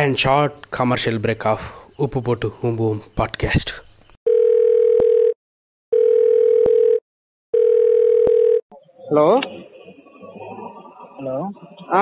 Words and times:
and 0.00 0.16
short 0.16 0.52
commercial 0.76 1.16
break 1.24 1.44
of 1.46 1.60
உப்பு 1.96 2.22
போட்டு 2.22 2.48
ஊம்புவோம் 2.62 3.00
பாட்காஸ்ட் 3.18 3.72
ஹலோ 9.08 9.26
ஹலோ 11.16 11.36
ஆ 11.92 12.00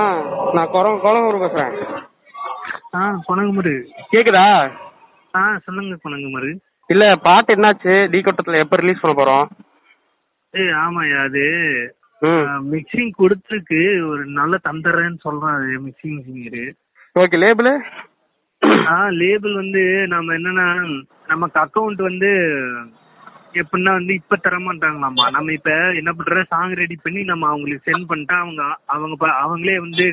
நான் 0.52 0.70
குரம் 0.70 1.00
குளங்கூர் 1.04 1.42
பேசுகிறேன் 1.44 1.74
ஆ 2.94 3.22
கொணங்குமரு 3.28 3.74
கேக்குதா? 4.12 4.46
ஆ 5.36 5.58
சொல்லுங்க 5.64 5.98
கொணங்குமரு 6.04 6.50
இல்ல 6.86 7.04
பாட்டு 7.22 7.54
என்னாச்சு? 7.54 8.10
டி 8.10 8.18
கொட்டத்துல 8.18 8.58
எப்ப 8.58 8.76
ரிலீஸ் 8.76 9.00
பண்ண 9.00 9.14
போறோம்? 9.18 9.46
ஏய் 10.50 10.74
ஆமாய்யா 10.84 11.24
அது 11.24 11.44
மிக்சிங் 12.72 13.12
கொடுத்துருக்கு. 13.18 14.10
ஒரு 14.10 14.26
நல்ல 14.26 14.58
தந்துடுறேன்னு 14.64 15.18
சொல்றான் 15.24 15.56
அது 15.56 15.80
மிக்சிங் 15.86 16.18
இன்ஜினியர் 16.18 16.72
ஓகே 17.16 17.38
லேபிள் 17.42 17.70
ஆ 18.88 18.96
லேபிள் 19.20 19.54
வந்து 19.54 19.82
நம்ம 20.06 20.34
என்னன்னா 20.34 20.66
நமக்கு 21.26 21.58
அக்கவுண்ட் 21.60 22.00
வந்து 22.08 22.30
எப்படின்னா 23.54 23.92
வந்து 23.98 24.12
இப்ப 24.14 24.36
தர 24.36 24.56
மாட்டாங்களாமா 24.58 25.24
நம்ம 25.30 25.52
இப்ப 25.52 25.70
என்ன 26.00 26.10
பண்ற 26.12 26.42
சாங் 26.44 26.74
ரெடி 26.82 26.96
பண்ணி 26.96 27.22
நம்ம 27.22 27.48
அவங்களுக்கு 27.48 27.86
சென்ட் 27.88 28.08
பண்ணிட்டா 28.10 28.36
அவங்க 28.44 28.62
அவங்க 28.86 29.32
அவங்களே 29.44 29.76
வந்து 29.78 30.04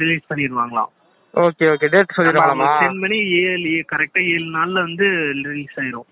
ரிலீஸ் 0.00 0.28
பண்ணிடுவாங்களாம். 0.28 0.90
ஓகே 1.34 1.64
ஓகே 1.72 1.88
டேட் 1.94 2.14
சொல்லிடுவாங்களாமா 2.16 2.68
சென்ட் 2.80 3.02
பண்ணி 3.02 3.18
ஏழு 3.42 3.72
கரெக்டா 3.92 4.20
ஏழு 4.34 4.46
நாள்ல 4.56 4.84
வந்து 4.86 5.06
ரிலீஸ் 5.48 5.76
ஆயிரும். 5.80 6.08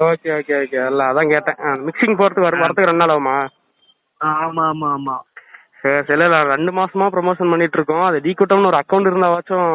ஓகே 0.00 0.28
ஓகே 0.38 0.54
ஓகே 0.62 0.78
இல்ல 0.90 1.02
அதான் 1.10 1.32
கேட்டேன். 1.34 1.58
மிக்சிங் 1.86 2.18
போறதுக்கு 2.20 2.48
வர 2.48 2.58
வரதுக்கு 2.62 2.90
ரெண்டு 2.90 3.02
நாள் 3.02 3.14
ஆகுமா? 3.14 3.36
ஆமா 4.20 4.64
ஆமா 4.72 4.88
ஆமா. 4.96 5.16
சரி 5.80 6.14
இல்ல 6.16 6.38
ரெண்டு 6.50 6.70
மாசமா 6.78 7.04
ப்ரொமோஷன் 7.12 7.52
பண்ணிட்டு 7.52 7.76
இருக்கோம் 7.78 8.06
அது 8.06 8.18
டி 8.24 8.32
கூட்டம்னு 8.32 8.70
ஒரு 8.70 8.80
அக்கௌண்ட் 8.80 9.10
இருந்தாவாச்சும் 9.10 9.70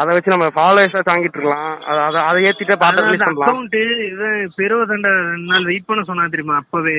அதை 0.00 0.10
வச்சு 0.14 0.32
நம்ம 0.32 0.46
ஃபாலோவர்ஸா 0.54 1.00
தாங்கிட்டு 1.08 1.36
இருக்கலாம் 1.36 1.74
அதை 1.84 1.98
அதை 2.06 2.20
அதை 2.28 2.38
ஏத்திட்டு 2.48 2.74
பாட்டு 2.76 3.04
ரிலீஸ் 3.04 3.24
பண்ணலாம். 3.24 3.44
அக்கௌண்ட் 3.44 3.76
இவன் 4.06 4.38
பெருவதண்ட 4.56 5.08
ரெண்டு 5.26 5.50
நாள் 5.52 5.68
வெயிட் 5.70 5.88
பண்ண 5.88 6.02
சொன்னா 6.08 6.24
தெரியுமா? 6.26 6.56
அப்பவே 6.62 6.96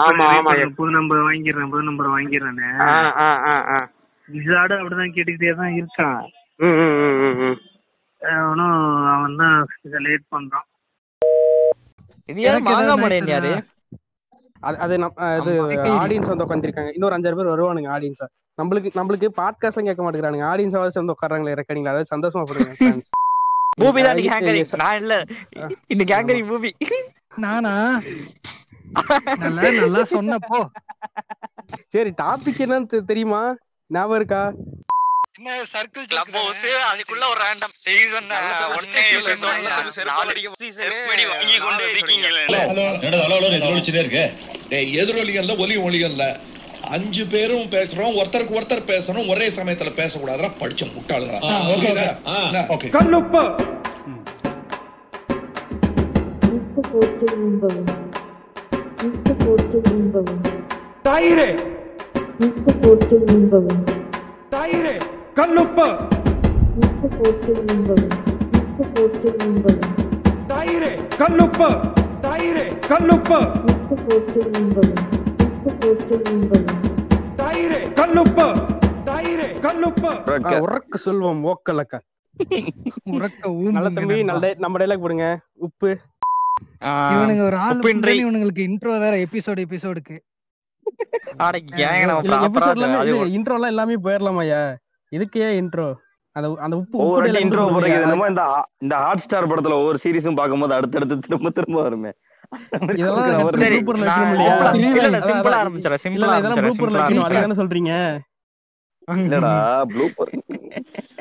ஆமா, 0.00 0.26
ஆமா. 0.32 0.52
புது 0.78 0.90
நம்பர் 0.90 1.24
வாங்கிடுறேன் 1.26 1.72
புது 1.72 1.82
நம்பர் 1.82 2.12
வாங்கிடுறேன்னு. 2.14 2.68
ஆ 2.86 2.90
ஆ 3.20 3.30
ஆ 3.46 3.54
ஆ. 3.74 3.78
விசாடு 4.28 4.74
அப்படிதான் 4.78 5.14
கேட்டுக்கிட்டே 5.16 5.54
தான் 5.54 5.74
இருக்கான். 5.76 6.20
ம் 6.60 6.76
ம் 6.82 6.94
ம் 7.02 7.18
ம் 7.24 7.40
ம். 7.46 7.56
அவனும் 8.22 8.76
அவன் 9.14 9.36
தான் 9.36 9.56
லேட் 10.06 10.26
பண்றான். 10.30 10.66
இது 12.28 12.40
யார் 12.40 12.52
எனக்கு 12.52 12.68
மாங்கா 12.68 12.84
ஏதாவது 12.84 13.02
மடையன் 13.02 13.32
யாரு? 13.34 13.52
அது 14.66 14.76
அது 14.84 14.94
நம் 14.98 15.14
இது. 15.40 15.52
ஆடியன்ஸ் 16.00 16.30
வந்து 16.32 16.44
உட்காந்துருக்காங்க 16.46 16.90
இன்னொரு 16.96 17.16
அஞ்சாறு 17.16 17.38
பேர் 17.38 17.52
வருவானுங்க 17.52 17.90
ஆடியன்ஸா 17.96 18.26
நம்மளுக்கு 18.58 18.90
நம்மளுக்கு 18.98 19.28
பாட்காஸ்ட்லாம் 19.38 19.88
கேட்க 19.88 20.02
மாட்டேங்கிறானுங்க. 20.02 20.46
ஆடியன்ஸ் 20.52 20.76
வந்து 21.00 21.14
உட்காராங்களே 21.16 21.56
ரெக்கார்டிங்ல 21.60 21.92
அதாவது 21.94 22.12
சந்தோஷமா 22.14 22.44
போடுங்க. 22.44 22.72
பூபி 23.80 24.02
தான் 24.04 24.18
yes. 24.58 24.70
நான் 24.80 24.98
இல்ல. 25.00 25.14
இன்னைக்கு 25.88 26.12
ஹேங்கரிங் 26.14 26.48
பூபி 26.50 26.70
நானா? 27.38 27.74
நல்லா 29.42 29.62
நல்லா 29.76 30.02
சொன்னப்போ 30.12 30.58
சரி 31.94 32.10
டாபிக் 32.22 32.62
என்னன்னு 32.64 33.00
தெரியுமா? 33.10 33.42
ஞாபகம் 33.90 34.18
இருக்கா? 34.18 34.42
கிளப் 35.38 36.30
ஹவுஸ் 36.34 36.60
அதுக்குள்ள 36.90 37.24
ஒரு 37.26 37.40
ரேண்டம் 37.40 37.72
சீசன் 37.78 38.30
ஒன்னே 38.70 39.02
எப்படி 40.90 41.24
வாங்கி 41.30 41.56
கொண்டு 41.58 41.82
இருக்கீங்களே 41.90 42.40
என்னடா 42.44 42.86
ஹலோ 43.02 43.36
ஹலோ 43.36 43.48
எதிரொலிச்சுட்டே 43.50 44.02
இருக்கு? 44.04 44.24
டேய் 44.70 44.94
எதிரொலிகள்ல 45.00 45.56
ஒலி 45.64 45.76
ஒலிகள்ல 45.86 46.26
அஞ்சு 46.90 47.24
பேரும் 47.26 47.66
பேசுறோம் 47.70 48.16
ஒருத்தருக்கு 48.18 48.56
ஒருத்தர் 48.58 48.88
பேசணும் 48.90 49.28
ஒரே 49.28 49.46
சமயத்துல 49.58 49.92
பேசக்கூடாதுடா 50.00 50.50
படிச்ச 50.60 50.88
முட்டாளுங்களா? 50.90 51.40
என்ன? 52.40 52.62
ஓகே. 52.74 52.90
உப்பு 56.56 56.82
போட்டு 56.90 57.26
உண்பவும் 57.38 57.90
உப்பு 59.08 59.34
போட்டு 59.42 59.76
உண்பவும் 59.92 60.42
உப்பு 62.46 62.72
போட்டு 62.76 63.16
உண்பவும் 63.28 63.82
உப்பு 66.80 67.08
போட்டு 67.16 67.50
உண்பவும் 67.62 68.14
உப்பு 68.58 68.84
போட்டு 68.92 69.28
உண்பவும் 69.44 69.82
உப்பு 73.66 73.96
போட்டு 74.02 74.40
உப்பு 75.46 75.72
போட்டு 75.76 76.16
உண்பவும் 76.30 76.72
ஆ, 80.56 80.60
உறக்க 80.60 80.96
சொல்வோம் 81.04 81.40
ஓக்கலக்கா 81.44 81.98
உறக்க 83.10 83.42
நல்ல 83.70 83.88
தம்பி 83.90 84.16
நல்ல 84.24 84.54
நம்ம 84.58 84.78
டைலாக் 84.78 85.00
போடுங்க. 85.00 85.26
உப்பு. 85.58 85.90
இவனுங்க 87.12 87.42
ஒரு 87.42 87.56
ஆள் 87.58 87.80
இவனுங்களுக்கு 88.20 88.62
இன்ட்ரோ 88.66 88.98
வேற 88.98 89.14
எபிசோடு 89.18 89.60
எபிசோடுக்கு 89.66 90.16
இன்ட்ரோலாம் 93.36 93.66
எல்லாமே 93.66 93.94
போயிடலாமாய்யா 93.96 94.60
இதுக்கே 95.10 95.62
இன்ட்ரோ 95.62 95.94
அந்த 96.32 96.56
அந்த 96.58 96.76
உப்பு 96.76 96.98
ஒவ்வொரு 96.98 97.30
இன்ட்ரோ. 97.32 97.42
போடுறது 97.42 98.02
என்னமோ 98.02 98.26
இந்த 98.26 98.68
இந்த 98.78 98.96
ஹாட் 98.96 99.18
ஸ்டார் 99.18 99.48
படத்துல 99.48 99.72
ஒவ்வொரு 99.72 99.98
சீரிஸும் 100.04 100.34
பார்க்கும்போது 100.34 100.74
அடுத்தடுத்து 100.74 101.18
திரும்ப 101.18 101.50
திரும்ப 101.50 101.82
வருமே. 101.82 102.12
சொல்றீங்க? 107.54 108.18
இல்லடா 109.10 109.84
ப்ளூப்பர் 109.84 110.30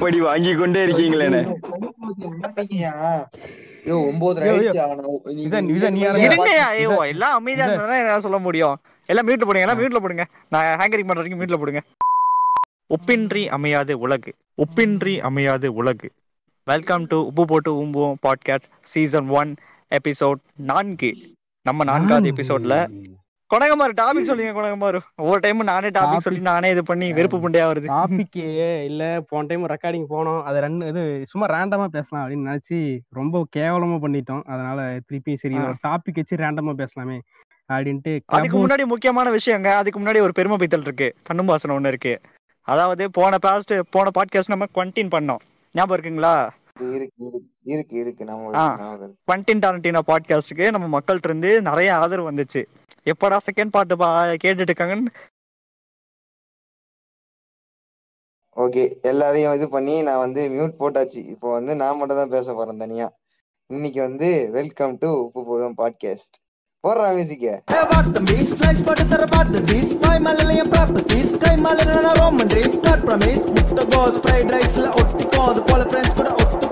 படி 0.00 0.20
வாங்கி 0.20 0.54
கொண்டே 0.54 0.84
இத- 6.82 7.06
எல்லாம் 7.06 7.36
அமைதியா 7.36 7.66
இருந்தா 7.66 8.18
சொல்ல 8.18 8.38
முடியும். 8.38 8.76
எல்லாம் 9.06 9.28
மியூட்ல 9.28 9.44
போடுங்க 9.44 9.60
எல்லாம் 9.60 9.78
மியூட்ல 9.78 9.96
போடுங்க. 9.96 10.26
நான் 10.48 10.78
ஹேங்கரிங் 10.78 11.06
பண்ற 11.06 11.12
வரைக்கும் 11.12 11.40
மியூட்ல 11.40 11.56
போடுங்க. 11.56 11.82
ஒப்பின்றி 12.88 13.46
அமையாது 13.46 13.98
உலகு. 13.98 14.34
ஒப்பின்றி 14.56 15.18
அமையாது 15.18 15.74
உலகு. 15.74 16.10
வெல்கம் 16.64 17.06
டு 17.06 17.24
உப்பு 17.26 17.44
போட்டு 17.44 17.74
உம்புவோம் 17.74 18.14
பாட்காஸ்ட் 18.22 18.68
சீசன் 18.82 19.28
ஒன் 19.28 19.54
எபிசோட் 19.88 20.40
நான்கு. 20.56 21.16
நம்ம 21.62 21.84
நான்காவது 21.84 22.32
எபிசோட்ல 22.32 22.90
கொடகமாறு 23.52 23.92
டாபிக் 24.00 24.28
சொல்லுங்க 24.28 24.52
கொடகமாறு 24.56 24.98
ஒவ்வொரு 25.22 25.40
டைம் 25.44 25.62
நானே 25.70 25.88
டாபிக். 25.96 26.24
சொல்லி 26.26 26.40
நானே 26.48 26.68
இது 26.74 26.82
பண்ணி 26.90 27.06
வெறுப்பு 27.16 27.38
புண்டையா 27.44 27.64
வருது. 27.70 27.88
டாபிக் 27.94 28.38
இல்ல 28.88 29.02
போன 29.30 29.46
டைம் 29.50 29.64
ரெக்கார்டிங் 29.72 30.06
போனோம். 30.12 30.42
அது 30.48 30.60
ரெண்டு 30.66 30.90
இது 30.92 31.02
சும்மா 31.30 31.46
ரேண்டமா 31.54 31.86
பேசலாம் 31.96 32.22
அப்படின்னு 32.22 32.48
நினைச்சு 32.50 32.78
ரொம்ப 33.18 33.42
கேவலமா 33.56 33.96
பண்ணிட்டோம். 34.04 34.42
அதனால 34.54 34.80
திருப்பி 35.06 35.34
சரி. 35.42 35.56
டாபிக் 35.86 36.20
வச்சு 36.20 36.42
ரேண்டமா 36.44 36.74
பேசலாமே 36.82 37.18
அப்படின்ட்டு 37.72 38.12
அதுக்கு 38.36 38.56
முன்னாடி 38.60 38.84
முக்கியமான 38.92 39.30
விஷயங்க 39.38 39.68
அதுக்கு 39.80 39.98
முன்னாடி 40.00 40.20
ஒரு 40.26 40.32
பெருமை 40.38 40.58
பைத்தல் 40.62 40.86
இருக்கு. 40.88 41.08
கண்ணும் 41.28 41.50
வாசனை 41.52 41.76
ஒண்ணு 41.76 41.92
இருக்கு. 41.94 42.14
அதாவது 42.68 43.04
போன 43.18 43.38
பாஸ்ட் 43.44 43.74
போன 43.94 44.10
பாட்காஸ்ட் 44.16 44.54
நம்ம 44.54 44.66
குவண்டின் 44.76 45.14
பண்ணோம். 45.14 45.42
ஞாபகம் 45.74 45.96
இருக்குங்களா? 45.96 46.34
இருக்கு 46.80 47.24
இருக்கு. 47.68 48.24
குவண்டின் 49.26 49.62
டாரண்டினோ 49.64 50.00
பாட்காஸ்ட்டுக்கு 50.06 50.70
நம்ம 50.70 50.98
மக்கள்கிட்ட 50.98 51.24
இருந்து 51.24 51.62
நிறைய 51.62 51.96
ஆதரவு 51.96 52.30
வந்துச்சு. 52.30 52.64
எப்படா 53.04 53.36
செகண்ட் 53.48 53.68
பார்ட் 53.70 53.92
கேட்டுட்டு 54.42 54.72
இருக்காங்கன்னு? 54.72 55.12
ஓகே 58.56 59.00
எல்லாரையும் 59.02 59.54
இது 59.54 59.68
பண்ணி 59.68 60.02
நான் 60.02 60.18
வந்து 60.18 60.48
மியூட் 60.48 60.78
போட்டாச்சு. 60.78 61.26
இப்போ 61.26 61.52
வந்து 61.52 61.76
நான் 61.76 61.96
மட்டும் 61.96 62.16
தான் 62.16 62.28
பேச 62.28 62.52
போறேன் 62.52 62.76
தனியா. 62.76 63.18
இன்னைக்கு 63.66 64.00
வந்து 64.00 64.48
வெல்கம் 64.52 64.98
டு 64.98 65.08
உப்பு 65.24 65.40
போடுவோம் 65.40 65.78
பாட்காஸ்ட் 65.78 66.36
போடுறா 66.84 67.14
மியூசிக்க 67.14 67.62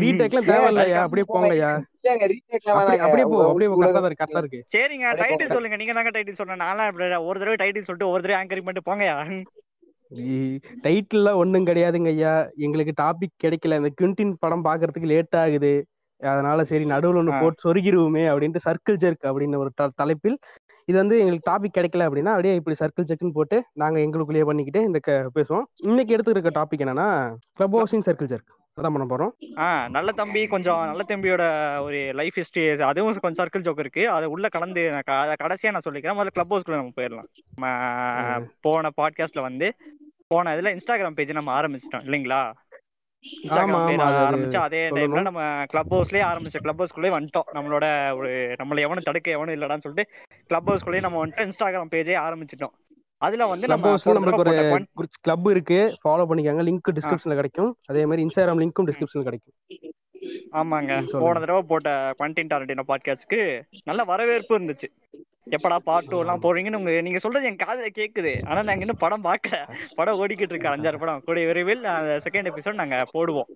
ரீடேக்லாம் 0.00 0.48
தேவையில்லையா? 0.50 1.00
அப்படியே 1.02 1.24
வேணாங்க 1.26 3.04
அப்படியே 3.06 3.26
போ 3.30 3.38
அப்படியே 3.48 3.70
கரெக்டா 3.96 4.40
இருக்கு. 4.42 4.60
சரிங்க 4.74 5.12
டைட்டில் 5.22 5.54
சொல்லுங்க. 5.54 5.76
நீங்க 5.76 5.92
தாங்க 5.92 6.10
டைட்டில் 6.10 6.40
சொன்ன 6.40 6.58
நான்லாம் 6.64 6.90
ஒரு 7.28 7.38
தடவை 7.40 7.56
டைட்டில் 7.62 7.86
சொல்லிட்டு 7.88 8.10
ஒரு 8.10 8.22
தடவை 8.22 8.38
ஆங்கரிங் 8.40 8.66
பண்ணிட்டு 8.68 8.90
போங்கயா 8.90 9.16
டைட்டில்லாம் 10.84 11.34
ஒண்ணும் 11.34 11.66
கிடையாதுங்க 11.66 12.10
ஐயா 12.12 12.32
எங்களுக்கு 12.56 12.92
டாபிக் 13.02 13.40
கிடைக்கல. 13.44 13.78
இந்த 13.80 13.90
குவிண்டின் 14.00 14.34
படம் 14.38 14.64
பாக்குறதுக்கு 14.64 15.10
லேட் 15.12 15.36
ஆகுது. 15.36 15.72
அதனால 16.20 16.64
சரி 16.64 16.84
நடுவுல 16.84 17.20
ஒண்ணு 17.22 17.32
ஆ. 17.32 17.40
போட்டு 17.40 17.64
சொருகிருவோமே 17.64 18.22
அப்படின்ட்டு 18.30 18.62
சர்க்கிள் 18.66 19.00
ஜெர்க் 19.02 19.24
அப்படின்னு 19.30 19.56
ஒரு 19.56 19.70
தலைப்பில். 19.94 20.36
இது 20.88 20.96
வந்து 20.98 21.18
எங்களுக்கு 21.18 21.48
டாபிக் 21.50 21.76
கிடைக்கல 21.78 22.06
அப்படின்னா 22.06 22.32
அப்படியே 22.34 22.54
இப்படி 22.54 22.76
சர்க்கிள் 22.80 23.08
ஜெர்க்குன்னு 23.08 23.30
போட்டு 23.30 23.62
நாங்க 23.74 23.98
எங்களுக்குள்ளேயே 23.98 24.44
பண்ணிக்கிட்டு 24.44 24.82
இந்த 24.82 24.98
பேசுவோம். 25.36 25.66
இன்னைக்கு 25.82 26.14
எடுத்துருக்க 26.16 26.52
டாபிக் 26.58 26.84
என்னன்னா 26.84 27.08
கிளப் 27.52 27.76
ஹவுஸின் 27.76 28.06
சர்க்கிள் 28.08 28.30
ஜெர்க் 28.32 28.52
அதான் 28.78 28.94
பண்ண 28.94 29.04
போறோம். 29.10 29.30
ஆ 29.58 29.66
நல்ல 29.88 30.10
தம்பி 30.12 30.40
கொஞ்சம் 30.46 30.80
நல்ல 30.88 31.02
தம்பியோட 31.10 31.44
ஒரு 31.84 31.98
லைஃப் 32.18 32.38
ஹிஸ்டரி 32.40 32.64
அதுவும் 32.88 33.18
கொஞ்சம் 33.24 33.40
சர்க்கிள் 33.40 33.64
ஜோக் 33.66 33.80
இருக்கு. 33.84 34.02
அதை 34.16 34.26
உள்ள 34.34 34.46
கலந்து 34.56 34.82
நான் 34.94 35.36
கடைசியா 35.42 35.70
நான் 35.74 35.86
சொல்லிக்கிறேன். 35.86 36.16
முதல்ல 36.18 36.34
கிளப் 36.36 36.52
ஹவுஸ்க்குள்ள 36.54 36.80
நம்ம 36.80 36.96
போயிடலாம். 36.98 37.30
நம்ம 37.54 38.50
போன 38.66 38.90
பாட்காஸ்ட்ல 39.00 39.46
வந்து 39.48 39.68
போன 40.32 40.54
இதுல 40.56 40.74
இன்ஸ்டாகிராம் 40.76 41.18
பேஜ் 41.18 41.38
நம்ம 41.38 41.54
ஆரம்பிச்சிட்டோம் 41.60 42.06
இல்லைங்களா? 42.08 42.42
ஆரம்பிச்சு 43.48 44.58
அதே 44.66 44.80
டைம்ல 44.96 45.22
நம்ம 45.28 45.42
கிளப் 45.72 45.92
ஹவுஸ்லயே 45.94 46.24
ஆரம்பிச்ச 46.30 46.58
கிளப் 46.64 46.80
ஹவுஸ்க்குள்ளே 46.82 47.10
வந்துட்டோம். 47.16 47.48
நம்மளோட 47.56 47.86
ஒரு 48.18 48.30
நம்மள 48.60 48.84
எவனும் 48.86 49.08
தடுக்க 49.08 49.36
எவனும் 49.36 49.56
இல்லடான்னு 49.56 49.86
சொல்லிட்டு 49.86 50.12
கிளப் 50.50 50.68
ஹவுஸ்க்குள்ளேயே 50.70 51.06
நம்ம 51.06 51.24
வந்துட்டு 51.24 51.46
இன்ஸ்டாகிராம் 51.48 51.92
பேஜே 51.94 52.16
ஆரம்பிச்சிட்டோம். 52.26 52.74
அதுல 53.18 53.46
வந்து 53.46 53.66
நம்ம 53.68 53.94
நம்மளுக்கு 54.04 54.42
ஒரு 54.94 55.06
கிளப் 55.20 55.48
இருக்கு. 55.50 55.78
ஃபாலோ 56.02 56.24
பண்ணிக்கோங்க. 56.30 56.64
லிங்க் 56.68 56.90
டிஸ்கிரிப்ஷன்ல 56.96 57.34
கிடைக்கும். 57.34 57.70
அதே 57.86 58.06
மாதிரி 58.06 58.24
இன்ஸ்டாகிராம் 58.24 58.62
லிங்க்கும் 58.62 58.88
டிஸ்கிரிப்ஷன்ல 58.88 59.26
கிடைக்கும். 59.28 59.54
ஆமாங்க. 60.52 60.92
போன 61.20 61.38
தடவை 61.38 61.62
போட்ட 61.62 61.90
குவண்டின் 62.18 62.50
டாரண்டினோ 62.52 62.84
பாட்காஸ்ட்க்கு 62.88 63.40
நல்ல 63.84 64.04
வரவேற்பு 64.04 64.58
இருந்துச்சு. 64.58 64.88
எப்படா 65.50 65.76
பார்ட் 65.76 66.08
டூ 66.08 66.18
எல்லாம் 66.18 66.42
போடுறீங்கன்னு 66.42 66.76
உங்க 66.76 67.00
நீங்க 67.00 67.18
சொல்றது 67.18 67.46
என் 67.46 67.56
காதுல 67.56 67.88
கேக்குது. 67.98 68.32
ஆனா 68.46 68.62
நாங்க 68.62 68.80
இன்னும் 68.80 69.02
படம் 69.04 69.24
பார்க்கல 69.24 69.58
படம் 69.94 70.18
ஓடிக்கிட்டு 70.20 70.52
இருக்கு. 70.52 70.68
அஞ்சாறு 70.68 70.98
படம். 70.98 71.22
கூடிய 71.24 71.46
விரைவில் 71.46 71.82
செகண்ட் 72.26 72.50
எபிசோட் 72.50 72.80
நாங்க 72.82 72.98
போடுவோம். 73.14 73.50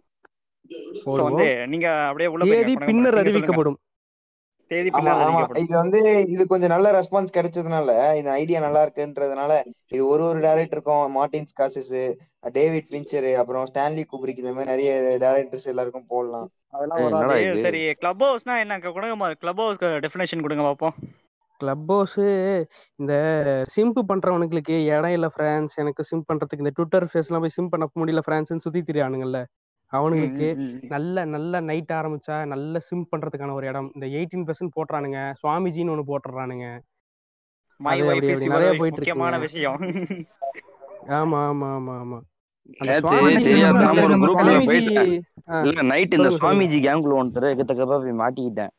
வந்து 1.05 1.67
நீங்க 1.67 1.89
அப்படியே 2.07 2.29
உள்ள 2.29 2.75
பின்னர் 2.91 3.15
அறிவிக்கப்படும். 3.15 3.79
தேதி 4.71 4.91
இது 5.63 5.73
வந்து 5.77 6.01
இது 6.35 6.43
கொஞ்சம் 6.47 6.73
நல்ல 6.73 6.89
ரெஸ்பான்ஸ் 6.97 7.37
கிடைச்சதுனால 7.37 7.91
இந்த 8.19 8.31
ஐடியா 8.41 8.59
நல்லா 8.65 8.83
இருக்குன்றதுனால 8.85 9.53
இது 9.93 10.03
ஒரு 10.07 10.25
ஒரு 10.29 10.41
டேரக்டருக்கும் 10.45 11.15
மார்டின் 11.17 11.51
ஸ்காசஸ் 11.53 11.93
டேவிட் 12.55 12.91
பிஞ்சர் 12.93 13.31
அப்புறம் 13.41 13.69
ஸ்டான்லி 13.71 14.05
குப்ரிக் 14.13 14.43
இந்த 14.43 14.53
மாதிரி 14.53 14.73
நிறைய 14.73 14.91
டேரக்டர்ஸ் 15.25 15.71
எல்லாருக்கும் 15.73 16.11
போடலாம். 16.13 16.49
அதெல்லாம் 16.75 17.65
சரி 17.65 17.81
கிளப் 18.03 18.23
ஹவுஸ்னா 18.25 18.57
என்ன? 18.65 18.75
கொடுங்க 18.89 19.35
கிளப் 19.43 19.63
ஹவுஸ்க்கு 19.63 19.91
டெஃபினேஷன் 20.05 20.45
கொடுங்க 20.45 20.65
பார்ப்போம் 20.69 20.95
கிளப் 21.61 21.91
ஹவுஸ் 21.91 22.19
இந்த 22.99 23.15
சிம்ப் 23.73 23.99
பண்றவனுங்களுக்கு 24.11 24.77
இடம் 24.89 25.15
இல்ல 25.17 25.29
ஃப்ரான்ஸ் 25.35 25.75
எனக்கு 25.83 26.03
சிம் 26.11 26.29
பண்றதுக்கு 26.29 26.65
இந்த 26.65 26.73
ட்விட்டர் 26.77 27.07
ஃபேஸ்லாம் 27.11 27.43
போய் 27.45 27.57
சிம் 27.57 27.73
பண்ண 27.73 27.87
முடியல 27.97 28.23
ஃப்ரான்ஸ்னு 28.27 28.65
சுத்தி 28.67 28.83
திரியானுங்கல்ல 28.83 29.41
அவனுங்களுக்கு 29.93 30.49
ம். 30.61 30.75
நல்ல 30.89 31.25
நல்ல 31.27 31.61
நைட் 31.61 31.93
ஆரம்பிச்சா 31.93 32.37
நல்ல 32.47 32.79
சிம் 32.79 33.09
பண்றதுக்கான 33.13 33.53
ஒரு 33.53 33.67
இடம். 33.67 33.89
இந்த 33.95 34.07
எயிட்டீன் 34.17 34.47
பர்சன்ட் 34.49 34.75
போட்டுறானுங்க. 34.77 35.21
சுவாமிஜின்னு 35.41 35.95
ஒன்று 35.95 36.11
போட்டுறானுங்க. 36.11 36.67
நிறைய 37.81 38.73
போயிட்டு 38.73 38.97
முக்கியமான 38.97 39.39
விஷயம். 39.39 39.79
ஆமா 41.19 41.39
ஆமா 41.49 41.69
ஆமா 41.77 41.95
ஆமா. 42.01 42.19
நைட் 45.91 46.17
இந்த 46.17 46.29
சுவாமிஜி 46.41 46.79
கேங்குள்ள 46.87 47.15
ஒருத்தர் 47.21 47.53
எக்கத்தக்கப்பா 47.53 47.97
போய் 48.03 48.21
மாட்டிக்கிட்டேன். 48.23 48.73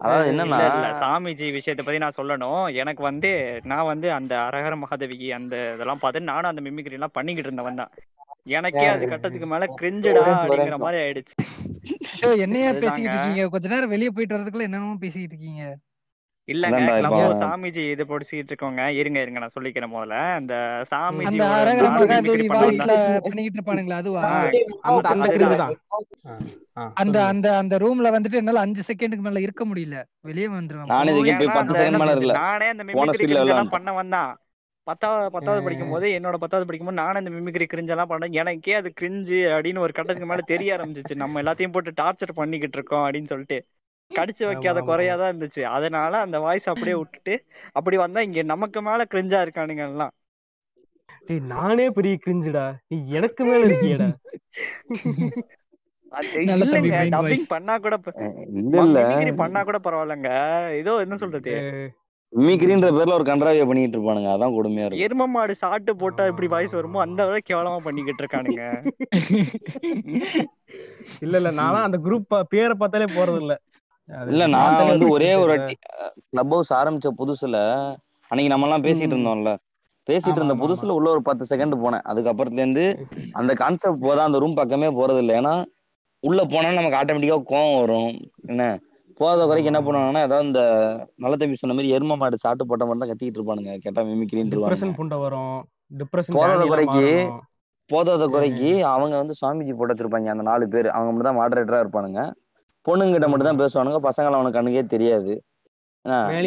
அதாவது 0.00 0.30
என்னன்னா 0.30 0.58
சாமிஜி 1.02 1.46
விஷயத்தை 1.52 1.82
பத்தி 1.84 1.98
நான் 1.98 2.16
சொல்லணும். 2.16 2.62
எனக்கு 2.74 3.02
வந்து 3.02 3.30
நான் 3.64 3.84
வந்து 3.84 4.08
அந்த 4.12 4.32
அரஹர 4.46 4.74
மகாதேவிக்கு 4.76 5.28
அந்த 5.32 5.54
இதெல்லாம் 5.74 5.98
பார்த்து 5.98 6.30
நானும் 6.30 6.50
அந்த 6.50 6.62
மிமிக்ரி 6.62 6.98
எல்லாம் 6.98 7.16
பண்ணிக்கிட்டு 7.18 7.48
இருந்தவன் 7.48 7.80
தான். 7.82 7.92
எனக்கே 8.46 8.86
அது 8.86 9.04
கட்டத்துக்கு 9.08 9.46
மேல 9.46 9.64
கிரிஞ்சுடா 9.80 10.22
அப்படிங்கிற. 10.34 10.76
மாதிரி 10.84 10.98
ஆயிடுச்சு. 11.02 11.34
என்னையா. 12.44 12.70
பேசிக்கிட்டு 12.82 13.16
இருக்கீங்க? 13.16 13.44
கொஞ்ச 13.54 13.68
நேரம் 13.68 13.94
வெளிய 13.94 14.10
போயிட்டு 14.10 14.36
வரதுக்குள்ள 14.36 14.68
என்னென்னமோ 14.68 14.98
பேசிக்கிட்டு 15.00 15.34
இருக்கீங்க. 15.36 15.64
இல்லங்க 16.48 16.78
சாமிஜி 17.42 17.82
இது 17.92 18.04
படிச்சுக்கிட்டு 18.04 18.50
இருக்கோங்க. 18.52 18.84
இருங்க 19.00 19.18
இருங்க 19.20 19.40
நான் 19.40 19.54
சொல்லிக்கிறேன் 19.56 19.92
முதல்ல. 19.92 20.16
அந்த 20.38 20.54
தான் 20.72 22.24
பண்ணிக்கிட்டு 23.26 23.58
இருப்பானுங்களா 23.58 23.98
அதுவா? 24.02 24.22
அந்த 24.88 25.08
அந்த 25.12 25.28
அந்த 25.28 25.28
சொல்லுங்க 25.28 27.18
அந்த 27.30 27.46
அந்த 27.60 27.74
ரூம்ல 27.84 28.10
வந்துட்டு 28.16 28.40
என்னால 28.40 28.64
அஞ்சு 28.66 28.82
செகண்டுக்கு 28.88 29.26
மேல 29.26 29.40
இருக்க 29.46 29.64
முடியல. 29.64 29.96
வெளியே 30.20 30.48
வந்துருவேன். 30.48 30.92
நானே 30.94 31.12
அந்த 31.62 31.74
செகண்ட் 31.80 32.00
மேல 33.94 34.22
பத்தாவது 34.84 35.30
பத்தாவது 35.30 35.64
படிக்கும் 35.64 35.90
போது 35.90 36.06
என்னோட 36.06 36.34
பத்தாவது 36.34 36.66
படிக்கும் 36.66 36.94
போது 36.94 37.02
நானும் 37.02 37.26
இந்த 37.26 37.50
மிமிக்ரி 37.50 37.62
கிரிஞ்செல்லாம் 37.62 38.10
பண்ணேன். 38.10 38.30
எனக்கே 38.30 38.72
அது 38.72 38.92
கிரிஞ்சு 39.00 39.48
அப்படின்னு 39.50 39.78
ஒரு 39.78 39.92
கட்டத்துக்கு 39.92 40.30
மேல 40.30 40.40
தெரிய 40.46 40.76
ஆரம்பிச்சிச்சு. 40.76 41.14
நம்ம 41.14 41.42
எல்லாத்தையும் 41.42 41.72
போட்டு 41.72 41.90
டார்ச்சர் 41.90 42.32
பண்ணிக்கிட்டு 42.34 42.76
இருக்கோம் 42.76 43.10
அப்படின்னு 43.10 43.26
சொல்லிட்டு. 43.26 43.64
கடிச்சு 44.14 44.44
வைக்காத 44.44 44.80
குறையாதான் 44.80 45.34
இருந்துச்சு. 45.34 45.62
அதனால 45.62 46.18
அந்த 46.18 46.38
வாய்ஸ் 46.38 46.64
அப்படியே 46.64 46.94
விட்டுட்டு 46.94 47.44
அப்படி 47.72 47.96
வந்தா 47.96 48.20
இங்க 48.20 48.42
நமக்கு 48.42 48.82
மேல 48.82 49.04
கிரிஞ்சா 49.10 49.48
இருக்கானுங்க 49.48 49.88
எல்லாம். 49.88 50.10
டேய் 51.26 51.38
நானே 51.38 51.90
பெரிய 51.90 52.18
கிரிஞ்சுடா 52.26 52.74
நீ 52.88 53.08
எனக்கு 53.08 53.44
மேல 53.44 53.66
இருக்கியேடா. 53.66 54.12
டப்பிங் 57.10 57.44
பண்ணா 57.48 57.78
கூட 57.78 57.96
ப- 57.96 58.44
இல்ல 58.52 58.82
இல்ல. 58.82 59.08
மிமிக்ரி 59.08 59.36
பண்ணா 59.36 59.62
கூட 59.62 59.78
பரவாயில்லைங்க. 59.78 60.70
ஏதோ 60.70 60.96
என்ன 60.96 61.16
சொல்றது? 61.16 61.50
மிமிக்ரின்ற 62.32 62.88
பேர்ல 62.90 63.16
ஒரு 63.16 63.26
கன்றாவிய 63.26 63.64
பண்ணிட்டு 63.66 63.96
இருப்பானுங்க. 63.96 64.28
அதான் 64.34 64.54
கொடுமையா 64.54 64.84
இருக்கும். 64.84 65.04
எரும 65.06 65.26
மாடு 65.32 65.54
சாட்டு 65.62 65.92
போட்டா 65.96 66.22
எப்படி 66.26 66.48
வாய்ஸ் 66.48 66.78
வருமோ? 66.78 67.00
அந்த 67.04 67.20
அளவுக்கு 67.24 67.50
கேவலமா 67.50 67.78
பண்ணிக்கிட்டு 67.86 68.22
இருக்கானுங்க. 68.24 68.62
இல்ல 71.24 71.34
இல்ல 71.40 71.50
நான்லாம் 71.52 71.86
அந்த 71.86 71.98
குரூப் 72.04 72.24
பேரை 72.52 72.74
பார்த்தாலே 72.74 73.08
போறது 73.12 73.40
இல்ல 73.42 73.54
இல்ல 74.28 74.44
நான் 74.54 74.78
வந்து 74.82 75.04
ஒரு 75.06 75.26
ஒரே 75.40 75.56
கிளப் 76.30 76.54
ஹவுஸ் 76.54 76.72
ஆரம்பிச்ச 76.78 77.10
புதுசுல 77.20 77.56
அன்னைக்கு 78.30 78.52
நம்ம 78.52 78.66
எல்லாம் 78.66 78.86
பேசிட்டு 78.86 79.14
இருந்தோம்ல. 79.14 79.50
பேசிட்டு 80.08 80.38
இருந்த 80.40 80.54
புதுசுல 80.62 80.94
உள்ள 80.98 81.08
ஒரு 81.10 81.22
பத்து 81.22 81.44
செகண்ட் 81.50 81.82
போனேன். 81.82 82.04
அதுக்கப்புறத்துல 82.10 82.64
இருந்து 82.64 82.84
அந்த 83.34 83.52
கான்செப்ட் 83.54 84.04
போதா 84.04 84.24
அந்த 84.24 84.38
ரூம் 84.38 84.58
பக்கமே 84.60 84.88
போறது 84.98 85.20
இல்லை 85.22 85.34
ஏன்னா 85.40 85.54
உள்ள 86.22 86.40
போனா 86.46 86.70
நமக்கு 86.72 86.98
ஆட்டோமேட்டிக்கா 86.98 87.38
கோவம் 87.46 87.78
வரும். 87.78 88.12
என்ன? 88.50 88.64
போகாத 89.18 89.46
குறைக்கு 89.48 89.70
என்ன 89.70 89.80
பண்ணுவாங்கன்னா 89.86 90.22
ஏதாவது 90.26 90.46
இந்த 90.48 90.62
நல்ல 91.22 91.34
தம்பி 91.40 91.60
சொன்ன 91.60 91.74
மாதிரி 91.78 91.92
எரும 91.96 92.16
மாடு 92.20 92.36
சாட்டு 92.44 92.68
போட்ட 92.70 92.84
மாதிரி 92.88 93.02
தான் 93.02 93.10
கத்திட்டு 93.12 93.38
இருப்பானுங்க. 93.38 93.72
கேட்டா 93.84 94.02
டிப்ரெஷன் 94.52 94.94
புண்டை 94.98 95.18
வரும். 95.24 95.56
டிப்ரெஷன் 96.00 96.38
எல்லாம் 96.44 96.72
குறைக்கு 96.72 97.06
போதாத 97.90 98.26
குறைக்கு 98.34 98.70
அவங்க 98.94 99.14
வந்து 99.22 99.34
சுவாமிஜி 99.38 99.72
போட்டு 99.78 99.92
வச்சிருப்பாங்க 99.92 100.28
அந்த 100.34 100.44
நாலு 100.50 100.64
பேர். 100.74 100.88
அவங்க 100.96 101.10
மட்டும் 101.12 101.30
தான் 101.30 101.40
மாடரேட்டரா 101.40 101.80
இருப்பானுங்க. 101.84 102.20
பொண்ணுங்கிட்ட 102.86 103.26
மட்டும் 103.30 103.50
தான் 103.50 103.62
பேசுவானுங்க. 103.62 103.98
பசங்களை 104.08 104.36
அவனுக்கு 104.38 104.58
கண்ணுக்கே 104.58 104.84
தெரியாது. 104.94 105.32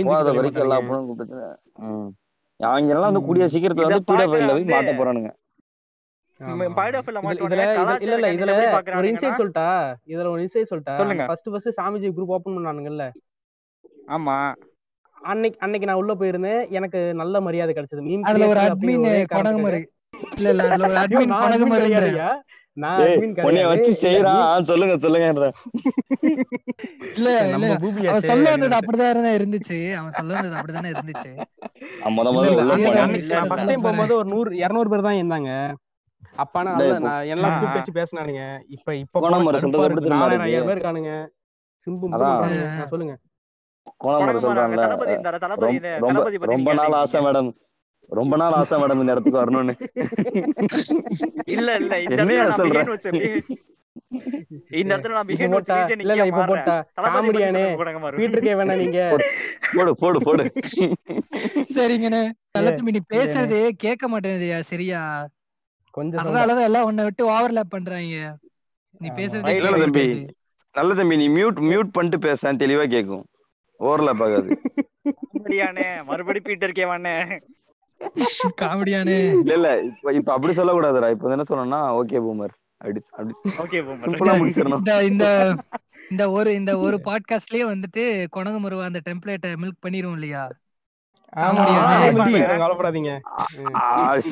போதாத 0.07 0.29
குறைக்கு 0.37 0.63
எல்லா 0.65 0.77
பொண்ணும் 0.87 1.07
கூப்பிட்டு. 1.09 1.41
அவங்க 2.59 2.89
எல்லாம் 2.95 3.09
வந்து 3.11 3.25
கூடிய 3.27 3.45
சீக்கிரத்துல 3.53 3.87
வந்து 3.89 4.07
பீடா 4.09 4.25
போய் 4.33 4.71
மாட்ட 4.75 4.93
போறானுங்க. 4.99 5.31
ஒரு 8.95 9.07
இன்சைட் 9.09 9.39
சொல்லிட்டா 9.39 9.67
இதுல 10.07 10.29
ஒரு 10.33 10.41
இன்சைட் 10.45 10.71
சொல்லிட்டா 10.71 10.95
சொல்லுங்க. 11.01 11.25
First 11.29 11.49
first 11.51 11.77
Swamiji 11.79 12.09
group 12.15 12.33
open 12.35 12.57
பண்ணானுங்கல்ல. 12.57 13.05
ஆமா. 14.15 14.37
அன்னைக்கு 15.17 15.57
அன்னைக்கு 15.61 15.87
நான் 15.89 16.01
உள்ள 16.01 16.13
போயிருந்தேன். 16.13 16.61
எனக்கு 16.77 16.99
நல்ல 17.21 17.35
மரியாதை 17.41 17.73
கிடைச்சது. 17.73 18.01
மீம் 18.07 18.25
அதுல 18.29 18.47
ஒரு 18.47 18.61
அட்மின் 18.65 19.05
கொடகுமரு 19.31 19.79
இல்ல 20.37 20.49
இல்ல 20.51 20.63
ஒரு 20.81 20.97
அட்மின் 21.03 21.31
நான் 22.77 23.01
அட்மின் 23.01 23.35
கிடையாது. 23.35 23.67
வச்சு 23.71 23.91
ஆ, 24.29 24.33
சொல்லுங்க 24.69 24.95
சொல்லுங்கன்ற 25.03 25.45
இல்ல 27.15 27.29
நம்ம 27.51 27.65
அவன் 27.67 27.81
பூபியாச்சே 27.83 28.29
சொல்ல 28.29 28.45
வந்தது 28.53 28.75
அப்படிதான் 28.79 29.19
தான் 29.19 29.37
இருந்துச்சு. 29.39 29.77
அவன் 29.99 30.15
சொல்ல 30.17 30.33
வந்தது 30.35 30.57
அப்படிதானே 30.59 30.91
இருந்துச்சு. 30.93 31.31
நான் 32.01 32.15
முதல்ல 32.17 32.67
நான் 33.31 33.49
ஃபர்ஸ்ட் 33.51 33.69
டைம் 33.69 33.85
போகும்போது 33.85 34.15
ஒரு 34.19 34.27
நூறு 34.33 34.51
இரநூறு 34.63 34.91
பேர் 34.93 35.07
தான் 35.07 35.19
இருந்தாங்க. 35.21 35.51
அப்பானா 36.37 36.71
நான் 37.05 37.27
எல்லாம் 37.33 37.51
ஆ 37.51 37.57
கூப்பிட்டு 37.57 37.79
வச்சு 37.79 37.97
பேசினானுங்க. 37.99 38.43
இப்ப 38.67 38.95
இப்ப 38.95 39.21
நாலாயிரம் 39.29 39.65
இருக்கு. 39.95 40.47
ஐயாயிரம் 40.47 40.69
பேர் 40.69 40.77
இருக்கானுங்க 40.77 41.13
சிம்பு 41.87 42.07
சொல்லுங்க. 42.91 43.15
கோணமர் 44.03 44.19
கொடகுமார் 44.21 44.35
அங்க 44.35 44.41
சொல்றான்ல. 44.45 44.83
தளபதி 44.85 45.13
இருந்தாரு? 45.13 45.39
தளபதி 45.39 46.51
ரொம்ப 46.53 46.73
நாள் 46.73 46.95
ஆசை 47.01 47.19
மேடம். 47.25 47.49
ரொம்ப 48.09 48.33
நாள் 48.37 48.51
ஆசை 48.53 48.75
மேடம் 48.81 49.01
இந்த 49.01 49.13
இடத்துக்கு 49.13 49.41
வரணும்னு. 49.43 49.73
இல்ல 51.55 51.69
இல்ல. 51.75 51.93
இந்த 52.05 52.15
என்னையா 52.15 52.41
இடத்துல 52.41 52.49
நான் 52.49 52.59
சொல்ற? 52.61 52.81
பிஹேவ் 52.81 52.95
வச்சு 52.95 53.11
இந்த 54.79 54.91
இடத்துல 54.93 55.13
நான் 55.13 55.25
இப்ப 55.25 55.31
பிஹேவ் 55.31 55.53
வச்சு 55.53 55.69
போட்டா 55.69 55.77
இல்ல 56.05 56.25
இப்ப 56.25 56.43
போட்டா 56.45 56.75
காமெடியானே. 57.05 57.61
சொல்லுங்க 57.61 57.79
கொடகுமார் 57.81 58.17
பீட்டர் 58.19 58.45
கே 58.47 58.55
வேணா 58.59 58.75
நீங்க. 58.77 58.99
போடு 59.75 59.93
போடு 59.95 60.19
போடு. 60.19 60.43
சரிங்கண்ணே. 61.77 62.23
தம்பி 62.55 62.95
நீ 62.97 63.01
பேசுறது 63.15 63.59
கேட்க 63.85 64.07
மாட்டேங்குதுயா 64.07 64.59
சரியா? 64.71 65.01
கொஞ்சம் 65.97 66.21
அதனாலதான் 66.21 66.67
எல்லாம் 66.69 66.87
உன்னை 66.89 67.03
விட்டு 67.07 67.23
ஓவர்லேப் 67.33 67.73
பண்றாங்க. 67.75 68.15
நீ 69.01 69.07
பேசுறதே 69.19 69.53
தம்பி. 69.83 70.05
நல்ல 70.75 70.93
தம்பி 70.99 71.15
நீ 71.21 71.27
மியூட் 71.37 71.59
மியூட் 71.71 71.93
பண்ணிட்டு 71.95 72.19
பேச. 72.25 72.53
தெளிவா 72.63 72.85
கேக்கும் 72.93 73.25
ஓரல 73.79 74.11
பாக்காது 74.21 74.49
காமெடியானே. 75.19 75.87
மறுபடி 76.09 76.39
பீட்டர் 76.47 76.77
கேவானே 76.77 77.15
காமெடியானு. 78.61 79.15
இல்ல 79.41 79.53
இல்ல. 79.59 79.69
இப்ப 79.89 80.13
இப்ப 80.19 80.29
அப்படி 80.35 80.53
சொல்லக்கூடாதுடா. 80.59 81.09
இப்ப 81.15 81.31
என்ன 81.35 81.45
சொன்னா 81.51 81.79
ஓகே 81.99 82.21
பூமர் 82.25 82.55
அப்படி 82.81 82.99
அப்படி 83.17 83.33
ஓகே 83.63 83.79
சிம்பிளா 84.05 84.33
முடிச்சிடணும். 84.41 84.81
இந்த 84.81 84.95
இந்த 85.11 85.25
இந்த 86.11 86.23
ஒரு 86.37 86.49
இந்த 86.59 86.71
ஒரு 86.85 86.97
பாட்காஸ்ட்லயே 87.05 87.65
வந்துட்டு 87.73 88.03
கொணகு 88.35 88.57
முருவா 88.63 88.89
அந்த 88.89 88.99
டெம்ப்ளேட்டை 89.07 89.51
மில்க் 89.63 89.83
பண்ணிரும் 89.85 90.15
இல்லையா? 90.17 90.43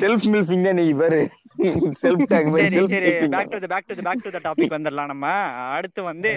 செல்ஃப் 0.00 0.26
மில்ஃபிங் 0.32 0.66
தான் 0.66 0.78
நீ 0.80 0.84
பாரு 1.00 1.18
self 1.58 3.28
back 3.28 3.50
to 3.50 3.66
back 3.66 3.86
to 3.86 3.94
back 4.02 4.22
to 4.22 4.30
the 4.30 4.50
topic 4.50 4.56
வந்துடலாம் 4.56 5.06
நம்ம. 5.06 5.50
அடுத்து 5.50 6.02
வந்து 6.02 6.28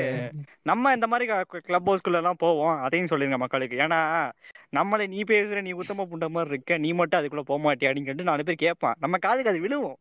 நம்ம 0.62 0.94
இந்த 0.94 1.08
மாதிரி 1.08 1.32
கிளப் 1.64 2.00
எல்லாம் 2.04 2.36
போவோம். 2.38 2.82
அதையும் 2.82 3.08
சொல்லிருங்க 3.08 3.38
மக்களுக்கு. 3.38 3.78
ஏன்னா 3.78 4.32
நம்மளை 4.76 5.08
நீ 5.08 5.22
பேசுற 5.22 5.62
நீ 5.62 5.72
உத்தம 5.72 5.98
புண்ட 5.98 6.28
மாதிரி 6.28 6.54
இருக்க 6.54 6.78
நீ 6.78 6.92
மட்டும் 6.92 7.20
அதுக்குள்ள 7.20 7.40
போக 7.40 7.64
மாட்டியா 7.64 7.78
அப்படின்னு 7.78 8.22
நாலு 8.22 8.44
பேர் 8.44 8.56
கேட்பான். 8.56 8.94
நம்ம 9.00 9.18
காதுக்கு 9.18 9.50
அது 9.50 9.60
விழுவும். 9.60 9.96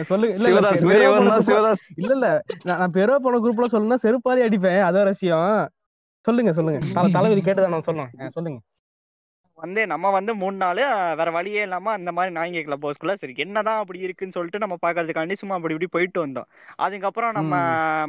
சொல்லுங்க 0.00 0.38
செருப்பாரி 4.02 4.42
அடிப்பேன். 4.42 4.72
அதான் 4.72 5.02
ரசியம் 5.02 5.68
சொல்லுங்க 6.20 6.52
சொல்லுங்க. 6.52 6.86
தல- 6.94 7.08
தளபதி 7.08 7.40
கேட்டுதான் 7.40 7.80
ஆ, 8.20 8.28
சொல்லுங்க. 8.28 8.60
வந்து 9.60 9.80
நம்ம 9.90 10.10
வந்து 10.14 10.32
மூணு 10.40 10.56
நாள் 10.56 10.80
வேற 11.18 11.28
வழியே 11.34 11.62
இல்லாம 11.62 11.92
அந்த 11.92 12.10
மாதிரி 12.12 12.32
நாய்ங்க 12.36 12.60
கிளப் 12.62 12.84
ஹவுஸ்க்குள்ள 12.84 13.14
சரி 13.16 13.34
என்னதான் 13.44 13.80
அப்படி 13.80 13.98
இருக்குன்னு 14.06 14.36
சொல்லிட்டு 14.36 14.62
நம்ம 14.62 14.76
பாக்குறதுக்காண்டி 14.82 15.34
சும்மா 15.40 15.56
அப்படி 15.56 15.74
இப்படி 15.74 15.90
போயிட்டு 15.90 16.18
வந்தோம். 16.22 16.48
அதுக்கப்புறம் 16.84 17.34
நம்ம 17.38 17.54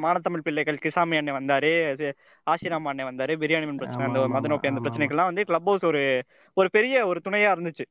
மானத்தமிழ் 0.03 0.45
பிள்ளைகள் 0.47 0.81
கிசாமி 0.83 1.19
அண்ணன் 1.19 1.39
வந்தாரு 1.39 1.71
ஆசிராம் 2.47 2.89
அண்ணன் 2.91 3.09
வந்தாரு 3.09 3.35
பிரியாணி 3.41 3.67
மண் 3.67 3.81
பிரச்சனை 3.81 4.05
அந்த 4.07 4.21
ஆமா, 4.21 4.33
மதனோப்பி 4.35 4.71
அந்த 4.71 4.83
பிரச்சனைக்கெல்லாம் 4.83 5.31
வந்து 5.31 5.47
கிளப் 5.49 5.69
ஹவுஸ் 5.69 5.87
ஒரு 5.91 6.03
ஒரு 6.57 6.69
பெரிய 6.71 7.05
ஒரு 7.07 7.21
துணையா 7.25 7.51
இருந்துச்சு. 7.55 7.85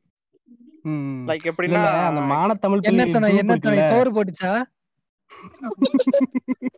ம். 0.84 1.22
லைக் 1.28 1.48
எப்படின்னா 1.50 1.80
அந்த 2.04 2.22
மானத்தமிழ் 2.30 2.86
என்ன 2.90 3.06
துணை 3.14 3.30
துணை? 3.60 3.82
சோறு 3.90 4.12
போட்டுச்சா? 4.16 4.52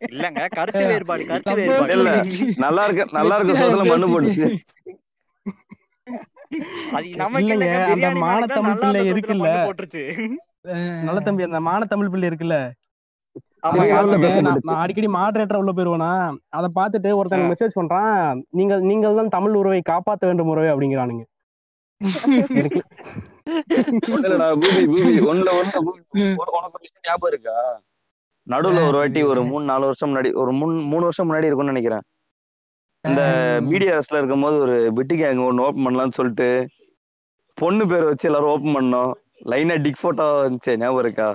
இல்லங்க 0.09 0.41
கருத்து 0.53 0.83
வேறுபாடு 0.89 1.23
கருத்து 1.29 1.55
வேறுபாடு. 1.61 1.93
இல்ல 1.97 2.09
நல்லா 2.63 2.83
இருக்க 2.87 3.05
நல்லா 3.17 3.37
இருக்க 3.37 3.55
சோத்துல 3.61 3.85
மண்ணு 3.91 4.13
போட்டுச்சு. 4.13 4.47
இல்லைங்க, 7.43 7.67
அந்த 7.93 8.07
மானத்தமிழ் 8.23 8.23
மானத்தமிழ் 8.23 8.79
பிள்ளை 8.81 9.01
இருக்குல்ல. 9.11 9.49
நல்ல 11.07 11.19
தம்பி 11.27 11.47
அந்த 11.47 11.59
மானத்தமிழ் 11.67 12.11
பிள்ளை 12.13 12.27
இருக்குல்ல? 12.29 12.57
நான் 14.67 14.81
அடிக்கடி 14.83 15.09
மாடரேட்டர் 15.17 15.59
உள்ள 15.61 15.71
போயிருவேனா? 15.75 16.11
அதை 16.57 16.67
பார்த்துட்டு 16.77 17.11
ஒருத்தன். 17.19 17.49
மெசேஜ் 17.51 17.77
பண்றான் 17.79 18.17
நீங்கள் 18.59 18.83
நீங்கள் 18.89 19.17
தான் 19.19 19.33
தமிழ் 19.37 19.59
உறவை 19.61 19.81
காப்பாற்ற 19.91 20.23
வேண்டும் 20.29 20.51
உறவை 20.53 20.69
அப்படிங்கிறானுங்க. 20.73 21.23
நடுவுல 28.47 28.81
ஒரு 28.89 28.97
வாட்டி 29.01 29.21
ஒரு 29.31 29.41
மூணு 29.49 29.63
நாலு 29.71 29.85
வருஷம் 29.89 30.09
முன்னாடி 30.11 30.29
ஒரு 30.41 30.51
மூணு 30.59 30.73
மூணு 30.91 31.03
வருஷம் 31.07 31.27
முன்னாடி 31.29 31.47
இருக்கும்னு 31.49 31.73
நினைக்கிறேன். 31.73 32.03
இந்த 33.03 33.21
பிடிஆர்எஸ்ல 33.69 34.17
இருக்கும்போது 34.17 34.57
ஒரு 34.57 34.75
பிட்டு 34.93 35.15
கேங் 35.15 35.45
ஒன்னு 35.47 35.63
ஓபன் 35.63 35.85
பண்ணலாம்னு 35.85 36.17
சொல்லிட்டு 36.17 36.47
பொண்ணு 37.57 37.83
பேரை 37.87 38.05
வச்சு 38.05 38.27
எல்லாரும் 38.29 38.51
ஓபன் 38.51 38.75
பண்ணோம். 38.77 39.11
லைனா 39.45 39.75
டிக் 39.81 40.01
போட்டோ 40.01 40.25
வந்துச்சு 40.43 40.73
ஞாபகம் 40.77 41.03
இருக்கா? 41.03 41.27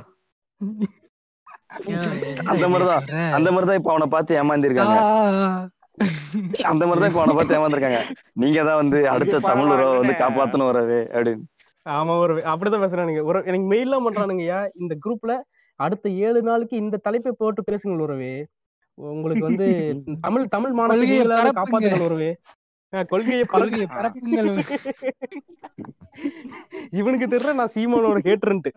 அந்த 2.53 2.65
மாதிரிதான். 2.69 3.05
அந்த 3.37 3.49
மாதிரிதான் 3.51 3.81
இப்ப 3.81 3.91
அவனை 3.91 4.07
பார்த்து 4.07 4.39
ஏமாந்திருக்காங்க. 4.43 4.97
அந்த 6.71 6.83
மாதிரிதான் 6.87 7.11
இப்ப 7.11 7.23
அவனை 7.23 7.35
பார்த்து 7.35 7.59
ஏமாந்திருக்காங்க. 7.59 8.01
நீங்க 8.33 8.59
தான் 8.65 8.81
வந்து 8.83 8.99
அடுத்த 9.15 9.43
தமிழ் 9.51 9.73
உறவை 9.75 9.95
வந்து 9.99 10.15
காப்பாத்தணும் 10.23 10.71
வரவே 10.71 11.01
அப்படின்னு. 11.17 11.45
ஆமா 11.89 12.15
ஒரு 12.19 12.35
அப்படிதான் 12.53 12.85
பேசுறானுங்க. 12.85 13.23
ஒரு 13.25 13.39
எனக்கு 13.47 13.69
மெயிலாம் 13.73 14.07
பண்றானுங்கய்யா. 14.07 14.61
இந்த 14.75 14.95
குரூப்ல 15.05 15.35
அடுத்த 15.81 16.09
ஏழு 16.27 16.41
நாளைக்கு 16.43 16.77
இந்த 16.77 16.97
தலைப்பை 16.97 17.33
போட்டு 17.39 17.63
பேசுங்கள் 17.65 18.05
உறவே. 18.07 18.33
உங்களுக்கு 18.99 19.45
வந்து 19.45 19.67
தமிழ் 20.27 20.49
தமிழ் 20.49 20.73
மாணவர்கள். 20.73 21.07
காப்பாத்துங்கள் 21.59 22.37
அஹ் 22.93 23.09
கொள்கையை 23.09 23.47
கொள்கையை 23.47 23.89
பரப்புங்க 23.89 23.97
பரப்புங்கள். 23.97 24.59
இவனுக்கு 26.93 27.27
தெரியல 27.27 27.55
நான் 27.55 27.71
சீமானோட 27.75 28.19
கேட்டுருன்ட்டு. 28.25 28.71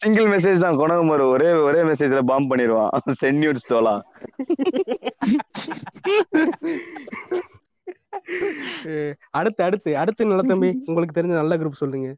சிங்கிள் 0.00 0.26
மெசேஜ் 0.26 0.58
தான் 0.58 0.78
குணகுமார் 0.78 1.28
ஒரே 1.28 1.62
ஒரே 1.62 1.82
மெசேஜ்ல 1.82 2.22
பாம்பு 2.22 2.50
பண்ணிடுவான் 2.50 2.90
சென்ட் 3.20 3.42
நியூட்ஸ் 3.42 3.70
தோலா. 3.70 4.00
அடுத்து 9.30 9.64
அடுத்து 9.64 9.96
அடுத்து 9.96 10.26
நல்ல 10.26 10.42
தம்பி? 10.42 10.82
உங்களுக்கு 10.86 11.18
தெரிஞ்ச 11.18 11.32
நல்ல 11.32 11.56
குரூப் 11.56 11.74
சொல்லுங்க. 11.74 12.14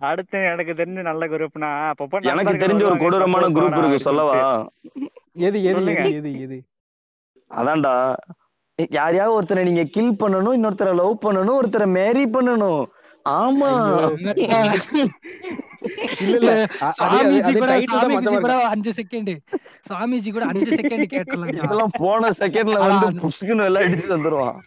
அடுத்து 0.00 0.38
எனக்கு 0.44 0.72
தெரிஞ்ச 0.72 1.00
நல்ல 1.00 1.26
குரூப்னா 1.26 1.68
அப்பப்போ 1.90 2.20
எனக்கு 2.22 2.54
தெரிஞ்ச 2.54 2.82
ஒரு 2.82 2.96
கொடூரமான 2.98 3.48
குரூப் 3.48 3.78
இருக்கு 3.78 3.98
சொல்லவா? 3.98 4.38
எது 5.38 5.58
எது. 5.62 5.82
எது 6.10 6.30
எது 6.40 6.58
அதான்டா. 7.50 7.94
யாரையாவது 8.90 9.34
ஒருத்தரை 9.36 9.62
நீங்க 9.62 9.84
கில் 9.84 10.16
பண்ணணும் 10.22 10.56
இன்னொருத்தரை 10.58 10.94
லவ் 10.94 11.22
பண்ணணும் 11.22 11.58
ஒருத்தரை 11.60 11.86
மேரி 11.98 12.24
பண்ணணும். 12.26 12.84
ஆமா. 13.28 13.68
கூட 17.90 18.36
கூட. 18.36 18.54
அஞ்சு 18.68 18.90
செகண்ட் 18.90 19.30
சுவாமிஜி 19.88 20.30
கூட 20.32 20.44
அஞ்சு 20.44 20.70
செகண்ட் 20.70 21.04
கேட்கலாம் 21.04 21.52
இதெல்லாம் 21.54 21.94
போன 21.98 22.30
செகண்ட்ல 22.38 22.78
வந்து 22.84 23.08
புஷ்குன்னு 23.22 23.64
எல்லாம் 23.64 23.84
அடிச்சு 23.84 24.08
வந்துருவான். 24.14 24.58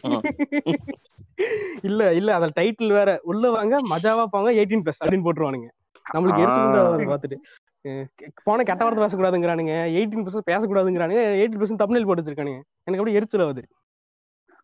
இல்ல 1.83 2.13
இல்ல. 2.13 2.35
அத 2.35 2.51
டைட்டில் 2.55 2.91
வேற. 2.91 3.09
உள்ள 3.23 3.49
வாங்க 3.49 3.75
மஜாவா 3.89 4.25
போங்க 4.25 4.51
எயிட்டீன் 4.53 4.83
பிளஸ் 4.83 5.01
அப்படின்னு 5.03 5.25
போட்டுருவானுங்க. 5.25 5.67
நம்மளுக்கு 6.13 6.43
எரிச்சு 6.43 7.09
பார்த்துட்டு. 7.11 7.37
அஹ் 7.85 8.05
போன 8.43 8.63
கெட்ட 8.63 8.83
வார்த்தை 8.83 9.03
பேசக்கூடாதுங்கிறானுங்க. 9.03 9.73
எயிட்டீன் 9.97 10.23
பர்சன்ட் 10.25 10.49
பேசக்கூடாதுங்கிறானுங்க. 10.51 11.23
எயிட்டீன் 11.39 11.61
பர்சன்ட் 11.61 11.83
தமிழில் 11.83 12.05
போட்டு 12.05 12.23
வச்சிருக்கானுங்க 12.23 12.59
எனக்கு 12.83 13.01
அப்படியே 13.01 13.19
எரிச்சல் 13.19 13.41
ஆகுது. 13.41 13.63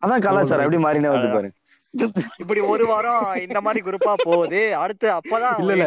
அதான் 0.02 0.24
கலாச்சாரம் 0.24 0.64
எப்படி 0.64 0.82
மாறினே 0.84 1.12
வந்து 1.12 1.28
பாரு. 1.28 1.50
இப்படி 2.38 2.60
ஒரு 2.60 2.86
வாரம் 2.86 3.34
இந்த 3.36 3.60
மாதிரி 3.60 3.80
குரூப்பா 3.84 4.12
போகுது. 4.22 4.74
அடுத்து 4.74 5.06
அப்பதான் 5.10 5.58
இல்ல 5.58 5.72
இல்ல. 5.72 5.86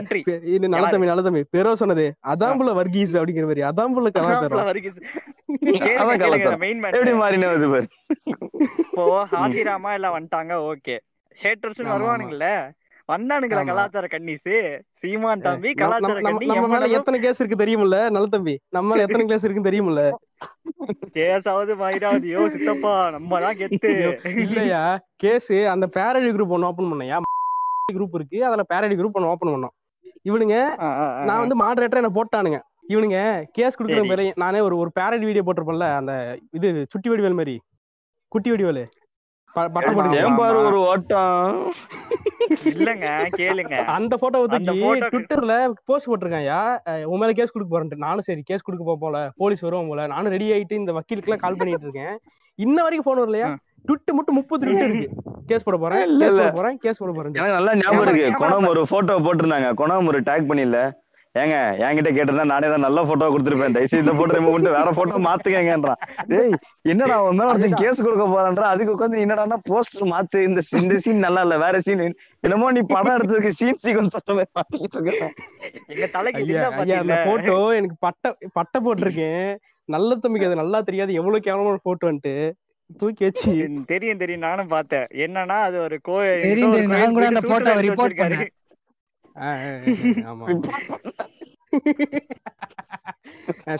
இது 0.55 0.69
நல்ல 0.69 0.87
தம்பி 0.87 1.07
நல்ல 1.07 1.21
தம்பி 1.21 1.41
பெரோ 1.55 1.71
சொன்னது 1.73 2.05
அதான் 2.27 2.57
புள்ள 2.59 2.73
வர்கீஸ் 2.73 3.17
அப்படிங்கிற 3.17 3.45
மாதிரி. 3.45 3.61
அதான் 3.61 3.93
புள்ள 3.95 4.09
கலாச்சாரம் 4.11 4.71
எப்படி 6.91 7.13
மாறினே 7.21 7.47
வந்து 7.51 7.69
பாரு. 7.69 7.87
இப்போ 8.83 9.03
ஹாசிராமா 9.33 9.91
எல்லாம் 9.93 10.15
வந்துட்டாங்க 10.17 10.53
ஓகே. 10.71 10.95
ஹேட்டர்ஸ் 11.41 11.81
வருவானுங்கல்ல 11.93 12.47
வந்தானுங்களா. 13.09 13.65
கலாச்சார 13.65 14.07
கன்னிஸ் 14.11 14.49
சீமான் 14.93 15.41
தம்பி 15.41 15.73
கலாச்சார 15.73 16.19
நம்ம- 16.21 16.55
நம்ம 16.55 16.87
எத்தனை 16.89 17.19
கேஸ் 17.19 17.41
இருக்கு 17.41 17.63
தெரியுமில்ல 17.63 18.09
நல்ல 18.09 18.25
தம்பி? 18.27 18.59
நம்ம 18.69 18.89
மேல 18.89 19.01
எத்தனை 19.01 19.25
கேஸ் 19.31 19.45
இருக்குன்னு 19.45 19.69
தெரியுமில்ல? 19.69 20.03
கேஸாவது 21.13 21.73
மயிராவதியோ 21.83 22.51
சித்தப்பா 22.51 23.11
நம்ம 23.11 23.39
தான் 23.39 23.55
கெத்து 23.55 23.91
இல்லையா? 24.39 24.81
கேஸ் 25.15 25.53
அந்த 25.53 25.85
பேரடி 25.95 26.31
குரூப் 26.31 26.47
ஒன்னு 26.47 26.65
ஓபன் 26.65 26.91
பண்ணையா 26.91 27.17
குரூப் 27.93 28.15
இருக்கு 28.15 28.45
அதுல 28.45 28.63
பேரடி 28.73 28.95
குரூப் 28.95 29.11
ஒன்னு 29.11 29.29
ஓபன் 29.29 29.53
பண்ணோம். 29.53 29.73
இவனுங்க. 30.25 30.55
நான் 31.25 31.39
வந்து 31.39 31.55
மாடரேட்டர் 31.59 32.01
என்ன 32.01 32.11
போட்டானுங்க. 32.13 32.59
இவனுங்க 32.89 33.17
கேஸ் 33.51 33.81
கொடுக்குற. 33.81 34.07
பேரு 34.07 34.33
நானே 34.35 34.59
ஒரு 34.59 34.77
ஒரு 34.77 34.91
பேரடி 34.99 35.25
வீடியோ 35.25 35.43
போட்டிருப்பேன்ல 35.45 35.95
அந்த 35.95 36.13
இது 36.51 36.85
சுட்டி 36.89 37.09
வடிவேல் 37.09 37.33
மாதிரி. 37.33 37.55
குட்டி 38.31 38.49
வடிவேலு. 38.49 38.83
ப- 39.53 39.67
பட்டம் 39.67 39.93
ஆமா, 39.93 39.97
போட்டு 39.97 40.17
ஏன் 40.17 40.35
பாரு 40.35 40.57
ஒரு 40.57 40.79
ஓட்டம். 40.79 41.71
இல்லங்க 42.63 43.27
கேளுங்க. 43.37 43.73
அந்த 43.83 44.17
அந்த 44.21 44.71
தூக்கி 44.71 44.81
ட்விட்டர்ல 44.81 45.71
போஸ்ட் 45.85 46.07
போட்டிருக்காயா 46.07 47.03
உன் 47.03 47.19
மேல 47.19 47.31
கேஸ் 47.31 47.51
கொடுக்க 47.51 47.79
போறேன்ட்டு. 47.79 47.97
நானும் 47.97 48.21
சரி 48.21 48.41
கேஸ் 48.45 48.61
கொடுக்க 48.61 48.97
போல. 48.99 49.31
போலீஸ் 49.35 49.59
வரும் 49.59 49.87
போல. 49.87 50.07
நானும் 50.07 50.31
ரெடி 50.31 50.51
ஆயிட்டு 50.51 50.73
இந்த 50.73 50.91
வக்கீலுக்கு 50.91 51.31
எல்லாம் 51.31 51.49
கால் 51.49 51.57
பண்ணிட்டு 51.57 51.87
இருக்கேன். 51.87 52.19
இன்ன 52.55 52.81
வரைக்கும் 52.81 53.15
போன் 53.15 53.27
வரலையா? 53.27 53.55
ட்விட்டு 53.87 54.11
மட்டும் 54.11 54.35
முப்பது 54.35 54.67
ட்விட் 54.67 54.89
இருக்கு. 54.89 55.09
கேஸ் 55.45 55.63
போட 55.63 55.77
போறேன் 55.77 56.03
இல்ல, 56.07 56.25
கேஸ் 56.25 56.33
இல்ல. 56.33 56.41
போட 56.41 56.61
போறேன் 56.61 56.77
கேஸ் 56.77 56.97
போட 56.97 57.11
போறேன் 57.11 57.31
நல்லா 57.31 57.75
ஞாபகம் 57.75 58.15
இருக்கு. 58.15 58.31
குணம் 58.33 58.65
ஒரு 58.65 58.85
போட்டோ 58.89 59.19
போட்டிருந்தாங்க. 59.19 59.73
குணம் 59.73 60.07
ஒரு 60.07 60.21
டேக் 60.21 60.49
பண்ணில 60.49 60.91
ஏங்க 61.37 61.55
என்கிட்ட 61.83 62.09
கேட்டிருந்தா 62.11 62.45
நானே 62.51 62.67
தான் 62.67 62.85
நல்ல 62.85 62.99
போட்டோ 63.05 63.29
கொடுத்துருப்பேன். 63.29 63.75
தயவுசெய்து 63.75 64.03
இந்த 64.03 64.13
போட்டோ 64.17 64.35
ரிமூவ் 64.37 64.53
பண்ணிட்டு 64.53 64.77
வேற 64.77 64.89
போட்டோ 64.97 65.19
மாத்துக்கங்கன்றான் 65.25 66.01
டேய் 66.29 66.53
என்னடா 66.91 67.15
அவன் 67.19 67.37
மேல 67.39 67.49
ஒருத்தன் 67.51 67.79
கேஸ் 67.81 68.03
கொடுக்க 68.05 68.25
போறான்றா? 68.27 68.67
அதுக்கு 68.73 68.93
உட்காந்து 68.95 69.23
என்னடா 69.25 69.59
போஸ்டர் 69.69 70.11
மாத்து. 70.11 70.41
இந்த 70.47 70.61
இந்த 70.81 70.97
சீன் 71.03 71.25
நல்லா 71.25 71.43
இல்ல 71.45 71.57
வேற 71.63 71.79
சீன் 71.81 72.03
என்னமோ 72.43 72.69
நீ 72.71 72.83
படம் 72.93 73.15
எடுத்ததுக்கு 73.15 73.51
சீன் 73.59 73.81
சீக்வன்ஸ் 73.83 74.15
சொல்ற 74.17 74.35
மாதிரி 74.37 74.51
மாத்திக்கிட்டு 74.57 74.99
அந்த 76.99 77.17
போட்டோ 77.27 77.57
எனக்கு 77.77 77.97
பட்டை 78.01 78.29
பட்டை 78.57 78.79
போட்டிருக்கேன். 78.81 79.49
நல்ல 79.89 80.15
தம்பிக்கு 80.17 80.47
அது 80.47 80.61
நல்லா 80.61 80.79
தெரியாது. 80.83 81.11
எவ்வளவு 81.13 81.43
கேவலமான 81.43 81.79
போட்டோன்ட்டு 81.83 82.33
தூக்கி 82.99 83.23
வச்சு. 83.25 83.51
தெரியும் 83.89 84.19
தெரியும். 84.19 84.45
நானும் 84.45 84.69
பார்த்தேன். 84.73 85.05
என்னன்னா 85.25 85.57
அது 85.67 85.77
ஒரு 85.85 85.97
கோ 86.01 86.15
தெரியும், 86.45 86.73
தெரியும். 86.73 86.93
நான் 86.95 87.15
கூட 87.15 87.25
அந்த 87.27 87.41
ஆ, 87.41 87.75
ஆமா 87.77 88.05
அஹ் 88.27 88.51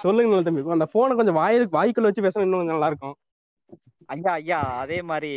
சொல்லுங்க 0.04 0.30
நல்ல 0.32 0.44
தம்பி. 0.48 0.64
அந்த 0.76 0.88
போனை 0.96 1.16
கொஞ்சம் 1.20 1.40
வாயிலுக்கு 1.40 1.78
வாய்க்குள்ள 1.78 2.10
வச்சு 2.10 2.26
பேசணும் 2.26 2.46
இன்னும் 2.48 2.62
கொஞ்சம் 2.62 2.78
நல்லா 2.78 2.92
இருக்கும் 2.92 3.16
ஐயா 4.16 4.34
ஐயா 4.40 4.60
அதே 4.84 4.98
மாதிரி 5.10 5.32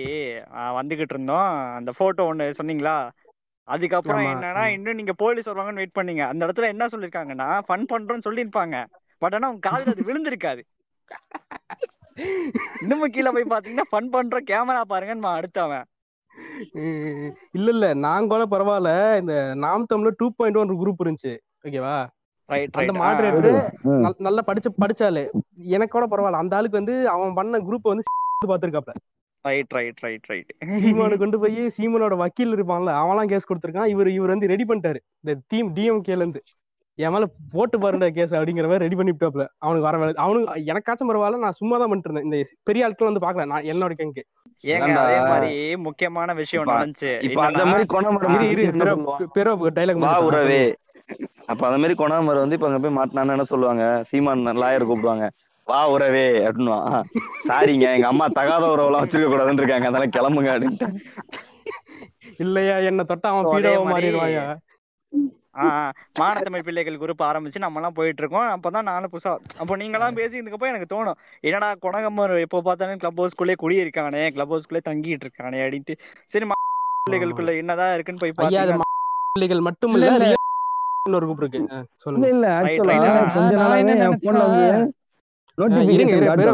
வந்துகிட்டு 0.79 1.15
இருந்தோம். 1.17 1.49
அந்த 1.79 1.91
போட்டோ 2.01 2.27
ஒண்ணு 2.33 2.45
சொன்னீங்களா? 2.61 2.97
அதுக்கப்புறம் 3.69 4.29
என்னன்னா. 4.33 4.65
இன்னும் 4.77 4.99
நீங்க 5.01 5.15
போலீஸ் 5.23 5.49
வருவாங்கன்னு 5.51 5.83
வெயிட் 5.83 5.99
பண்ணீங்க. 5.99 6.23
அந்த 6.33 6.43
இடத்துல 6.47 6.69
என்ன 6.75 6.87
சொல்லிருக்காங்கன்னா 6.93 7.49
ஃபன் 7.69 7.89
பண்றோம்னு 7.93 8.27
சொல்லியிருப்பாங்க. 8.29 8.77
பட் 9.23 9.35
ஆனா 9.39 9.51
உங்க 9.53 9.65
காதுல 9.69 9.95
அது 9.95 10.09
விழுந்திருக்காது. 10.11 10.63
இன்னமும் 12.83 13.13
கீழே 13.15 13.31
போய் 13.35 13.53
பாத்தீங்கன்னா 13.53 13.87
ஃபன் 13.93 14.13
பண்றோம். 14.15 14.47
கேமரா 14.51 14.83
பாருங்கன்னு 14.93 15.31
அடுத்தவன் 15.39 15.87
இல்ல 17.53 17.69
இல்ல. 17.71 17.87
நான் 18.05 18.29
கூட 18.29 18.43
பரவாயில்ல. 18.47 18.91
இந்த 19.21 19.35
நாம் 19.65 19.91
தமிழ்ல 19.93 20.13
டூ 20.19 20.27
பாயிண்ட் 20.31 20.59
ஒன் 20.59 20.81
குரூப் 20.83 21.03
இருந்துச்சு. 21.05 21.35
ஓகேவா? 21.65 21.95
ரைட் 22.49 22.77
அந்த 22.79 22.93
ரைட் 22.93 23.01
மாடரேட்டர். 23.03 23.59
நல்லா 24.19 24.43
படிச்சு 24.43 24.71
படிச்சாலு 24.83 25.23
எனக்கு 25.77 25.95
கூட 25.99 26.07
பரவாயில்ல. 26.07 26.43
அந்த 26.43 26.57
ஆளுக்கு 26.57 26.81
வந்து 26.81 26.95
அவன் 27.09 27.35
பண்ண 27.35 27.59
குரூப் 27.69 27.91
வந்து 27.93 28.07
பாத்துருக்காப்ல. 28.53 28.95
ரைட் 29.45 29.73
ரைட் 29.73 30.01
ரைட் 30.01 30.27
ரைட் 30.31 30.51
சீமானு 30.81 31.17
கொண்டு 31.17 31.37
போய் 31.39 31.61
சீமானோட 31.77 32.15
வக்கீல் 32.17 32.55
இருப்பான்ல 32.57 32.91
அவன்லாம் 33.03 33.31
கேஸ் 33.33 33.49
கொடுத்துருக்கான். 33.51 33.91
இவர் 33.95 34.09
இவர் 34.09 34.29
வந்து 34.29 34.51
ரெடி 34.53 34.65
பண்ணிட்டாரு. 34.65 35.01
இந்த 35.23 35.33
டீம் 35.49 35.69
டிஎம்கேல 35.77 36.23
இருந்து. 36.25 36.41
என் 37.01 37.13
மேல 37.15 37.25
போட்டு 37.53 37.77
பாருடா 37.79 38.09
கேஸ் 38.15 38.33
அப்படிங்கிற 38.37 38.69
மாதிரி 38.69 38.85
ரெடி 38.85 38.97
பண்ணிவிட்டாப்ல 38.99 39.45
அவனுக்கு 39.61 39.87
வர 39.87 39.97
வேலை 40.01 40.13
அவனுக்கு 40.19 40.65
எனக்காச்சும் 40.71 41.11
பரவாயில்ல 41.11 41.43
நான் 41.43 41.59
சும்மா 41.59 41.77
தான் 41.77 41.91
பண்ணிட்டு 41.91 42.09
இருந்தேன் 42.11 42.27
இந்த 42.29 42.39
பெரிய 42.69 42.87
ஆட்கள் 42.87 43.11
வந்து 43.11 43.25
பாக்கல 43.25 43.47
நான் 43.53 43.69
என்னோட 43.71 43.95
கேங்கு 43.99 44.23
ஏங்க 44.65 44.87
ஏன்டா? 44.87 45.03
அதே 45.05 45.19
மாதிரி 45.27 45.53
முக்கியமான 45.85 46.33
விஷயம் 46.41 46.67
நடந்துச்சு 46.71 47.13
இப்ப 47.27 47.43
அந்த 47.47 47.63
மாதிரி 47.67 47.85
கொணமரம் 47.93 48.35
இரு 48.39 48.49
இரு 48.55 48.65
என்ன 48.73 48.87
சொல்லுவான் 48.91 49.31
பெரோ 49.37 49.53
டைலாக் 49.77 50.03
வா 50.05 50.15
உறவே. 50.29 50.63
அப்ப 51.49 51.63
அந்த 51.69 51.79
மாதிரி 51.79 51.95
கொணாமர் 52.01 52.43
வந்து 52.43 52.57
இப்ப 52.57 52.69
அங்க 52.69 52.81
போய் 52.83 52.97
மாட்டினான்னு 52.97 53.35
என்ன 53.37 53.47
சொல்லுவாங்க? 53.51 53.85
சீமான் 54.11 54.45
லாயர் 54.61 54.89
கூப்பிடுவாங்க. 54.89 55.27
வா 55.67 55.81
உறவே 55.93 56.27
அப்படின்னுவான் 56.45 57.07
சாரிங்க 57.45 57.87
எங்க 57.97 58.07
அம்மா 58.09 58.27
தகாத 58.37 58.65
உறவெல்லாம் 58.73 59.05
வச்சிருக்க 59.05 59.31
கூடாதுன்னு 59.31 59.63
இருக்காங்க. 59.63 59.89
அதெல்லாம் 59.91 60.15
கிளம்புங்க 60.17 60.51
அப்படின்ட்டு. 60.55 60.89
இல்லையா 62.41 62.77
என்ன 62.89 63.03
தொட்டா 63.09 63.31
அவன் 63.33 63.49
பீடவ 63.55 63.81
ஆ, 64.43 64.47
மானத்தமிழ் 66.19 66.63
பிள்ளைகள் 66.63 66.99
குரூப் 66.99 67.23
ஆரம்பிச்சு 67.23 67.59
நம்ம 67.59 67.79
எல்லாம் 67.79 67.93
போயிட்டு 67.93 68.23
இருக்கோம் 68.23 68.51
அப்பதான் 68.55 68.83
நானும் 68.83 69.11
புதுசா 69.13 69.33
அப்போ 69.59 69.77
நீங்க 69.77 69.99
எல்லாம் 69.99 70.17
பேசிக்கிறதுக்கப்போ 70.17 70.67
எனக்கு 70.67 70.89
தோணும் 70.91 71.17
என்னடா 71.41 71.75
குணகம்மர் 71.83 72.41
எப்போ 72.41 72.63
பார்த்தாலும் 72.63 72.99
கிளப் 72.99 73.21
ஹவுஸ்குள்ளே 73.21 73.55
குடியிருக்கானே 73.63 74.31
கிளப் 74.31 74.53
ஹவுஸ்குள்ளே 74.55 74.81
தங்கிட்டு 74.85 75.27
இருக்கானே 75.27 75.59
அப்படின்ட்டு. 75.65 75.95
சரி 76.29 76.45
மா- 76.45 76.59
பிள்ளைகளுக்குள்ள 77.07 77.57
என்னதான் 77.57 77.95
இருக்குன்னு 77.95 78.21
போய் 78.21 78.49
ம- 78.77 78.89
பிள்ளைகள் 79.33 79.61
மட்டும் 79.61 79.93
இல்ல, 79.93 80.07
இன்னொரு 81.03 81.27
குரூப் 81.27 81.43
இருக்கு. 81.43 81.61
சொல்லுங்க. 81.97 82.29
இல்ல 82.29 82.47
ஆக்சுவலா 82.61 82.97
கொஞ்ச 83.35 83.55
நாளாவே 83.57 83.83
என் 84.01 84.19
போன்ல 84.27 84.43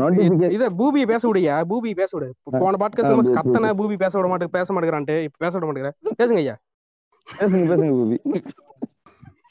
வந்து 0.00 0.26
பூபியை 0.78 1.06
பேச 1.06 1.32
விடுயா 1.32 1.54
பூபி 1.68 1.94
பேச 1.94 2.18
விடு. 2.18 2.28
போன 2.58 2.76
பாட்காஸ்ட் 2.78 3.14
கத்தன 3.36 3.72
பூபி. 3.76 3.96
பேச 3.96 4.18
விட 4.18 4.28
மாட்டேங்க 4.28 4.48
பேச 4.48 4.74
மாட்டேங்கிறான்ட்டு 4.74 5.22
இப்ப 5.22 5.38
பேச 5.38 5.58
விட 5.58 5.66
மாட்டேங்கிற. 5.66 5.90
பேசுங்க 6.18 6.36
ஐயா. 6.36 6.56
பேசுங்க 7.28 7.64
பேசுங்க 7.70 7.92
பூபி. 7.92 8.18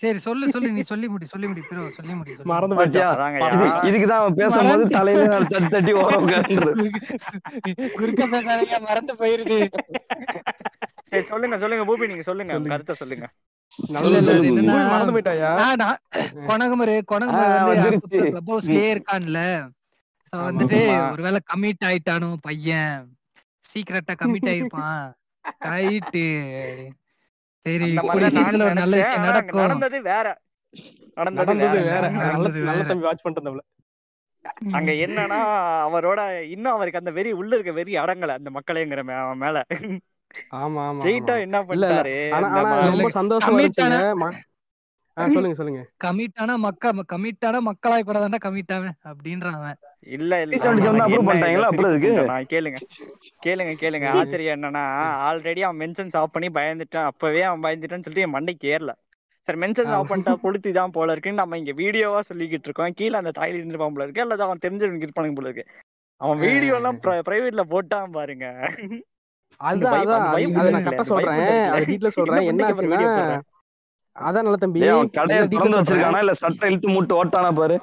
சரி 0.01 0.19
சொல்லு 0.23 0.45
சொல்லு 0.49 0.69
நீ 0.71 0.81
சொல்லி 0.83 1.07
முடி 1.07 1.25
சொல்லி 1.25 1.47
முடி 1.49 1.61
பிறகு 1.65 1.91
சொல்லி 1.97 2.13
முடி. 2.15 2.31
மறந்து 2.51 2.75
பாத்தியா 2.75 3.05
போச்சா 3.05 3.13
அதாங்க 3.15 3.37
இது 3.47 3.65
ஐயா. 3.65 3.75
இதுக்குதான் 3.89 4.21
அவன் 4.21 4.37
பேசும்போது 4.39 4.83
தலையில 4.95 5.27
நாலு 5.33 5.47
தட்டி 5.47 5.69
தட்டி 5.69 5.93
ஓரம் 6.01 6.23
உட்கார்ந்து 6.25 6.73
குறுக்க 7.95 8.23
பேசாதீங்க 8.33 8.77
மறந்து 8.87 9.13
போயிருது. 9.21 9.57
சரி 11.09 11.23
சொல்லுங்க 11.31 11.57
சொல்லுங்க 11.63 11.85
பூபி 11.89 12.09
நீங்க 12.11 12.25
சொல்லுங்க 12.25 12.53
சொல்லுங்க. 12.53 12.73
கருத்தை 12.75 12.95
சொல்லுங்க. 12.95 13.27
நான். 15.79 15.99
கிளப் 18.11 18.49
ஹவுஸ்லயே 18.49 18.87
இருக்கான்ல. 18.93 19.39
வந்துட்டு. 20.33 20.79
ஒருவேளை 21.13 21.39
கமிட் 21.51 21.85
ஆயிட்டானோ 21.89 22.29
பையன். 22.41 22.99
சீக்கிரட்டா 23.69 24.13
கமிட் 24.21 24.49
ஆயிருப்பான். 24.51 25.05
ரைட்டு 25.71 26.23
சரி 27.65 27.93
நடந்தது 29.65 30.01
வேற. 30.01 30.27
நடந்தது 31.13 31.47
வேற. 31.61 31.69
நல்ல 31.77 31.87
வேற. 31.87 32.09
நல்ல 32.65 32.83
தம்பி 32.83 33.05
வாட்ச் 33.05 33.21
பண்ணிட்டு 33.21 33.63
அங்க 34.71 34.91
என்னன்னா 35.03 35.37
அவரோட 35.85 36.19
இன்னும் 36.47 36.71
அவருக்கு 36.71 36.99
அந்த 36.99 37.11
வெறி 37.11 37.31
உள்ள 37.31 37.55
இருக்க 37.55 37.71
வெறி 37.71 37.97
அடங்கல 37.97 38.31
அந்த 38.31 38.49
மக்களேங்கிற 38.49 39.03
மே- 39.03 39.19
அவன் 39.19 39.37
மேல. 39.37 39.57
ஆமா 40.55 40.81
ஆமா. 40.87 41.01
என்ன 41.41 41.61
ம- 41.61 41.71
ரொம்ப 42.91 43.09
சந்தோஷமா 43.19 44.29
சொல்லுங்க 45.15 45.53
சொல்லுங்க. 45.53 45.85
கமிட் 46.03 46.35
ஆனா 46.35 46.55
மக்க 46.55 46.91
கமிட் 47.13 47.45
ஆனா 47.45 47.59
மக்களாய் 47.59 48.03
கூடாதாண்டா 48.07 48.35
கமிட் 48.45 48.73
ஆவன் 48.73 48.95
அப்படின்றான் 49.03 49.51
அவன். 49.51 49.75
இல்ல 49.99 50.41
இல்ல. 50.41 50.55
கேளுங்க. 52.49 52.75
கேளுங்க 53.45 53.73
கேளுங்க. 53.81 54.07
ஆச்சரியம் 54.07 54.61
என்னன்னா 54.61 54.91
ஆல்ரெடி 55.29 55.59
அவன் 55.59 55.77
மென்ஷன்ஸ் 55.77 56.17
ஆஃப் 56.17 56.33
பண்ணி 56.33 56.49
பயந்துட்டான். 56.49 57.03
அப்பவே 57.03 57.41
அவன் 57.41 57.59
பயந்துட்டான்னு 57.59 58.03
சொல்லிட்டு 58.03 58.21
என் 58.21 58.33
மண்டைக்கு 58.33 58.63
ஏறல. 58.63 58.89
சரி 59.43 59.59
மென்ஷன்ஸ் 59.59 59.87
ஆஃப் 59.87 60.11
பண்ணிட்டா 60.11 60.39
கொளுத்தி 60.41 60.71
தான் 60.71 60.91
போல 60.91 61.11
இருக்குன்னு 61.11 61.37
நம்ம 61.37 61.57
இங்க 61.57 61.71
வீடியோவா 61.71 62.19
சொல்லிக்கிட்டு 62.33 62.63
இருக்கோம். 62.63 62.91
கீழே 62.95 63.17
அந்த 63.17 63.31
தாயில் 63.35 63.55
இருந்திருப்பான் 63.55 63.93
போல 63.93 64.03
இருக்கு. 64.03 64.21
அல்லது 64.21 64.43
அவன் 64.43 64.59
தெரிஞ்சவங்க 64.61 65.07
இருப்பானுங்க 65.07 65.35
போல 65.35 65.49
இருக்கு. 65.49 65.65
அவன் 66.17 66.39
வீடியோ 66.39 66.75
எல்லாம் 66.75 66.99
பிரைவேட்ல 67.01 67.61
போட்டான் 67.69 68.11
பாருங்க. 68.11 68.73
அந்த 69.57 69.89
அதான் 69.89 69.91
vibe- 69.91 69.93
அதான். 69.93 69.97
அந்த 69.97 70.11
vibe 70.11 70.11
அது- 70.11 70.21
அதை 70.21 70.45
இருக்குல்ல, 70.45 70.69
நான் 70.69 70.83
கரெக்டா 70.83 71.01
சொல்றேன். 71.01 71.35
இருக்குல்ல. 71.35 71.69
அது 71.69 71.85
டீட்ல 71.85 72.07
சொல்றேன். 72.07 72.59
என்ன 72.59 73.41
அதான் 74.15 74.45
நல்ல 74.47 74.57
தம்பி. 74.63 74.81
கடையை 75.17 75.41
திறந்து 75.53 75.77
வச்சிருக்கானா? 75.77 76.19
இல்ல 76.23 76.33
சட்டை 76.41 76.67
இழுத்து 76.69 76.89
மூட்டு 76.95 77.13
ஓட்டானா 77.19 77.49
பாரு. 77.59 77.77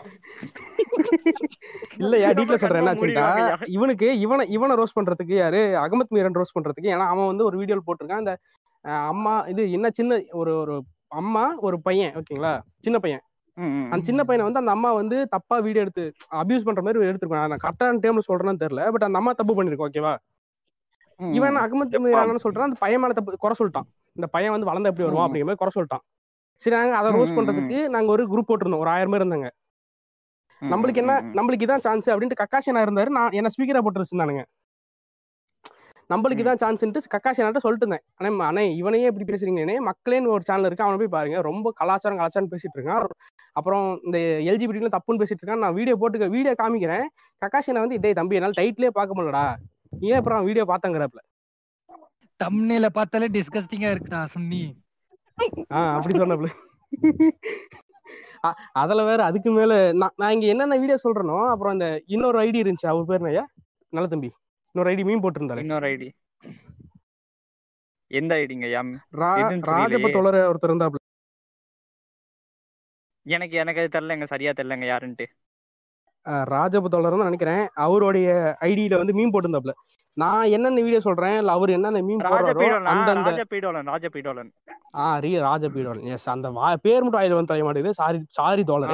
இல்லையா 2.02 2.28
டீட்ல 2.30 2.46
நம்ம 2.46 2.60
சொல்றேன். 2.62 2.82
என்ன 2.82 2.92
கண்மூடி 2.92 3.12
ஆச்சுட்டா 3.12 3.24
வாங்கய்யா. 3.26 3.68
இவனுக்கு 3.76 4.06
இவனை 4.24 4.44
இவனை 4.56 4.76
ரோஸ் 4.80 4.96
பண்றதுக்கு 4.98 5.34
யாரு? 5.42 5.60
அகமத் 5.82 6.14
மீரன் 6.16 6.38
ரோஸ் 6.40 6.56
பண்றதுக்கு. 6.58 6.92
ஏன்னா 6.94 7.06
அவன் 7.14 7.30
வந்து 7.32 7.46
ஒரு 7.48 7.56
வீடியோல 7.60 7.82
போட்டிருக்கான். 7.88 8.22
அந்த 8.24 8.34
அம்மா 9.12 9.34
இது 9.52 9.62
என்ன 9.76 9.90
சின்ன 9.98 10.20
ஒரு 10.42 10.52
ஒரு 10.62 10.76
அம்மா 11.20 11.44
ஒரு 11.66 11.76
பையன் 11.86 12.14
ஓகேங்களா? 12.20 12.54
சின்ன 12.86 12.98
பையன். 13.04 13.22
அந்த 13.92 14.02
சின்ன 14.08 14.20
பையனை 14.28 14.44
வந்து 14.46 14.60
அந்த 14.62 14.72
அம்மா 14.76 14.90
வந்து 15.00 15.16
தப்பா 15.34 15.56
வீடியோ 15.66 15.84
எடுத்து 15.84 16.04
அபியூஸ் 16.40 16.66
பண்ற 16.68 16.82
மாதிரி 16.84 17.10
எடுத்துருக்கான் 17.10 17.50
நான் 17.52 17.64
கரெக்டான 17.64 18.00
டைம்ல 18.04 18.22
சொல்றேன்னு 18.30 18.62
தெரியல. 18.64 18.84
பட் 18.94 19.06
அந்த 19.08 19.20
அம்மா 19.20 19.32
தப்பு 19.40 19.56
பண்ணிருக்கோம் 19.58 19.90
ஓகேவா. 19.90 20.14
இவன் 21.20 21.58
அகமத் 21.64 21.98
மீரான்னு 22.04 22.44
சொல்றான்? 22.44 22.68
அந்த 22.68 22.78
பையன் 22.84 23.02
மேல 23.02 23.14
தப்பு 23.18 23.42
குறை 23.44 23.56
சொல்லிட்டான். 23.58 23.88
இந்த 24.16 24.26
பையன் 24.34 24.54
வந்து 24.54 24.68
வளர்ந்து 24.70 24.90
எப்படி 24.90 25.06
வருவான். 25.08 25.26
அப்படிங்கிற 25.28 25.48
மாதிரி 25.50 25.62
குறை 25.62 25.74
சொல்லிட்டான். 25.76 26.04
சரி 26.60 26.76
நாங்க 26.76 26.96
அதை 26.96 27.10
ரோஸ் 27.12 27.36
பண்றதுக்கு 27.36 27.78
நாங்க 27.88 28.10
ஒரு 28.10 28.24
குரூப் 28.32 28.48
போட்டிருந்தோம். 28.48 28.82
ஒரு 28.84 28.90
ஆயிரம் 28.90 29.12
பேர் 29.14 29.22
இருந்தாங்க. 29.24 29.48
நம்மளுக்கு 30.62 31.00
என்ன. 31.02 31.14
நம்மளுக்கு 31.36 31.66
இதான் 31.66 31.84
சான்ஸ் 31.86 32.10
அப்படின்ட்டு 32.10 32.42
கக்காஷனா 32.42 32.82
இருந்தாரு. 32.86 33.10
நான் 33.16 33.36
என்ன 33.38 33.50
ஸ்பீக்கரா 33.54 33.82
போட்டு 33.84 34.02
வச்சிருந்தானுங்க 34.02 34.42
நம்மளுக்கு. 36.10 36.42
இதான் 36.44 36.60
சான்ஸ்ன்ட்டு 36.62 37.00
கக்காஷனாட்ட 37.14 37.60
சொல்லிட்டு 37.64 37.86
இருந்தேன். 37.86 38.04
அண்ணே 38.18 38.30
அண்ணே 38.48 38.64
இவனையே 38.80 39.08
இப்படி 39.10 39.26
பேசுறீங்கண்ணே 39.30 39.76
மக்களேன்னு 39.88 40.32
ஒரு 40.34 40.42
சேனல் 40.48 40.68
இருக்கு. 40.68 40.84
அவனை 40.86 40.98
போய் 41.02 41.14
பாருங்க. 41.16 41.40
ரொம்ப 41.40 41.72
கலாச்சாரம் 41.80 42.18
கலாச்சாரம் 42.20 42.50
பேசிட்டு 42.52 42.78
இருக்கான். 42.78 43.06
அப்புறம் 43.58 43.86
இந்த 44.06 44.18
எல்ஜிபிடில 44.50 44.90
தப்புன்னு 44.96 45.20
பேசிட்டு 45.22 45.42
இருக்கான். 45.42 45.62
நான் 45.64 45.76
வீடியோ 45.78 45.96
போட்டு 45.96 46.30
வீடியோ 46.36 46.54
காமிக்கிறேன். 46.62 47.06
கக்காஷனை 47.42 47.82
வந்து 47.84 48.00
டேய் 48.04 48.18
தம்பி 48.20 48.38
என்னால 48.38 48.58
டைட்லயே 48.60 48.92
பார்க்க 48.98 49.16
முடியலடா. 49.18 49.44
நீ 50.00 50.08
ஏன் 50.08 50.20
அப்புறம் 50.20 50.44
வீடியோ 50.48 50.66
பாத்தங்கிறப்பல 50.72 51.22
தம்னேல 52.40 52.86
பார்த்தாலே 52.98 53.26
டிஸ்கஸ்டிங்கா 53.34 53.90
இருக்குடா 53.94 54.20
சுன்னி. 54.34 54.62
அப்படி 55.92 56.14
சொன்னப்பல 56.18 56.50
அ- 58.44 58.56
அதுல 58.74 59.00
வேற 59.04 59.20
அதுக்கு 59.24 59.50
மேல 59.50 59.72
நான் 59.92 60.14
நான் 60.16 60.32
இங்க 60.32 60.46
என்னென்ன 60.46 60.78
வீடியோ 60.78 60.98
சொல்றேனோ 61.02 61.36
அப்புறம் 61.50 61.72
அந்த 61.72 61.86
இன்னொரு 62.06 62.38
ஐடி 62.40 62.58
இருந்துச்சு 62.62 62.88
அவர் 62.88 63.06
பேர் 63.06 63.28
ஐயா 63.28 63.44
நல்ல 63.92 64.06
தம்பி. 64.08 64.30
இன்னொரு 64.74 64.90
ஐடி 64.90 65.04
மீன் 65.04 65.22
போட்டிருந்தாரு. 65.22 65.58
இன்னொரு 65.58 65.86
ஐடி 65.88 66.08
எந்த 68.10 68.32
ஐடிங்க 68.34 68.66
எம் 68.72 68.90
ரா- 69.14 69.36
எதுன்னு 69.36 69.62
புரியலையே. 69.62 69.74
ராஜப 69.74 70.10
தோழர் 70.10 70.38
ஒருத்தர் 70.48 70.70
இருந்தாப்ல. 70.70 70.98
எனக்கு 73.26 73.56
எனக்கு 73.56 73.80
அது 73.80 73.94
தெரியலங்க 73.96 74.26
சரியா 74.26 74.52
தெரியலங்க 74.52 74.86
யாருன்ட்டு. 74.86 75.26
ராஜப 76.50 76.88
தோழர் 76.88 77.14
தான் 77.14 77.28
நினைக்கிறேன். 77.28 77.62
அவருடைய 77.84 78.28
ஐடியில 78.60 78.98
வந்து 78.98 79.14
மீன் 79.14 79.32
போட்டிருந்தாப்ல. 79.32 79.74
நான் 80.16 80.51
என்னென்ன 80.55 80.83
வீடியோ 80.87 81.01
சொல்றேன்? 81.07 81.37
இல்ல 81.42 81.53
அவர் 81.59 81.70
என்னென்ன 81.77 82.01
மீன் 82.09 82.22
போடுறாரோ 82.25 82.64
ராஜபீடோலன் 83.92 84.51
ஆ 85.03 85.05
ரீ 85.25 85.31
ராஜபீடோலன் 85.48 86.09
எஸ் 86.14 86.29
அந்த 86.35 86.48
பேர் 86.87 87.05
மட்டும் 87.05 87.20
ஆயில 87.20 87.37
வந்து 87.38 87.53
தெரிய 87.53 87.64
மாட்டேங்குது. 87.66 87.98
சாரி 88.01 88.18
சாரி 88.38 88.64
தோழர். 88.70 88.92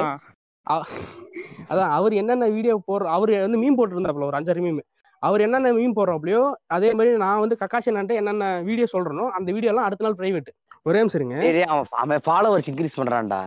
அதான் 1.71 1.91
அவர் 1.97 2.13
என்னென்ன 2.21 2.47
வீடியோ 2.55 2.75
போடுற 2.89 3.09
அவர் 3.17 3.33
வந்து 3.45 3.61
மீன் 3.63 3.77
போட்டுருந்தாப்புல 3.79 4.29
ஒரு 4.29 4.39
அஞ்சாறு 4.39 4.63
மீன் 4.65 4.79
அவர் 5.23 5.43
என்னென்ன 5.45 5.71
மீன் 5.77 5.95
போடுறாப்லையோ 5.97 6.41
அதே 6.75 6.89
மாதிரி 6.97 7.17
நான் 7.23 7.41
வந்து 7.43 7.55
கக்காஷன் 7.63 7.99
என்னென்ன 8.21 8.45
வீடியோ 8.69 8.87
சொல்றேனோ 8.93 9.25
அந்த 9.39 9.49
வீடியோ 9.55 9.71
எல்லாம் 9.73 9.87
அடுத்த 9.87 10.05
நாள் 10.07 10.19
பிரைவேட் 10.21 10.51
ஒரே 10.87 10.99
நிமிஷம் 11.01 11.19
இருங்க. 11.21 11.37
அவன் 11.73 11.89
அவன் 12.03 12.23
ஃபாலோவர்ஸ் 12.27 12.69
இன்க்ரீஸ் 12.71 12.97
பண்றான்டா. 12.99 13.41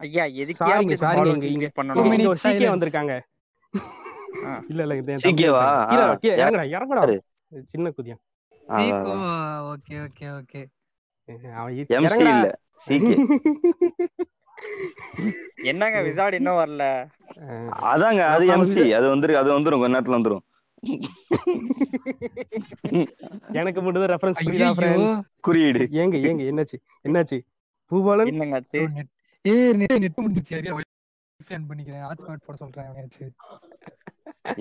ஐயா 0.00 0.24
எதுக்கு 0.42 0.60
சாரிங்க 0.62 0.96
சாரிங்க 1.02 1.46
இங்க 1.54 1.68
இங்க 2.14 2.32
ஒரு 2.32 2.42
silence. 2.46 2.72
வந்திருக்காங்க. 2.74 3.14
இல்ல 4.68 4.82
இல்ல 4.84 4.94
இது 4.96 5.12
என் 5.12 5.18
CK 5.18 5.24
தம்பி 5.26 5.44
வா? 5.48 5.64
இருக்காங்க. 5.64 5.90
கீழே 5.90 6.04
ஆ. 6.04 6.06
கீழே 6.22 6.34
யார்? 6.34 6.40
இறங்குடா 6.52 6.64
இறங்குடா? 6.74 7.02
சின்ன 7.70 7.90
அதான். 8.76 9.24
ஓகே 9.72 9.94
ஓகே 10.04 10.26
ஓகே 10.34 10.60
அவன் 11.54 11.72
இ- 11.74 11.86
MC 11.96 12.06
இறங்குடா. 12.06 12.32
இல்ல 12.34 12.48
CK 12.86 12.86
என்னங்க 15.70 15.98
விசாட் 16.06 16.34
இன்னும் 16.34 16.58
வரல 16.58 16.82
அதாங்க 17.88 18.20
அது 18.28 18.44
எம்சி 18.54 18.84
அது 18.98 19.06
வந்துரு 19.10 19.32
அது 19.40 19.48
வந்துரும் 19.52 19.78
கொஞ்ச 19.78 19.94
நேரத்துல 19.94 20.18
வந்துரும் 20.18 20.42
எனக்கு 23.58 23.80
மட்டும் 23.82 24.04
ரெஃபரன்ஸ் 24.12 24.38
புரியுதா. 24.40 24.68
ஃப்ரெண்ட்ஸ் 24.76 25.28
குறியீடு 25.40 25.80
ஏங்க 26.00 26.16
ஏங்க 26.24 26.42
என்னாச்சு 26.50 26.76
என்னாச்சு 27.04 27.38
பூபாலன் 27.90 28.28
என்னங்க? 28.32 28.56
ஏய் 29.44 29.72
நெட் 29.80 29.98
நெட் 29.98 30.18
முடிஞ்சிச்சு 30.18 30.54
சரியா 30.54 30.74
வைஃபை 30.74 31.54
ஆன் 31.56 31.68
பண்ணிக்கிறேன் 31.70 32.04
ஹாட்ஸ்பாட் 32.06 32.46
போட 32.46 32.56
சொல்றேன் 32.56 32.86
அவனாச்சு 32.86 33.24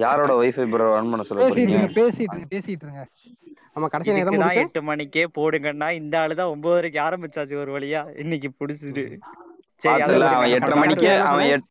யாரோட 0.04 0.32
வைஃபை 0.42 0.66
ப்ரோ 0.72 0.86
ரன் 0.96 1.12
பண்ண 1.12 1.24
சொல்ல 1.28 1.42
பேசிட்டு 1.44 1.56
போறீங்க? 1.56 1.80
இருங்க 1.80 2.00
பேசிட்டு 2.00 2.36
இருங்க 2.36 2.50
பேசிட்டு 2.56 2.86
இருங்க. 2.88 3.04
ஆமா 3.76 3.88
கடைசி 3.94 4.12
இதுக்குதான் 4.12 4.40
முடிச்சேன் 4.42 4.68
எட்டு 4.68 4.82
மணிக்கே 4.90 5.26
போடுங்கன்னா 5.38 5.90
இந்த 6.00 6.16
ஆளுதான் 6.24 6.52
ஒன்பது 6.54 6.76
வரைக்கும் 6.78 7.06
ஆரம்பிச்சாச்சு 7.06 7.56
ஒரு 7.64 7.72
வழியா. 7.76 8.02
இன்னைக்கு 8.24 8.50
புடிச்சிட்டு 8.60 9.04
சரி 9.84 10.02
அவன் 10.04 10.16
விடுங்க. 10.16 10.50
எட்டரை 10.56 10.74
நம்ம 10.74 10.84
மணிக்கே 10.86 11.10
அடுத்து 11.14 11.30
அவன் 11.32 11.70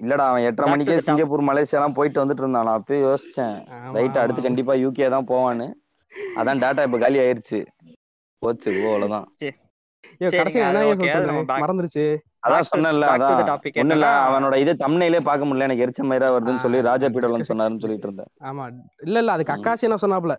இல்லடா 0.00 0.26
அவன் 0.30 0.44
எட்டரை 0.48 0.64
Back 0.64 0.68
to 0.68 0.72
மணிக்கே 0.72 0.92
the 0.92 1.00
top. 1.00 1.06
சிங்கப்பூர் 1.06 1.48
மலேசியா 1.48 1.78
எல்லாம் 1.78 1.96
போயிட்டு 1.98 2.22
வந்துட்டு 2.22 2.42
இருந்தான். 2.44 2.66
நான் 2.68 2.78
அப்பயே 2.80 3.00
யோசிச்சேன். 3.08 3.56
ரைட் 3.96 4.20
அடுத்து. 4.22 4.46
கண்டிப்பா 4.46 4.74
யூகே 4.84 5.08
தான் 5.14 5.28
போவான்னு. 5.30 5.66
அதான் 6.40 6.62
டேட்டா 6.62 6.84
இப்ப 6.88 6.98
காலி 7.04 7.18
ஆயிருச்சு. 7.24 7.58
போச்சு 8.42 8.70
போ 8.76 8.86
அவ்வளவுதான் 8.92 9.26
கடைசி 10.38 10.58
மறந்துருச்சு. 11.64 12.04
அதான் 12.42 12.62
the 12.64 12.78
அதான். 13.06 13.60
ஒண்ணு 13.76 13.90
இல்ல 13.90 14.06
அவனோட 14.28 14.56
இது 14.56 14.72
தம்னையிலே 14.78 15.20
பார்க்க 15.20 15.46
முடியல 15.46 15.66
எனக்கு 15.68 15.84
எரிச்ச 15.86 16.06
மயிரா 16.06 16.28
வருதுன்னு 16.34 16.56
சொல்லி 16.56 16.80
ராஜா 16.80 17.06
discussion- 17.06 17.48
சொன்னாருன்னு 17.50 17.80
சொல்லிட்டு 17.80 18.06
இருந்தேன். 18.08 18.30
ஆமா. 18.42 18.64
இல்ல 19.02 19.18
இல்ல 19.18 19.32
அது 19.32 19.42
கக்காசி 19.42 19.80
என்ன 19.80 19.98
சொன்னாப்ல 20.02 20.36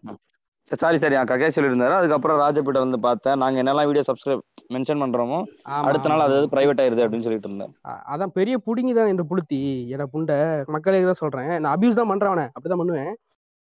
சாரி 0.72 0.98
சாரி 0.98 1.16
நான் 1.16 1.26
கக்கே 1.26 1.50
சொல்லியிருந்தாரு. 1.56 1.94
அதுக்கப்புறம் 1.94 2.40
ராஜபீடம் 2.40 2.84
வந்து 2.84 3.00
பார்த்தேன். 3.00 3.38
நாங்க 3.38 3.64
என்னெல்லாம் 3.64 3.86
வீடியோ 3.86 4.04
சப்ஸ்கிரைப் 4.10 4.42
மென்ஷன் 4.74 5.02
பண்றோமோ 5.04 5.40
அடுத்த 5.88 6.10
நாள் 6.10 6.20
அது. 6.20 6.48
பிரைவேட் 6.52 6.82
ஆயிருது 6.84 7.04
அப்படின்னு 7.06 7.26
சொல்லிட்டு 7.26 7.48
இருந்தேன். 7.50 7.72
அதான் 8.12 8.34
பெரிய 8.34 8.58
புடுங்கி 8.58 8.94
தான் 8.96 9.08
இந்த 9.08 9.24
புளுத்தி 9.30 9.60
என 9.88 10.06
புண்டை. 10.14 10.38
மக்களே 10.68 11.04
தான் 11.04 11.14
சொல்றேன். 11.14 11.60
நான் 11.60 11.76
அபியூஸ் 11.76 11.94
தான் 11.94 12.08
பண்றேன் 12.08 12.32
அவனை. 12.32 12.46
அப்படிதான் 12.48 12.78
பண்ணுவேன். 12.78 13.12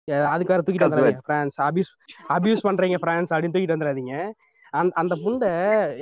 ஏ, 0.08 0.14
அதுக்கார 0.34 0.58
தூக்கிட்டு. 0.62 0.86
வந்துடாதீங்க 0.86 1.22
பிரான்ஸ் 1.24 1.60
அபியூஸ் 1.60 1.92
அபியூஸ் 2.28 2.66
பண்றீங்க 2.68 2.98
பிரான்ஸ் 2.98 3.34
அப்படின்னு 3.34 3.54
தூக்கிட்டு 3.56 3.76
வந்துடாதீங்க 3.76 4.14
அந்த 4.76 4.92
அந்த 5.00 5.14
புண்டை 5.24 5.50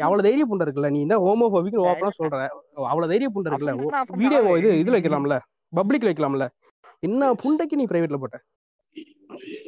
அவ்வளவு 0.05 0.25
தைரிய 0.27 0.45
புண்டை 0.51 0.65
இருக்குல்ல 0.67 0.91
நீ 0.95 1.01
இந்த 1.01 1.17
ஹோமோபோபிக் 1.25 1.79
ஓப்பனா 1.85 2.11
சொல்ற 2.19 2.39
அவ்வளவு 2.91 3.11
தைரிய 3.13 3.29
புண்டை 3.35 3.51
இருக்குல்ல 3.51 3.75
வீடியோ 4.23 4.41
இது 4.61 4.71
இதுல 4.83 4.97
வைக்கலாம்ல 4.99 5.37
பப்ளிக்ல 5.73 6.11
வைக்கலாம்ல. 6.11 6.47
என்ன 7.03 7.31
புண்டைக்கு 7.41 7.79
நீ 7.79 7.85
பிரைவேட்ல 7.85 8.19
போட்ட? 8.21 8.37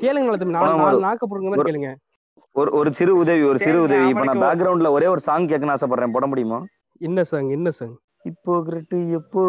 கேளுங்க 0.03 0.49
நாலு 0.57 1.01
நாக்க 1.07 1.25
போடுங்க 1.27 1.57
கேளுங்க. 1.69 1.91
ஒரு 2.57 2.71
ஒரு 2.79 2.91
சிறு 2.99 3.13
உதவி 3.23 3.43
ஒரு 3.51 3.59
சிறு 3.59 3.79
உதவி 3.87 4.05
இப்ப 4.13 4.25
நான் 4.29 4.43
பேக்ரவுண்ட்ல 4.45 4.91
ஒரே 4.97 5.07
ஒரு 5.15 5.23
சாங் 5.27 5.49
கேட்கணும்னு 5.51 5.75
ஆசைப்படுறேன் 5.75 6.15
போட 6.15 6.27
முடியுமா? 6.27 6.59
என்ன 7.01 7.25
சாங் 7.31 7.49
என்ன 7.57 7.71
சாங் 7.79 7.95
இப்போ 8.25 8.53
கிரட்டு 8.69 8.99
எப்போ? 9.19 9.43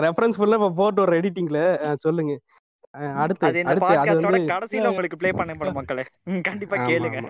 ரெஃபரன்ஸ் 0.00 0.38
ஃபுல்லா 0.38 0.58
இப்ப 0.58 0.72
போட்டு 0.76 1.00
ஒரு 1.00 1.20
எடிட்டிங்ல 1.20 1.60
சொல்லுங்க. 1.94 2.32
அடுத்து 3.14 3.46
அடுத்து 3.62 3.96
அது 3.96 4.14
வந்து 4.14 4.38
கடைசியில 4.46 4.86
உங்களுக்கு 4.86 5.16
ப்ளே 5.16 5.32
பண்ண 5.32 5.70
மக்களே. 5.72 6.04
ம், 6.24 6.40
கண்டிப்பா 6.40 6.76
கேளுங்க. 6.76 7.20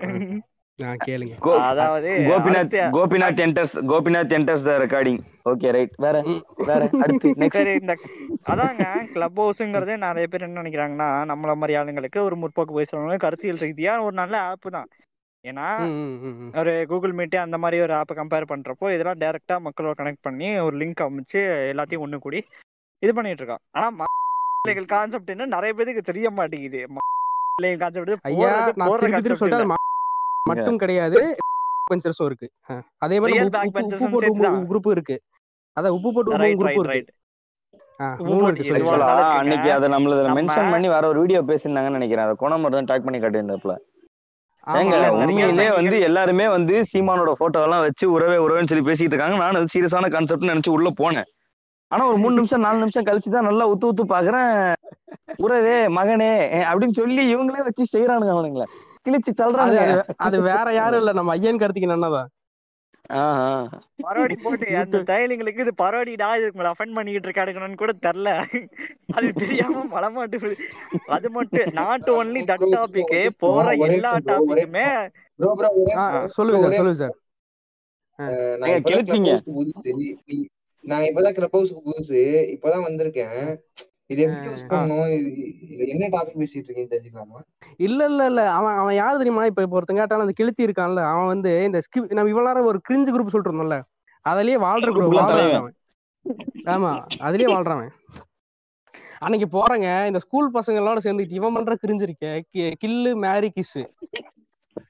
கேளுங்க. 1.01 1.33
அதாவது 1.65 2.09
Gopinath 2.27 2.75
Gopinath 2.95 3.41
enters 3.45 3.75
Gopinath 3.89 4.35
enters 4.37 4.65
the 4.67 4.73
recording 4.83 5.19
okay 5.49 5.71
right 5.75 5.95
வேற 5.97 6.17
ம். 6.27 6.39
வேற 6.69 6.81
அடுத்து 6.99 7.29
நெக்ஸ்ட் 7.41 7.59
சரி 7.61 7.73
இந்த 7.79 7.93
அதாங்க 8.47 8.83
கிளப் 9.13 9.39
ஹவுஸ்ங்கிறது 9.41 9.93
நிறைய 10.05 10.27
பேர் 10.27 10.45
என்ன 10.47 10.61
நினைக்கிறாங்கன்னா 10.61 11.09
நம்மள 11.31 11.55
மாதிரி 11.55 11.77
ஆளுங்களுக்கு 11.79 12.21
ஒரு 12.27 12.37
முற்போக்கு 12.41 12.77
பேசுறவங்க 12.79 13.17
கருத்தியல் 13.25 13.61
ரீதியா 13.63 13.93
ஒரு 14.01 14.15
நல்ல 14.21 14.35
ஆப் 14.47 14.67
தான். 14.71 14.89
ஏன்னா. 15.43 15.67
ஒரு 16.59 16.71
கூகுள் 16.87 17.13
மீட் 17.13 17.35
அந்த 17.43 17.57
மாதிரி 17.59 17.77
ஒரு 17.81 17.93
ஆப்பை 17.97 18.15
கம்பேர் 18.17 18.49
பண்றப்போ 18.49 18.87
இதெல்லாம் 18.93 19.21
டைரக்டா 19.21 19.57
மக்களோட 19.65 19.93
கனெக்ட் 19.99 20.25
பண்ணி 20.25 20.49
ஒரு 20.65 20.75
லிங்க் 20.77 21.05
அமைச்சு 21.05 21.41
எல்லாத்தையும் 21.71 22.05
ஒண்ணு 22.05 22.19
கூடி 22.19 22.41
இது 23.03 23.11
பண்ணிட்டு 23.13 23.43
இருக்கோம் 23.43 23.63
ஆனா 23.75 24.07
கான்செப்ட் 24.93 25.33
என்ன 25.33 25.49
நிறைய 25.53 25.73
பேருக்கு 25.73 26.09
தெரிய 26.09 26.29
மாட்டேங்குது. 26.31 26.81
கான்செப்ட் 27.81 28.25
மட்டும் 30.55 30.77
கிடையாது 30.77 31.35
பெஞ்சர்ஸும் 31.93 32.25
இருக்கு. 32.25 32.49
அதே 32.97 33.19
மாதிரி 33.19 33.39
உப்பு- 33.45 33.51
போட்டு. 34.11 34.39
குரூப் 34.75 34.91
இருக்கு. 34.91 35.21
அதான் 35.79 35.87
உப்பு 35.87 36.13
போட்டு 36.13 36.31
குரூப் 36.31 36.37
ரைட் 36.37 36.57
இருக்கு. 36.75 37.13
அன்னைக்கு 39.37 39.71
அதை 39.73 39.89
நம்மள 39.89 40.23
நம்ம- 40.23 40.41
மென்ஷன் 40.41 40.71
பண்ணி 40.71 40.87
வேற 40.87 41.07
ஒரு 41.07 41.19
வீடியோ 41.19 41.43
பேசியிருந்தாங்கன்னு 41.43 41.89
நினைக்கிறேன். 41.89 42.25
அதை 42.25 42.35
கோணமர் 42.39 42.71
தான் 42.71 42.83
டாக் 42.83 43.03
பண்ணி 43.03 43.19
காட்டியிருந்தாப்ல 43.19 43.75
ஏங்க 44.67 45.09
உண்மையிலே 45.09 45.71
வந்து 45.75 45.99
எல்லாருமே 45.99 46.47
வந்து 46.47 46.83
சீமானோட 46.93 47.31
போட்டோ 47.31 47.63
எல்லாம் 47.63 47.81
வச்சு 47.81 48.11
உறவே 48.11 48.35
உறவுன்னு 48.35 48.67
சொல்லி 48.67 48.91
பேசிட்டு 48.91 49.03
இருக்காங்க. 49.03 49.35
நானும் 49.35 49.55
அது 49.55 49.79
சீரியஸான 49.79 50.11
கான்செப்ட் 50.11 50.43
நினைச்சு 50.43 50.69
உள்ள 50.69 50.89
போனேன். 50.97 51.23
ஆனா 51.87 52.07
ஒரு 52.07 52.17
மூணு 52.17 52.35
நிமிஷம் 52.35 52.59
நாலு 52.59 52.77
நிமிஷம் 52.77 53.03
கழிச்சு 53.03 53.29
தான் 53.29 53.43
நல்லா 53.43 53.69
உத்து 53.69 53.81
உத்து 53.81 54.03
பாக்குறேன். 54.09 54.73
உறவே 55.37 55.85
மகனே 55.85 56.57
அப்படின்னு 56.73 56.91
சொல்லி 56.91 57.35
இவங்களே 57.35 57.63
வச்சு 57.63 57.97
செய்யறானுங்க 57.97 58.27
அவனுங்கள. 58.27 58.63
கிழிச்சு 59.05 59.29
அது 59.29 59.39
தள்ளுறானுங்க 59.41 59.83
அது- 60.25 60.41
வேற 60.47 60.73
யாரும் 60.73 60.99
இல்ல. 60.99 61.11
நம்ம 61.11 61.31
ஐயன் 61.31 61.57
கார்த்திகன் 61.57 61.95
அண்ணாதான். 61.95 62.29
பரோடி 64.03 64.35
போட்டு 64.41 64.65
அந்த 64.77 64.97
ஸ்டைலிங்களுக்கு 64.99 65.61
இது 65.61 65.73
பரோடிடா 65.77 66.27
இதுக்கு 66.37 66.57
மேல 66.59 66.71
அஃபெண்ட் 66.71 66.93
பண்ணிட்டு 66.93 67.27
இருக்கானுங்கன்னு 67.27 67.75
கூட 67.75 67.93
தெரியல 68.01 68.31
அது 69.11 69.33
தெரியாம 69.33 69.85
மலமாட்டு 69.93 70.51
அது 71.07 71.29
மட்டும் 71.29 71.73
நாட் 71.73 72.09
ஒன்லி 72.17 72.41
தட் 72.45 72.65
டாபிக் 72.75 73.13
போற 73.37 73.65
எல்லா 73.87 74.11
டாபிக்குமே. 74.29 74.85
சொல்லுங்க 76.29 76.59
சார் 76.59 76.75
சொல்லுங்க 76.75 76.99
சார் 76.99 77.15
நான் 78.57 78.69
இப்பதான் 78.77 79.07
நான் 80.83 81.05
கிளப் 81.33 81.55
ஹவுஸ்க்கு 81.55 81.85
புதுசு 81.85 82.19
இப்பதான் 82.53 82.85
வந்திருக்கேன். 82.85 83.41
இது 84.09 84.21
எப்படி 84.23 84.47
யூஸ் 84.47 84.63
இது 85.73 85.87
என்ன 85.87 86.05
டாபிக் 86.13 86.37
பேசிட்டு 86.39 86.57
இருக்கீங்கன்னு 86.59 86.93
தெரிஞ்சுக்கலாமா? 86.93 87.39
இல்ல 87.79 87.99
இல்ல 88.05 88.21
இல்ல. 88.25 88.41
அவன் 88.53 88.77
அவன் 88.79 88.95
யாரு 88.95 89.15
தெரியுமா? 89.17 89.43
இப்ப 89.45 89.61
இப்ப 89.61 89.77
ஒருத்தன் 89.77 89.99
கேட்டாலும் 89.99 90.25
அந்த 90.25 90.35
கிழித்தி 90.39 90.65
இருக்கான்ல 90.67 91.01
அவன் 91.09 91.27
வந்து 91.27 91.51
இந்த 91.65 91.79
ஸ்கிப் 91.85 92.07
நம்ம 92.11 92.29
இவ்வளவு 92.29 92.49
நேரம் 92.49 92.69
ஒரு 92.69 92.79
கிரிஞ்சு 92.87 93.11
குரூப் 93.11 93.31
சொல்லிட்டு 93.31 93.51
இருந்தோம்ல 93.51 93.77
அதுலயே 94.25 94.57
வாழ்ற 94.63 94.87
Group 94.87 95.09
குரூப். 95.09 95.33
அவன் 95.53 95.75
ஆமா 96.73 96.91
அதுலயே 97.27 97.49
வாழ்றான் 97.51 97.77
அவன். 97.77 97.93
அன்னைக்கு 99.21 99.47
போறேங்க 99.53 99.87
இந்த 100.07 100.19
ஸ்கூல் 100.19 100.49
பசங்களோட 100.53 100.99
சேர்ந்துக்கிட்டு 101.03 101.39
இவன் 101.39 101.55
பண்ற 101.55 101.73
கிரிஞ்சு 101.81 102.05
இருக்கே 102.05 102.33
கி- 102.49 102.73
கில்லு 102.81 103.11
மேரி 103.23 103.49
கிஸ் 103.51 103.77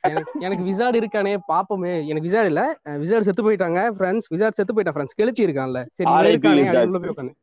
எனக்கு 0.05 0.31
எனக்கு 0.39 0.63
விசாடு 0.65 0.97
இருக்கானே 0.99 1.31
பாப்போமே. 1.47 1.93
எனக்கு 2.07 2.27
விசாடு 2.27 2.47
இல்ல 2.47 2.63
விசாடு 2.97 3.23
செத்து 3.23 3.45
போயிட்டாங்க 3.45 3.79
ஃப்ரெண்ட்ஸ் 3.95 4.27
விசாடு 4.31 4.57
செத்து 4.57 4.73
போயிட்டான் 4.73 4.95
ஃப்ரெண்ட்ஸ் 4.95 5.17
கெளுத்தி 5.19 5.41
இருக்கான்ல. 5.47 5.79
சரி 5.93 6.09
இருக்கானே 6.29 6.65
உள்ள 6.85 6.99
போய் 6.99 7.13
உட்காந்து 7.13 7.33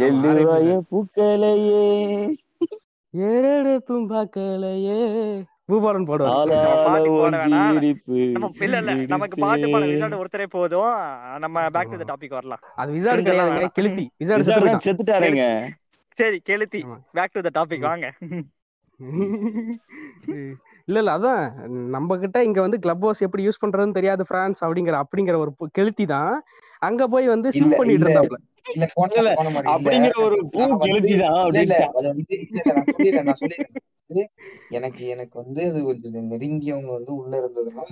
எழுவாய 0.00 0.80
பூக்களையே. 0.90 1.84
ஏழு 3.14 3.72
தும்பாக்கலையே 3.88 5.00
பூபாலன் 5.68 6.06
போடுவார். 6.08 6.52
நமக்கு 9.12 9.36
பாட்டு 9.40 9.66
பாட 9.70 9.84
விசாட் 9.90 10.16
ஒருத்தரே 10.20 10.46
போதும். 10.50 10.94
நம்ம 11.44 11.66
பேக் 11.74 11.90
டு 11.90 11.98
த 12.02 12.06
டாபிக் 12.12 12.36
வரலாம். 12.38 12.62
அது 12.76 12.90
விசாடு 12.92 13.22
கிரிஞ்செல்லாம் 13.22 13.50
கிடையாதுங்க. 13.50 13.76
கெளுத்தி. 13.80 14.04
செத்துட்டாருங்க. 14.86 15.44
சரி 16.18 16.38
கெளுத்தி. 16.48 16.80
பேக் 17.12 17.32
டு 17.32 17.42
த 17.48 17.52
டாபிக் 17.58 17.86
வாங்க. 17.90 18.06
இல்ல 20.88 20.98
இல்ல. 21.02 21.10
அதான். 21.18 21.42
நம்ம 21.96 22.16
கிட்ட 22.18 22.38
இங்க 22.44 22.60
வந்து 22.60 22.78
கிளப் 22.78 23.00
ஹவுஸ் 23.00 23.24
எப்படி 23.26 23.42
யூஸ் 23.46 23.62
பண்றதுன்னு 23.64 23.96
தெரியாது 23.98 24.22
பிரான்ஸ் 24.26 24.64
அப்படிங்கிற 24.64 24.96
அப்படிங்கிற 25.02 25.36
ஒரு 25.36 25.52
கெளுத்தி 25.78 26.06
தான். 26.06 26.34
அங்க 26.82 27.06
போய் 27.08 27.26
வந்து 27.26 27.52
சிம் 27.52 27.74
பண்ணிட்டு. 27.76 28.04
இருந்தாப்ல. 28.04 28.38
இல்ல. 28.74 28.86
அப்படிங்கிற 29.74 30.16
ஒரு 30.26 30.36
பூ 30.52 30.60
சொல்லிடுறேன், 30.84 31.24
நான் 33.28 33.40
சொல்லிடுறேன். 33.42 34.30
எனக்கு 34.76 35.02
எனக்கு 35.14 35.34
வந்து 35.42 35.60
அது 35.70 35.80
கொஞ்சம் 35.88 36.30
நெருங்கியவங்க 36.32 36.90
வந்து 36.96 37.12
உள்ள 37.18 37.32
இருந்ததுனால 37.40 37.88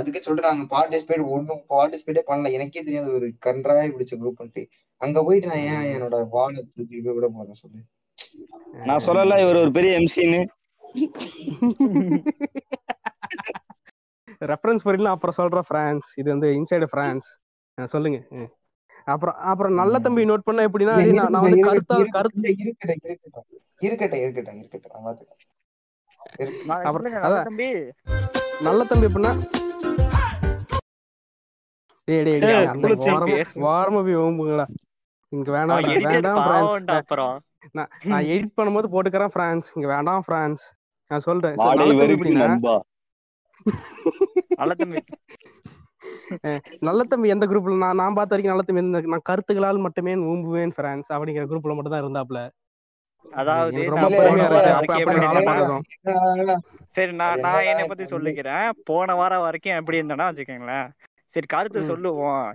அதுக்கே 0.00 0.20
சொல்றேன் 0.26 0.48
நாங்க 0.50 0.66
பார்ட்டிசிபேட் 0.74 1.24
ஒன்றும் 1.36 1.62
பார்ட்டிசிபேட்டே 1.74 2.22
பண்ணல. 2.30 2.52
எனக்கே 2.58 2.82
தெரியாது 2.86 3.10
ஒரு 3.18 3.28
கன்றாய் 3.46 3.92
பிடிச்ச 3.94 4.12
குரூப் 4.22 4.42
அங்க 5.00 5.18
போயிட்டு 5.26 5.50
நான் 5.50 5.66
ஏன் 5.72 5.90
என்னோட 5.94 6.16
வாழை 6.34 6.60
தூக்கி 6.62 6.96
போய் 7.04 7.16
விட 7.18 7.26
போறேன் 7.36 7.60
சொல்லு. 7.62 7.82
நான் 8.88 9.04
சொல்லல 9.06 9.38
இவர் 9.44 9.62
ஒரு 9.64 9.72
பெரிய 9.78 9.92
எம்சின்னு 10.00 10.40
ரெஃபரன்ஸ் 14.50 14.84
பண்ணலாம் 14.86 15.14
அப்புறம் 15.16 15.38
சொல்றேன் 15.38 15.66
பிரான்ஸ் 15.70 16.08
இது 16.20 16.28
வந்து 16.34 16.48
இன்சைடு 16.58 16.86
பிரான்ஸ் 16.94 17.28
சொல்லுங்க. 17.94 18.18
அப்புறம் 19.10 19.36
அப்புறம் 19.42 19.74
நல்ல 19.74 19.98
தம்பி 19.98 20.24
நோட் 20.24 20.44
பண்ண 20.44 20.66
எப்படின்னா 20.68 20.94
நான் 21.30 21.44
வந்து 21.44 21.60
கருத்தா 21.68 21.96
கருத்து 22.10 22.42
இருக்கட்டும், 23.82 24.20
இருக்கட்டும், 24.20 24.58
இருக்கட்டும், 24.58 25.06
அப்புறம். 25.06 25.26
தம்பி. 27.44 27.68
நல்ல 28.62 28.84
தம்பி 28.84 29.06
எப்படின்னா 29.06 29.32
இங்க 35.32 35.50
வேணாம் 35.52 35.82
வேண்டாம் 36.06 36.38
அப்புறம். 36.98 37.34
நான் 37.72 37.90
நான் 38.04 38.24
எடிட் 38.24 38.56
பண்ணும்போது 38.56 38.88
போட்டுக்கிறேன் 38.92 39.32
பிரான்ஸ் 39.32 39.68
இங்க 39.74 39.88
வேண்டாம் 39.88 40.22
பிரான்ஸ் 40.26 40.64
நான் 41.10 41.20
சொல்றேன் 41.20 41.56
நல்ல 46.80 47.00
தம்பி 47.04 47.28
எந்த 47.28 47.44
குரூப்ல 47.46 47.76
நான் 47.76 47.96
நான் 47.96 48.14
பார்த்த 48.14 48.34
வரைக்கும் 48.34 48.52
நல்ல 48.52 48.64
தம்பி 48.64 48.82
நான் 49.12 49.28
கருத்துக்களால் 49.30 49.84
மட்டுமே 49.86 50.14
ஊம்புவேன் 50.28 50.74
பிரான்ஸ் 50.74 51.10
அப்படிங்கிற 51.12 51.44
குரூப்ல 51.50 51.76
மட்டும் 51.76 51.94
தான் 51.94 52.02
இருந்தாப்ல 52.04 52.40
அதாவது 53.32 53.80
சரி 56.96 57.12
நான் 57.12 57.42
நான் 57.44 57.66
என்னை 57.70 57.84
பத்தி 57.84 58.04
சொல்லிக்கிறேன். 58.14 58.68
போன 58.84 59.14
வாரம் 59.14 59.44
வரைக்கும் 59.44 59.76
எப்படி 59.76 60.00
இருந்தேன்னா 60.00 60.28
வச்சுக்கோங்களேன். 60.30 60.88
சரி 61.36 61.46
கருத்து. 61.46 61.80
சொல்லுவோம். 61.90 62.46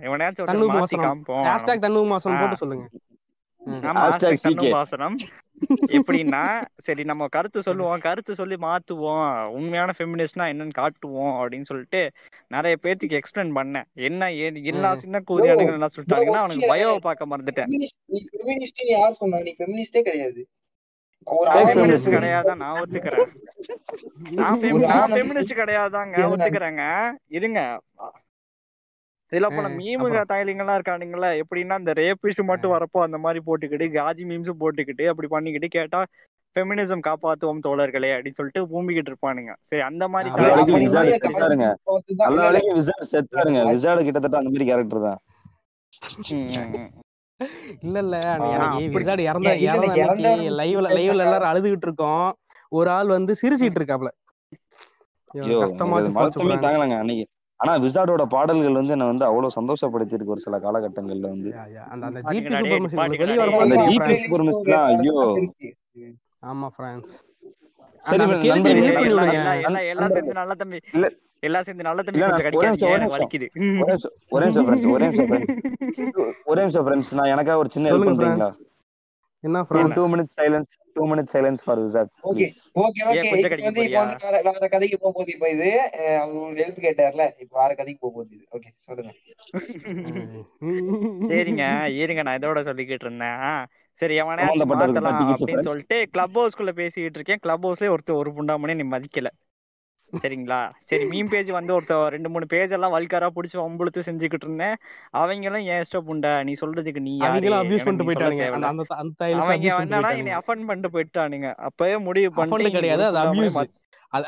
வாசனம். 0.74 1.22
ஆ. 1.36 1.42
போட்டு 2.42 2.62
சொல்லுங்க. 2.62 2.86
எப்படின்னா 5.86 6.64
சரி 6.84 7.04
நம்ம 7.04 7.26
கருத்து 7.26 7.62
சொல்லுவோம் 7.62 7.98
கருத்து 7.98 8.34
சொல்லி 8.34 8.54
மாத்துவோம் 8.54 9.44
உண்மையான 9.44 9.92
ஃபெமினிஸ்ட்னா 9.98 10.46
என்னன்னு 10.52 10.72
காட்டுவோம் 10.72 11.48
அப்படின்னு 11.48 11.64
சொல்லிட்டு 11.64 12.10
நிறைய 12.48 12.76
பேத்துக்கு 12.82 13.18
எக்ஸ்பிளைன் 13.18 13.54
பண்ணேன். 13.54 13.84
என்ன 13.92 14.32
எல்லா. 14.32 14.96
சின்ன 14.96 15.22
கூதியானுங்க 15.28 15.72
என்ன 15.72 15.88
சொல்லிட்டாங்கன்னா 15.96 16.42
அவனுக்கு 16.42 16.74
பயோவை 16.74 16.96
பார்க்க 16.96 17.26
மறந்துட்டேன். 17.26 17.66
யார் 18.86 19.12
சொன்னா 19.12 19.38
நீ 19.38 19.54
கிடையாது. 19.92 20.48
ஃபெமினிஸ்ட் 21.46 22.12
கிடையாதான் 22.14 22.56
நான் 22.56 22.82
ஒத்துக்கிறேன். 22.82 23.30
நான் 24.30 24.60
ஃபெமினிஸ்ட் 24.60 25.58
கிடையாதாங்க? 25.62 26.16
ஒத்துக்கிறேங்க. 26.32 27.10
இருங்க. 27.26 27.80
சில 29.32 29.48
பல 29.48 29.68
மீமுக 29.78 30.18
தாயலிங்கெல்லாம் 30.30 30.78
இருக்கானுங்களா. 30.78 31.28
எப்படின்னா 31.42 31.76
இந்த 31.78 31.92
ரேபிஸ்ட் 32.00 32.42
மட்டும் 32.50 32.74
வரப்போ 32.74 32.98
அந்த 33.06 33.18
மாதிரி 33.24 33.40
போட்டுக்கிட்டு 33.46 33.86
காஜி 33.96 34.24
மீம்ஸும் 34.30 34.60
போட்டுக்கிட்டு 34.62 35.04
அப்படி 35.12 35.28
பண்ணிக்கிட்டு 35.34 35.68
கேட்டா 35.76 36.00
ஃபெமினிசம் 36.56 37.02
காப்பாத்துவோம் 37.06 37.64
தோழர்களே 37.64 38.10
அப்படின்னு 38.16 38.38
சொல்லிட்டு 38.38 38.60
பூம்பிக்கிட்டு 38.72 39.10
இருப்பானுங்க. 39.12 39.52
சரி 39.70 39.82
அந்த 39.88 40.04
மாதிரி 40.08 40.28
செத்தாருங்க. 43.14 43.64
விசாடு 43.72 44.04
கிட்டத்தட்ட 44.06 44.36
அந்த 44.40 44.50
மாதிரி 44.52 44.68
கேரக்டர் 44.70 45.06
தான். 45.08 45.20
இல்ல 47.86 47.98
இல்ல. 48.04 48.16
விசாடு 48.96 49.22
இறந்த 49.30 49.50
இறந்த 50.00 50.28
லைவ்ல 50.60 50.88
லைவ்ல 50.98 51.24
எல்லாரும் 51.26 51.50
அழுதுகிட்டு 51.52 51.88
இருக்கோம். 51.88 52.26
ஒரு 52.78 52.88
ஆள் 52.90 53.10
வந்து 53.16 53.32
சிரிச்சிட்டு 53.42 53.80
இருக்காப்ல. 53.80 54.10
பிரான்ஸ் 55.34 56.64
தாங்கலங்க. 56.66 56.96
அன்னைக்கு 57.02 57.26
ஆனா 57.60 57.74
விசாடோட 57.82 58.22
பாடல்கள் 58.32 58.78
வந்து 58.78 58.92
என்ன 58.92 59.10
வந்து 59.10 59.28
அவ்வளவு 59.28 59.50
சந்தோஷப்படுத்தி 59.56 60.12
இருக்கு 60.12 60.28
ஒரு 60.28 60.40
சில 60.40 60.58
காலகட்டங்கள்ல 60.58 61.30
வந்து. 61.30 61.50
அந்த 61.92 62.06
ஜிபி 62.28 62.48
நிறைய 62.48 62.62
சூப்பர் 62.62 62.80
மியூசிக் 62.80 62.98
பாட்டுக்கு 63.00 63.24
வெளியே 63.24 63.34
நிறைய 63.34 63.42
வரும்போது 63.42 63.64
அந்த 63.66 63.76
தெரியும் 63.76 63.88
ஜிபி 63.88 63.98
பிரான்ஸ் 64.00 64.24
சூப்பர் 64.24 64.44
மிஸ்லாம் 64.48 64.86
ஐயோ. 64.94 65.14
ஆமா 66.50 66.66
பிரான்ஸ் 66.76 67.08
ஒரே 68.04 68.18
நிமிஷம் 72.34 72.56
ஒரே 72.56 72.68
எனக்கு 72.68 72.68
நிமிஷம். 72.68 72.90
வலிக்குது. 73.14 73.46
ஒரே 74.32 74.44
நிமிஷம் 74.46 74.66
ஒரே 76.46 76.62
நிமிஷம் 76.62 76.84
ஃப்ரெண்ட்ஸ் 76.86 77.12
நான் 77.18 77.32
எனக்காக 77.34 77.58
ஒரு 77.58 77.68
சின்ன 77.74 77.90
ஹெல்ப் 77.90 78.08
பண்றீங்களா? 78.10 78.48
என்ன 79.46 79.60
two 79.62 79.68
France 79.70 79.96
two 79.96 80.04
minutes 80.12 80.36
silence 80.38 80.72
two 80.96 81.04
minutes 81.10 81.34
silence 81.34 81.62
for 81.64 81.80
VSAT 81.82 82.10
okay 82.24 82.46
please 82.46 82.58
okay 82.82 83.02
வந்து 83.66 83.82
இப்போ 83.86 84.02
வேற 84.50 84.68
கதைக்கு 84.74 84.98
போக 84.98 85.12
போகுது 85.12 85.34
இப்போ 85.34 85.48
இது 85.54 85.68
அஹ் 86.00 86.20
அவர் 86.22 86.36
ஒரு 86.44 86.56
ஹெல்ப் 86.62 86.80
கேட்டார்ல 86.86 87.24
இப்போ 87.44 87.56
வேற 87.62 87.72
கதைக்கு 87.80 88.00
போக 88.04 88.12
போகுது 88.16 88.34
இது. 88.36 88.44
ஓகே 88.56 88.70
சொல்லுங்க. 88.86 89.12
சரிங்க 91.30 91.64
இருங்க 92.02 92.22
நான் 92.26 92.38
இதோட 92.38 92.60
சொல்லிக்கிட்டு 92.68 93.06
இருந்தேன். 93.08 93.42
சரி 94.02 94.14
சம்பந்தப்பட்டதுக்கு 94.20 95.02
மாத்தலாம் 95.02 95.18
அப்படின்னு 95.36 95.68
சொல்லிட்டு 95.68 95.98
கிளப் 96.14 96.36
ஹவுஸ்குள்ள 96.38 96.72
பேசிக்கிட்டு 96.80 97.18
இருக்கேன். 97.18 97.42
கிளப் 97.44 97.64
ஹவுஸ்லயே 97.66 97.92
ஒருத்தர் 97.94 98.20
ஒரு 98.22 98.30
புண்டாமனே 98.38 98.76
நீ 98.80 98.86
மதிக்கல. 98.94 99.28
சரிங்களா? 100.22 100.58
சரி 100.90 101.04
மீம் 101.12 101.30
பேஜ் 101.32 101.50
வந்து 101.56 101.72
ஒருத்தர் 101.76 102.12
ரெண்டு 102.14 102.28
மூணு 102.32 102.46
பேஜ் 102.52 102.74
எல்லாம் 102.76 102.94
வல்காரா 102.94 103.28
புடிச்சு 103.36 103.56
வம்புழுத்து 103.62 104.06
செஞ்சுக்கிட்டு 104.08 104.46
இருந்தேன். 104.46 104.76
அவங்களும் 105.20 105.64
ஏன் 105.72 105.82
இஷ்ட 105.84 106.00
புண்டை? 106.08 106.32
நீ 106.48 106.52
சொல்றதுக்கு 106.60 107.00
நீ 107.06 107.14
அபியூஸ் 107.28 107.56
எனக்கு 107.56 107.86
பண்ணிட்டு 107.88 108.08
போயிட்டானுங்க. 108.08 108.46
அவங்க 108.50 108.68
என்னன்னா 108.68 108.86
போயிட்டானுங்க. 109.78 110.22
என்னை 110.22 110.34
அஃபண்ட் 110.40 110.66
பண்ணிட்டு 110.68 110.92
போயிட்டானுங்க. 110.96 111.50
அப்பவே 111.68 111.96
முடிவு 112.08 112.30
இன்னைக்கு 112.44 112.78
கிடையாது. 112.78 113.04
அது 113.10 113.18
அபியூஸ் 113.24 113.58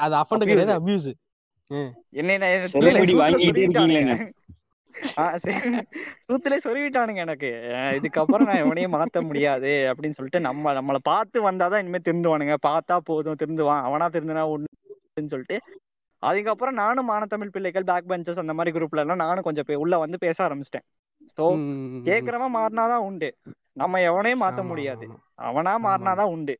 அது 0.04 0.16
அஃபண்ட் 0.22 0.44
அபியூஸ் 0.44 0.52
கிடையாது. 0.52 0.74
அபியூஸ் 0.80 1.08
என்னை. 2.20 2.50
தூத்துலே 6.28 6.56
சொருவிட்டானுங்க 6.64 7.20
எனக்கு. 7.26 7.50
இதுக்கப்புறம் 7.98 8.46
நான் 8.48 8.62
எவனையும் 8.64 8.94
மாத்த 8.96 9.20
முடியாது 9.26 9.70
அப்படின்னு 9.90 10.16
சொல்லிட்டு 10.18 10.40
நம்ம 10.46 10.72
நம்மளை 10.78 11.00
பார்த்து 11.10 11.46
வந்தாதான் 11.50 11.82
இனிமே 11.84 12.00
திருந்துவானுங்க. 12.08 12.56
பார்த்தா 12.68 12.96
போதும். 13.10 13.38
திருந்துவான். 13.42 13.84
அவனா 13.88 14.08
திருந்தினா 14.16 14.44
ஒண்ணுன்னு 14.54 14.87
சொல்லிட்டு. 15.26 15.58
அதுக்கப்புறம் 16.22 16.74
நானும் 16.74 17.08
மானத்தமிழ் 17.10 17.52
பிள்ளைகள் 17.52 17.86
பேக் 17.86 18.08
பெஞ்சஸ் 18.08 18.42
அந்த 18.42 18.54
மாதிரி 18.54 18.74
குரூப்ல 18.74 19.04
எல்லாம் 19.04 19.22
நானும் 19.24 19.46
கொஞ்சம் 19.46 19.80
உள்ள 19.82 19.96
வந்து 19.98 20.18
பேச 20.18 20.38
ஆரம்பிச்சிட்டேன். 20.46 20.86
ஸோ 21.38 21.44
ம், 21.50 21.62
கேக்குறவன் 22.06 22.54
மாறினாதான் 22.54 23.06
உண்டு. 23.08 23.28
நம்ம 23.76 24.00
எவனையும் 24.08 24.42
மாத்த 24.42 24.62
முடியாது. 24.64 25.06
அவனா 25.46 25.72
மாறினாதான் 25.80 26.32
உண்டு. 26.34 26.54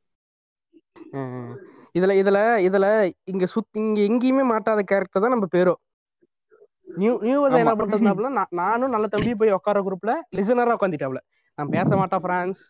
இதுல 1.95 2.13
இதுல 2.21 2.37
இதுல 2.67 2.85
இங்க 3.25 3.45
சுத்தி 3.53 3.79
இங்க 3.81 3.99
எங்கேயுமே 4.07 4.45
மாட்டாத 4.49 4.81
கேரக்டர் 4.85 5.23
தான் 5.23 5.35
நம்ம 5.35 5.49
பேரோ. 5.53 5.75
நியூ 6.87 7.13
ஆமா. 7.49 7.59
என்ன 7.59 7.71
பண்றதுனாப்ல 7.79 8.29
நான் 8.35 8.53
நானும் 8.59 8.93
நல்ல 8.95 9.07
தம்பி 9.09 9.33
போய் 9.35 9.55
உட்கார 9.57 9.79
குரூப்ல 9.81 10.11
லிசனரா 10.37 10.75
உட்காந்துட்டாப்ல 10.77 11.21
நான் 11.57 11.73
பேச 11.75 11.89
மாட்டேன் 11.99 12.23
ஃப்ரான்ஸ் 12.23 12.61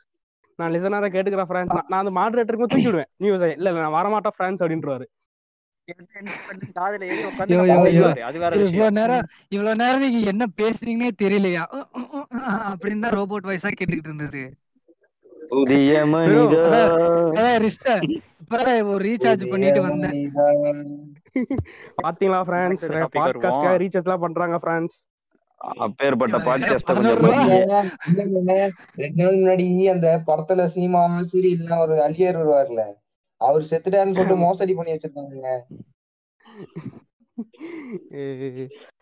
நான் 0.59 0.73
லிசனரா 0.73 1.09
கேட்டுக்கிறேன் 1.09 1.49
ஃப்ரான்ஸ் 1.49 1.75
நான் 1.83 2.01
அந்த 2.01 2.13
மாடரேட்டருக்கு 2.15 2.71
தூக்கி 2.73 2.89
விடுவேன் 2.89 3.11
நியூஸ் 3.17 3.45
இல்ல 3.51 3.73
நான் 3.77 3.95
வரமாட்டேன் 3.95 4.35
ஃப்ரான்ஸ் 4.35 4.61
அப்படின்றவாரு. 4.63 5.05
இவ்வளவு 8.57 8.91
நேரம் 8.91 9.27
இவ்வளவு 9.49 9.75
நேரம் 9.75 9.99
நீங்க 9.99 10.27
என்ன 10.27 10.45
பேசுறீங்கன்னே 10.61 11.09
தெரியலையா? 11.23 11.63
அப்படின்னு 12.69 12.99
தான் 12.99 13.15
ரோபோட் 13.15 13.47
வாய்ஸா 13.47 13.71
கேட்டுக்கிட்டு 13.79 14.09
இருந்தது. 14.11 14.53
புதிய 15.49 16.05
ஒரு 18.83 19.05
ரீசார்ஜ் 19.05 19.49
பண்ணிட்டு 19.49 19.81
வந்தேன். 19.81 20.33
பாத்தீங்களா 22.03 22.41
டாபிக் 22.43 23.15
பாட்காஸ்ட்காக 23.15 23.61
வருவோம். 23.61 23.79
ரீசார்ஜ் 23.79 24.03
எல்லாம் 24.03 24.19
பண்றாங்க 24.19 24.57
ஃப்ரான்ஸ் 24.57 24.95
அப்பேற்பட்ட 25.57 26.37
பாட்காஸ்ட 26.37 26.93
ரெண்டு 28.95 29.23
நாள் 29.23 29.35
முன்னாடி 29.35 29.65
அந்த 29.85 30.21
படத்துல 30.27 30.65
சினிமா 30.65 31.21
சீரியல்ல 31.33 31.77
ஒரு 31.77 31.95
அலியர் 32.09 32.37
வருவார்ல 32.39 32.83
அவர் 33.41 33.61
செத்துட்டாருன்னு 33.61 34.15
சொல்லிட்டு 34.17 34.35
மோசடி 34.45 34.73
பண்ணி 34.73 34.91
வச்சிருக்காங்க 34.91 35.51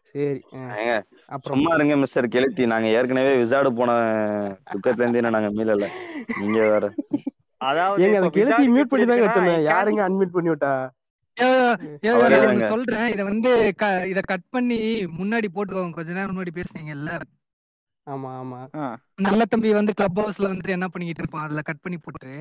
சரி 0.09 0.41
அப்புறம் 1.27 1.57
சும்மா 1.57 1.73
இருங்க 1.75 1.95
மிஸ்டர் 1.95 2.27
கெளுத்தி. 2.27 2.65
நாங்க 2.65 2.87
ஏற்கனவே 2.87 3.37
விசாடு 3.37 3.69
போன 3.73 3.91
துக்கத்துல 4.71 5.03
இருந்து 5.03 5.21
நாங்க 5.27 5.49
மீளல. 5.57 5.87
நீங்க 6.39 6.59
வேற. 6.73 6.85
அதாவது 7.61 8.05
அந்த 8.15 8.29
கெளுத்தி 8.37 8.65
மியூட் 8.75 8.91
பண்ணி 8.91 9.05
தாங்க 9.05 9.25
வச்சிருந்தேன். 9.25 9.65
யாருங்க 9.71 10.01
அன்மியூட் 10.07 10.35
பண்ணி 10.35 10.49
விட்டா? 10.49 10.73
சொல்றேன். 12.67 13.07
இத 13.07 13.23
வந்து 13.23 13.51
க- 13.75 14.05
இத 14.07 14.19
கட் 14.25 14.47
பண்ணி 14.49 14.79
முன்னாடி 15.19 15.47
போட்டுக்கோங்க. 15.55 15.91
கொஞ்ச 15.91 16.09
நேரம் 16.13 16.35
முன்னாடி 16.37 16.53
பேசுனீங்கல்ல. 16.59 17.11
ஆமா 18.07 18.31
ஆமா. 18.41 18.59
நல்ல 19.21 19.41
தம்பி 19.45 19.73
வந்து 19.73 19.93
கிளப் 19.93 20.19
ஹவுஸ்ல 20.19 20.49
வந்துட்டு 20.51 20.75
என்ன 20.77 20.87
பண்ணிக்கிட்டு 20.87 21.21
இருப்பான்? 21.23 21.45
அதுல 21.45 21.61
கட் 21.61 21.81
பண்ணி 21.81 21.97
போட்டு 21.97 22.31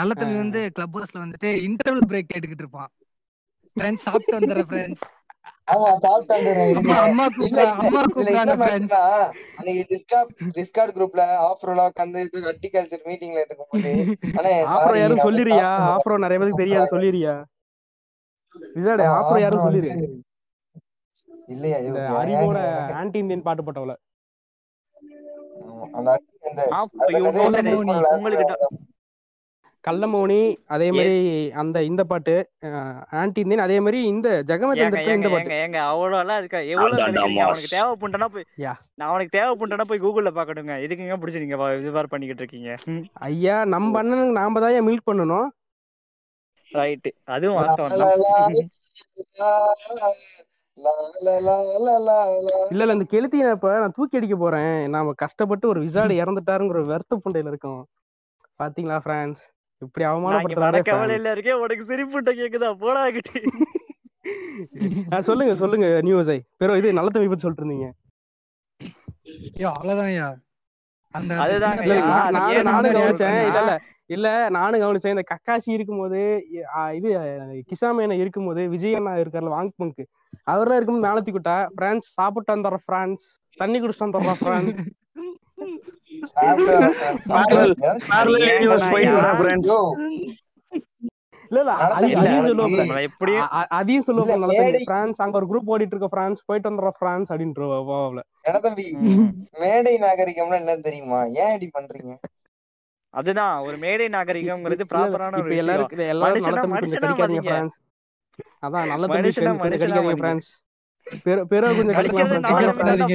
நல்ல 0.00 0.12
தம்பி 0.16 0.36
வந்து 0.38 0.60
கிளப் 0.76 0.94
ஹவுஸ்ல 0.94 1.24
வந்துட்டு 1.24 1.50
இன்டர்வல் 1.66 2.08
பிரேக் 2.08 2.30
கேட்டுக்கிட்டு 2.32 2.64
இருப்பான். 2.64 2.90
ஃப்ரெண்ட்ஸ் 3.76 4.06
சாப்பிட்டு 4.06 4.38
வந்துடுற 4.38 4.62
ஃப்ரெண்ட்ஸ் 4.68 5.04
குரூப்ல 10.90 11.22
ஆஃப்ரோலா 11.48 11.84
உட்காந்து 11.90 12.20
அட்டிகல்ச்சர் 12.52 13.06
மீட்டிங்ல 13.06 13.42
இருக்கும்போது 13.42 13.92
சாரி 14.66 14.98
யாரும் 15.00 15.24
சொல்லிரியா 15.26 15.68
ஆஃப்ரோ 15.94 16.18
நிறைய 16.24 16.38
பேருக்கு 16.40 16.62
தெரியாது 16.62 16.92
சொல்லிரியா 16.94 17.34
விசாடு 18.74 19.04
ஆமா 19.04 19.16
ஆஃப்ரோ 19.18 19.38
யாரும் 19.42 19.66
சொல்லிரு 19.66 19.90
இல்லையா 21.48 21.78
அறிவோட 22.20 22.58
ஆன்டி 23.00 23.18
இந்தியன் 23.22 23.46
பாட்டு 23.46 23.62
போட்டவள. 23.64 23.92
உங்களுக்கு 28.16 28.44
கள்ளமௌனி 29.84 30.38
அதே 30.66 30.88
மாதிரி 30.90 31.14
அந்த 31.60 31.78
இந்த 31.82 32.02
பாட்டு 32.04 32.34
ஆன்டி 33.20 33.40
இந்தியன் 33.42 33.64
அதே 33.64 33.76
மாதிரி 33.80 33.98
இந்த 34.06 34.28
ஜெகமே 34.48 34.72
ஏங்க 34.72 34.80
தந்திரத்துல 34.82 35.12
ஏங்க 35.12 35.18
இந்த 35.18 35.28
ஏங்க 35.28 35.36
பாட்டு. 35.36 35.58
ஏங்க 35.60 35.78
அவ்வளோலாம் 35.90 36.40
இருக்கா? 36.40 36.60
எவ்வளவு 36.72 37.02
அவனுக்கு 37.44 37.70
தேவைப்புண்டனா 37.74 38.28
போய் 38.34 38.46
யா. 38.64 38.72
நான் 38.98 39.10
அவனுக்கு 39.10 39.36
தேவைப்புண்டனா 39.38 39.86
போய் 39.90 40.02
கூகுள்ல 40.04 40.32
பாக்கணுங்க 40.38 40.74
எதுக்குங்க 40.84 41.18
பிடிச்சி 41.22 41.42
நீங்க 41.44 41.58
இது 41.78 41.94
மாதிரி 41.96 42.12
பண்ணிக்கிட்டு 42.12 42.44
இருக்கீங்க? 42.44 42.70
ஐயா 43.28 43.56
நம்ம 43.74 44.00
அண்ணனுக்கு 44.02 44.38
நாம 44.40 44.60
தான். 44.60 44.86
மில்க் 44.88 45.08
பண்ணணும் 45.08 45.48
ரைட்டு 46.72 47.10
அதுவும். 47.28 47.58
இல்ல 52.70 52.82
இல்ல 52.82 52.92
இந்த 52.94 53.06
கெளுத்தியை 53.12 53.48
இப்ப 53.56 53.72
நான் 53.80 53.96
தூக்கி 53.96 54.18
அடிக்க 54.18 54.36
போறேன். 54.36 54.68
நாம 54.94 55.14
கஷ்டப்பட்டு 55.22 55.66
ஒரு 55.68 55.80
விசாடு 55.84 56.20
இறந்துட்டாருங்கிற 56.22 56.78
ஒரு 56.78 56.92
வருத்த 56.92 57.18
புண்டையில 57.24 57.52
இருக்கோம். 57.52 57.82
பாத்தீங்களா 58.60 58.98
பிரான்ஸ் 59.06 59.42
இப்படி 59.82 60.04
அவமானப்படுத்துறாரே 60.08 60.78
மன 60.78 60.86
கவலையில 60.88 61.30
இருக்கேன். 61.34 61.60
உனக்கு 61.64 61.84
சிரிப்புட்ட 61.90 62.30
கேக்குதா? 62.40 62.70
போடா 62.82 63.02
கிட்டி. 63.16 63.40
சொல்லுங்க 65.28 65.52
சொல்லுங்க 65.60 65.86
நியூஸை. 66.06 66.36
பெரும் 66.60 66.78
இது 66.80 66.98
நல்ல 66.98 67.10
தம்பி 67.14 67.30
பத்தி 67.30 67.44
சொல்லிட்டு 67.44 67.64
இருந்தீங்க 67.64 67.88
ஐயோ 69.54 69.68
அவ்வளவுதான் 69.74 70.10
ஐயா. 70.12 70.28
அந்த 71.14 71.30
அந்த 71.34 71.44
அதுதாங்க 71.44 71.80
சின்ன 71.80 71.86
இல்ல 71.86 71.94
ஐயா, 71.96 72.10
பையன் 72.36 72.36
நான் 72.36 72.46
அது 72.50 72.68
நானும் 72.70 72.94
கவனிச்சேன். 72.96 73.38
இல்ல 73.48 73.60
இல்ல 73.60 73.72
இல்ல 74.14 74.28
நானும் 74.56 74.82
கவனிச்சேன். 74.82 75.14
இந்த 75.14 75.24
கக்காஷி 75.30 75.70
இருக்கும்போது 75.76 76.20
இது 76.98 77.08
கிசாமேன 77.70 78.16
இருக்கும்போது 78.22 78.62
விஜய் 78.74 78.96
அண்ணா 78.98 79.12
இருக்கார்ல 79.22 79.52
வாங் 79.56 79.72
பங்கு 79.80 80.04
அவர்லாம் 80.52 80.78
இருக்கும்போது 80.78 81.06
மேல 81.08 81.22
தூக்கிட்டா 81.26 81.56
பிரான்ஸ் 81.78 82.06
சாப்பிட்டு 82.16 82.54
வந்துடுற 82.54 82.78
பிரான்ஸ் 82.88 83.24
தண்ணி 83.58 83.78
குடிச்சிட்டு 83.78 84.08
வந்துடுற 84.08 84.34
பிரான்ஸ் 84.44 84.80
அதையும் 91.90 92.24
மேடை 94.52 94.80
பிரான்ஸ் 94.84 95.20
அங்க 95.24 95.34
ஒரு 95.40 95.46
குரூப் 95.50 95.70
ஓடிட்டு 95.72 95.94
இருக்க 95.94 96.08
பிரான்ஸ் 96.08 96.40
போயிட்டு 96.48 96.68
வந்துடுற 96.70 96.90
பிரான்ஸ். 97.00 97.30
மேடை 99.60 99.94
நாகரிகம்னா 100.04 100.58
என்னன்னு 100.60 100.86
தெரியுமா? 100.88 101.20
ஏன் 101.40 101.52
இப்படி 101.56 101.68
பண்றீங்க? 101.78 102.12
அதுதான் 103.14 103.54
ஒரு 103.66 103.76
மேடை 103.78 104.06
நாகரிகம்ங்கிறது 104.08 104.76
இல்ல 104.78 104.90
ப்ராப்பரான 104.92 105.38
ஒரு 105.40 105.54
எல்லாரும் 105.62 106.02
எல்லாரும் 106.14 106.44
நல்ல 106.46 106.60
கொஞ்சம் 106.74 107.02
கடிக்காதீங்க 107.04 107.44
பிரான்ஸ் 107.48 107.76
அதான் 108.64 108.90
நல்ல 108.92 109.04
மனுஷனா 109.12 109.52
கொஞ்சம் 109.62 109.80
கடிக்காதீங்க 109.82 110.20
பிரான்ஸ் 110.22 110.48
பெரு 111.24 111.40
பெரு 111.52 111.72
கொஞ்சம் 111.78 111.96
கடிக்கலாம் 111.98 112.30
கடிக்கிறது 112.30 112.42
பிரான்ஸ் 112.42 112.78
வாங்க 112.80 112.98
நாலு 112.98 113.08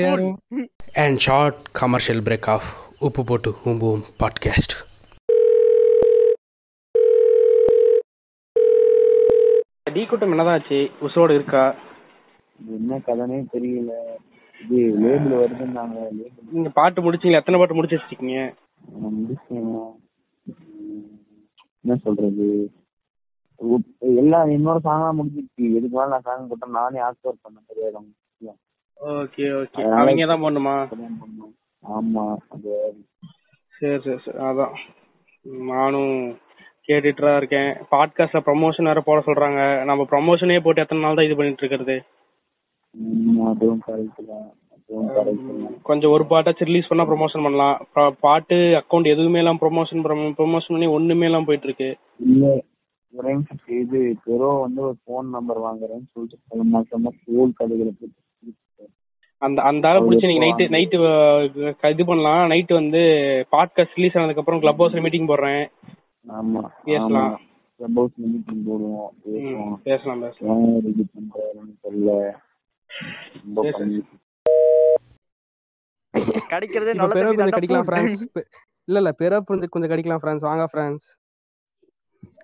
பிரான்ஸ் 1.24 2.76
உப்பு 3.00 3.24
போட்டு 3.24 3.50
ஊம்புவோம் 3.66 4.04
பாட்காஸ்ட் 4.20 4.76
டீ 9.94 10.06
கூட்டம் 10.06 10.32
என்னதான் 10.32 10.60
ஆச்சு 10.60 10.78
உசுரோடு 11.02 11.34
இருக்கா? 11.34 11.76
என்ன 12.60 12.98
கதனே 12.98 13.38
தெரியல. 13.54 13.92
இது 14.62 14.80
லேபிள் 15.04 15.36
வருதுன்னாங்க. 15.42 16.00
நீங்க 16.52 16.70
பாட்டு 16.70 17.02
முடிச்சீங்களா? 17.02 17.42
எத்தனை 17.42 17.60
பாட்டு 17.60 17.76
முடிச்சு 17.76 17.98
வச்சிருக்கீங்க? 17.98 18.40
என்ன 21.82 21.98
சொல்றது? 22.04 22.48
எல்லாம் 24.00 24.50
என்னோட 24.50 24.78
சாங்கா 24.88 25.10
முடிஞ்சிருச்சு. 25.20 25.66
எதுக்கு 25.78 25.96
மேல 25.98 26.08
நான் 26.08 26.26
சாங் 26.30 26.48
போட்டேன்? 26.48 26.78
நானே 26.80 27.00
ஆக்டர் 27.00 27.44
பண்ண 27.44 27.60
தெரியாது 27.68 28.02
ஓகே 29.02 29.46
ஓகே 29.62 29.84
அவங்க 29.92 30.26
தான் 30.26 30.44
பண்ணுமா. 30.44 30.76
ஆமா. 31.86 32.26
அது 32.50 32.72
சரி 33.74 33.98
சரி 34.04 34.20
சரி. 34.26 34.38
அதான். 34.40 34.76
நானும் 35.72 36.16
கேட்டுட்டு 36.88 37.22
தான் 37.22 37.38
இருக்கேன். 37.38 37.72
பாட்காஸ்ட்ல 37.92 38.42
ப்ரமோஷன் 38.48 38.84
வேற 38.84 39.02
போட 39.02 39.20
சொல்றாங்க. 39.26 39.84
நம்ம 39.84 40.04
ப்ரமோஷனே 40.04 40.60
போட்டு 40.64 40.82
எத்தனை 40.82 41.04
நாள் 41.04 41.16
தான் 41.16 41.26
இது 41.26 41.36
பண்ணிட்டு 41.36 41.64
இருக்கிறது? 41.64 41.96
அதுவும் 43.48 43.82
கரெக்ட் 43.88 44.22
தான். 44.26 44.48
கொஞ்சம் 45.82 46.12
ஒரு 46.12 46.24
பாட்டாச்சும் 46.30 46.70
ரிலீஸ் 46.70 46.88
பண்ணா 46.88 47.06
ப்ரமோஷன் 47.06 47.44
பண்ணலாம். 47.44 47.78
பாட்டு 48.20 48.56
அக்கௌண்ட் 48.82 49.08
எதுவுமே 49.08 49.38
எல்லாம் 49.38 49.62
ப்ரொமோஷன் 49.62 50.04
ப்ரொமோஷன் 50.40 50.68
பண்ணி 50.68 50.86
ஒண்ணுமே 50.88 51.26
எல்லாம் 51.26 51.46
போயிட்டு 51.46 51.68
இருக்கு 51.68 51.90
இல்ல 52.20 52.46
இது 53.70 54.00
பெரோ 54.26 54.60
வந்து 54.62 54.82
ஒரு 54.82 54.96
ஃபோன் 55.04 55.28
நம்பர் 55.30 55.60
வாங்குறேன்னு 55.60 56.08
சொல்லிட்டு 56.14 56.38
பல 56.48 56.64
மாசமா 56.64 57.10
ஸ்கூல் 57.10 57.52
கதைகளை 57.56 57.92
போட்டு 58.00 58.20
அந்த 59.38 59.62
அந்த 59.62 59.88
ஆளை 59.88 60.02
பிடிச்சி 60.02 60.28
நீங்க 60.28 60.46
நைட்டு 60.46 60.70
நைட்டு 60.70 61.90
இது 61.90 62.06
பண்ணலாம். 62.06 62.50
நைட்டு 62.50 62.74
வந்து 62.74 62.98
பாட்காஸ்ட் 63.52 63.96
ரிலீஸ் 63.96 64.18
ஆனதுக்கு 64.18 64.40
அப்புறம் 64.40 64.60
கிளப் 64.60 64.84
ஹவுஸ்ல 64.84 65.02
மீட்டிங் 65.02 65.28
போடுறேன். 65.28 65.66
ஆமா 66.28 66.70
பேசலாம். 66.84 67.42
சப்போஸ் 67.80 68.16
மீட்டிங் 68.16 68.64
போடுவோம் 68.68 69.10
பேசுவோம். 69.26 69.76
பேசலாம் 69.84 70.22
பேசலாம். 70.22 70.64
ஏன் 70.66 70.82
ரெடி 70.82 71.06
பண்றாருன்னு 71.14 71.74
தெரியல. 71.84 72.32
ரொம்ப 73.46 73.62
பேசு. 73.62 73.78
பண்ணி 73.78 74.04
கிடைக்கிறதே 76.50 76.90
இப்ப 76.90 76.94
நல்ல 76.94 77.14
பெரோ 77.14 77.36
தம்பி 77.36 77.36
கொஞ்சம் 77.36 77.50
தான் 77.50 77.60
கடிக்கலாம் 77.60 77.88
பெ- 78.36 78.46
இல்ல 78.88 79.00
இல்ல 79.00 79.12
பெரோ 79.20 79.44
கொஞ்சம் 79.44 79.70
கொஞ்சம் 79.70 79.92
கடிக்கலாம் 79.92 80.24
ஃப்ரான்ஸ் 80.24 80.40
வாங்க 80.40 80.68
ஃப்ரான்ஸ் 80.74 81.06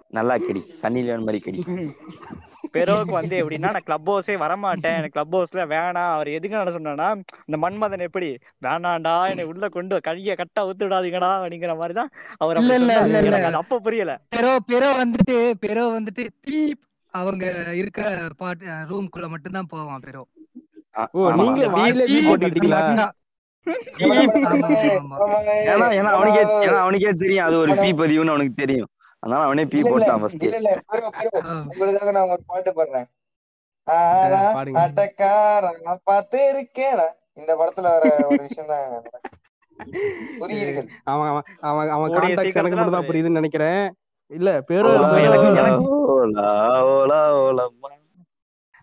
நல்லா 0.10 0.38
கடி. 0.38 0.62
சன்னி 0.82 1.02
லியோன் 1.04 1.20
மாதிரி 1.20 1.40
கடி. 1.40 1.60
பெரோவுக்கு 2.74 3.14
வந்து 3.18 3.36
எப்படின்னா 3.42 3.70
நான் 3.76 3.86
கிளப் 3.88 4.10
ஹவுஸே 4.10 4.36
வரமாட்டேன். 4.44 4.98
எனக்கு 5.00 5.16
கிளப் 5.16 5.34
ஹவுஸ்ல 5.36 5.64
வேணாம். 5.74 6.12
அவர் 6.16 6.30
எதுக்கு 6.38 6.58
நட 6.58 6.72
சொன்னா 6.76 7.08
இந்த 7.48 7.58
மன்மதன் 7.64 8.06
எப்படி 8.08 8.30
வேணாண்டா 8.66 9.16
என்னை 9.32 9.46
உள்ள 9.52 9.70
கொண்டு 9.76 10.00
கைய 10.08 10.36
கட்டா 10.42 10.64
ஊத்துடாதீங்கடா 10.70 11.32
அப்படிங்கிற 11.40 11.76
மாதிரி 11.82 11.96
தான் 12.00 12.12
அவர் 12.44 12.60
எனக்கு 13.22 13.62
அப்ப 13.64 13.80
புரியல. 13.88 14.14
பெரோ 14.36 14.54
பெரோ 14.72 14.92
வந்துட்டு 15.02 15.38
பெரோ 15.66 15.86
வந்துட்டு 15.98 16.26
அவங்க 17.14 17.46
இருக்கிற 17.82 18.06
பாட் 18.42 18.62
ரூம்குள்ள 18.92 19.28
மட்டும் 19.34 19.58
தான் 19.58 19.72
போவான் 19.72 20.06
பெரோ. 20.08 20.22
அந்த 21.34 21.66
வாயிலே 21.76 22.06
போட்டுக்கிட்டீங்களா? 22.28 23.08
அவனுக்கே 26.84 27.12
தெரியும். 27.24 27.46
அது 27.48 27.56
ஒரு 27.64 27.74
பீ 27.82 27.90
பதிவுன்னு 28.02 28.34
அவனுக்கு 28.34 28.56
தெரியும். 28.64 28.90
அதனால 29.24 29.42
அவனே 29.48 29.64
பீ 29.72 29.80
போட்டான் 29.86 30.22
ஃபர்ஸ்ட் 30.22 30.44
இல்ல 30.46 30.58
இல்ல 30.62 30.72
பெரோ 30.88 31.08
பெரோ. 31.18 31.40
ஆ. 31.46 31.56
உங்களுக்காக 31.72 32.12
நான் 32.16 32.32
ஒரு 32.32 32.44
பாட்டு 32.48 32.72
பாடுறேன். 32.78 33.08
ஆ, 33.88 33.98
ஆரா 34.18 34.42
பாடுங்க. 34.56 34.80
அட்டக்காரன் 34.84 35.80
பார்த்து 36.10 36.40
இருக்கேடா 36.52 37.08
இந்த 37.38 37.52
படத்துல 37.60 37.92
வர 37.94 38.04
ஒரு 38.32 38.42
விஷயம் 38.46 38.72
தான் 38.72 38.88
குறியீடுகள் 40.42 40.88
அவன் 41.12 41.30
அவன் 41.70 41.90
அவன் 41.92 42.12
கான்டாக்ட்ஸ் 42.16 42.60
எனக்கு 42.60 42.78
மட்டும் 42.78 42.98
தான் 42.98 43.08
புரியுதுன்னு 43.08 43.40
நினைக்கிறேன். 43.42 43.84
இல்ல 44.32 44.50
பெரோ 44.68 44.90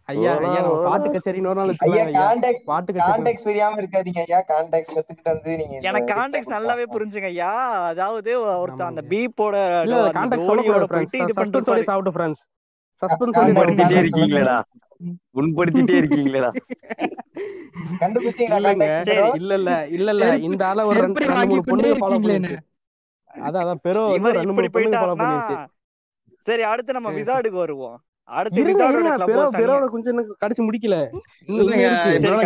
ஐயா 0.09 0.33
ஐயா 0.41 0.59
நம்ம 0.59 0.77
பாட்டு 0.87 1.09
கச்சேரி 1.15 1.39
இன்னொரு 1.41 1.59
நாள் 1.61 1.73
ஐயா 1.87 2.05
கான்டாக்ட் 2.19 2.63
பாட்டு 2.69 2.91
கச்சேரி 2.91 3.09
கான்டாக்ட் 3.11 3.47
தெரியாம 3.49 3.81
இருக்காதீங்க 3.83 4.21
ஐயா. 4.25 4.39
கான்டாக்ட் 4.51 4.91
கத்துக்கிட்டு 4.91 5.33
வந்து 5.33 5.51
நீங்க 5.61 5.75
இந்த 5.75 5.89
எனக்கு 5.91 6.11
கான்டெக்ட் 6.13 6.55
நல்லாவே 6.55 6.85
புரிஞ்சுங்க 6.95 7.29
ஐயா. 7.33 7.51
அதாவது 7.91 8.31
ஒருத்தன் 8.63 8.91
அந்த 8.91 9.03
பீப்போட 9.11 9.55
இல்ல 9.87 9.99
கான்டாக்ட் 10.19 10.47
ஜோடியோட 10.47 10.55
சொல்லக்கூடாது 10.81 10.89
ஃப்ரெண்ட்ஸ் 10.91 11.17
இது 11.21 11.37
பண்ணிட்டு 11.39 11.59
இருப்பாரு 11.61 11.89
சாப்பிட்டு 11.91 12.15
ஃப்ரெண்ட்ஸ் 12.17 12.43
சாப்பிட்டு 13.03 13.37
கான்டாக்ட் 13.39 13.81
சொல்லுங்க 13.81 14.03
இருக்கீங்களேடா. 14.05 14.57
புண்படுத்திட்டே 15.35 15.97
இருக்கீங்களா 16.01 16.51
இல்ல 19.37 19.53
இல்ல. 19.59 19.73
இல்ல 19.97 20.11
இல்ல. 20.15 20.27
இந்த 20.49 20.63
ஆள 20.69 20.87
ஒரு 20.91 20.99
ரெண்டு 21.05 21.27
மூணு 21.71 21.93
ஃபாலோ 22.01 22.17
பண்ணிருச்சு. 22.17 22.59
அதான் 23.41 23.63
அதான். 23.65 23.81
பெரோ 23.85 24.03
வந்து 24.07 24.21
இவர் 24.21 24.39
ரெண்டு 24.39 24.55
மூணு 24.57 24.71
பொண்ணுங்க 24.75 25.01
ஃபாலோ 25.03 25.17
பண்ணிருச்சு. 25.21 25.57
சரி 26.47 26.63
அடுத்து 26.71 26.97
நம்ம 26.97 27.11
விசாடுக்கு 27.19 27.59
வருவோம். 27.63 27.97
கடிச்சு 30.43 30.63
முடிக்கல. 30.67 30.97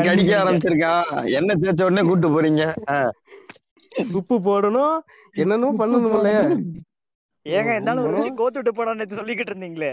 கடிக்க 0.08 0.32
ஆரம்பிச்சிருக்கான் 0.42 1.04
என்ன 1.38 1.56
தேய்ச்ச 1.62 1.86
உடனே 1.88 2.04
கூட்டு 2.10 2.28
போறீங்க. 2.34 2.64
உப்பு 4.20 4.36
போடணும். 4.48 4.96
என்னென்னமோ 5.42 5.70
உப்பு 5.72 5.82
பண்ணணும் 5.82 6.62
ஏங்க 7.46 7.70
என்னால 7.78 8.02
ஒரு 8.08 8.18
கோத்துட்டு 8.40 8.72
போனான்னு 8.78 9.06
சொல்லிக்கிட்டு 9.20 9.52
இருந்தீங்களே? 9.52 9.92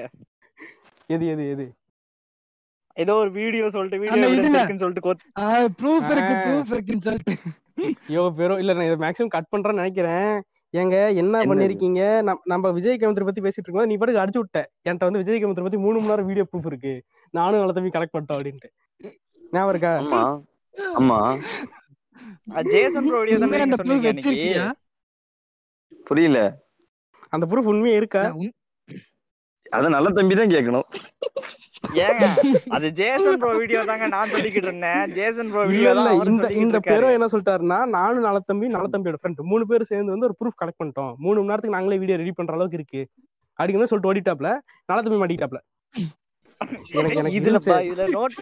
எது 1.16 1.24
எது 1.34 1.44
எது? 1.54 1.66
ஏதோ 2.98 3.14
ஒரு 3.24 3.32
வீடியோ 3.40 3.66
சொல்லிட்டு 3.76 4.00
வீடியோ 4.04 4.24
சொல்லிட்டு 4.24 5.12
ப்ரூஃப் 5.80 6.10
இருக்கு 6.14 6.34
ப்ரூஃப் 6.46 6.72
இருக்குன்னு 6.76 7.06
சொல்லிட்டு. 7.08 7.34
ஐயோ 8.08 8.24
பெரோ 8.40 8.56
இல்ல 8.62 8.74
நான் 8.78 8.88
இதை 8.90 8.98
மேக்ஸிமம் 9.06 9.34
கட் 9.36 9.52
பண்றேன்னு 9.56 9.82
நினைக்கிறேன். 9.84 10.32
ஏங்க 10.74 11.16
என்ன 11.16 11.38
பண்ணிருக்கீங்க? 11.46 12.02
நம்- 12.24 12.42
நம்ம 12.44 12.72
விஜய் 12.72 12.98
கமித்திரி 12.98 13.24
பத்தி 13.26 13.42
பேசிட்டு 13.42 13.64
இருக்கும்போது 13.64 13.88
நீ 13.88 13.96
பாட்டுக்கு 13.96 14.26
அடிச்சு 14.26 14.38
விட்ட. 14.38 14.72
என்கிட்ட 14.90 15.00
வந்து 15.00 15.18
விஜய் 15.18 15.44
கமித்திரி 15.44 15.62
பத்தி 15.62 15.78
மூணு 15.78 15.94
மணி 15.94 16.10
நேரம் 16.10 16.26
வீடியோ 16.26 16.46
ப்ரூஃப் 16.52 16.66
இருக்கு. 16.66 17.04
நானும் 17.32 17.58
நல்ல 17.58 17.72
தம்பி 17.72 17.90
கனெக்ட் 17.90 18.14
பண்ணிட்டோம் 18.14 18.38
அப்படின்ட்டு. 18.38 18.70
ஞாபகம் 19.52 19.70
இருக்கா? 19.70 19.92
ஆமா. 20.00 20.44
ஆமா. 21.00 21.18
ஜேசன் 22.64 23.10
வீடியோ 23.10 23.38
தானே 23.38 24.74
புரியல. 26.06 26.40
அந்த 27.30 27.46
ப்ரூஃப் 27.46 27.66
உண்மையா 27.66 27.96
இருக்கா? 27.96 28.36
அத 29.70 29.90
நல்ல 29.90 30.10
தம்பி 30.10 30.36
தான் 30.36 30.48
கேட்கணும் 30.48 30.88
ஏங்க 31.84 32.26
அது 32.76 32.88
ஜேசன் 32.98 33.38
ப்ரோ 33.42 33.52
வீடியோ 33.60 33.80
தாங்க 33.90 34.08
நான் 34.08 34.32
சொல்லிக்கிட்டு 34.32 34.68
இருந்தேன். 34.70 35.04
ஜேசன் 35.18 35.50
ப்ரோ 35.52 35.62
வீடியோ 35.66 35.92
இந்த 36.26 36.48
இந்த 36.56 36.74
இருக்காரு. 36.74 36.90
பெரோ 36.90 37.10
என்ன 37.18 37.28
சொல்லிட்டாருன்னா 37.34 37.80
நானும் 37.96 38.26
நல்ல 38.28 38.40
தம்பி 38.44 38.68
நல்ல 38.76 38.88
தம்பியோட 38.94 39.20
ஃப்ரெண்ட் 39.22 39.42
மூணு 39.52 39.66
பேரும் 39.70 39.92
சேர்ந்து 39.92 40.14
வந்து 40.16 40.28
ஒரு 40.30 40.38
ப்ரூஃப் 40.40 40.60
கலெக்ட் 40.62 40.82
பண்ணிட்டோம். 40.82 41.12
மூணு 41.26 41.38
மணி 41.40 41.52
நேரத்துக்கு 41.52 41.78
நாங்களே 41.78 42.00
வீடியோ 42.04 42.20
ரெடி 42.22 42.34
பண்ற 42.34 42.56
அளவுக்கு 42.58 42.80
இருக்கு. 42.80 43.02
அப்படிங்கிற 43.60 43.90
சொல்லிட்டு 43.92 44.12
ஓடிட்டாப்ல. 44.12 44.50
நல்ல 44.90 45.00
தம்பி 45.06 45.20
மாட்டிக்கிட்டாப்ல. 45.22 45.62
எனக்கு 46.94 47.20
எனக்கு 47.20 47.38
இதுல 47.40 47.50
இருந்துச்சு. 47.50 47.72
பா- 47.72 47.86
இதுல 47.90 48.06
நோட் 48.16 48.36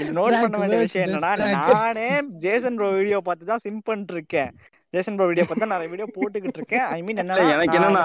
இது 0.00 0.10
நோட் 0.18 0.36
பண்ண 0.42 0.56
வேண்டிய 0.62 0.80
விஷயம் 0.84 1.06
என்னன்னா. 1.06 1.32
நானே 1.58 2.08
ஜேசன் 2.44 2.78
ப்ரோ 2.78 2.88
வீடியோ 2.98 3.20
பார்த்து 3.28 3.50
தான் 3.52 3.64
சிம் 3.64 3.82
பண்ணிட்டு 3.86 4.14
இருக்கேன் 4.16 4.50
ஜேசன் 4.94 5.16
ப்ரோ 5.16 5.26
வீடியோ 5.26 5.46
பார்த்து 5.46 5.74
நிறைய 5.74 5.90
வீடியோ 5.92 6.08
போட்டுக்கிட்டு 6.14 6.58
இருக்கேன். 6.60 6.86
ஐ 6.90 7.00
மீன் 7.02 7.20
எனக்கு 7.22 7.78
என்னன்னா 7.78 8.04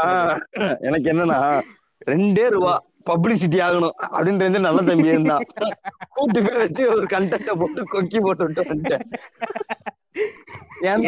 எனக்கு 0.82 1.07
என்னன்னா 1.14 1.39
ரெண்டே 2.07 2.45
ரூபா. 2.53 2.74
பப்ளிசிட்டி 3.06 3.60
ஆகணும். 3.60 3.89
அப்படின்ட்டு 4.12 4.38
வந்து 4.38 4.60
நல்ல 4.60 4.82
தம்பி 4.82 5.08
இருந்தான் 5.08 5.45
கூட்டு 6.10 6.43
பேர் 6.43 6.58
வச்சு 6.58 6.89
ஒரு 6.89 7.04
கண்டென்ட்ட 7.04 7.51
போட்டு 7.56 7.84
கொக்கி 7.84 8.22
போட்டு 8.22 8.43
விட்டு 8.45 8.64
வந்துட்டேன். 8.64 9.01
ஏன்னா 10.82 11.01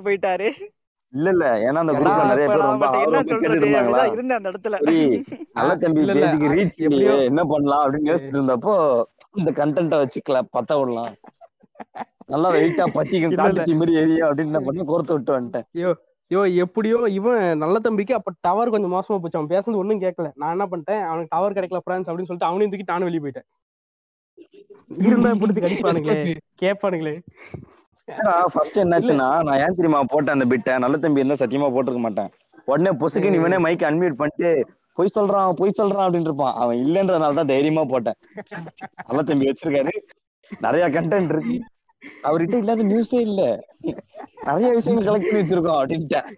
போயிட்டாரு. 0.00 0.50
இல்ல 1.10 1.28
இல்ல. 1.30 1.56
ஏன்னா 1.56 1.74
அந்த 1.74 1.92
குரூப்ல 1.92 2.26
நிறைய 2.26 2.48
பேர் 2.48 2.56
ரொம்ப 2.56 2.86
இருந்தாங்களா? 3.56 4.12
இருந்தேன் 4.12 4.36
அந்த 4.36 4.50
இடத்துல. 4.50 4.78
நல்ல 5.52 5.76
தம்பி 5.76 6.00
பேஜுக்கு 6.02 6.50
ரீச் 6.52 6.82
இல்லையே 6.82 7.24
என்ன 7.24 7.44
பண்ணலாம் 7.44 7.92
அப்படின்னு 7.92 8.06
யோசிச்சுட்டு 8.06 8.38
இருந்தப்போ 8.38 9.02
இந்த 9.34 9.50
கண்டென்ட்ட 9.50 9.96
வச்சு 9.96 10.22
கிள- 10.28 10.48
பத்த 10.58 10.80
விடலாம். 10.80 11.14
நல்லா 12.26 12.50
வெயிட்டா 12.50 12.84
பத்திக்கும் 12.94 13.34
காட்டு 13.34 13.48
இல்ல 13.48 13.62
தீ 13.62 13.74
மாதிரி 13.74 13.96
எரியும் 13.96 14.28
அப்படின்னு 14.28 14.40
என்ன 14.40 14.60
பண்ணி 14.60 14.82
கோர்த்து 14.82 15.12
விட்டு 15.12 15.40
வந்துட்டேன். 15.40 15.64
யோ 16.30 16.40
எப்படியோ 16.62 16.98
இவன் 17.18 17.42
நல்ல 17.58 17.76
தம்பிக்கு 17.78 18.14
அப்ப 18.16 18.32
டவர் 18.46 18.72
கொஞ்சம் 18.74 18.94
மோசமா 18.94 19.18
போச்சு. 19.20 19.38
அவன் 19.38 19.52
பேசுறது 19.52 19.80
ஒண்ணும் 19.82 20.02
கேட்கல 20.02 20.28
நான் 20.40 20.54
என்ன 20.54 20.64
பண்ணிட்டேன்? 20.72 21.02
அவனுக்கு 21.10 21.32
டவர் 21.34 21.56
கிடைக்கல 21.58 21.80
ஃப்ரெண்ட்ஸ் 21.84 22.08
அப்படின்னு 22.10 22.30
சொல்லிட்டு 22.30 22.50
அவனையும் 22.50 22.72
தூக்கி 22.72 22.90
நானும் 22.92 23.08
வெளியே 23.08 23.22
போயிட்டேன். 23.24 23.46
இருந்தா 25.08 25.30
பிடிச்சி 25.40 25.62
கடிப்பானுங்களே. 25.64 26.18
கேட்பானுங்களே 26.62 27.14
ஃபர்ஸ்ட் 28.52 28.78
என்னாச்சுன்னா 28.82 29.28
நான் 29.46 29.60
ஏன் 29.64 29.76
தெரியுமா 29.78 30.00
போட்டேன் 30.12 30.36
அந்த 30.36 30.46
பிட்டை 30.52 30.74
நல்ல 30.84 30.96
தம்பி 31.04 31.22
இருந்தா 31.22 31.40
சத்தியமா 31.42 31.68
போட்டிருக்க 31.74 32.02
மாட்டேன். 32.06 32.30
உடனே 32.70 32.92
பொசுக்கு 33.00 33.38
இவனே 33.40 33.58
மைக் 33.66 33.88
அன்மியூட் 33.90 34.20
பண்ணிட்டு 34.20 34.50
பொய் 34.98 35.14
சொல்றான் 35.16 35.50
பொய் 35.60 35.78
சொல்றான் 35.80 36.04
அப்படின்னு 36.06 36.28
இருப்பான். 36.30 36.54
அவன் 36.62 36.78
இல்லன்றதுனால 36.84 37.38
தான் 37.40 37.52
தைரியமா 37.52 37.84
போட்டேன். 37.92 38.18
நல்ல 39.08 39.22
தம்பி 39.30 39.50
வச்சிருக்காரு. 39.50 39.92
நிறைய 40.66 40.84
கண்டென்ட் 40.96 41.32
இருக்கு. 41.34 41.56
அவர்கிட்ட 42.26 42.56
இல்லாத 42.62 42.84
நியூஸே 42.90 43.20
இல்ல. 43.28 43.42
நிறைய 44.48 44.68
விஷயங்கள் 44.78 45.08
கலெக்ட் 45.08 45.28
பண்ணி 45.28 45.42
வச்சிருக்கோம் 45.42 45.78
அப்படின்ட்டேன் 45.80 46.28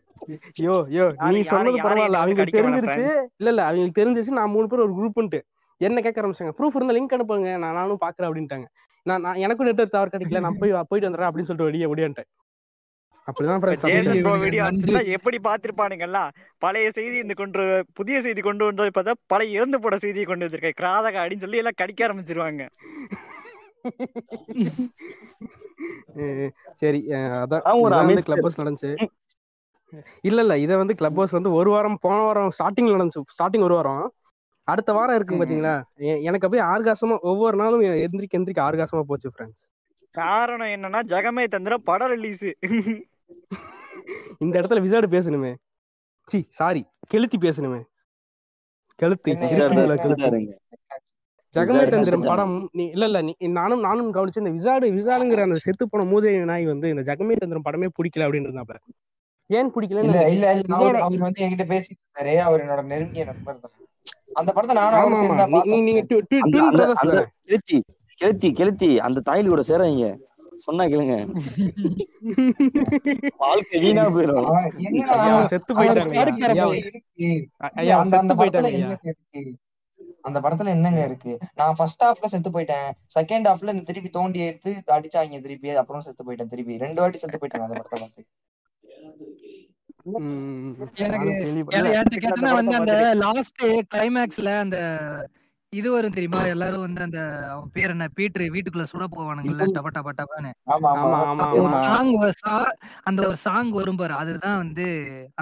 யோ 0.65 0.75
யோ 0.97 1.05
நீ 1.35 1.41
சொன்னது 1.53 1.79
பரவாயில்ல. 1.87 2.19
அவங்களுக்கு 2.25 2.59
தெரிஞ்சிருச்சு. 2.59 3.05
இல்ல 3.41 3.51
இல்ல 3.53 3.63
அவங்களுக்கு 3.69 4.01
தெரிஞ்சிருச்சு. 4.01 4.39
நான் 4.41 4.55
மூணு 4.57 4.67
பேர் 4.71 4.85
ஒரு 4.87 4.95
குரூப்ன்ட்டு 4.99 5.41
என்ன 5.81 6.01
கேட்க 6.05 6.21
ஆரம்பிச்சாங்க 6.23 6.55
ப்ரூஃப் 6.59 6.77
இருந்தா 6.79 6.95
லிங்க் 6.97 7.17
அனுப்புங்க. 7.17 7.53
நான் 7.65 7.77
நானும் 7.81 8.03
பாக்குறேன் 8.05 8.29
அப்படின்ட்டாங்க. 8.29 8.67
நான் 9.07 9.23
நான் 9.27 9.41
எனக்கும் 9.45 9.69
நெட் 9.69 9.83
டவர் 9.95 10.13
கிடைக்கல. 10.15 10.43
நான் 10.47 10.59
போய் 10.61 10.77
போயிட்டு 10.91 11.09
வந்துடுறேன் 11.09 11.31
அப்படின்னு 11.31 11.49
சொல்லிட்டு 11.51 11.71
வெளியே 11.71 11.89
ஓடியான்ட்டேன். 11.93 12.29
அப்படிதான் 13.29 15.13
எப்படி 15.17 15.39
பார்த்திருப்பானுங்கல்ல? 15.47 16.21
பழைய 16.65 16.87
செய்தி 16.99 17.17
இந்த 17.25 17.35
கொண்டு 17.41 17.65
புதிய 17.99 18.17
செய்தி 18.27 18.41
கொண்டு 18.47 18.69
வந்தது 18.69 18.93
பார்த்தா 18.97 19.15
பழைய 19.33 19.59
இறந்து 19.59 19.79
போட 19.85 19.97
செய்தியை 20.05 20.27
கொண்டு 20.31 20.47
வந்திருக்கேன். 20.47 20.79
கிராதக 20.81 21.17
அப்படின்னு 21.23 21.45
சொல்லி 21.47 21.63
எல்லாம் 21.63 21.81
கடிக்க 21.83 22.07
ஆரம்பிச்சிருவாங்க. 22.09 22.65
சரி 26.73 27.05
அதான் 27.07 27.81
ஒரு 27.81 27.95
அமைச்சர். 27.95 28.23
கிளப் 28.23 28.53
ஹவுஸ் 28.53 28.61
நடந்துச்சு. 28.61 29.07
இல்ல 30.21 30.41
இல்ல 30.41 30.59
இதை 30.59 30.77
வந்து 30.77 30.95
கிளப் 30.95 31.15
ஹவுஸ் 31.15 31.31
வந்து 31.31 31.53
ஒரு 31.53 31.71
வாரம் 31.71 31.99
போன 32.01 32.21
வாரம் 32.21 32.51
ஸ்டார்டிங்ல 32.59 33.09
நடந்துச்சு. 33.09 33.23
ஸ்டார்டிங் 33.43 33.63
ஒரு 33.63 33.75
வாரம். 33.75 34.15
அடுத்த 34.63 34.93
வாரம் 34.93 35.15
இருக்கு. 35.15 35.35
பாத்தீங்களா? 35.35 35.83
எ- 35.99 36.21
எனக்கு 36.21 36.49
அப்படியே 36.49 36.69
ஆர்காசமா 36.69 37.19
ஒவ்வொரு 37.19 37.57
நாளும் 37.57 37.81
எந்திரிக்க 37.81 38.37
எந்திரிக்க 38.37 38.61
ஆர்காசமா 38.61 39.01
போச்சு 39.01 39.31
ஃப்ரெண்ட்ஸ் 39.31 39.69
காரணம் 40.11 40.67
என்னன்னா 40.67 40.97
ஜெகமே 40.97 41.49
தந்திர 41.49 41.77
படம் 41.77 42.09
ரிலீஸ் 42.09 42.43
இந்த 44.39 44.61
இடத்துல 44.61 44.81
விசாடு 44.81 45.07
பேசணுமே. 45.07 45.55
சி 46.27 46.47
சாரி 46.51 46.87
கெளுத்தி 47.15 47.37
பேசணுமே. 47.41 47.83
கெளுத்தி 49.03 49.29
கெளுத்தி? 49.29 50.53
செத்துட்டாருங்க. 51.55 51.69
ஜெகமே 51.69 51.81
விசாடு 51.81 51.95
தந்திரம் 51.95 52.23
செத்துட்டாங்க. 52.23 52.31
படம் 52.33 52.57
நீ 52.79 52.85
இல்ல 52.95 53.05
இல்ல 53.11 53.21
நீ 53.27 53.33
நானும் 53.59 53.85
நானும் 53.87 54.11
கவனிச்சு 54.17 54.43
இந்த 54.43 54.53
விசாடு 54.59 54.87
விசாடுங்கிற 54.99 55.45
அந்த 55.49 55.59
செத்து 55.67 55.85
போன 55.93 56.07
மூதேவி 56.13 56.45
நாய் 56.51 56.73
வந்து 56.73 56.93
இந்த 56.95 57.05
ஜெகமே 57.09 57.37
தந்திரம் 57.43 57.67
படமே 57.69 57.89
பிடிக்கல 57.99 58.27
அப்படின்னு 58.27 58.49
இருந்தாப்ல. 58.51 58.79
ஏன் 59.51 59.61
இல்ல 59.61 59.75
பிடிக்கலன்னு 59.77 60.13
இல்ல 60.35 60.49
இல்ல 60.55 60.75
அவர் 60.79 60.99
வந்து 61.05 61.43
என்கிட்ட 61.45 61.67
பேசிட்டு 61.73 62.01
இருந்தாரு 62.01 62.35
அவர் 62.49 62.63
என்னோட 62.65 62.83
நெருங்கிய 62.93 63.25
நண்பர் 63.31 63.63
தான். 63.65 63.75
அந்த 64.41 64.51
படத்தை 64.57 64.75
நானும் 64.81 65.87
நீங்க 65.87 66.03
கெளுத்தி 67.49 67.79
கெளுத்தி 68.21 68.49
கெளுத்தி 68.59 68.89
அந்த 69.07 69.23
தாயில் 69.29 69.53
கூட 69.53 69.63
சேராதீங்க. 69.69 70.09
சொன்னா 70.65 70.85
கேளுங்க. 70.93 71.15
வாழ்க்கை 73.43 73.77
வீணா 73.85 74.03
போயிடும் 74.15 74.49
செத்து 75.53 75.73
போயிட்டாங்க 75.79 76.15
அந்த 80.25 80.39
படத்துல 80.45 80.75
என்னங்க 80.77 81.01
இருக்கு? 81.09 81.33
நான் 81.61 81.77
ஃபர்ஸ்ட் 81.79 82.05
ஹாஃப்ல 82.07 82.31
செத்து 82.33 82.51
போயிட்டேன். 82.57 82.89
செகண்ட் 83.19 83.49
ஹாஃப்ல 83.51 83.75
திருப்பி 83.91 84.11
தோண்டி 84.19 84.41
எடுத்து 84.49 84.73
அடிச்சாங்க 84.97 85.41
திருப்பி. 85.47 85.71
அப்புறம் 85.83 86.05
செத்து 86.07 86.27
போயிட்டேன் 86.29 86.53
திருப்பி. 86.55 86.83
ரெண்டு 86.85 87.03
வாட்டி 87.03 87.21
செத்து 87.23 87.41
போயிட்டாங்க 87.43 87.69
அந்த 87.69 87.79
படத்தை 87.81 88.01
பார்த்து. 88.05 88.25
எனக்கு 91.07 92.53
வந்து 92.59 92.79
அந்த 92.81 92.95
லாஸ்ட் 93.25 93.63
கிளைமேக்ஸ்ல 93.95 94.51
அந்த 94.65 94.79
இது 95.73 95.89
வரும் 95.95 96.15
தெரியுமா? 96.15 96.39
எல்லாரும் 96.53 96.85
வந்து 96.85 97.01
அந்த 97.07 97.19
அவன் 97.51 97.69
பேர் 97.75 97.93
என்ன? 97.95 98.07
பீட்ரு 98.17 98.47
வீட்டுக்குள்ள 98.55 98.87
சுட 98.93 99.05
போவானுங்கல்ல 99.13 99.67
டப 99.77 99.91
டப 99.97 100.13
டபன்னு. 100.21 100.51
சாங் 101.85 102.11
அந்த 103.09 103.21
ஒரு 103.29 103.37
சாங் 103.45 103.71
வரும் 103.79 104.01
பாரு. 104.01 104.15
அதுதான் 104.23 104.61
வந்து 104.63 104.87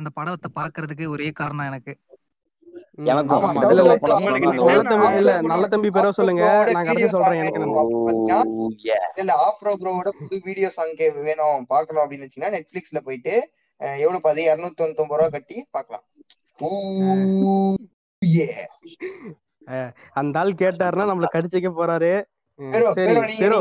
அந்த 0.00 0.10
படத்தை 0.18 0.50
பாக்குறதுக்கு 0.58 1.06
ஒரே 1.14 1.28
காரணம் 1.40 1.68
எனக்கு. 1.70 1.94
நல்ல 5.44 5.66
தம்பி 5.68 5.90
பேரோ 5.90 6.10
சொல்லுங்க. 6.10 6.44
இல்ல 6.92 7.04
இல்ல 9.16 9.32
ஆஃப்ரோ 9.46 9.72
ப்ரோவோட 9.80 10.08
புது 10.18 10.40
வீடியோ 10.44 10.68
சாங் 10.68 10.94
வேணும். 11.20 11.66
பார்க்கணும் 11.66 12.02
அப்படின்னு 12.04 12.26
வச்சுன்னா 12.26 12.50
நெட்ஃபிளிக்ஸ்ல 12.50 13.00
போயிட்டு 13.00 13.34
எவ்வளவு 13.98 14.20
பாதி? 14.20 14.42
இருநூத்தி 14.48 14.78
தொண்ணூத்தி 14.80 15.08
ரூபா 15.10 15.28
கட்டி 15.28 15.56
பார்க்கலாம் 15.70 16.04
ஓ 16.60 16.68
ஏ 18.22 18.48
அஹ், 19.68 19.90
அந்த 20.12 20.38
ஆள் 20.38 20.52
கேட்டாருன்னா 20.54 21.04
நம்மள 21.04 21.26
கடிச்சிக்க 21.32 21.70
போறாரு. 21.72 22.12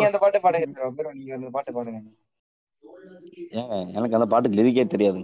அந்த 0.08 0.20
பாட்டு 0.20 0.40
பாடுங்க 0.40 0.68
பெரோ 0.76 0.90
பெரோ 0.98 1.10
நீங்க 1.14 1.34
அந்த 1.34 1.50
பாட்டு 1.50 1.72
பாடுங்க. 1.74 2.00
ஏங்க 3.52 3.76
எனக்கு 3.92 4.18
அந்த 4.18 4.26
பாட்டுக்கு 4.26 4.58
லிரிக்கே 4.60 4.86
தெரியாது 4.88 5.20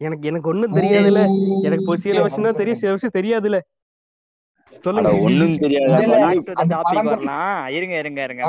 எனக்கு 0.00 0.26
எனக்கு 0.28 0.48
ஒண்ணும் 0.48 0.74
தெரியாதுல்ல. 0.76 1.20
எனக்கு 1.66 1.82
இப்போ 1.82 1.94
சில 2.04 2.22
விஷயம் 2.22 2.46
தான் 2.46 2.56
தெரியும் 2.58 2.78
சில 2.80 2.92
விஷயம் 2.92 3.14
தெரியாதுல்ல. 3.16 3.58
அட 4.72 4.80
சொல்லுங்க 4.84 5.10
ஒண்ணும் 5.24 5.52
தெரியாது? 5.58 5.90
இருங்க 7.76 7.94
இருங்க 8.00 8.20
இருங்க 8.22 8.42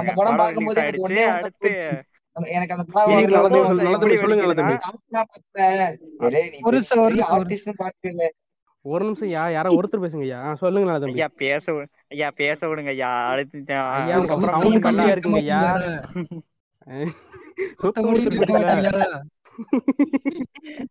அடுத்து 1.33 1.69
எனக்கு 2.51 2.73
அந்த 2.73 2.83
சொல்லுங்க 4.21 4.43
ஒரு 6.63 6.75
நிமிஷம் 6.75 7.01
ஒரு 7.01 7.15
ஒரு 8.85 9.03
ஒரு 9.05 9.25
யா 9.29 9.41
யாரோ 9.53 9.69
ஒருத்தர் 9.75 10.01
பேசுங்க 10.03 10.23
ஐயா 10.25 10.37
ஆ, 10.41 10.49
சொல்லுங்க 10.61 10.85
நல்ல 10.87 10.99
தம்பி. 11.03 11.17
ஐயா 11.17 11.27
பேச 11.41 11.63
ஐயா 12.13 12.27
பேச 12.39 12.59
விடுங்க 12.69 12.89
ஐயா. 12.93 13.09
அடுத்து 13.29 13.57
ஐயா 13.97 14.15
சவுண்ட் 14.23 14.49
மீம் 14.63 14.81
கம்மியா 14.85 15.13
இருக்குங்க 15.13 15.39
ஐயா. 15.43 15.59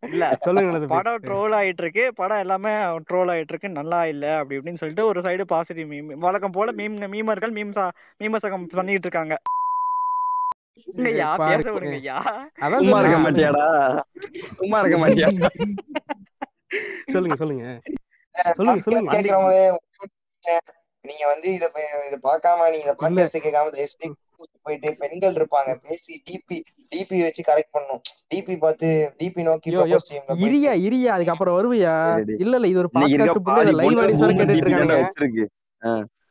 இல்ல 0.09 0.25
சொல்லுங்க 0.45 0.87
படம் 0.95 1.23
ட்ரோல் 1.23 1.55
ஆயிட்டு 1.59 1.83
இருக்கு 1.85 2.05
படம் 2.15 2.39
எல்லாமே 2.39 2.73
ட்ரோல் 3.09 3.33
ஆயிட்டு 3.33 3.53
இருக்கு 3.55 3.69
நல்லா 3.71 4.01
இல்ல 4.05 4.39
அப்படி 4.39 4.59
இப்படின்னு 4.59 4.79
சொல்லிட்டு 4.79 5.07
ஒரு 5.07 5.21
சைடு 5.21 5.45
பாசிட்டிவ் 5.45 5.91
மீம் 5.93 6.13
வழக்கம் 6.19 6.51
போல 6.51 6.73
மீம் 6.73 6.99
மீமர்கள் 7.15 7.55
மீம் 7.59 7.73
மீமசகம் 8.21 8.67
பண்ணிட்டு 8.75 9.09
இருக்காங்க. 9.09 9.37
சும்மா 12.77 12.99
இருக்க 13.01 13.19
மாட்டியாடா? 13.19 13.67
சும்மா 14.53 14.79
இருக்க 14.81 14.99
மாட்டியா? 14.99 15.29
சொல்லுங்க 17.13 17.37
சொல்லுங்க. 17.37 17.65
சொல்லுங்க 18.59 18.83
சொல்லுங்க. 18.87 19.11
நீங்க 21.05 21.25
வந்து 21.27 21.49
இத 21.55 21.65
இத 22.09 22.17
பார்க்காம 22.29 22.69
நீங்க 22.71 22.91
பாட்காஸ்ட் 23.01 23.45
கேட்காம 23.47 23.73
தயவு 23.77 24.17
செஞ்சு 24.43 24.59
போயிட்டு 24.62 24.97
பெண்கள் 24.99 25.32
இருப்பாங்க 25.32 25.78
பேசி 25.82 26.22
டிபி 26.26 26.57
டிபி 26.93 27.22
வச்சு 27.22 27.43
கரெக்ட் 27.43 27.72
பண்ணும் 27.72 28.01
டிபி 28.34 28.59
பார்த்து 28.59 28.88
டிபி 29.18 29.43
நோக்கி 29.43 29.70
இரியா 30.43 30.72
இரியா 30.82 31.07
அதுக்கப்புறம் 31.09 31.57
வருவியா. 31.59 31.95
இல்ல 32.38 32.55
இல்ல 32.55 32.66
இது 32.66 32.78
ஒரு 32.78 32.90
பாட்காஸ்ட் 32.95 33.72
லைவ் 33.72 33.99
ஆடியன்ஸ் 33.99 34.24
கேட்டுட்டு. 34.32 35.47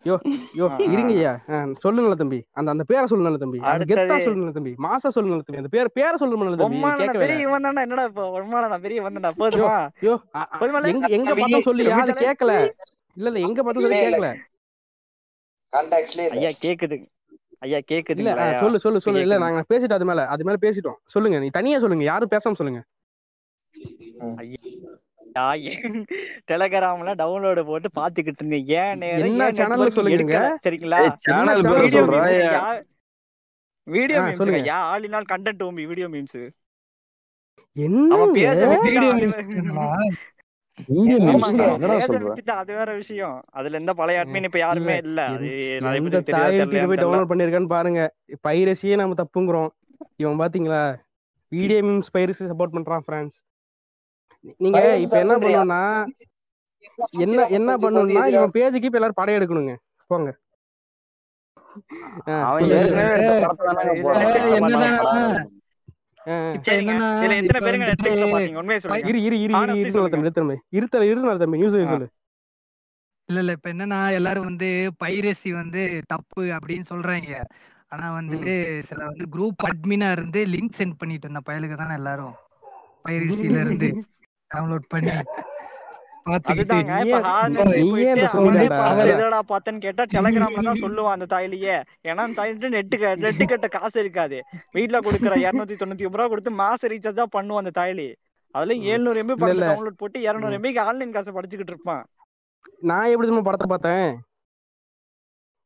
யோ 0.06 0.16
யோ 0.58 0.66
இருங்கய்யா 0.92 1.32
தம்பி. 2.16 2.46
அந்த 2.52 2.72
அந்த 2.72 2.84
பேரை 2.84 3.06
தம்பி. 3.38 3.58
அந்த 3.60 3.86
கெத்தா 3.86 4.18
தம்பி. 4.52 4.72
மாசா 4.84 5.08
சொல்லுங்க 5.08 5.30
நல்ல 5.30 5.42
தம்பி. 5.42 5.58
அந்த 5.58 5.68
பேர் 5.70 5.92
பேரை 5.92 6.18
சொல்லுங்க 6.18 6.44
நல்ல 6.44 6.58
தம்பி. 6.58 6.80
கேட்க 6.98 7.18
பெரிய 7.18 7.40
இவன் 7.40 7.62
தானே 7.62 7.82
என்னடா 7.82 8.04
இப்போ 8.04 8.30
பெரிய 8.78 9.02
போதுமா? 9.38 9.78
யோ 10.02 10.14
அ- 10.36 10.50
போதுமால 10.60 10.88
எங்க 10.88 11.08
எங்க 11.08 11.30
அந்த 11.30 11.36
பார்த்தோம் 11.36 11.68
சொல்லியா 11.70 11.98
அது 12.00 12.14
கேட்கல? 12.20 12.54
இல்ல 13.18 13.30
இல்ல 13.30 13.40
எங்க 13.40 13.64
பார்த்தோம் 13.64 13.84
சொல்லி 13.84 13.98
கேட்கல? 14.06 14.30
கான்டாக்ட்லயே 15.74 16.26
ஐயா 17.62 17.80
கேக்குது 17.92 18.22
இல்ல 18.22 18.32
சொல்லு 18.62 18.80
சொல்லு 18.86 19.00
சொல்லு. 19.06 19.24
இல்ல 19.26 19.36
நாங்க 19.44 19.62
பேசிட்டோம் 19.72 20.00
அது 20.00 20.08
மேல. 20.10 20.22
அது 20.34 20.46
மேல 20.48 20.58
பேசிட்டோம். 20.66 20.98
சொல்லுங்க 21.14 21.40
நீ 21.44 21.50
தனியா 21.58 21.80
சொல்லுங்க. 21.84 22.06
யாரும் 22.12 22.34
பேசாம 22.36 22.58
சொல்லுங்க. 22.62 22.82
டெலகிராம்ல 26.50 27.12
டவுன்லோடு 27.22 27.62
போட்டு 27.70 27.90
பாத்துக்கிட்டு 28.00 28.42
இருந்தேன். 28.42 28.66
ஏன் 28.80 29.04
என்ன 29.26 29.50
நெட்வொர்க் 29.60 29.98
சொல்லுங்க 30.00 30.40
சரிங்களா? 30.66 31.00
என்ன 31.04 31.22
சேனல் 31.28 31.64
பேரை 31.70 31.86
சேனல் 31.98 32.82
வீடியோ 33.88 34.18
சொல்லுங்க. 34.40 34.60
ஐயா. 34.64 34.80
ஆல் 34.92 35.06
இன் 35.08 35.16
ஆல் 35.20 35.30
கண்டென்ட் 35.34 35.64
ஓம்பி 35.68 35.86
வீடியோ 35.92 36.08
மீம்ஸ் 36.16 36.42
வச்சுட்டு 37.76 38.90
வீடியோ 38.90 39.12
மீம்ஸ் 39.20 39.40
அது 42.48 42.74
வேற 42.74 42.96
விஷயம். 42.96 43.44
அதுல 43.52 43.78
எந்த 43.78 43.94
பழைய 43.94 44.22
அட்மின் 44.22 44.44
இப்ப 44.44 44.58
யாருமே 44.58 44.98
இல்ல. 44.98 45.26
எந்த- 45.26 46.22
போய் 46.88 46.98
டவுன்லோட் 46.98 47.30
பண்ணிருக்கான்னு 47.30 47.66
பாருங்க. 47.66 48.14
பைரசியே 48.48 48.96
நம்ம 48.96 49.14
தப்புங்கிறோம். 49.14 49.70
இவன் 50.16 50.40
பாத்தீங்களா? 50.40 50.98
வீடியோ 51.48 51.84
மீம்ஸ் 51.84 52.18
பைரசி 52.18 52.32
சப்போர்ட் 52.40 52.74
பண்றான் 52.74 53.00
ஃப்ரெண்ட்ஸ் 53.08 53.40
நீங்க 54.58 54.98
இப்ப 54.98 55.20
என்ன 55.20 55.38
பண்ணணும்னா 55.38 56.06
என்ன 57.10 57.46
என்ன 57.46 57.76
பண்ணணும்னா 57.76 58.26
இவன் 58.26 58.52
பேஜுக்கு 58.54 58.84
இப்ப 58.84 58.90
எல்லாரும் 58.92 59.14
படம் 59.14 59.36
எடுக்கணுங்க. 59.36 59.76
போங்க. 60.08 60.38
அவன் 62.26 62.66
இல்ல 73.30 73.40
இல்ல 73.42 73.52
இப்ப 73.52 73.68
என்னன்னா 73.70 74.00
எல்லாரும் 74.12 74.46
வந்து 74.46 74.70
பைரசி 75.00 75.52
வந்து 75.54 75.82
தப்பு 76.08 76.44
அப்படின்னு 76.56 76.86
சொல்றாங்க 76.90 77.34
ஆனா 77.90 78.08
வந்துட்டு 78.14 78.54
சில 78.82 79.00
வந்து 79.06 79.26
குரூப் 79.30 79.64
அட்மினா 79.68 80.12
இருந்து 80.12 80.40
லிங்க் 80.46 80.78
சென்ட் 80.78 80.98
பண்ணிட்டு 80.98 81.28
இருந்த 81.28 81.42
பயலுக்கு 81.46 81.76
தானே 81.76 81.94
எல்லாரும் 81.94 82.36
பைரசில 83.06 83.58
இருந்து 83.60 83.90
டவுன்லோட் 84.52 84.88
பண்ணி 84.90 85.18
கேட்டா 89.86 90.04
டெலகிராம்ல 90.14 90.64
தான் 90.68 90.82
சொல்லுவான் 90.86 91.16
அந்த 91.16 91.28
தாயிலேயே. 91.34 91.76
ஏன்னா 92.10 92.24
தாயிட்டு 92.38 92.74
நெட்டு 92.76 92.96
நெட்டு 93.26 93.46
கட்ட 93.46 93.68
காசு 93.76 93.98
இருக்காது. 94.04 94.38
வீட்ல 94.78 95.00
கொடுக்குற 95.08 95.36
இருநூத்தி 95.46 95.78
தொண்ணூத்தி 95.82 96.08
ஒன்பது 96.08 96.20
ரூபா 96.20 96.32
கொடுத்து 96.34 96.52
மாச 96.62 96.90
ரீசார்ஜ் 96.94 97.22
தான் 97.22 97.36
பண்ணுவான் 97.38 97.64
அந்த 97.64 97.74
தாயிலி. 97.80 98.08
அதுல. 98.56 98.76
எழுநூறு 98.94 99.22
எம்பி 99.24 99.36
படத்தை 99.42 99.68
டவுன்லோட் 99.70 100.02
போட்டு 100.02 100.20
இருநூறு. 100.28 100.58
எம்பிக்கு 100.60 100.82
ஆன்லைன் 100.88 101.16
காசை 101.16 101.34
படிச்சுக்கிட்டு 101.38 101.74
இருப்பான். 101.76 102.04
நான் 102.90 103.12
எப்படி 103.12 103.28
தெரியுமா 103.28 103.48
படத்தை 103.48 103.68
பார்த்தேன்? 103.70 104.10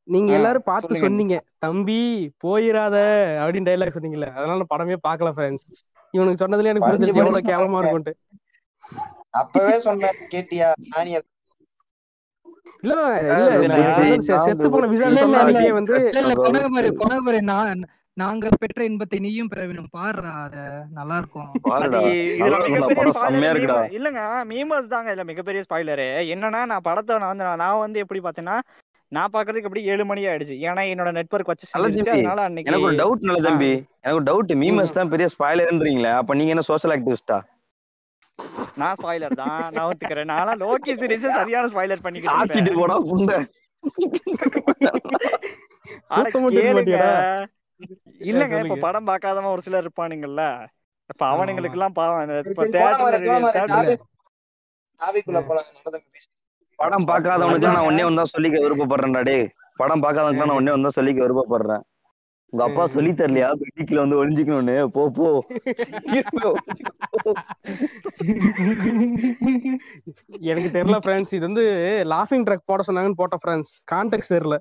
நீங்க 0.07 0.31
எல்லாரும் 0.37 0.67
பார்த்து 0.69 0.87
சொல்லுங்க. 0.89 1.05
சொன்னீங்க 1.07 1.35
தம்பி 1.65 1.99
போயிராத 2.43 2.97
அப்படின்னு 3.43 3.69
டைலாக் 3.69 3.95
சொன்னீங்கல்ல. 3.95 4.27
அதனால 4.37 4.65
படமே 4.73 4.97
பார்க்கல 5.07 5.31
ஃப்ரெண்ட்ஸ் 5.37 5.67
இவனுக்கு 6.13 6.41
சொன்னதுல 6.43 6.71
எனக்கு 6.71 6.87
படிச்சு 6.87 7.13
எவ்வளவு 7.13 7.49
கேவலமா 7.51 7.79
இருக்கும்ட்டு 7.81 8.13
அப்பவே 9.36 9.75
சொன்னேன் 9.81 10.19
கேட்டியா? 10.31 10.69
சானியர் 10.88 11.25
இல்ல 12.83 12.93
அதாவது 13.25 13.27
இல்ல 13.27 13.57
இல்ல 13.57 13.67
நான் 13.71 13.86
புஜ்ஜி 13.88 14.03
வந்து 14.05 14.25
செ- 14.25 14.33
நான் 14.33 14.45
செத்து 14.47 14.67
போன 14.69 14.86
புஜ்ஜி 14.86 15.03
விசாரி 15.03 15.11
இல்ல 15.11 15.19
இல்ல 15.19 15.21
சொன்ன 15.21 15.36
இல்ல 15.36 15.43
அன்னைக்கே 15.43 15.75
வந்து 15.77 15.93
இல்ல 16.01 16.09
இல்ல 16.15 16.31
ரோஸ்ட் 16.31 16.45
கொனகமரு 16.47 16.89
கொனகமரு 16.99 17.39
நான் 17.47 17.79
நாங்க 18.17 18.49
பெற்ற 18.55 18.81
இன்பத்தை 18.88 19.17
நீயும் 19.23 19.49
பெற 19.51 19.61
வேணும் 19.65 19.89
பாடுறா 19.95 20.33
அத 20.41 20.57
நல்லா 20.93 21.15
இருக்கும் 21.17 21.49
இல்லங்க 23.97 24.21
மீமர்ஸ் 24.51 24.91
தாங்க 24.93 25.09
இதுல 25.09 25.25
மிகப்பெரிய 25.31 25.63
ஸ்பாய்லரு 25.65 26.05
என்னன்னா 26.33 26.61
நான் 26.65 26.86
படத்தை 26.86 27.17
நான் 27.17 27.33
வந்து 27.33 27.47
நான் 27.63 27.81
வந்து 27.81 28.03
எப்படி 28.03 28.21
பார்த்தேன்னா 28.23 28.57
நான் 29.11 29.33
பாக்குறதுக்கு 29.33 29.67
எப்படி 29.69 29.83
ஏழு 29.91 30.03
மணி 30.05 30.21
ஆயிடுச்சு. 30.27 30.55
ஏன்னா 30.65 30.83
என்னோட 30.91 31.09
நெட்வொர்க் 31.17 31.49
வச்சு 31.49 31.67
அதனால 32.13 32.39
அன்னைக்கு 32.41 32.69
எனக்கு 32.71 32.88
ஒரு 32.88 32.95
டவுட் 33.01 33.27
நல்ல 33.27 33.41
தம்பி. 33.45 33.69
எனக்கு 33.99 34.17
ஒரு 34.19 34.27
டவுட் 34.29 34.53
ம். 34.53 34.59
மீமஸ் 34.61 34.95
தான் 34.95 35.11
பெரிய 35.11 35.27
ஸ்பாய்லர்ன்றீங்களே 35.33 36.11
அப்ப 36.15 36.36
நீங்க 36.39 36.53
என்ன 36.55 36.65
சோஷியல் 36.69 36.93
ஆக்டிவிஸ்டா 36.95 37.38
நான் 38.79 38.95
ஸ்பாய்லர் 38.97 39.38
தான். 39.41 39.61
நான் 39.75 39.86
ஒத்துக்கிறேன். 39.89 40.29
நான்லாம் 40.31 40.59
லோக்கி 40.63 40.93
சீரிஸ் 40.99 41.27
சரியான 41.38 41.69
ஸ்பாய்லர் 41.71 42.03
பண்ணிக்கிட்டு 42.05 42.33
சாத்திட்டு 42.33 42.73
போடா 42.79 42.95
புண்டை 43.09 43.38
இல்லங்க 48.25 48.55
இப்ப 48.63 48.75
படம் 48.83 49.07
பார்க்காதவன் 49.09 49.53
ஒரு 49.53 49.63
சிலர் 49.65 49.83
இருப்பானுங்கல்ல 49.83 50.43
இப்ப 51.09 51.23
அவனுங்களுக்கு 51.31 51.77
எல்லாம் 51.77 51.95
பாவம். 51.97 52.29
இப்ப 52.45 52.63
படம் 56.79 57.05
அதான் 57.07 57.43
நான் 57.69 57.88
ஒன்னே 57.89 58.03
ஒன்று 58.07 58.23
சொல்லிக்க 58.33 58.57
விருப்பப்படுறேன்டா 58.63 59.21
டேய். 59.27 59.45
படம் 59.79 60.01
பார்க்காதவனுக்குலாம் 60.03 60.49
நான் 60.49 60.59
ஒன்னே 60.59 60.73
ஒன்று 60.75 60.97
சொல்லிக்க 60.97 61.19
விருப்பப்படுறேன். 61.23 61.81
உங்க 62.53 62.63
அப்பா. 62.65 62.83
சொல்லி 62.93 63.11
தரலையா? 63.13 63.47
பெட்டிக்குள்ள 63.61 64.03
வந்து 64.03 64.19
ஒளிஞ்சிக்கணும்னு. 64.19 64.75
போ 64.95 65.01
போ. 65.17 65.27
எனக்கு 70.41 70.70
தெரியல 70.70 70.97
ஃப்ரெண்ட்ஸ் 71.03 71.34
இது 71.34 71.45
வந்து 71.45 71.63
லாஃபிங் 72.05 72.45
ட்ரக் 72.45 72.66
போட 72.66 72.84
சொன்னாங்கன்னு 72.88 73.20
போட்ட 73.22 73.38
ஃப்ரெண்ட்ஸ் 73.43 73.72
கான்டெக்ட் 73.91 74.34
தெரியல. 74.34 74.57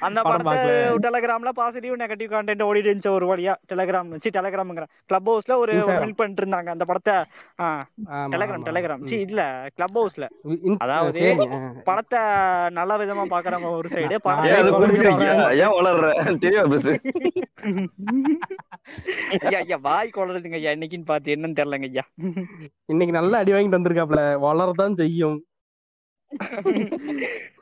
அந்த 0.00 0.20
படத்தை 0.22 0.56
டெலகிராம்ல 1.04 1.50
பாசிட்டிவ் 1.52 1.94
நெகட்டிவ் 1.96 2.30
கண்டென்ட் 2.34 2.66
ஓடிட்டு 2.66 2.88
இருந்துச்சு 2.88 3.12
ஒரு 3.16 3.26
வழியா. 3.30 3.54
டெலகிராம் 3.70 4.08
வச்சு 4.08 4.30
டெலகிராம்ங்கிற 4.30 4.84
கிளப் 5.06 5.28
ஹவுஸ்ல 5.30 5.56
ஒரு 5.56 5.72
பில்ட் 5.96 6.18
பண்ணிட்டு 6.18 6.42
இருந்தாங்க 6.42 6.70
அந்த 6.74 6.84
படத்தை. 6.84 7.14
டெலகிராம் 8.32 8.66
டெலகிராம் 8.68 9.04
சி 9.08 9.18
இல்ல. 9.26 9.42
கிளப் 9.76 9.98
ஹவுஸ்ல 9.98 10.26
அதாவது. 10.78 11.22
படத்தை 11.84 12.20
நல்ல 12.70 12.96
விதமா 12.98 13.26
பாக்குறவங்க 13.32 13.70
ஒரு 13.72 13.88
சைடு 13.88 14.16
வாய் 19.82 20.14
கொள்றதுங்க 20.14 20.56
ஐயா. 20.56 20.70
இன்னைக்குன்னு 20.70 21.04
பார்த்து 21.04 21.34
என்னன்னு 21.34 21.58
தெரியலங்க 21.58 21.88
ஐயா. 21.88 22.04
இன்னைக்கு 22.88 23.14
நல்ல 23.18 23.38
அடி 23.38 23.52
வாங்கிட்டு 23.52 23.78
வந்திருக்காப்ல. 23.78 24.22
வளரதான் 24.46 24.98
செய்யும். 25.02 25.38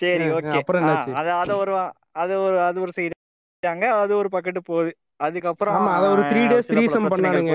சரி 0.00 0.26
ஓகே. 0.32 0.58
அப்புறம் 0.58 0.86
அது 1.12 1.30
அது 1.40 1.52
ஒரு 1.56 1.74
அது 2.22 2.34
ஒரு 2.40 2.58
அது 2.68 2.78
ஒரு 2.80 2.92
சைடு 2.96 3.14
அது 3.96 4.12
ஒரு 4.16 4.28
பக்கெட்டு 4.32 4.62
போகுது. 4.64 4.90
அதுக்கப்புறம் 5.20 5.76
ஆமா 5.76 5.90
அத 5.98 6.06
ஒரு 6.14 6.22
த்ரீ 6.30 6.42
டேஸ் 6.50 6.68
சில 6.68 6.80
பல 6.80 6.82
த்ரீசம் 6.82 7.12
பண்ணானுங்க. 7.12 7.54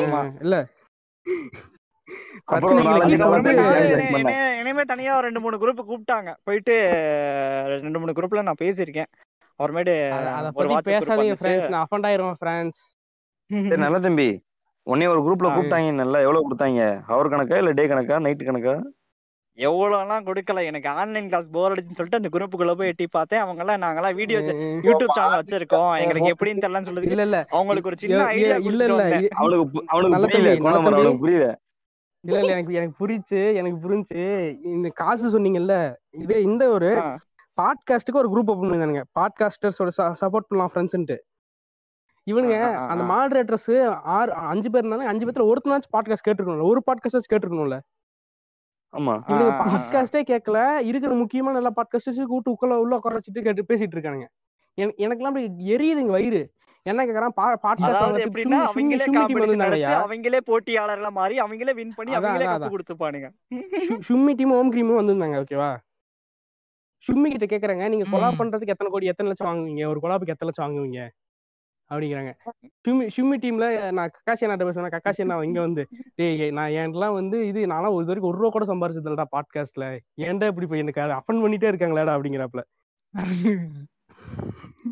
ஆமா. 0.00 0.20
இல்ல. 0.42 0.56
இனிமே 4.60 4.82
தனியா 4.84 5.12
ஒரு 5.16 5.26
ரெண்டு 5.28 5.40
மூணு 5.40 5.56
குரூப் 5.56 5.80
கூப்பிட்டாங்க. 5.82 6.30
போயிட்டு 6.44 6.74
ரெண்டு 7.76 8.00
மூணு 8.00 8.12
குரூப்ல 8.12 8.42
நான் 8.42 8.62
பேசியிருக்கேன். 8.62 9.10
அப்புறமேட்டு 9.60 9.94
ஒரு 10.58 10.66
வாட்ஸ்அப் 10.70 11.00
பேசாதீங்க 11.00 11.36
ஃப்ரெண்ட்ஸ் 11.40 11.70
நான் 11.72 11.84
அஃபண்ட் 11.86 12.08
ஆயிருவேன் 12.08 12.38
ஃப்ரெண்ட்ஸ் 12.40 12.82
சரி 13.64 13.84
நல்ல 13.84 13.98
தம்பி. 14.00 14.28
உன்னைய 14.86 15.08
ஒரு 15.08 15.20
குரூப்ல 15.24 15.48
கூப்பிட்டாங்க 15.50 15.90
நல்லா 15.94 16.18
எவ்வளவு 16.20 16.46
கொடுத்தாங்க? 16.46 16.80
ஹவர் 17.08 17.32
கணக்கா 17.32 17.56
இல்ல 17.56 17.72
டே 17.72 17.86
கணக்கா 17.86 18.18
நைட் 18.26 18.48
கணக்கா? 18.48 18.74
எவ்வளோலாம் 19.58 20.24
கொடுக்கல. 20.24 20.64
எனக்கு 20.64 20.88
ஆன்லைன் 20.94 21.28
கிளாஸ் 21.28 21.46
போர் 21.50 21.72
அடிச்சுன்னு 21.72 21.98
சொல்லிட்டு 21.98 22.16
அந்த 22.16 22.28
குரூப்புக்குள்ள 22.28 22.74
போய் 22.74 22.88
எட்டி 22.88 23.06
பார்த்தேன். 23.08 23.40
அவங்க 23.40 23.62
எல்லாம் 23.62 23.82
நாங்கெல்லாம் 23.82 24.14
வீடியோ 24.14 24.38
யூடியூப் 24.84 25.14
சேனல் 25.14 25.38
வச்சிருக்கோம். 25.40 25.92
எங்களுக்கு 25.96 26.32
எப்படின்னு 26.34 26.62
தெரியலன்னு 26.62 26.88
இல்ல 26.88 27.00
சொல்லுது. 27.00 27.24
இல்ல 27.26 27.38
அவங்களுக்கு 27.50 27.88
ஒரு 27.88 27.98
சின்ன 27.98 28.24
ஐடியா 28.32 28.56
இல்ல 28.64 28.84
இல்ல. 28.84 29.04
அவனுக்கு 29.36 30.10
நல்ல 30.10 30.26
புரியல. 30.26 31.14
புரியல. 31.18 31.46
இல்ல 32.24 32.38
இல்ல. 32.38 32.52
எனக்கு 32.52 32.74
எனக்கு 32.74 32.96
புரிஞ்சு 33.00 33.40
எனக்கு 33.54 33.78
புரிஞ்சு 33.82 34.20
இந்த 34.70 34.88
காசு 34.94 35.38
சொன்னீங்கல்ல 35.38 35.74
இது 36.16 36.42
இந்த 36.42 36.64
ஒரு 36.68 36.88
ஆ, 36.98 37.06
பாட்காஸ்ட்டுக்கு 37.58 38.18
ஒரு 38.18 38.28
குரூப் 38.28 38.50
ஓப்பன் 38.50 38.62
பண்ணிருந்தானுங்க 38.62 39.02
பாட்காஸ்டர்ஸோட 39.14 39.90
சப்போர்ட் 40.20 40.48
பண்ணலாம் 40.48 40.72
ஃப்ரெண்ட்ஸ்ன்ட்டு 40.72 41.16
இவனுங்க 42.26 42.56
அந்த 42.86 43.02
ஆ. 43.04 43.10
மாடரேட்டர்ஸ் 43.10 43.70
ஆறு 44.14 44.30
அஞ்சு 44.46 44.70
பேர் 44.70 44.82
இருந்தாலும் 44.82 45.08
அஞ்சு 45.08 45.26
பேர்ல 45.26 45.46
ஒருத்தனாச்சும் 45.50 45.94
பாட்காஸ்ட் 45.96 46.26
கேட்டிருக்கணும்ல. 46.28 46.66
ஒரு 46.66 46.82
பாட்காஸ்ட் 46.86 47.30
கேட்டிருக்கணும்ல. 47.32 47.78
ஆமா. 48.96 49.14
இவனுங்க. 49.28 49.52
பாட்காஸ்டே 49.62 50.20
கேட்கல 50.30 50.58
இருக்கிற 50.82 51.14
முக்கியமான 51.14 51.56
எல்லா 51.56 51.72
பாட்காஸ்டர்ஸும் 51.76 52.24
கூட்டு 52.24 52.50
உட்கார 52.50 52.78
உள்ள 52.78 52.96
உட்கார 52.96 53.18
வச்சுட்டு 53.18 53.42
கேட்டு 53.42 53.68
பேசிட்டு 53.68 53.96
இருக்கானுங்க 53.96 54.26
எனக்கு 54.78 55.02
எனக்கெல்லாம் 55.04 55.32
அப்படி 55.32 55.46
எரியுதுங்க 55.74 56.10
வயிறு. 56.10 56.40
என்ன 56.86 57.04
கேக்குறான்? 57.06 57.34
பாட்காஸ்ட் 57.62 58.02
அவங்களே 60.00 60.40
போட்டியாளர்களா 60.46 61.10
மாறி 61.10 61.40
அவங்களே 61.40 61.74
வின் 61.74 61.94
பண்ணி 61.96 62.12
அவங்களே 62.16 62.46
கப்பு 62.46 62.74
கொடுத்துப்பானுங்க. 62.74 63.28
சும்மி 64.08 64.34
டீம் 64.34 64.52
ஓம் 64.52 64.72
கிரீமும் 64.72 65.00
வந்திருந்தாங்க 65.00 65.38
ஓகேவா 65.42 65.70
சும்மி 67.06 67.28
கிட்ட 67.30 67.46
கேக்குறாங்க. 67.46 67.88
நீங்க 67.88 68.06
கொலா 68.12 68.28
ம். 68.30 68.38
பண்றதுக்கு 68.38 68.74
எத்தனை 68.74 68.90
கோடி 68.90 69.06
எத்தனை 69.06 69.28
லட்சம் 69.30 69.48
வாங்குவீங்க? 69.48 69.86
ஒரு 69.86 70.00
கொலாப்புக்கு 70.02 70.34
எத்தனை 70.34 70.48
லட்சம் 70.48 70.66
வாங்குவீங்க? 70.66 71.00
அப்படிங்கிறாங்க. 71.90 72.32
சும்மி 72.88 73.08
சும்மி 73.16 73.36
டீம்ல 73.40 73.92
நான் 73.92 74.10
கக்காசி 74.10 74.44
அண்ணா 74.44 74.64
பேசுவேன் 74.64 74.88
கக்காசி 74.88 75.16
என்ன 75.16 75.40
இங்க 75.40 75.60
வந்து 75.60 75.86
டேய் 76.14 76.50
நான் 76.50 76.70
என்லாம் 76.70 77.12
வந்து 77.12 77.46
இது 77.46 77.66
நான்லாம் 77.66 77.92
ஒரு 77.92 78.04
வரைக்கும் 78.04 78.32
ஒரு 78.32 78.38
ரூபா 78.38 78.48
கூட 78.48 78.64
சம்பாரிச்சது 78.64 79.06
இல்லடா 79.06 79.24
பாட்காஸ்ட்ல 79.36 79.98
ஏன்டா 80.20 80.46
இப்படி 80.46 80.66
போய் 80.66 80.78
எனக்கு 80.78 81.00
அஃபன் 81.00 81.36
பண்ணிட்டே 81.36 81.70
இருக்காங்களாடா 81.72 82.16
அப்படிங்கிறப்பல. 82.16 82.62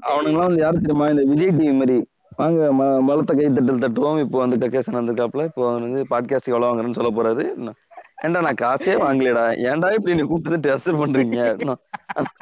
அவனுங்களாம் 0.02 0.46
வந்து 0.46 0.62
யாரு 0.62 0.80
தெரியுமா 0.80 1.08
இந்த 1.08 1.22
விஜய் 1.22 1.48
டிவி 1.48 1.76
மாதிரி. 1.76 2.06
வாங்க 2.36 2.72
ம- 2.74 3.06
பலத்த 3.06 3.34
கை 3.34 3.44
தட்டல் 3.44 3.80
தட்டுவோம். 3.80 4.20
இப்போ 4.20 4.46
வந்து 4.46 4.68
கக்கேசன் 4.68 4.94
வந்திருக்காப்ல 4.94 5.44
இப்போ 5.44 5.72
வந்து 5.72 6.06
பாட்காஸ்ட் 6.10 6.44
எவ்வளவு 6.44 6.72
வாங்குறேன்னு 6.72 6.92
சொல்ல 6.92 7.10
போறாரு. 7.10 7.74
ஏன்டா 8.18 8.40
நான் 8.46 8.60
காசே 8.60 8.92
வாங்கலடா 9.02 9.44
ஏன்டா 9.70 9.88
இப்படி 9.96 10.14
நீ 10.18 10.24
கூப்பிட்டு 10.24 10.58
டெஸ்ட் 10.66 10.90
பண்றீங்க? 11.00 11.38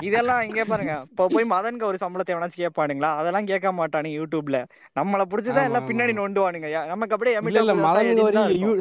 இதெல்லாம் 0.09 0.43
இங்க 0.47 0.63
பாருங்க. 0.65 0.95
இப்ப 1.07 1.29
போய் 1.29 1.47
மதனுக்கு 1.53 1.89
ஒரு 1.91 1.99
சம்பளத்தை 2.03 2.33
எவனாச்சும் 2.35 2.65
கேட்பானுங்களா? 2.65 3.11
அதெல்லாம் 3.21 3.49
கேட்க 3.51 3.71
மாட்டானுங்க 3.73 4.19
யூடியூப்ல. 4.21 4.59
நம்மள 4.97 5.25
புடிச்சுதான் 5.31 5.69
எல்லாம் 5.71 5.89
பின்னாடி 5.91 6.15
நோண்டுவானுங்க. 6.21 6.71
நமக்கு 6.93 7.15
அப்படியே 7.17 7.37
இல்ல 7.51 7.75
மதன் 7.87 8.13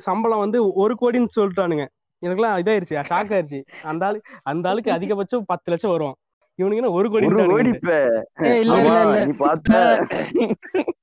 சம்பளம் 0.08 0.44
வந்து 0.46 0.62
ஒரு 0.84 0.96
கோடின்னு 1.02 1.36
சொல்லிட்டானுங்க. 1.38 1.86
எனக்குலாம் 2.22 2.60
இதாயிருச்சு. 2.62 2.98
ஷாக் 3.12 3.32
ஆயிருச்சு. 3.36 3.60
அந்த 3.92 4.06
ஆளு 4.08 4.18
அந்த 4.44 4.70
ஆளுக்கு 4.70 4.92
அதிகபட்சம் 4.92 5.48
பத்து 5.48 5.72
லட்சம் 5.72 5.94
வரும் 5.96 6.18
இவனுக்கு 6.60 6.82
என்ன 6.82 6.92
ஒரு 6.92 7.08
கோடி 7.10 7.28
பார்த்த. 9.42 9.72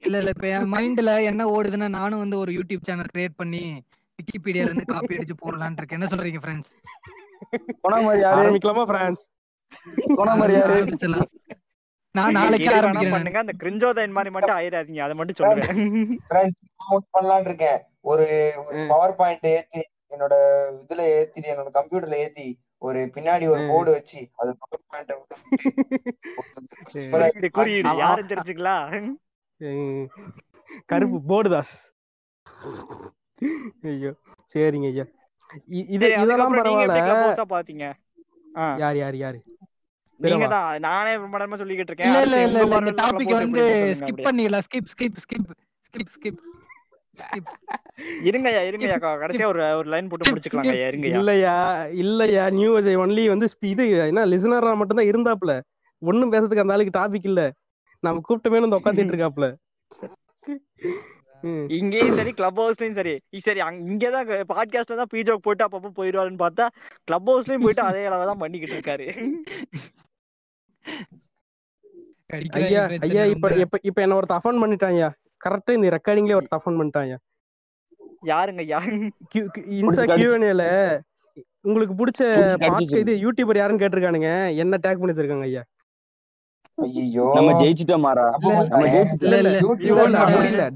இல்ல 0.05 0.17
இல்ல 0.19 0.31
இப்ப 0.31 0.47
என் 0.49 0.71
மைண்ட்ல 0.75 1.13
என்ன 1.31 1.43
ஓடுதுன்னா 1.55 1.89
நானும் 1.97 2.19
வந்து 2.19 2.37
ஒரு 2.39 2.51
யூடியூப் 2.53 2.87
சேனல் 2.89 3.13
கிரியேட் 3.15 3.35
பண்ணி 3.37 3.63
விக்கிபீடியால 4.19 4.69
இருந்து 4.69 4.85
காப்பி 4.93 5.17
அடிச்சு 5.17 5.37
போடலாம்னு 5.43 5.81
இருக்கேன். 5.81 5.99
என்ன 5.99 6.11
சொல்றீங்க 6.13 6.41
ஃப்ரெண்ட்ஸ் 6.45 6.73
போன 7.85 8.01
மாதிரி 8.07 8.23
யாரு? 8.27 8.41
ஆரம்பிக்கலாமா 8.41 8.85
பிரான்ஸ் 8.93 9.25
போன 10.21 10.37
மாதிரி 10.41 10.55
யாரு 10.59 10.79
நான் 12.15 12.37
நாளைக்கு 12.37 12.69
ஆரம்பிக்கிறேன் 12.77 13.15
பண்ணுங்க. 13.15 13.39
அந்த 13.45 13.55
கிரிஞ்சோதன் 13.63 14.15
மாதிரி 14.17 14.31
மட்டும் 14.35 14.57
ஆயிடாதீங்க. 14.59 15.01
அதை 15.07 15.15
மட்டும் 15.19 15.39
சொல்லுவேன் 15.39 16.15
பண்ணலாம்னு 17.17 17.49
இருக்கேன். 17.51 17.81
ஒரு 18.11 18.27
ஒரு. 18.65 18.79
பவர் 18.93 19.15
பாயிண்ட் 19.19 19.47
ஏத்தி 19.53 19.81
என்னோட 20.15 20.35
இதுல 20.83 21.03
ஏத்தி 21.19 21.41
என்னோட 21.53 21.71
கம்ப்யூட்டர்ல 21.79 22.19
ஏத்தி 22.25 22.47
ஒரு 22.87 23.01
பின்னாடி 23.15 23.47
ஒரு. 23.55 23.63
போர்டு 23.71 23.91
வச்சு 23.97 24.21
அது 24.41 24.51
பவர் 24.63 24.83
பாயிண்ட் 24.93 25.13
குறியீடு 27.59 27.93
யாரும் 28.03 28.31
தெரிஞ்சுக்கலாம். 28.33 28.97
கருப்பு 30.93 31.21
போர்டுதாஸ் 31.31 31.75
ஐயோ 33.89 34.11
சரிங்க 34.55 34.89
ஐயா. 34.91 35.05
இது 35.89 36.05
இதெல்லாம் 36.15 36.55
பரவாயில்ல. 36.55 37.45
பாத்தீங்க? 37.53 37.85
யார் 38.81 38.99
யார் 38.99 39.17
யாரு? 39.19 39.39
தான். 40.47 40.69
நானே 40.85 41.11
ரொம்ப 41.17 41.37
நேரமா 41.39 41.59
சொல்லிக்கிட்டு 41.59 41.93
இருக்கேன். 41.93 42.09
இல்ல 42.11 42.21
இல்ல 42.27 42.39
இல்ல 42.47 42.59
உங்க 42.61 42.77
இல்ல 42.77 42.79
இந்த 42.85 42.93
பார்வையில 42.95 43.03
டாபிக் 43.03 43.29
Clubhouse 43.29 43.43
வந்து 43.43 43.61
எப்படி 43.61 43.67
இருக்குன்னு 43.67 43.95
ஸ்கிப் 43.95 44.09
சொல்லுங்க 44.09 44.29
பண்ணிடலாம். 44.29 44.65
Skip 44.67 44.89
skip 44.93 45.19
skip 45.25 45.47
skip 45.87 46.11
skip 46.15 46.15
skip 46.17 46.41
இருங்கய்யா 48.27 48.61
இருங்கய்யா 48.67 48.97
கடைசியா 49.17 49.47
ஒரு 49.49 49.61
ஒரு 49.79 49.89
லைன் 49.91 50.09
போட்டு 50.11 50.31
முடிச்சுக்கலாங்க 50.31 50.73
ஐயா. 50.75 50.89
இருங்கய்யா 50.91 51.17
இல்லையா 51.17 51.55
இல்லையா 52.03 52.43
நியூ 52.57 52.71
அஜய் 52.79 53.01
ஒன்லி 53.03 53.25
வந்து 53.29 53.47
ஸ்பீ- 53.53 53.73
இது 53.73 53.85
என்ன 54.05 54.27
லிசனரா 54.33 54.73
மட்டும்தான் 54.81 55.11
இருந்தாப்ல 55.11 55.55
ஒண்ணும் 56.03 56.33
பேசுறதுக்கு 56.33 56.65
அந்த 56.65 56.77
ஆளுக்கு 56.77 56.99
டாபிக் 56.99 57.29
இல்ல. 57.31 57.43
நம்ம 58.03 58.21
கூப்பிட்டமே 58.27 58.59
வந்து 58.59 58.79
உட்காந்துட்டு 58.79 59.15
இருக்காப்ல. 59.15 59.47
இங்கேயும் 61.77 62.17
சரி 62.17 62.33
கிளப் 62.33 62.61
ஹவுஸ்லயும் 62.61 62.97
சரி. 62.97 63.15
இ- 63.33 63.43
சரி 63.45 63.61
இங்கதான் 63.87 64.25
பாட்காஸ்ட்ல 64.51 64.97
தான் 64.97 65.11
பீஜோக் 65.13 65.45
போட்டு 65.45 65.67
அப்பப்போ 65.67 65.91
போயிடுவாருன்னு 65.99 66.41
பார்த்தா 66.41 66.67
கிளப் 67.09 67.29
ஹவுஸ்லயும் 67.31 67.65
போயிட்டு 67.65 67.85
அதே 67.85 68.03
அளவு 68.07 68.31
தான் 68.31 68.43
பண்ணிக்கிட்டு 68.43 68.77
இருக்காரு. 68.77 69.07
ஐயா 72.59 72.83
ஐயா 73.05 73.23
இப்ப 73.27 73.51
இப்ப 73.57 73.79
இப்ப 73.83 73.99
என்ன 74.03 74.17
ஒருத்த 74.17 74.39
அஃபன் 74.39 74.61
பண்ணிட்டான்யா 74.63 75.09
கரெக்டா 75.41 75.73
இந்த 75.73 75.93
ரெக்கார்டிங்லயே 75.95 76.39
ஒருத்த 76.39 76.59
அஃபன் 76.59 76.79
பண்ணிட்டான்யா 76.81 77.19
யாருங்க 78.27 78.63
ஐயா 78.65 78.79
இன்ஸ்டா 79.79 80.05
கியூஎன்ஏல 80.13 80.65
உங்களுக்கு 81.65 81.95
பிடிச்ச 81.95 82.23
பாட்க 82.65 82.99
இது 82.99 83.13
யூடியூபர் 83.23 83.59
யாருன்னு 83.59 83.83
கேட்டிருக்கானுங்க. 83.83 84.31
என்ன 84.59 84.77
டேக் 84.77 84.99
பண்ணி 84.99 85.13
வச்சிருக்காங்க 85.13 85.47
ஐயா? 85.47 85.63
ஐயோ 86.79 87.25
நம்ம 87.35 87.53
ஜெயிச்சிட்டோம் 87.61 88.05
மாறா. 88.05 88.25
நம்ம 88.67 88.85
ஜெயிச்சிட்டோம். 88.87 89.27
இல்ல 89.27 89.39
இல்ல 89.41 90.71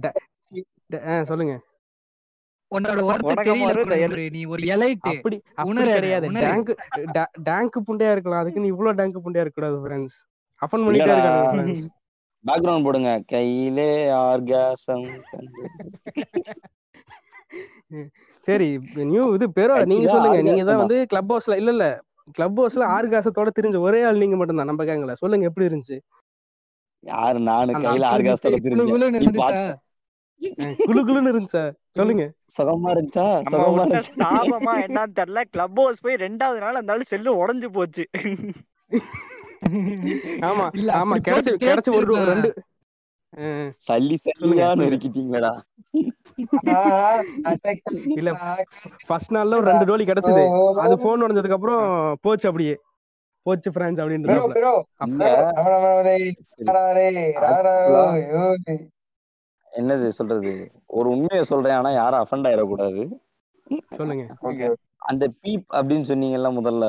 சொல்லுங்க. 1.24 1.60
டேங்க் 6.44 6.76
டா- 7.16 7.42
டேங்க் 7.42 7.88
புண்டையா 7.88 8.12
இருக்கலாம். 8.12 8.40
அதுக்கு 8.40 8.60
நீ 8.60 8.66
இவ்வளவு 8.66 8.96
டேங்க் 8.96 9.24
புண்டையா 9.24 9.40
இருக்க 9.40 9.60
கூடாது 9.60 9.82
ஃப்ரெண்ட்ஸ் 9.82 10.14
அஃபன் 10.62 10.86
பண்ணிட்டே 10.86 11.04
ஃப்ரெண்ட்ஸ் 11.48 11.88
பேக்ரவுண்ட் 12.44 12.82
போடுங்க. 12.82 13.22
கையிலே 13.26 14.10
ஆர்காசம் 14.20 15.12
சரி 18.46 18.78
நியூ 19.04 19.34
இது 19.34 19.50
பெரோ 19.50 19.84
நீங்க 19.84 20.08
சொல்லுங்க. 20.08 20.42
நீங்க 20.42 20.64
தான்? 20.64 20.76
வந்து 20.76 21.06
கிளப் 21.06 21.32
ஹவுஸ்ல 21.32 21.56
இல்ல 21.56 21.70
இல்ல. 21.70 22.02
கிளப் 22.32 22.60
ஹவுஸ்ல 22.60 22.92
ஆர்காசத்தோட 22.92 23.50
தெரிஞ்ச 23.58 23.78
ஒரே 23.78 24.02
ஆள் 24.02 24.18
நீங்க 24.18 24.36
மட்டும்தான் 24.36 24.66
நம்ம 24.66 24.84
கேங்கல 24.84 25.14
சொல்லுங்க 25.14 25.46
எப்படி 25.46 25.66
இருந்துச்சு? 25.66 26.00
யாரு 27.04 27.40
நானு 27.40 27.78
கையில 27.78 28.12
ஆர்காசத்தோட 28.12 28.56
குளு 28.64 29.81
நீ 30.42 30.48
இருந்துச்சா 30.50 30.68
பார்த்த 30.68 30.86
குளு 30.86 31.00
குளுன்னு 31.08 31.32
இருந்துச்சா 31.32 31.64
சொல்லுங்க 31.98 32.24
சுகமா 32.56 32.90
இருந்துச்சா 32.94 33.26
நம்ம 33.44 33.52
சுகமா 33.54 33.82
விட்ட 33.84 33.98
இருந்துச்சா 33.98 34.22
சாபமா 34.22 34.74
என்னன்னு 34.84 35.16
தெரியல 35.18 35.42
கிளப் 35.52 35.80
ஹவுஸ் 35.80 36.04
போய் 36.04 36.22
ரெண்டாவது 36.24 36.60
நாள் 36.64 36.80
அந்த 36.80 36.94
செல்லு 37.12 37.38
உடைஞ்சு 37.42 37.70
போச்சு 37.76 38.04
ஆமா 41.00 41.16
கிடைச்சு 41.26 41.52
கிடைச்சு 41.62 41.92
ஒரு. 41.92 42.14
ரெண்டு 42.30 42.48
சல்லி 43.80 44.16
சல்லியா 44.22 44.70
இல்ல 48.16 48.30
ஃபர்ஸ்ட் 49.08 49.34
நாள்ல 49.36 49.58
ஒரு 49.60 49.68
ரெண்டு 49.70 49.88
டோலி 49.90 50.04
கிடைச்சது 50.06 50.42
அது 50.84 50.94
போன் 51.04 51.24
உடஞ்சதுக்கு 51.24 51.58
அப்புறம் 51.58 51.84
போச்சு 52.24 52.48
அப்படியே 52.50 52.74
போச்சு 53.46 53.70
ஃப்ரெண்ட்ஸ் 53.70 54.00
பெரோ 54.00 54.02
அப்படின்றது. 54.02 54.34
என்னது 59.72 60.08
சொல்றது? 60.10 60.52
ஒரு 60.90 61.08
உண்மையை 61.08 61.44
சொல்றேன் 61.44 61.76
ஆனா 61.76 61.90
யாரும் 61.92 62.22
அஃபண்ட் 62.22 62.48
ஆயிடக்கூடாது. 62.48 63.02
சொல்லுங்க. 63.96 64.24
ஓகே. 64.42 64.66
அந்த 65.04 65.24
பீப் 65.42 65.66
அப்படின்னு 65.72 66.08
சொன்னீங்கல்ல 66.08 66.50
முதல்ல. 66.58 66.86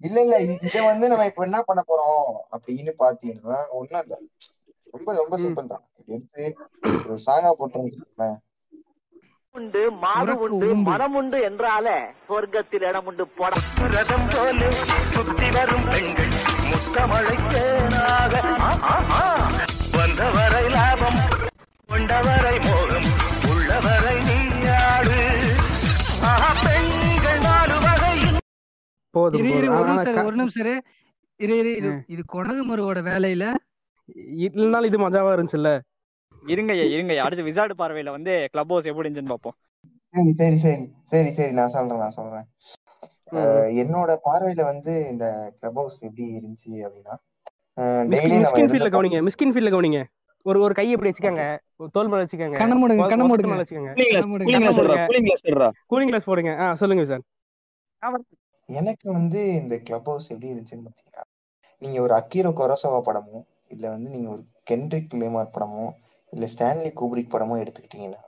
இல்ல 0.00 0.18
இல்ல 0.20 0.36
இத 0.66 0.82
வந்து 0.82 1.08
நம்ம 1.08 1.26
இப்ப 1.26 1.44
என்ன 1.44 1.60
பண்ண 1.62 1.82
போறோம் 1.88 2.24
அப்படின்னு 2.56 2.92
பாத்தீங்கன்னா 2.98 3.60
ஒண்ணும் 3.70 4.02
இல்ல. 4.02 4.16
ரொம்ப 4.94 5.14
ரொம்ப. 5.16 5.36
சிம்பிள் 5.38 5.70
தான். 5.72 5.84
எடுத்து 6.08 6.42
ஒரு 7.06 7.18
சாங்கா 7.26 7.50
போட்டோம் 7.58 7.88
உண்டு 9.54 9.82
மாடு 10.00 10.32
உண்டு. 10.38 10.66
மனம் 10.86 11.14
உண்டு 11.14 11.38
என்றால 11.48 11.86
சொர்க்கத்தில் 12.28 12.84
இடம் 12.88 13.06
உண்டு 13.06 13.24
போட. 13.38 13.52
ரதம் 13.94 14.28
போல 14.28 14.60
சுத்தி 15.14 15.48
வரும் 15.50 15.86
பெண்கள் 15.86 16.34
முத்தமழைக்கேனாக 16.68 18.34
வந்தவரை 19.96 20.64
லாபம் 20.68 21.18
கொண்டவரை 21.88 22.54
மோகம் 22.64 23.06
உள்ளவரை 23.50 24.14
நீயாடு. 24.20 25.18
பெண்கள் 26.64 27.40
நாலு 27.40 27.76
போதும் 29.14 29.50
ஒரு 29.50 29.68
ஆனா 29.72 29.84
நிமிஷம் 29.90 30.06
இரு, 30.06 30.14
க- 30.14 30.24
ஒரு 30.24 30.36
நிமிஷம் 30.36 30.66
இரு. 30.66 30.74
இரு 31.40 31.56
இரு 31.76 31.90
இது 32.06 32.22
கொடகுமருவோட 32.32 33.00
வேலையில. 33.08 33.44
இல்லனாலும் 34.46 34.84
இது 34.84 34.98
மஜாவா 34.98 35.30
இருந்துச்சுல்ல? 35.34 35.70
இருங்கய்யா 36.46 36.86
இருங்கய்யா 36.94 37.24
அடுத்து 37.24 37.44
விசாடு 37.44 37.74
பார்வையில 37.78 38.10
வந்து 38.10 38.48
கிளப் 38.52 38.68
ஹவுஸ் 38.68 38.84
எப்படி 38.84 39.08
இருந்துச்சுன்னு 39.08 39.34
பார்ப்போம். 39.34 39.56
சரி 40.36 40.58
சரி 40.58 40.84
சரி. 41.04 41.30
சரி 41.30 41.52
நான் 41.52 41.68
சொல்றேன் 41.68 41.98
நான் 41.98 42.10
சொல்றேன். 42.10 42.46
என்னோட 43.80 44.10
பார்வையில 44.26 44.62
வந்து 44.64 45.08
இந்த 45.10 45.24
கிளப் 45.60 45.74
ஹவுஸ் 45.74 46.02
எப்படி 46.02 46.26
இருந்துச்சு 46.36 46.72
அப்படின்னா 46.86 47.14
டெய்லி 48.12 48.36
மிஸ்கின் 48.42 48.70
ஃபீல்ட்ல 48.70 48.90
கவனிங்க 48.94 49.20
மிஸ்கின் 49.28 49.52
ஃபீல்ட்ல 49.52 49.72
கவனிங்க. 49.74 50.00
ஒரு 50.46 50.58
ஒரு 50.60 50.74
கையை 50.74 50.92
இப்படி 50.92 51.10
வச்சுக்கோங்க. 51.10 51.44
ஒரு 51.76 51.90
தோல் 51.90 52.08
மேல 52.08 52.24
வச்சுக்கோங்க. 52.24 52.56
கண்ண 52.56 52.74
மூடுங்க 52.76 53.04
ஒ- 53.04 53.08
கண்ண 53.08 53.24
ஒத்த 53.24 53.32
மூடுங்க. 53.32 53.52
மேல 53.52 53.62
வச்சுக்கோங்க. 53.62 53.92
கூலிங் 55.90 56.06
கிளாஸ் 56.06 56.24
போடுங்க. 56.24 56.52
ஆ 56.56 56.74
சொல்லுங்க 56.74 57.04
சார். 57.04 57.24
எனக்கு 58.68 59.12
வந்து 59.12 59.46
இந்த 59.54 59.78
கிளப் 59.78 60.04
ஹவுஸ் 60.04 60.28
எப்படி 60.28 60.52
இருந்துச்சுன்னு 60.52 60.86
பாத்தீங்கன்னா 60.86 61.24
நீங்க 61.82 62.00
ஒரு 62.00 62.14
அக்கீரோ 62.14 62.50
கொரோசோவா 62.52 63.00
படமோ 63.04 63.38
இல்ல 63.68 63.88
வந்து 63.88 64.10
நீங்க 64.10 64.28
ஒரு 64.30 64.42
கென்ட்ரிக் 64.70 65.14
லேமார் 65.14 65.54
படமோ 65.54 65.84
இல்ல 66.32 66.46
ஸ்டான்லி 66.46 66.90
கூப்ரிக் 66.94 67.32
படமோ 67.32 67.56
எடுத்துக்கிட்டீங்கன்னா 67.56 68.22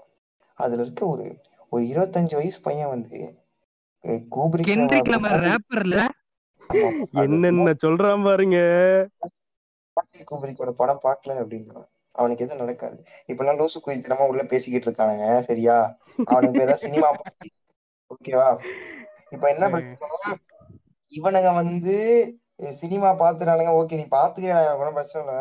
அதுல 0.59 0.83
இருக்க 0.83 1.07
ஒரு 1.07 1.27
ஒரு 1.73 1.85
இருபத்தஞ்சு 1.85 2.35
வயசு 2.35 2.61
பையன் 2.62 2.89
வந்து 2.89 3.19
கூப்ரிக் 4.35 4.71
கென்ட்ரிக் 4.71 5.11
லேமார் 5.12 5.45
ரேப்பர்ல 5.45 5.99
என்னென்ன 7.23 7.75
சொல்றான் 7.83 8.25
பாருங்க. 8.25 8.59
கூப்ரிக்கோட 10.31 10.71
படம் 10.73 11.01
பார்க்கல 11.03 11.37
அப்படின்னா 11.39 11.79
அவனுக்கு 12.19 12.45
எதுவும் 12.45 12.62
நடக்காது. 12.62 12.97
இப்பெல்லாம் 13.29 13.59
லூசு 13.61 13.79
குயித்தனமா 13.81 14.25
உள்ள 14.31 14.43
பேசிக்கிட்டு 14.45 14.89
இருக்கானுங்க 14.89 15.27
சரியா? 15.49 15.77
அவனுக்கு 16.29 16.64
ஏதாவது 16.64 16.85
சினிமா 16.87 17.09
ஓகேவா? 18.11 18.49
இப்ப 19.35 19.45
என்ன 19.49 19.64
பிரச்சனை 19.69 20.37
இவனுங்க 21.12 21.51
வந்து 21.55 21.95
சினிமா 22.81 23.09
பாத்துறானுங்க 23.21 23.73
ஓகே 23.81 23.99
நீ 24.01 24.07
பாத்துக்க 24.11 24.47
எனக்கு 24.55 24.81
ஒன்றும் 24.83 24.99
பிரச்சனை 24.99 25.23
இல்ல. 25.25 25.35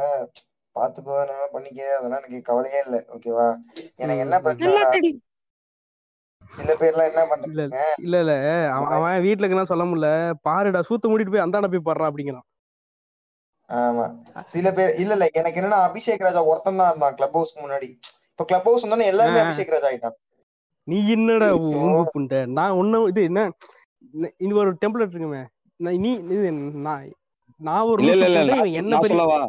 பாத்துக்கோ 0.75 1.13
என்ன 1.23 1.47
பண்ணிக்க. 1.53 1.79
அதெல்லாம் 1.97 2.21
எனக்கு 2.21 2.39
கவலையே 2.49 2.79
இல்ல 2.85 2.97
ஓகேவா? 3.15 3.47
எனக்கு 3.97 4.23
என்ன 4.25 4.37
பிரச்சனை? 4.39 5.13
சில 6.51 6.73
பேர்லாம் 6.81 7.09
என்ன 7.09 7.21
இல்ல 7.21 7.31
பண்றாங்க? 7.31 7.79
இல்ல 8.05 8.17
இல்ல. 8.23 8.33
அவன் 8.91 9.23
வீட்டுல 9.25 9.63
சொல்ல 9.71 9.85
முடியல. 9.89 10.09
பாருடா 10.47 10.81
சூத்து 10.89 11.09
மூடிட்டு 11.11 11.33
போய் 11.33 11.45
அந்தாண்ட 11.45 11.69
போய் 11.73 11.87
பாடுறா 11.87 12.09
அப்படிங்கிறான். 12.11 12.47
ஆமா. 13.69 14.05
சில 14.53 14.67
பேர் 14.73 14.91
இல்ல 15.01 15.13
இல்ல 15.15 15.25
எனக்கு 15.39 15.59
என்னன்னா 15.61 15.79
அபிஷேக் 15.87 16.25
ராஜா 16.27 16.41
ஒருத்தன் 16.51 16.79
தான் 16.81 16.89
இருந்தான் 16.91 17.17
கிளப் 17.17 17.35
ஹவுஸ்க்கு 17.37 17.63
முன்னாடி. 17.65 17.89
இப்ப 18.33 18.45
கிளப் 18.45 18.67
ஹவுஸ் 18.69 18.83
வந்தோடனே 18.85 19.09
எல்லாருமே. 19.11 19.41
அபிஷேக் 19.43 19.73
ராஜா 19.75 19.89
ஆயிட்டான். 19.91 20.17
நீ 20.87 20.97
என்னடா 21.15 21.47
புண்டை? 22.13 22.39
நான் 22.57 22.77
ஒன்னும் 22.81 23.07
இது 23.11 23.21
என்ன? 23.29 23.41
இது 24.45 24.53
ஒரு 24.63 24.71
டெம்ப்ளேட் 24.83 25.13
இருக்குமே. 25.13 25.41
நான் 25.79 25.97
நீ 26.05 26.11
இது 26.35 26.51
நான் 26.87 27.07
நான் 27.61 27.87
ஒரு 27.91 28.01
என்ன 28.81 28.99
சொல்லவா? 29.05 29.39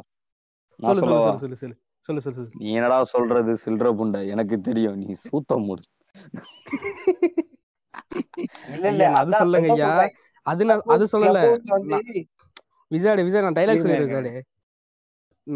சொல்லு 0.78 1.02
சொல்லு 1.02 1.56
சொல்லு 1.58 1.76
சொல்லு 2.08 2.20
சொல்லு 2.24 2.36
சொல்லு 2.38 2.50
நீ 2.60 2.68
என்னடா 2.78 2.98
சொல்றது? 3.12 3.52
சில்ற 3.64 3.86
புண்டை. 3.98 4.20
எனக்கு 4.34 4.56
தெரியும். 4.68 4.98
நீ 5.02 5.14
சூத்த 5.24 5.58
மூடு. 5.64 5.82
இல்ல 8.74 8.86
இல்ல 8.94 9.04
அது 9.20 9.32
சொல்லுங்க 9.42 9.70
ஐயா. 9.76 9.90
அது 10.46 10.62
நான் 10.70 10.84
அது 10.94 11.06
சொல்லல. 11.14 11.38
ஹவுஸ் 11.44 12.20
விசாடு 12.94 13.24
விசாடு 13.24 13.44
நான் 13.46 13.58
டைலாக் 13.58 13.82
சொல்லிடுறேன். 13.82 14.06
விசாடு. 14.08 14.42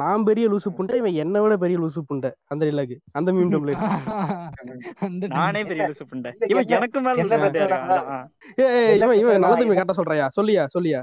நான் 0.01 0.22
பெரிய 0.28 0.45
லூசு 0.51 0.68
புண்டை 0.76 0.95
இவன் 1.01 1.16
என்னை 1.22 1.41
விட 1.41 1.55
பெரிய 1.62 1.78
லூசு 1.78 2.01
புண்டை. 2.11 2.30
அந்த 2.45 2.62
டைலாக் 2.66 2.95
அந்த 3.12 3.33
மீம் 3.33 3.51
டம்ப்ளேட் 3.55 3.83
அந்த 5.07 5.26
நானே. 5.26 5.62
பெரிய 5.62 5.87
லூசு 5.89 6.07
புண்டை. 6.12 6.30
இவன் 6.53 6.68
எனக்கு 6.76 7.01
மேல. 7.01 8.28
ஏய் 8.66 8.97
இவன் 9.03 9.18
இவன் 9.22 9.45
நல்ல 9.47 9.74
கரெக்டா 9.80 9.97
சொல்றியா? 10.01 10.28
சொல்லியா 10.41 10.64
சொல்லியா? 10.76 11.03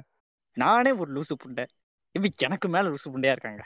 நானே 0.57 0.91
ஒரு 0.91 1.11
லூசு 1.17 1.35
புண்டை. 1.43 1.65
இவன் 2.17 2.33
எனக்கு 2.47 2.67
மேல 2.75 2.85
லூசு 2.89 3.09
புண்டையா 3.13 3.35
இருக்காங்க. 3.37 3.63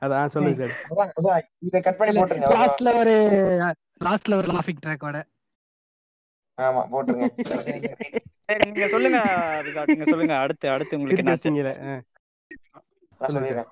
அதான் 0.00 0.32
சொல்லு 0.34 0.48
விசாடு. 0.48 0.74
அதான், 0.90 1.12
அதான், 1.20 1.44
இதை 1.58 1.80
கட் 1.80 1.98
பண்ணி 2.00 2.20
போட்டுருங்க. 2.20 2.50
லாஸ்ட்ல 2.58 2.90
ஒரு 3.00 3.14
லாஸ்ட்ல 4.04 4.34
ஒரு 4.40 4.48
லாஃபிங் 4.56 4.82
ட்ராக்கோட 4.86 5.18
ஆமா 6.58 6.82
போட்டுருங்க. 6.92 7.26
சரி 8.48 8.64
நீங்க 8.66 8.86
சொல்லுங்க 8.94 9.18
நீங்க 9.90 10.06
சொல்லுங்க. 10.12 10.34
அடுத்து 10.44 10.66
அடுத்து 10.74 10.98
உங்களுக்கு. 10.98 11.24
நான் 13.20 13.34
சொல்லிடுறேன். 13.36 13.70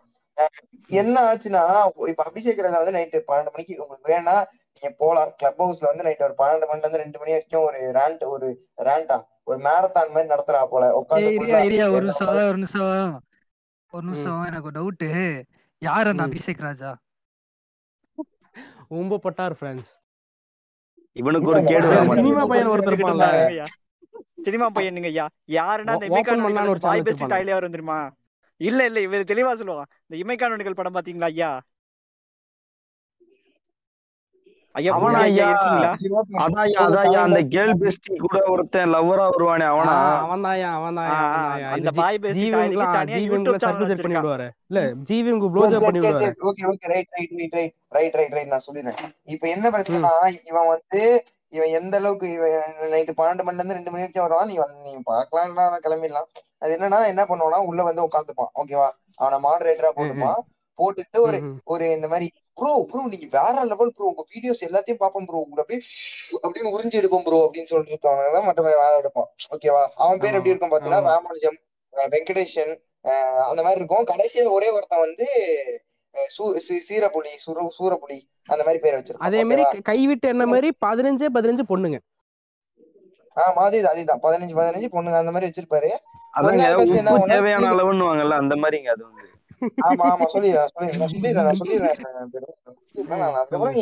என்ன 1.00 1.16
ஆச்சுன்னா 1.28 1.62
இப்ப 2.10 2.22
அபிஷேக் 2.28 2.62
ராஜா 2.64 2.80
வந்து 2.82 2.96
நைட்டு 2.98 3.18
பன்னெண்டு 3.28 3.52
மணிக்கு 3.54 3.82
உங்களுக்கு 3.84 4.12
வேணா 4.12 4.36
நீங்க 4.74 4.90
போலாம். 5.02 5.32
கிளப் 5.40 5.60
ஹவுஸ்ல 5.62 5.90
வந்து 5.90 6.06
நைட் 6.06 6.26
ஒரு 6.28 6.36
பன்னெண்டு 6.38 6.68
மணில 6.70 6.82
இருந்து 6.82 7.02
ரெண்டு 7.02 7.20
மணி 7.20 7.34
வரைக்கும் 7.34 7.66
ஒரு 7.68 7.80
ரேண்ட் 7.98 8.24
ஒரு 8.34 8.48
ரேண்டா 8.88 9.18
ஒரு 9.44 9.58
மேரத்தான் 9.66 10.12
மாதிரி 10.14 10.32
நடத்துறா 10.34 10.62
போல. 10.72 10.84
உட்காந்து 11.00 11.30
ஒரு 11.88 12.04
நிமிஷம் 12.04 12.28
ஒரு 12.40 12.58
நிமிஷம். 12.58 13.14
ஒரு 13.92 14.04
நிமிஷம் 14.06 14.44
எனக்கு 14.48 14.68
ஒரு 14.70 14.78
டவுட் 14.80 15.04
யார் 15.82 16.10
அந்த. 16.12 16.22
அபிஷேக் 16.28 16.66
ராஜா? 16.68 16.90
ரொம்ப 18.94 19.18
பட்டார் 19.24 19.56
ஃப்ரெண்ட்ஸ் 19.58 19.90
இவனுக்கு 21.20 21.48
ஒரு 21.52 21.60
கேடு 21.70 22.14
சினிமா 22.18 22.42
பையன் 22.50 22.70
ஒருத்தர். 22.72 23.70
சினிமா 24.46 24.68
பையன் 24.76 24.94
நீங்க 24.96 25.08
ஐயா. 25.08 25.26
யாருன்னா 25.58 25.94
open 25.94 26.08
இமைக்கான் 26.10 26.70
ஒரு 26.72 26.80
channel 26.84 27.02
பெஸ்ட் 27.02 27.08
வச்சிருப்பானே. 27.08 27.32
டைலே 27.34 27.52
வரும் 27.58 27.74
தெரியுமா? 27.74 27.98
இல்ல 28.56 28.80
இல்ல 28.88 29.00
இவர் 29.06 29.30
தெளிவா 29.32 29.52
சொல்லுவான். 29.60 29.88
இந்த 30.06 30.16
இமைக்கான் 30.22 30.78
படம் 30.80 30.96
பாத்தீங்களா 30.96 31.28
ஐயா? 31.34 31.50
அந்த 37.22 37.40
கேர்ள் 37.52 37.74
பெஸ்டி 37.80 38.12
கூட 38.24 38.36
ஒருத்தன் 38.52 38.92
லவ்வரா 38.92 39.24
வருவானே 39.28 39.66
அவனா? 39.66 39.94
அவன் 40.20 40.44
தான் 40.44 40.62
அவன் 40.70 40.96
தான் 40.98 41.08
ஆ, 41.08 41.18
ஆ, 41.32 41.42
அவன் 41.58 41.74
அந்த 41.76 41.90
பாய் 41.98 42.20
பெஸ்ட் 42.22 42.40
டைலுக்கு 42.54 42.86
தனியா 42.94 43.18
ஜீவன்ல 43.18 43.36
யூடியூப் 43.36 43.64
சர்க்கிள் 43.64 43.82
சேனல் 43.82 43.90
செட் 43.92 44.04
பண்ணி 44.04 44.16
வச்சிருக்கான். 44.16 44.24
விடுவாரு 44.24 44.46
இல்ல 44.70 44.80
ஜீவனுக்கு 45.08 45.50
ப்ளோ 45.52 45.64
ஜாப் 45.66 45.86
பண்ணி 45.86 46.00
விடுவாரு 46.00 46.30
okay 46.50 46.64
okay 46.70 46.90
right 46.92 47.10
right 47.16 47.34
right 47.34 47.54
right 47.56 47.74
right 47.92 48.16
right 48.18 48.34
right 48.36 48.52
நான் 48.52 48.64
சொல்லிடுறேன். 48.66 49.00
இப்ப 49.28 49.44
என்ன 49.48 49.66
பிரச்சனைனா 49.74 50.12
இவன் 50.50 50.70
வந்து 50.70 51.02
இவன் 51.52 51.72
எந்த 51.78 51.94
அளவுக்கு 51.96 52.26
இவன் 52.32 52.54
நைட்டு 52.92 53.14
பன்னெண்டு 53.16 53.44
மணில 53.44 53.60
இருந்து 53.60 53.78
ரெண்டு 53.78 53.92
மணி 53.92 54.02
வரைக்கும் 54.02 54.26
வருவான் 54.26 54.50
நீ 54.50 54.56
வந்து 54.58 54.78
நீ 54.86 54.92
பாக்கலாம்னா 55.08 55.64
கிளம்பிடலாம். 55.84 56.28
அது 56.62 56.74
என்னன்னா 56.76 57.00
என்ன 57.08 57.22
பண்ணுவானா 57.28 57.58
உள்ள 57.68 57.82
வந்து 57.82 58.06
உட்காந்துப்பான் 58.06 58.52
ஓகேவா 58.60 58.88
அவனை 59.18 59.38
மாடரேட்டரா 59.44 59.90
போட்டுப்பான். 59.96 60.40
போட்டுட்டு 60.78 61.18
ஒரு. 61.20 61.38
ஒரு 61.66 61.84
இந்த 61.96 62.06
மாதிரி 62.08 62.26
ப்ரோ 62.58 62.72
ப்ரோ 62.90 63.02
நீங்க 63.12 63.26
வேற 63.36 63.64
லெவல் 63.70 63.92
ப்ரோ 63.96 64.08
உங்க 64.10 64.22
வீடியோஸ் 64.32 64.64
எல்லாத்தையும் 64.68 65.00
பாப்போம் 65.02 65.26
ப்ரோ 65.28 65.42
உங்களை 65.44 65.62
அப்படியே 65.62 65.82
அப்படின்னு 66.44 66.72
உறிஞ்சு 66.76 66.98
எடுப்போம் 67.00 67.24
ப்ரோ 67.26 67.38
அப்படின்னு 67.46 67.70
சொல்லிட்டு 67.70 67.94
இருக்கவங்க 67.94 68.32
தான் 68.36 68.46
மற்ற 68.48 68.62
வேலை 68.66 68.98
எடுப்பான். 69.02 69.28
ஓகேவா 69.54 69.82
அவன் 70.02 70.22
பேர் 70.24 70.36
எப்படி 70.38 70.52
இருக்கும் 70.52 70.74
பாத்தீங்கன்னா. 70.74 71.08
ராமானுஜம் 71.12 71.58
வெங்கடேஷன் 72.14 72.72
அந்த 73.50 73.60
மாதிரி 73.64 73.78
இருக்கும். 73.80 74.06
கடைசியா 74.12 74.44
ஒரே 74.58 74.68
ஒருத்தன் 74.76 75.04
வந்து 75.06 75.26
சீரப்புலி 76.88 77.32
சுர 77.44 77.66
சூரப்புலி 77.78 78.18
அந்த 78.52 78.62
மாதிரி 78.66 78.80
பேர் 78.84 78.96
வச்சிருப்பான். 78.98 79.28
அதே 79.28 79.42
மாதிரி 79.50 79.82
கைவிட்டு 79.90 80.26
என்ன 80.34 80.46
மாதிரி 80.52 80.70
பதினஞ்சே 80.86 81.28
பதினஞ்சு 81.36 81.64
பொண்ணுங்க. 81.72 81.98
ஆமா 83.36 83.60
அது 83.68 83.78
அதுதான். 83.90 84.22
பதினஞ்சு 84.24 84.54
பதினஞ்சு 84.60 84.88
பொண்ணுங்க 84.96 85.18
அந்த 85.22 85.32
மாதிரி 85.34 85.48
வச்சிருப்பாரு. 85.50 85.90
தேவையான 87.34 87.70
அந்த 88.42 88.54
மாதிரிங்க 88.62 88.90
அது 88.96 89.04
வந்து. 89.08 89.28
ஆமா 89.86 90.06
ஆமா 90.12 90.26
சொல்லிடுறேன் 90.34 90.72
சொல்லிடுறேன் 91.12 91.46
நான் 91.48 91.60
சொல்லிடுறேன் 91.62 92.00
நான் 93.14 93.38
அதுக்கப்புறம் 93.38 93.78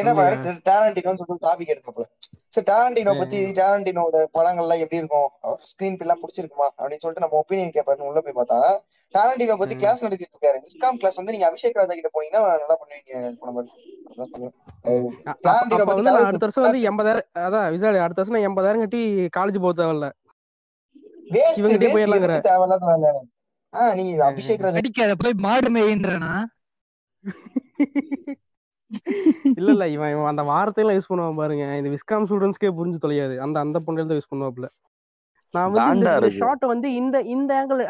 என்ன 0.00 0.10
பாரு 0.16 0.34
டேரண்டினோன்னு 0.66 1.20
சொல்லி 1.20 1.44
டாபிக் 1.46 1.72
எடுத்தப்பல 1.72 2.04
சரி 2.54 2.66
டேரண்டினோ 2.68 3.12
பத்தி 3.20 3.38
டேரண்டினோட 3.58 4.20
படங்கள்லாம் 4.36 4.82
எப்படி 4.84 5.00
இருக்கும்? 5.00 5.26
ஸ்கிரீன் 5.70 5.98
பில்லாம் 6.00 6.20
பிடிச்சிருக்குமா? 6.20 6.68
அப்படின்னு 6.78 7.02
சொல்லிட்டு 7.02 7.24
நம்ம 7.24 7.38
ஒப்பீனியன் 7.40 7.74
கேட்பாருன்னு 7.76 8.08
உள்ள 8.08 8.20
போய் 8.20 8.38
பார்த்தா 8.38 8.58
டேரண்டினோ 9.14 9.56
பத்தி. 9.60 9.74
கிளாஸ் 9.82 10.04
நடத்திட்டு 10.04 10.34
இருக்காரு. 10.34 10.58
விஸ்காம் 10.66 11.00
கிளாஸ் 11.00 11.18
வந்து 11.20 11.34
நீங்க 11.34 11.48
அபிஷேக் 11.50 11.80
ராஜா 11.80 11.94
கிட்ட 11.94 12.10
போனீங்கன்னா 12.14 12.42
நல்லா 12.62 12.76
பண்ணுவீங்க 12.80 13.12
அடுத்த 16.22 16.44
வருஷம் 16.46 16.66
வந்து 16.66 16.80
எண்பதாயிரம் 16.90 17.28
அதான் 17.46 17.68
விசாரி 17.76 18.00
அடுத்த 18.06 18.20
வருஷம் 18.22 18.46
எண்பதாயிரம் 18.48 18.84
கட்டி 18.84 19.02
காலேஜ் 19.38 19.62
போக 19.64 19.74
தேவையில்ல. 19.74 20.08
இவங்கிட்டே 21.30 21.86
வேஸ்ட் 21.86 21.96
போயிடலாங்கிற. 21.96 22.32
எதுக்கு 22.32 22.48
தேவையில்லாத 22.48 22.86
வேலை. 22.92 23.12
ஆஹ் 23.72 23.94
நீங்க 23.98 24.22
அபிஷேக் 24.28 24.64
ராஜா 24.64 24.80
அடிக்காத 24.80 25.14
போய் 25.22 25.34
மாடு 25.46 25.70
மேயின்றனா 25.76 26.32
இல்ல 29.58 29.68
இல்ல 29.74 29.84
இவன் 29.88 30.12
இவன் 30.12 30.30
அந்த 30.30 30.42
வார்த்தையெல்லாம் 30.48 30.96
யூஸ் 30.96 31.10
பண்ணுவான் 31.10 31.40
பாருங்க. 31.40 31.64
இந்த 31.80 31.90
விஸ்காம் 31.94 32.26
ஸ்டூடெண்ட்ஸ்க்கே 32.28 32.70
புரிஞ்சு 32.78 32.98
தொலையாது. 33.02 33.34
அந்த 33.44 33.56
அந்த 33.60 33.78
பொண்ணுல 33.86 34.06
தான் 34.06 34.18
யூஸ் 34.18 34.32
பண்ணுவாப்ல 34.32 34.68
நான் 35.54 35.70
வந்து 35.74 36.08
இந்த 36.14 36.30
ஷார்ட் 36.38 36.64
வந்து 36.72 36.88
இந்த 37.00 37.16
இந்த 37.34 37.50
ஆங்கிள் 37.60 37.80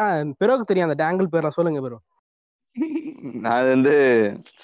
பெரோக்கு 0.40 0.64
தெரியும். 0.64 0.88
அந்த 0.88 1.06
ஆங்கிள் 1.08 1.32
பேர்லாம் 1.32 1.56
சொல்லுங்க 1.58 1.80
பெரோ 1.86 1.98
நான் 3.44 3.68
வந்து 3.68 3.94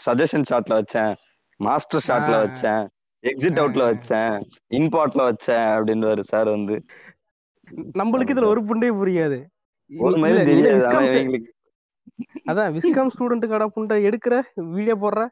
சஜஷன் 0.05 0.47
ஷாட்ல 0.51 0.75
வச்சேன். 0.81 1.13
மாஸ்டர் 1.61 2.05
ஷாட்ல. 2.07 2.37
வச்சேன். 2.45 2.85
எக்ஸிட் 3.25 3.61
அவுட்ல. 3.63 3.85
வச்சேன். 3.91 4.35
இன்பாட்ல 4.79 5.23
வச்சேன் 5.31 5.67
அப்படின்றாரு 5.75 6.23
சார் 6.31 6.49
வந்து. 6.49 6.77
நம்மளுக்கு 7.99 8.35
இதுல 8.35 8.45
ஒரு 8.45 8.61
புண்டே 8.65 8.91
புரியாது. 9.01 9.39
அதான் 12.47 12.73
விஸ்காம் 12.77 13.11
ஸ்டூடெண்ட் 13.15 13.47
கடை 13.49 13.67
புண்டை 13.77 13.97
எடுக்கிற 14.09 14.35
வீடியோ 14.55 14.97
போடுற? 14.97 15.23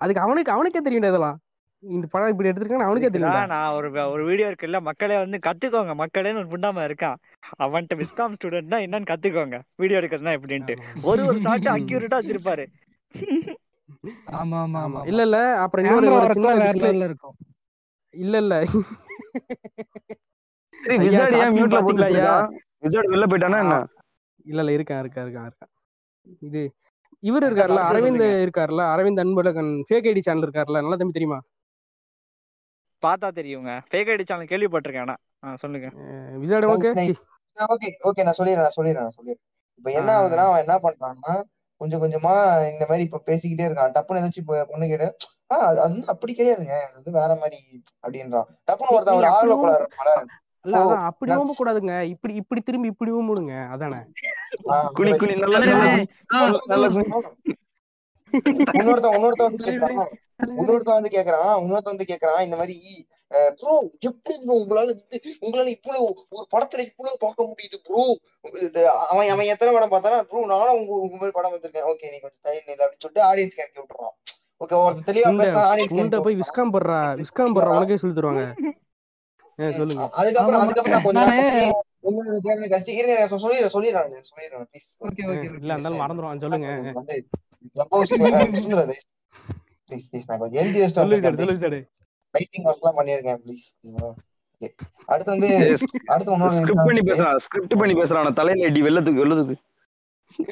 அதுக்கு 0.00 0.22
அவனுக்கு 0.22 0.52
அவனுக்கே 0.52 0.78
தெரியும் 0.78 1.04
இதெல்லாம். 1.04 1.38
இந்த 1.82 2.06
படம் 2.10 2.28
இப்படி 2.28 2.48
எடுத்திருக்கான்னு 2.48 2.86
அவனுக்கே 2.86 3.08
இதுக்குதான் 3.08 3.46
நான் 3.46 3.72
ஒரு 3.72 4.10
ஒரு 4.10 4.24
வீடியோ 4.24 4.46
இருக்குல்ல 4.50 4.80
மக்களே 4.80 5.16
வந்து 5.16 5.38
கத்துக்கோங்க. 5.38 5.92
மக்களேன்னு 5.94 6.40
ஒரு 6.42 6.50
புண்டாம 6.52 6.84
இருக்கான். 6.88 7.16
அவன்கிட்ட 7.58 7.94
விஸ்காம் 7.94 8.34
ஸ்டூடெண்ட்னா 8.36 8.78
என்னன்னு 8.86 9.10
கத்துக்கோங்க. 9.12 9.58
வீடியோ 9.76 10.00
எடுக்கிறதுனா 10.00 10.36
எப்படின்ட்டு. 10.38 10.76
ஒரு 11.02 11.26
ஒரு 11.26 11.40
ஷாட் 11.40 11.68
அக்யூரேட்டா 11.74 12.18
வச்சிருப்பாரு. 12.20 12.66
ஆமா 14.32 14.56
ஆமா 14.64 14.80
ஆமா. 14.86 15.06
இல்ல 15.06 15.22
இல்ல 15.22 15.58
அப்புறம் 15.58 15.84
இன்னொரு 15.84 17.04
இருக்கும். 17.04 17.36
இல்ல 18.14 18.36
இல்ல. 18.36 18.64
ஏன் 20.84 21.02
மியூட்ல 21.56 21.78
போட்டு 21.84 22.04
ஐயா? 22.08 22.32
வெளில 23.06 23.26
போயிட்டானா 23.26 23.58
என்ன? 23.64 23.76
இல்ல 24.46 24.60
இல்ல 24.62 24.72
இருக்கான் 24.76 25.02
இருக்கான் 25.02 25.24
இருக்கான் 25.26 25.46
இருக்கான். 25.46 25.70
இது 26.42 26.62
இவர் 27.22 27.46
இருக்காருல்ல 27.48 27.80
அடுத்து 27.80 27.90
அரவிந்த் 27.90 28.18
சொல்லுங்க. 28.18 28.44
இருக்காருல்ல 28.44 28.82
Aravind 28.94 29.22
Anbazhagan 29.22 29.70
fake 29.88 30.08
ID 30.10 30.22
channel 30.22 30.44
இருக்காருல்ல 30.46 30.80
நல்லா 30.80 30.96
தம்பி 30.96 31.16
தெரியுமா? 31.18 31.38
பார்த்தா 33.02 33.28
தெரியுங்க. 33.38 33.70
ஃபேக் 33.88 34.10
ஐடி 34.12 34.24
சேனல் 34.24 34.50
கேள்விப்பட்டிருக்கேன் 34.52 35.06
ஆனா. 35.06 35.16
சொல்லுங்க. 35.62 35.88
விசாடு 36.42 36.68
ஓகே? 36.74 36.90
ஓகே 37.58 37.88
ஓகே 38.08 38.24
நான் 38.26 38.38
சொல்லிடுறேன் 38.38 38.66
நான் 38.66 38.76
சொல்லிடுறேன் 38.76 39.06
நான் 39.06 39.16
சொல்லிடுறேன். 39.18 39.42
இப்ப 39.80 39.88
என்ன. 39.92 40.10
ஆகுதுன்னா 40.18 40.46
அவன் 40.48 40.62
என்ன 40.64 40.76
பண்றான்னா 40.84 41.34
கொஞ்சம் 41.80 42.02
கொஞ்சமா 42.02 42.32
இந்த 42.72 42.84
மாதிரி 42.88 43.04
இப்ப 43.04 43.22
பேசிக்கிட்டே 43.26 43.66
இருக்கான். 43.68 43.92
டப்புன்னு 43.94 44.20
ஏதாச்சும் 44.20 44.70
பொண்ணு 44.70 44.86
கேட்டு 44.86 45.08
ஆஹ் 45.50 45.66
அது 45.70 45.78
வந்து 45.80 46.06
அப்படி 46.06 46.32
கிடையாதுங்க. 46.34 46.74
அது 46.82 46.94
வந்து 46.94 47.12
வேற 47.12 47.32
மாதிரி 47.42 47.58
அப்படின்றான். 48.04 48.48
டப்புன்னு 48.68 48.94
ஒருத்தன் 48.96 49.20
ஒரு 49.20 49.28
ஆர்வ 49.34 49.56
இல்ல 50.64 50.76
ஓ, 50.78 50.84
அதான் 50.84 51.04
அப்படி 51.04 51.30
நான்- 51.30 51.40
ஓம்ப 51.40 51.54
கூடாதுங்க. 51.58 51.94
இப்படி 52.06 52.34
இப்படி 52.34 52.60
திரும்பி 52.60 52.88
இப்படி 52.88 53.10
ஓம்புடுங்க 53.10 53.54
அதானே. 53.68 53.98
இன்னொருத்தன் 58.74 59.14
இன்னொருத்தன் 59.14 59.48
வந்து 59.48 59.66
கேக்குறான். 59.66 60.12
இன்னொருத்தன் 60.54 60.96
வந்து 60.96 61.12
கேக்குறான். 61.12 61.50
இன்னொருத்தன் 61.60 61.92
வந்து 61.92 62.08
கேக்குறான். 62.08 62.42
இந்த 62.42 62.56
மாதிரி 62.56 62.76
ப்ரோ 63.56 63.72
எப்படி 64.00 64.34
ப்ரோ 64.38 64.54
உங்களால 64.54 64.88
வந்து 64.92 65.16
உங்களால 65.42 65.68
இவ்வளவு 65.68 66.02
ஒரு 66.30 66.46
படத்துல 66.52 66.82
இவ்வளவு 66.84 67.16
பார்க்க 67.20 67.46
முடியுது 67.46 67.78
ப்ரோ 67.84 68.02
அவன் 69.06 69.28
அவன் 69.28 69.46
எத்தனை 69.46 69.70
படம் 69.74 69.92
பார்த்தானா 69.92 70.20
ப்ரோ 70.22 70.46
நானும் 70.46 70.78
உங்க 70.78 70.92
உங்க 70.98 71.14
மாதிரி 71.14 71.30
படம் 71.32 71.52
பார்த்திருக்கேன். 71.52 71.86
ஓகே 71.86 72.10
நீ 72.10 72.18
கொஞ்சம் 72.18 72.42
டைம் 72.42 72.66
இல்லை 72.66 72.84
அப்படின்னு 72.84 73.04
சொல்லிட்டு 73.04 73.26
ஆடியன்ஸ் 73.26 73.58
கேட்க 73.58 73.76
விட்டுறான் 73.80 74.14
ஓகே 74.60 74.76
ஒருத்தர் 74.82 75.08
தெளிவா 75.08 75.30
பேசினா 75.40 75.64
ஆடியன்ஸ் 75.70 75.94
போய் 76.26 76.38
விஸ்காம் 76.40 76.72
படுறா 76.74 76.98
விஸ்காம் 77.16 77.54
படுறா 77.56 77.74
உனக்கே 77.74 77.96
சொல்லி 77.96 78.16
தருவாங்க. 78.16 78.44
அதுக்கப்புறம் 80.18 80.62
அதுக்கப்புறம் 80.62 81.04
கொஞ்சம் 81.04 81.32
அடுத்து 95.08 95.30
வந்து 95.32 95.48
அடுத்து 96.08 96.32
இன்னொரு 96.34 96.56
ஸ்கிரிப்ட் 96.58 96.86
பண்ணி. 96.88 97.02
பேசுறான் 97.08 97.38
ஸ்கிரிப்ட் 97.38 97.80
பண்ணி 97.80 97.94
பேசுறான் 97.94 98.38
தலையில 98.40 98.68
அடி 98.68 98.82
வெள்ளத்துக்கு 98.82 99.22
வெள்ளத்துக்கு. 99.22 99.56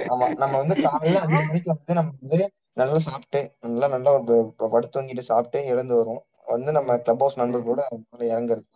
ஆமா 0.07 0.26
நம்ம 0.34 0.55
வந்து 0.57 0.74
காலையில 0.82 1.20
அஞ்சு 1.20 1.40
மணிக்கு 1.42 1.70
வந்து 1.72 1.94
நம்ம 1.94 2.12
வந்து 2.22 2.38
நல்லா 2.76 2.98
சாப்பிட்டு 2.98 3.40
நல்லா 3.64 3.86
நல்லா 3.88 4.11
ஒரு 4.18 4.36
படுத்து 4.66 4.94
தூங்கிட்டு 4.94 5.24
சாப்பிட்டு 5.30 5.61
எழுந்து 5.66 5.96
வரும் 5.96 6.22
வந்து 6.46 6.70
நம்ம 6.72 6.96
கிளப் 6.98 7.18
ஹவுஸ் 7.18 7.40
நண்பர்களோட 7.40 7.80
இறங்குறது 8.28 8.68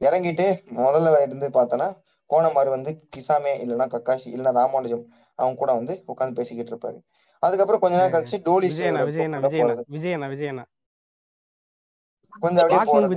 இறங்கிட்டு 0.00 0.46
முதல்ல 0.78 1.20
இருந்து 1.20 1.46
பார்த்தோன்னா 1.48 1.88
கோணமாறு 2.30 2.68
வந்து 2.68 2.90
கிசாமே 3.16 3.52
இல்லைன்னா 3.64 3.86
கக்காஷி 3.94 4.28
இல்லைன்னா 4.34 4.52
ராமானுஜம் 4.52 5.04
அவங்க 5.38 5.56
கூட 5.58 5.72
வந்து 5.72 6.04
உட்காந்து 6.08 6.32
பேசிக்கிட்டு 6.32 6.72
இருப்பாரு. 6.72 6.98
அதுக்கப்புறம் 7.42 7.80
கொஞ்ச 7.80 7.96
நேரம் 7.96 8.14
கழிச்சு 8.14 8.38
டோலி 8.42 8.68
விஜயண்ணா 9.90 10.28
விஜயண்ணா 10.30 10.64
கொஞ்சம் 12.42 12.64
அப்படியே 12.64 12.82
சொல்லு 12.86 13.08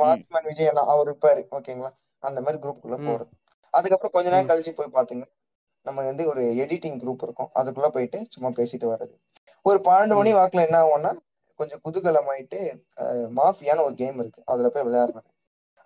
வாட்ச்மேன் 0.00 0.46
விஜய் 0.46 0.66
எல்லாம் 0.66 0.86
அவர் 0.86 1.08
இருப்பாரு. 1.08 1.42
ஓகேங்களா? 1.50 1.90
அந்த 2.22 2.38
மாதிரி 2.40 2.58
குரூப்புக்குள்ள 2.62 2.96
ம். 2.98 3.08
போறது. 3.08 3.32
அதுக்கப்புறம் 3.74 4.12
கொஞ்ச 4.12 4.26
நேரம். 4.30 4.50
கழிச்சு 4.50 4.72
போய் 4.72 4.94
பாத்தீங்க 4.94 5.24
நம்ம 5.86 6.04
வந்து 6.04 6.24
ஒரு 6.26 6.42
எடிட்டிங் 6.62 6.98
குரூப் 6.98 7.22
இருக்கும். 7.22 7.50
அதுக்குள்ள 7.54 7.88
போயிட்டு 7.88 8.18
சும்மா 8.28 8.50
பேசிட்டு 8.50 8.86
வர்றது. 8.86 9.14
ஒரு 9.62 9.78
பன்னெண்டு 9.84 10.14
மணி 10.14 10.32
வாக்குல 10.34 10.64
என்ன 10.66 10.78
ஆகும்னா 10.84 11.12
கொஞ்சம் 11.60 11.80
குதூகலமாயிட்டு 11.84 12.58
அஹ், 12.96 13.28
மாஃபியான்னு 13.36 13.84
ஒரு 13.84 13.94
கேம் 13.94 14.18
இருக்கு. 14.18 14.40
அதுல 14.44 14.68
போய் 14.68 14.82
விளையாடுறது. 14.82 15.28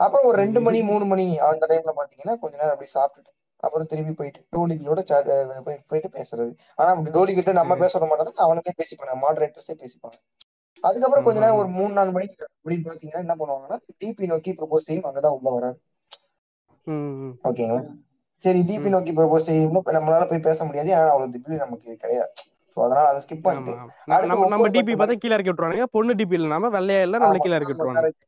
அப்புறம் 0.01 0.27
ஒரு 0.27 0.37
ரெண்டு 0.39 0.61
மணி 0.61 0.79
மூணு 0.83 1.05
மணி 1.05 1.25
அந்த 1.47 1.67
டைம்ல 1.67 1.93
பாத்தீங்கன்னா 1.97 2.35
கொஞ்ச 2.39 2.55
நேரம் 2.57 2.75
அப்படியே 2.75 2.93
சாப்பிட்டுட்டு 2.95 3.33
அப்புறம் 3.63 3.87
திரும்பி 3.87 4.13
போயிட்டு 4.13 4.41
டோலிகளோட 4.53 5.01
போயிட்டு 5.89 6.11
பேசுறது. 6.15 6.51
ஆனா 6.79 6.91
டோலி 7.17 7.33
கிட்ட 7.35 7.53
நம்ம 7.53 7.77
பேச 7.77 8.01
மாட்டாங்க 8.03 8.43
அவனுக்கே 8.47 8.75
பேசிப்பாங்க. 8.79 9.15
மாடரேட்டர்ஸே 9.23 9.77
பேசிப்பாங்க. 9.81 10.19
அதுக்கப்புறம் 10.85 11.25
கொஞ்ச 11.25 11.39
நேரம் 11.41 11.59
ஒரு 11.59 11.69
மூணு 11.69 11.93
நாலு 11.93 12.11
மணிக்கு 12.13 12.37
அப்படின்னு 12.51 12.87
பாத்தீங்கன்னா 12.89 13.25
என்ன 13.25 13.37
பண்ணுவாங்கன்னா 13.39 13.79
டிபி 14.01 14.27
நோக்கி 14.27 14.51
ப்ரொபோஸ் 14.53 14.87
செய்யும். 14.89 15.09
அங்கதான் 15.09 15.37
உள்ள 15.37 15.51
வராரு. 15.51 15.79
ஓகேங்களா 17.45 17.83
சரி 18.45 18.61
டிபி 18.63 18.89
நோக்கி 18.89 19.13
ப்ரொபோஸ் 19.13 19.49
செய்யும் 19.49 19.77
நம்மளால 19.89 20.29
போய் 20.29 20.41
பேச 20.41 20.65
முடியாது. 20.65 20.91
ஆனா 20.95 21.11
அவ்வளவு 21.11 21.33
திடீர் 21.33 21.65
நமக்கு 21.65 21.97
கிடையாது. 21.97 22.33
சோ 22.79 22.85
அதனால 22.85 23.07
அதை 23.11 23.21
ஸ்கிப் 23.23 23.45
பண்ணிட்டு 23.45 23.73
ந- 24.11 24.27
நம்ம 24.31 24.49
நம்ம 24.51 24.67
டிபி 24.75 24.93
பார்த்தா 24.95 25.15
கீழே 25.17 25.35
இறக்கி 25.37 25.51
விட்டுருவானுங்க. 25.51 25.87
பொண்ணு 25.95 26.13
டிபி 26.19 26.37
இல்ல 26.39 26.49
நாம 26.53 26.69
வெள்ளையா 26.75 27.01
இல்ல 27.07 27.17
நம்மள 27.17 27.33
ஆமா 27.33 27.45
கீழே 27.45 27.57
இறக்கி 27.59 27.75
கரெக்ட் 27.97 28.27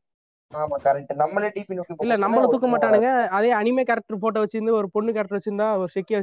ஆமா 0.53 0.77
கரெக்ட் 0.85 1.13
நம்மளே 1.21 1.49
டிபி 1.57 1.77
நோக்கி 1.77 1.95
இல்ல 2.05 2.15
நம்மள 2.23 2.47
தூக்க 2.53 2.69
மாட்டானுங்க. 2.71 3.09
அதே 3.37 3.51
அனிமே 3.59 3.83
கேரக்டர் 3.89 4.23
போட்டோ 4.25 4.43
வச்சிருந்து 4.45 4.73
ஒரு 4.79 4.89
பொண்ணு 4.95 5.15
கேரக்டர் 5.15 5.39
வச்சிருந்தா 5.39 5.69
ஒரு 5.77 5.91
செக்கியா 5.95 6.21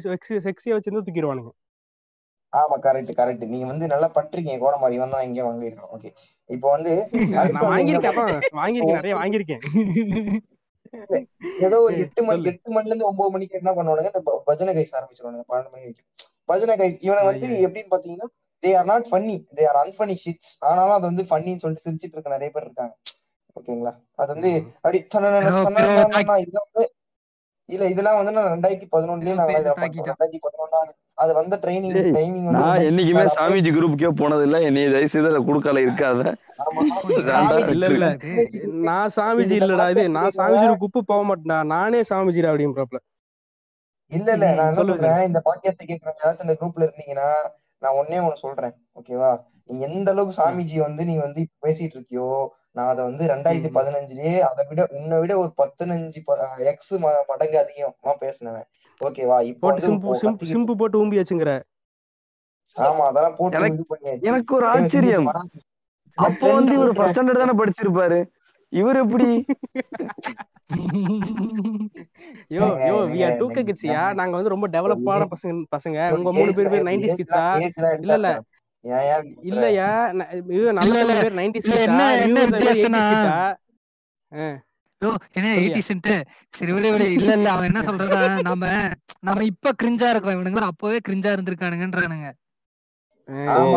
செக்ஸியா 0.47 0.75
வச்சிருந்து 0.77 1.05
தூக்கிடுவானுங்க. 1.05 1.51
ஆமா 2.53 2.75
கரெக்ட் 2.83 3.13
கரெக்ட் 3.17 3.45
நீங்க 3.47 3.65
வந்து 3.71 3.85
நல்லா 3.93 4.09
பட்டிருக்கீங்க 4.13 4.59
கூட 4.59 4.75
மாதிரி. 4.81 4.97
இவன் 4.99 5.15
தான் 5.15 5.25
இங்கே 5.27 5.45
வாங்கியிருக்கான். 5.47 5.89
ஓகே 5.95 6.09
இப்போ 6.49 6.67
வந்து 6.75 6.91
வாங்கியிருக்கேன் 8.57 8.99
நிறைய 8.99 9.15
வாங்கியிருக்கேன். 9.17 9.63
ஏதோ 11.65 11.77
ஒரு 11.85 11.95
எட்டு 12.03 12.21
மணி 12.27 12.49
எட்டு 12.51 12.69
மணில 12.75 12.91
இருந்து 12.91 13.09
ஒன்பது 13.09 13.31
மணிக்கு 13.33 13.59
என்ன 13.59 13.71
பண்ணுவானுங்க? 13.77 14.11
இந்த 14.13 14.21
பஜனை 14.47 14.73
கைஸ் 14.77 14.95
ஆரம்பிச்சிருவானுங்க 14.97 15.45
பன்னெண்டு 15.49 15.71
மணி 15.73 15.85
வரைக்கும் 15.85 16.09
பஜனை 16.49 16.75
கைஸ் 16.77 16.97
இவனை 17.01 17.23
வந்து 17.29 17.47
எப்படின்னு 17.65 17.93
பாத்தீங்கன்னா 17.93 18.27
they 18.63 18.69
are 18.75 18.85
not 18.85 19.07
funny 19.09 19.35
they 19.57 19.65
are 19.69 19.79
unfunny 19.83 20.15
shits 20.23 20.53
ஆனாலும் 20.67 20.97
அது 20.97 21.05
வந்து 21.05 21.25
ஃபன்னின்னு 21.29 21.63
சொல்லிட்டு 21.63 21.85
சிரிச்சிட்டு 21.85 22.15
இருக்க 22.17 22.35
நிறைய 22.35 22.51
பேர் 22.55 22.67
இருக்காங்க. 22.67 22.93
ஓகேங்களா? 23.55 23.93
அது 24.17 24.29
வந்து. 24.33 24.51
அப்படி 24.79 24.99
இல்ல 27.69 27.85
இதெல்லாம் 27.93 28.17
வந்து 28.17 28.33
நான் 28.35 28.51
ரெண்டாயிரத்தி 28.53 28.87
பதினொன்னுலயே 28.91 29.33
தாக்கிட்டான் 29.37 29.79
ரெண்டாயிரத்தி 30.09 30.39
பதினொன்னாவது. 30.45 30.91
அது 31.15 31.31
வந்த 31.33 31.55
ட்ரைனிங் 31.63 31.95
டைமிங் 32.15 32.45
வந்து 32.49 32.61
நான் 32.61 32.85
என்னைக்குமே 32.89 33.25
சாமிஜி 33.35 33.71
குரூப்புக்கே 33.71 34.11
போனது 34.21 34.43
இல்ல 34.47 34.57
என்னைய 34.67 34.91
தயவு 34.93 35.11
செய்து 35.13 35.29
அதுல 35.29 35.41
குடுக்கால 35.49 35.81
இருக்காத. 35.85 36.21
இல்ல 37.73 37.85
இல்ல 37.91 38.07
நான் 38.87 39.11
சாமிஜி 39.17 39.55
இல்லடா 39.61 39.87
இது. 39.95 40.05
நான் 40.17 40.35
சாமிஜி 40.37 40.65
குப்பு 40.83 41.01
போக 41.11 41.21
மாட்டேன்டா 41.29 41.59
நானே 41.73 42.01
சாமிஜிடா 42.11 42.51
அப்படின்றாப்ல 42.53 42.99
இல்ல 44.11 44.27
இல்ல. 44.33 44.45
நான் 44.53 44.69
என்ன 44.71 44.83
சொல்றேன்? 44.83 45.21
இந்த 45.23 45.39
பாட்காஸ்ட் 45.45 45.89
கேட்கறவங்க 45.89 46.21
யாராச்சும் 46.21 46.47
இந்த 46.47 46.57
குரூப்ல 46.59 46.85
இருந்தீங்கன்னா 46.87 47.29
நான் 47.81 47.97
ஒன்னே 47.97 48.19
ஒண்ணு 48.23 48.43
சொல்றேன். 48.43 48.75
ஓகேவா 48.95 49.31
நீ 49.69 49.79
எந்த 49.79 50.11
அளவுக்கு 50.11 50.35
சாமிஜி 50.41 50.77
வந்து 50.79 51.05
நீ 51.05 51.15
வந்து 51.17 51.39
இப்ப 51.41 51.67
பேசிட்டு 51.67 51.95
இருக்கியோ 51.97 52.27
நான் 52.71 52.87
அதை 52.87 53.01
வந்து 53.03 53.23
ரெண்டாயிரத்தி 53.27 53.71
பதினஞ்சுலயே 53.77 54.33
அதை 54.39 54.63
விட 54.69 54.81
உன்னை 54.91 55.17
விட 55.19 55.33
ஒரு 55.37 55.51
பதினஞ்சு 55.57 56.19
எக்ஸ் 56.71 56.93
மடங்கு 57.29 57.57
அதிகமா 57.59 58.13
பேசினவன். 58.21 58.67
ஓகேவா 59.01 59.37
இப்போ 59.43 59.73
சிம்பு 60.51 60.75
போட்டு 60.77 61.01
ஊம்பியாச்சுங்கிற. 61.03 61.53
ஆமா 62.75 63.03
அதெல்லாம் 63.09 63.35
போட்டு 63.35 64.23
எனக்கு 64.29 64.55
ஒரு 64.55 64.67
ஆச்சரியம். 64.67 65.27
அப்போ 66.17 66.47
வந்து 66.53 66.73
இவர் 66.73 66.93
ஃபர்ஸ்ட் 66.93 67.15
ஸ்டாண்டர்ட் 67.15 67.43
தானே 67.43 67.55
படிச்சிருப்பாரு. 67.59 68.19
இவர் 68.73 68.99
எப்படி? 69.03 69.29
Yo 72.55 72.61
yo 72.83 72.95
we 73.11 73.19
are 73.25 73.37
two 73.39 73.47
K 73.49 73.61
கிட்ஸியா 73.67 74.01
நாங்க 74.19 74.33
வந்து 74.37 74.53
ரொம்ப 74.53 74.67
டெவலப்பான 74.69 75.27
பசங்க 75.33 75.53
பசங்க. 75.71 75.97
உங்க 76.15 76.31
மூணு 76.37 76.51
பேர் 76.57 76.71
பேர் 76.73 76.87
நைன்டிஸ் 76.89 77.19
கிட்ஸா 77.21 77.43
ஏஜ்லாம் 77.59 77.93
இல்ல 77.97 78.15
இல்ல. 78.19 78.29
இல்லையா 79.49 79.87
ந- 80.17 80.27
இது 80.51 80.65
நல்ல 80.79 80.93
பேர் 81.17 81.37
நைன்டிஸ் 81.39 81.67
இல்ல 81.67 81.77
கிட்டா 81.83 81.93
என்ன 82.25 82.37
வித்தியாசம்னா? 82.51 83.03
ஓ 85.01 85.07
என்ன 85.29 85.47
சொல்லியா? 85.47 85.57
எயிட்டி 85.57 85.81
சென்ட் 85.87 86.11
சரி 86.53 86.71
விட 86.71 86.87
விட. 86.91 87.03
இல்ல 87.17 87.31
இல்ல 87.33 87.49
அவன் 87.51 87.69
என்ன 87.69 87.81
சொல்றா 87.87 88.19
நாம 88.41 88.69
நாம 89.21 89.43
இப்ப 89.45 89.73
கிரிஞ்சா 89.81 90.09
இருக்கோம் 90.09 90.35
இவனுங்க 90.37 90.61
அப்பவே 90.67 90.99
கிரிஞ்சா 91.07 91.31
இருந்திருக்கானுங்கன்றானுங்க. 91.35 92.29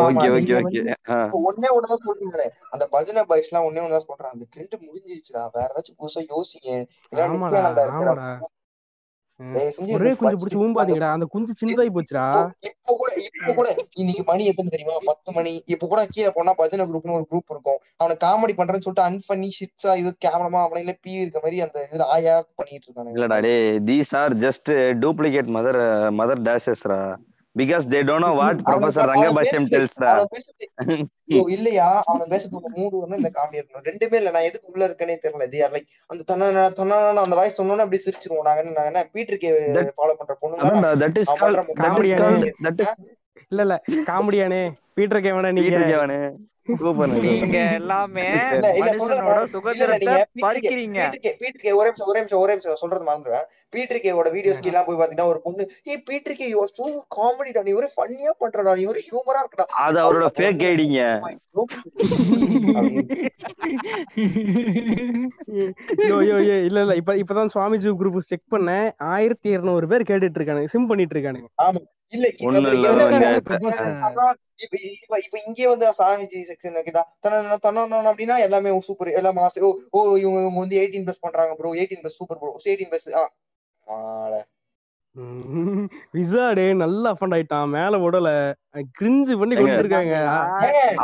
ஓகே 0.05 0.27
ஒன்னே 1.47 1.69
அந்த 2.73 2.85
பஜனை 2.95 3.23
பாய்ஸ் 3.29 3.49
எல்லாம் 3.51 3.67
ஒன்னே 3.67 3.83
ஒண்ணுதான் 3.83 4.07
சொல்றாங்க. 4.09 4.35
அந்த 4.37 4.47
ட்ரெண்ட் 4.53 4.75
முடிஞ்சிருச்சுடா. 4.87 5.43
வேற 5.57 5.69
ஏதாச்சும் 5.73 5.99
புதுசா 6.01 6.23
யோசிங்க. 6.33 6.69
இல்ல 7.11 7.21
ஒரே 9.95 10.09
குஞ்சு 10.17 10.37
பிடிச்சி 10.39 10.57
அந்த 10.57 10.65
ஊம்பாதீங்கடா. 10.65 11.07
அந்த 11.15 11.25
குஞ்சு 11.33 11.53
சின்னதாகி 11.59 11.91
போச்சுடா. 11.95 12.25
இப்போ 12.69 12.91
கூட 12.99 13.11
இப்போ 13.27 13.51
கூட. 13.59 13.69
இன்னைக்கு 14.01 14.23
மணி 14.27 14.43
எத்தனை 14.49 14.71
தெரியுமா? 14.73 14.95
பத்து 15.09 15.31
மணி. 15.37 15.53
இப்போ 15.73 15.85
கூட 15.87 16.01
கீழே 16.15 16.31
போனா 16.35 16.53
பஜனை 16.59 16.85
குரூப்னு 16.89 17.17
ஒரு 17.19 17.25
குரூப் 17.31 17.53
இருக்கும். 17.53 17.79
அவனை 18.01 18.15
காமெடி 18.25 18.55
பண்றேன்னு 18.59 18.85
சொல்லிட்டு 18.87 19.07
அன்ஃபன்னி 19.09 19.49
ஷிட்ஸா 19.57 19.93
இது 20.01 20.11
கேவலமா 20.25 20.61
அவனையில 20.67 20.93
பீ 21.03 21.11
இருக்க 21.23 21.41
மாதிரி 21.45 21.59
அந்த 21.65 21.87
இதுல 21.87 22.07
ஆயா 22.17 22.35
பண்ணிட்டு 22.59 22.87
இருக்கானுங்க. 22.87 23.15
இல்லடா 23.17 23.39
டே 23.47 23.55
these 23.89 24.13
are 24.21 24.35
just 24.45 24.71
duplicate 25.05 25.51
mother 25.57 25.81
mother 26.21 26.43
டேஷஸ்ரா 26.49 27.01
because 27.55 27.85
they 27.91 27.99
don't 28.07 28.25
know 28.25 28.31
what 28.35 28.59
professor 28.67 29.09
Rangabashyam 29.11 29.65
பேசுறது 29.71 30.21
ஐயோ 31.27 31.41
இல்லையா? 31.55 31.87
அவனை 32.07 32.25
பேசுறது 32.31 32.69
மூடு 32.75 32.93
வரணும் 32.99 33.19
இல்ல 33.19 33.29
காமெடி 33.35 33.59
இருக்கணும் 33.59 33.87
ரெண்டுமே 33.89 34.17
இல்ல. 34.21 34.31
நான் 34.35 34.47
எதுக்கு 34.49 34.71
உள்ள 34.73 34.83
இருக்கேனே 34.87 35.15
தெரியல. 35.23 35.47
தே 35.53 35.61
ஆர் 35.65 35.73
லைக் 35.75 35.89
அந்த 36.09 36.21
தொண்ணா 36.29 36.47
தொண்ணா 36.79 36.95
அந்த 37.23 37.37
வாய்ஸ் 37.39 37.59
சொன்னோன்னே 37.59 37.85
அப்படியே 37.85 38.03
சிரிச்சிருவோம். 38.05 38.45
நாங்க 38.47 38.61
என்ன 38.63 38.75
நாங்க 38.77 38.91
என்ன 38.93 39.03
பீட்டர் 39.15 39.41
கே 39.43 39.51
ஃபாலோ 39.97 40.15
பண்ற 40.19 40.37
அதான்டா 40.61 40.91
that 41.03 41.19
is 41.21 41.33
called 41.41 41.61
that 42.65 42.81
is 42.83 42.93
இல்ல 43.51 43.61
இல்ல. 43.65 43.75
காமெடியானே. 44.09 44.61
பீட்டர் 44.97 45.23
கேவனா 45.25 45.51
நீங்க 45.51 45.67
பீட்டர் 45.67 45.91
கேவனு 45.91 46.17
நீங்க 47.13 47.59
எல்லாமே 47.79 48.25
பறிக்கிறீங்க? 50.45 50.99
ஒரே 51.79 51.87
நிமிஷம் 51.89 52.09
ஒரே 52.11 52.19
நிமிஷம் 52.21 52.41
ஒரே 52.43 52.51
நிமிஷம் 52.53 52.81
சொல்றது 52.83 53.03
மறந்துடுவேன். 53.09 53.45
பீட்டர் 53.75 54.01
கேவோட 54.05 54.29
வீடியோஸ்க்கு 54.35 54.71
எல்லாம் 54.71 54.87
போய் 54.87 54.99
பாத்தீங்கன்னா 54.99 55.31
ஒரு 55.33 55.41
பொண்ணு 55.45 55.63
ஏ 55.91 55.95
பீட்டர் 56.09 56.37
கே 56.41 56.47
யூ 56.53 56.65
சோ 56.77 56.87
காமெடிடா 57.17 57.63
நீ 57.67 57.73
ஒரே 57.79 57.89
ஃபன்னியா 57.95 58.33
பண்றடா 58.43 58.75
நீ 58.79 58.85
ஒரே 58.93 59.03
ஹியூமரா 59.09 59.41
இருக்கடா. 59.43 59.67
அது 59.85 59.99
அவரோட 60.05 60.29
ஃபேக் 60.37 60.63
ஐடிங்க 60.71 60.99
அப்படின்னு 61.15 61.39
யோ 66.09 66.17
யோ 66.29 66.37
யோ 66.49 66.55
இல்ல 66.67 66.79
இல்ல 66.83 66.93
இப்ப 66.95 67.15
இப்பதான் 67.15 67.51
சுவாமிஜி 67.55 67.89
குரூப் 68.01 68.29
செக் 68.29 68.51
பண்ணேன். 68.55 68.87
ஆயிரத்தி 69.13 69.49
இருநூறு 69.49 69.87
பேர் 69.87 70.09
கேட்டுட்டு 70.11 70.39
இருக்கானுங்க 70.39 70.71
சிம் 70.75 70.87
பண்ணிட்டு 70.87 71.15
இருக்கானுங்க. 71.15 71.49
ஆமா. 71.65 71.81
இல்ல 72.13 72.25
இப்ப 74.63 75.17
இப்ப 75.19 75.37
இங்கே 75.47 75.65
வந்து 75.67 75.85
சாமிஜி 75.99 76.39
செக்ஷன் 76.49 76.77
கேட்டா 76.79 77.03
தன 77.19 77.57
தன 77.57 77.85
அப்படின்னா 78.11 78.37
எல்லாமே 78.39 78.73
சூப்பர் 78.87 79.15
எல்லாம் 79.19 79.37
மாஸ் 79.37 79.59
ஓ 79.61 79.69
ஓ 79.91 80.01
இவங்க 80.17 80.39
இவங்க 80.39 80.59
வந்து 80.59 80.79
எயிட்டீன் 80.81 81.05
பிளஸ் 81.07 81.23
பண்றாங்க 81.25 81.55
bro 81.59 81.71
eighteen 81.77 82.01
plus 82.03 82.19
super 82.19 82.41
bro 82.41 82.51
eighteen 82.65 82.91
plus 82.91 83.09
ஆ. 83.15 83.23
விசாடு 86.13 86.65
நல்லா 86.81 87.09
அஃபண்ட் 87.13 87.35
ஆயிட்டான் 87.37 87.71
மேல 87.71 87.97
விடல 88.03 88.29
கிரிஞ்சு 88.97 89.33
பண்ணி 89.39 89.55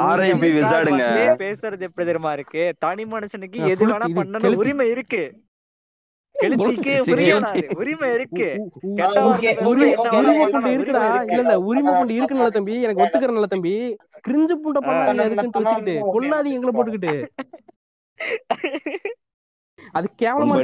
ஆர்ஐபி 0.03 0.49
விசாடுங்க 0.58 1.03
பேசுறது 1.41 1.86
எப்படி 1.88 2.05
தெரியுமா 2.05 2.32
இருக்கு? 2.34 2.64
தனி 2.80 3.05
மனுஷனுக்கு 3.05 3.60
எது 3.66 3.84
வேணா 3.86 4.08
பண்ணணும். 4.20 4.55
உரிமை 4.62 4.88
இருக்கு. 4.93 5.24
உரிமை 7.79 8.09
இருக்கு. 8.15 8.47
உரிமை 9.69 9.89
பூண்டு 11.93 12.13
இருக்கு 12.17 12.51
தம்பி 12.57 12.75
எனக்கு 12.81 13.03
ஒத்துக்கிறனால 13.05 13.47
தம்பி. 13.53 13.73
கிரிஞ்சு 14.27 14.55
பூண்டை 14.63 14.81
வச்சுக்கிட்டு 15.23 15.95
கொல்லாதீங்க 16.15 16.57
எங்களை 16.59 16.73
போட்டுக்கிட்டு. 16.77 17.13
அது 19.97 20.07
கேவலமா 20.21 20.55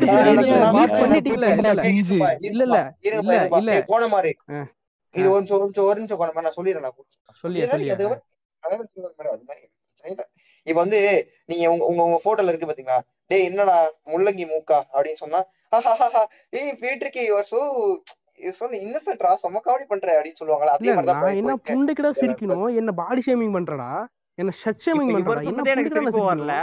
பண்ணிட்டீங்கல்ல 0.94 1.48
இல்ல 1.52 1.68
இல்ல. 1.68 1.84
இல்ல 2.50 2.64
இல்ல 2.64 2.78
போன 3.92 4.08
மாதிரி. 4.08 4.32
இது 5.14 5.28
ஒரு 5.32 5.42
நிமிஷம் 5.42 5.58
ஒரு 5.58 5.66
நிமிஷம் 5.66 5.88
ஒரு 5.90 6.00
நிமிஷம் 6.00 6.20
போன 6.22 6.32
மாதிரி 6.36 6.48
நான் 6.48 6.58
சொல்லிடுறேன் 6.60 6.86
நான் 6.86 6.96
பிரச்சனை 8.82 10.12
இல்ல. 10.14 10.24
இப்ப 10.68 10.80
வந்து 10.82 11.00
நீங்க 11.46 11.66
உங்க 11.72 11.84
உங்க 11.86 12.02
உங்க 12.04 12.20
போட்டோல 12.26 12.52
இருக்கு 12.52 12.70
பாத்தீங்களா? 12.70 12.98
டேய் 13.34 13.48
என்னடா 13.50 13.78
முள்ளங்கி 14.12 14.46
மூக்கா? 14.50 14.80
அப்படின்னு 14.94 15.22
சொன்னா 15.22 15.40
"ஹஹஹஹா, 15.74 16.24
ஏய் 16.54 16.74
பீட்ருக்கு 16.82 17.22
யுவர் 17.30 17.50
சோ 17.52 17.60
சொன்ன 18.54 18.78
இன்னசென்ட்ரா 18.78 19.32
செம்ம 19.42 19.60
காமெடி 19.66 19.86
பண்ற 19.90 20.08
அப்படின்னு 20.16 20.40
சொல்லுவாங்களா 20.42 20.74
அதே 20.74 20.92
மாதிரி 20.92 21.10
தான் 21.10 21.22
நான் 21.24 21.40
என்ன 21.42 21.54
புண்டைக்கிட 21.70 22.10
சிரிக்கணும்? 22.22 22.68
என்ன 22.80 22.92
பாடி 22.94 23.22
ஷேமிங் 23.28 23.54
பண்றடா? 23.58 23.90
என்ன 24.38 24.52
ஷட் 24.62 24.84
ஷேமிங் 24.86 25.12
பண்றடா? 25.16 25.44
என்ன 25.44 25.62
புண்டைக்கிட 25.68 26.02
வரல. 26.28 26.56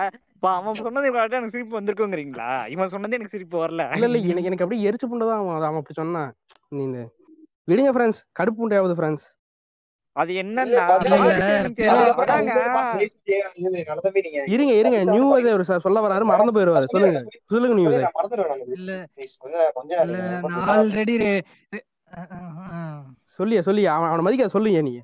அவன் 0.53 0.79
சொன்னது 0.79 1.07
இவ்வளவு 1.07 1.39
எனக்கு 1.39 1.57
சிரிப்பு 1.57 1.79
வந்திருக்குங்கிறீங்களா? 1.79 2.51
இவன் 2.69 2.93
சொன்னது 2.95 3.17
எனக்கு 3.19 3.35
சிரிப்பு 3.37 3.57
வரல. 3.59 3.83
இல்ல 3.97 4.07
இல்ல 4.11 4.19
எனக்கு 4.33 4.49
எனக்கு 4.51 4.65
அப்படியே 4.67 4.87
எரிச்சு 4.91 5.07
புண்டதான் 5.07 5.41
அவன் 5.43 5.67
அவன் 5.69 5.81
அப்படி 5.81 5.99
சொன்னான். 6.01 6.31
நீ 6.71 6.83
இந்த 6.83 7.01
விடுங்க 7.69 7.91
ஃப்ரெண்ட்ஸ் 7.97 8.21
கடுப்பு 8.39 8.61
புண்டையாவது 8.61 8.97
ஃப்ரெண்ட்ஸ் 8.99 9.27
அது 10.13 10.33
என்னன்னா 10.33 10.93
இருங்க 14.47 14.73
இருங்க. 14.73 15.05
நியூ 15.05 15.39
சொல்ல 15.79 16.01
வராரு. 16.01 16.25
மறந்து 16.25 16.53
போயிருவாரு. 16.53 16.85
சொல்லுங்க. 16.85 17.25
சொல்லுங்க 17.45 17.75
நியூ 17.75 17.91
சொல்லியா 23.39 23.59
சொல்லி 23.59 23.87
அவன் 23.87 24.07
அவனை 24.07 24.25
மதிக்க 24.25 24.49
சொல்லுங்க 24.49 24.81
நீ. 24.81 25.01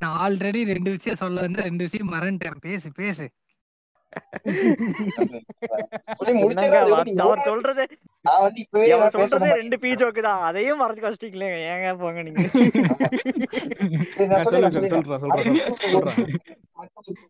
நான் 0.00 0.18
ஆல்ரெடி 0.26 0.64
ரெண்டு 0.64 0.90
விஷயம் 0.90 1.18
சொல்ல 1.18 1.40
வந்து 1.40 1.62
ரெண்டு 1.62 1.88
விஷயம் 1.90 2.12
மறந்துட்டேன். 2.12 2.56
பேசு 2.60 2.90
பேசு. 2.94 3.30
ரெண்டு 9.60 9.76
பீ 9.82 9.90
ஜோக்கு 10.00 10.22
தான். 10.28 10.40
அதையும் 10.48 10.80
மறைச்சு 10.82 11.04
வச்சிட்டீங்களே 11.06 11.48
ஏங்க 11.72 11.92
போங்க 12.02 12.22
நீங்க? 12.26 12.44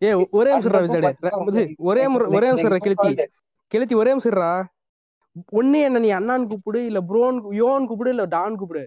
ஏ 0.06 0.10
ஒரே 0.38 0.50
நிமிஷம் 0.54 1.76
ஒரே 1.90 2.04
முறை 2.12 2.26
ஒரே 2.36 2.46
நிமிஷம் 2.50 2.72
கிழத்தி. 2.86 3.10
கிழத்தி 3.72 3.94
ஒரே 4.02 4.10
நிமிஷம்டா 4.14 4.52
ஒண்ணு 5.58 5.78
என்ன 5.88 6.00
நீ 6.04 6.10
அண்ணான்னு 6.16 6.50
கூப்பிடு 6.52 6.80
இல்ல 6.88 7.00
ப்ரோன் 7.10 7.36
யோன் 7.60 7.86
கூப்பிடு 7.90 8.10
இல்ல 8.14 8.24
டான் 8.34 8.58
கூப்பிடு. 8.62 8.82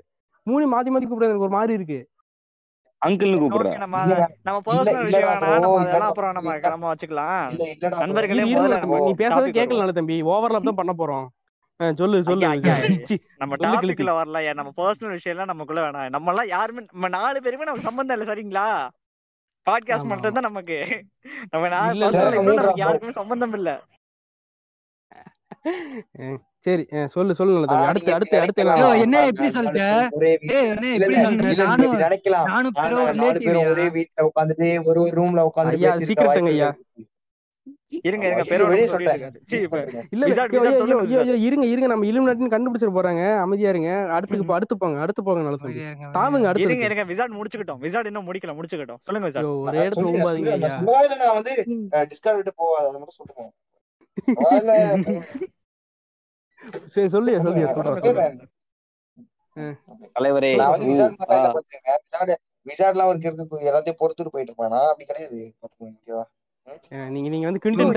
மூணு 0.48 0.64
மாத்தி 0.74 0.90
மாத்தி 0.94 1.08
கூப்பிடு 1.08 1.30
எனக்கு 1.30 1.48
ஒரு 1.48 1.56
மாதிரி 1.60 1.74
இருக்கு. 1.80 2.00
அங்கிள்னு 3.06 3.40
கூப்பிடுறா 3.42 3.72
ஓகே 3.72 3.82
நம்ம 3.84 3.98
நம்ம 4.48 4.58
பர்சனல் 4.68 5.08
விஷயம் 5.08 5.42
நம்ம 5.66 6.06
அப்புறம் 6.10 6.36
நம்ம. 6.38 6.54
நம்ம 6.74 6.92
வச்சுக்கலாம். 6.92 7.40
இல்ல 7.54 7.64
இல்லடா 7.74 7.92
bro. 7.92 8.02
நண்பர்களே 8.04 8.44
நம்ம 8.76 9.00
நீ 9.08 9.14
பேசுறது 9.24 9.56
கேட்கல 9.58 9.96
தம்பி 10.00 10.18
ஓவர்லாப் 10.34 10.70
தான் 10.70 10.80
பண்ண 10.82 10.94
போறோம். 11.02 11.26
சொல்லு 12.00 12.18
சொல்லு 12.28 12.50
நம்ம 13.42 13.56
டாபிக்ல 13.64 14.12
வரல 14.20 14.42
ஏன் 14.50 14.60
நம்ம 14.60 14.72
பர்சனல் 14.78 15.16
விஷயம் 15.18 15.36
எல்லாம் 15.36 15.52
நமக்குள்ள 15.52 15.82
வேணாம். 15.86 16.14
நம்ம 16.16 16.32
எல்லாம் 16.34 16.52
யாருமே 16.56 16.84
நம்ம 16.92 17.10
நாலு 17.18 17.42
பேருமே 17.42 17.68
நமக்கு 17.70 17.90
சம்பந்தம் 17.90 18.18
இல்ல 18.18 18.28
சரிங்களா? 18.32 18.68
பாட்காஸ்ட் 19.68 20.12
மட்டும் 20.12 20.36
தான் 20.38 20.48
நமக்கு. 20.48 20.78
நம்ம 21.54 21.68
நாலு. 21.68 22.00
யாருக்குமே 22.84 23.14
சம்பந்தம் 23.22 23.56
இல்ல. 23.60 23.70
சரி 26.66 26.84
சொல்லு 27.06 27.34
சொல்லு 27.34 27.54
நல்ல 27.54 27.66
ஆ, 27.70 27.86
தம்பி 27.86 28.00
நீங்க 28.00 28.14
அடுத்து 28.14 28.38
அடுத்து 28.40 28.70
அடுத்து. 28.70 29.00
என்ன 29.00 29.26
எப்படி 29.26 29.50
சொல்ற 29.50 29.70
ஒரே 33.70 33.88
வீட்டுல 33.88 34.28
உட்காந்துட்டு 34.30 34.84
ஒரு 34.84 35.00
ஒரு 35.00 35.22
ரூம்ல 35.22 35.48
உட்காந்து 35.48 35.72
ஐயா 35.72 35.90
வாய்ப்புகள் 35.90 36.52
ஐயா. 36.52 36.76
இருங்க 38.02 38.26
இருங்க 38.26 38.66
வெளியே 38.68 38.88
இல்ல 40.10 40.26
இல்ல 40.26 41.36
இருங்க 41.36 41.66
இருங்க. 41.66 41.88
நம்ம 41.88 42.06
இலுமினாட்டின்னு 42.06 42.52
கண்டுபிடிச்சிட 42.52 42.90
போறாங்க. 42.98 43.38
அமைதியா 43.38 43.70
இருங்க. 43.70 43.90
அடுத்துக்கு 43.90 44.44
போ- 44.48 44.52
அடுத்து 44.52 44.78
போங்க 44.78 45.00
அடுத்து 45.00 45.24
போங்க 45.24 45.42
நல்ல 45.42 45.58
தம்பி 45.58 45.80
அமைதியா 45.80 45.90
இருங்க, 45.90 46.20
தாவுங்க 46.20 46.50
அமைதியா 46.50 46.86
இருங்க 46.86 47.04
விசாட் 47.14 47.32
முடிச்சுக்கிட்டோம். 47.32 47.80
விசாட் 47.82 48.06
இன்னும் 48.06 48.34
முடிக்கல 48.34 48.56
முடிச்சுக்கிட்டோம். 48.56 48.98
சொல்லுங்க 49.04 49.30
விசாட் 49.30 49.60
ஒரே 49.60 49.78
இடத்துல 49.78 50.02
சொல்லிடுறேன். 50.24 50.52
ஐயா. 50.52 50.80
நான் 51.16 51.34
வந்து 51.34 51.52
டிஸ்கார்ட் 51.92 52.36
விட்டு 52.36 52.54
போவாது 52.58 53.00
மட்டும் 53.00 53.54
பரவாயில்ல. 54.28 54.72
சரி 56.96 57.10
சொல்லியா 57.16 57.40
சொல்லியா 57.46 57.68
நான் 57.68 57.76
சொல்றா 57.78 57.94
சொல்றா. 57.98 58.06
சொல்லிடுறேன். 58.08 58.40
தலைவரே 60.16 60.52
விசாட் 60.86 62.34
விசாட்லாம் 62.66 63.12
இருக்கிறதுக்கு 63.12 63.68
எல்லாத்தையும் 63.70 64.00
பொறுத்துட்டு 64.00 64.34
போயிட்டு 64.34 64.52
இருப்பானா. 64.52 64.80
அப்படி 64.92 65.06
கிடையாது. 65.06 65.40
பாத்துக்கோங்க 65.62 66.24
நீங்க 67.16 67.28
நீங்க 67.30 67.46
வந்து 67.48 67.62
குவிண்டன் 67.64 67.92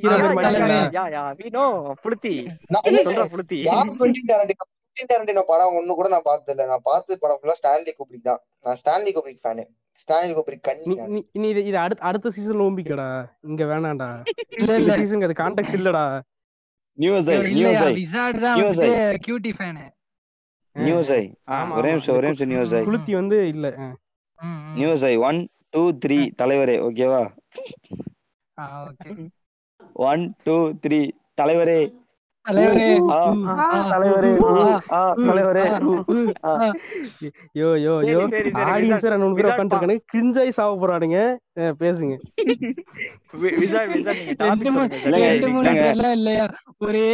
ஹீரோ 0.00 0.16
மாதிரி 0.30 0.78
யா 0.96 1.04
யா 1.14 1.22
வி 1.38 1.46
நோ 1.54 1.62
புளுத்தி 2.02 2.32
நான் 2.66 2.84
இல்ல 2.88 2.94
இல்ல 2.94 3.06
சொல்ற 3.08 3.24
புளுத்தி 3.34 3.58
யார் 3.62 3.92
படம் 5.48 5.76
ஒண்ணு 5.78 5.92
கூட 5.94 6.08
நான் 6.08 6.26
பார்த்தது 6.26 6.52
இல்ல 6.54 6.64
நான் 6.66 6.84
பார்த்த 6.84 7.16
படம் 7.16 7.38
ஃபுல்லா 7.40 7.56
ஸ்டான்லி 7.58 7.92
குப்ரிக் 7.98 8.28
தான். 8.28 8.40
நான் 8.64 8.78
Stanley 8.80 9.10
Kubrick 9.16 9.42
fan 9.42 9.64
Stanley 9.98 10.32
Kubrick 10.38 10.66
கண்ணி 10.68 10.94
நீ 11.34 11.46
இது 11.62 11.78
அடுத்த 11.78 12.02
அடுத்த 12.02 12.32
சீசன்ல 12.36 12.66
ஊம்பிக்கடா 12.66 13.08
இங்க 13.42 13.64
வேணாம்டா. 13.64 14.08
இல்ல 14.76 14.96
சீசனுக்கு 14.96 15.28
அது 15.28 15.40
கான்டெக்ட் 15.42 15.76
இல்லடா. 15.78 16.04
News 16.98 17.28
I 17.30 17.36
news 17.52 17.82
I. 17.82 17.92
VSAT 17.94 18.38
தான் 18.44 18.56
news 18.60 18.80
I. 18.80 18.90
Cutie 19.26 19.52
fan 19.58 19.84
news 20.76 21.10
I. 21.12 21.22
ஆமா 21.56 21.74
ஒரே 21.78 21.90
நிமிஷம் 21.92 22.16
ஒரே 22.16 22.28
நிமிஷம் 22.28 22.50
நியூஸ் 22.52 22.74
ஐ. 22.74 22.82
குளுத்தி 22.88 23.14
வந்து 23.14 23.38
இல்ல 23.48 23.66
news 24.76 25.04
I 25.04 25.14
one 25.28 25.38
two 25.74 25.82
three 26.04 26.18
தலைவரே 26.40 26.76
ஓகேவா 26.86 27.22
ஆ 28.58 28.64
ஓகே 28.84 29.10
ஒன் 30.06 30.22
டூ 30.46 30.54
த்ரீ 30.84 31.00
தலைவரே. 31.40 31.80
யோ 37.58 37.68
யோ 37.84 37.94
யோ. 38.10 38.18
ஆடியன்ஸ் 38.66 39.06
ரெண்டு 39.12 39.28
பேர் 39.38 39.48
உட்காந்துருக்கானு 39.50 39.96
கிரிஞ்சாய் 40.12 40.56
சாவ 40.58 40.76
போறானுங்க. 40.82 41.18
பேசுங்க. 41.82 42.14
இல்லங்க 45.06 45.26
இல்லங்க 45.88 46.12
இல்லையா? 46.18 46.46
ஒரே 46.86 47.04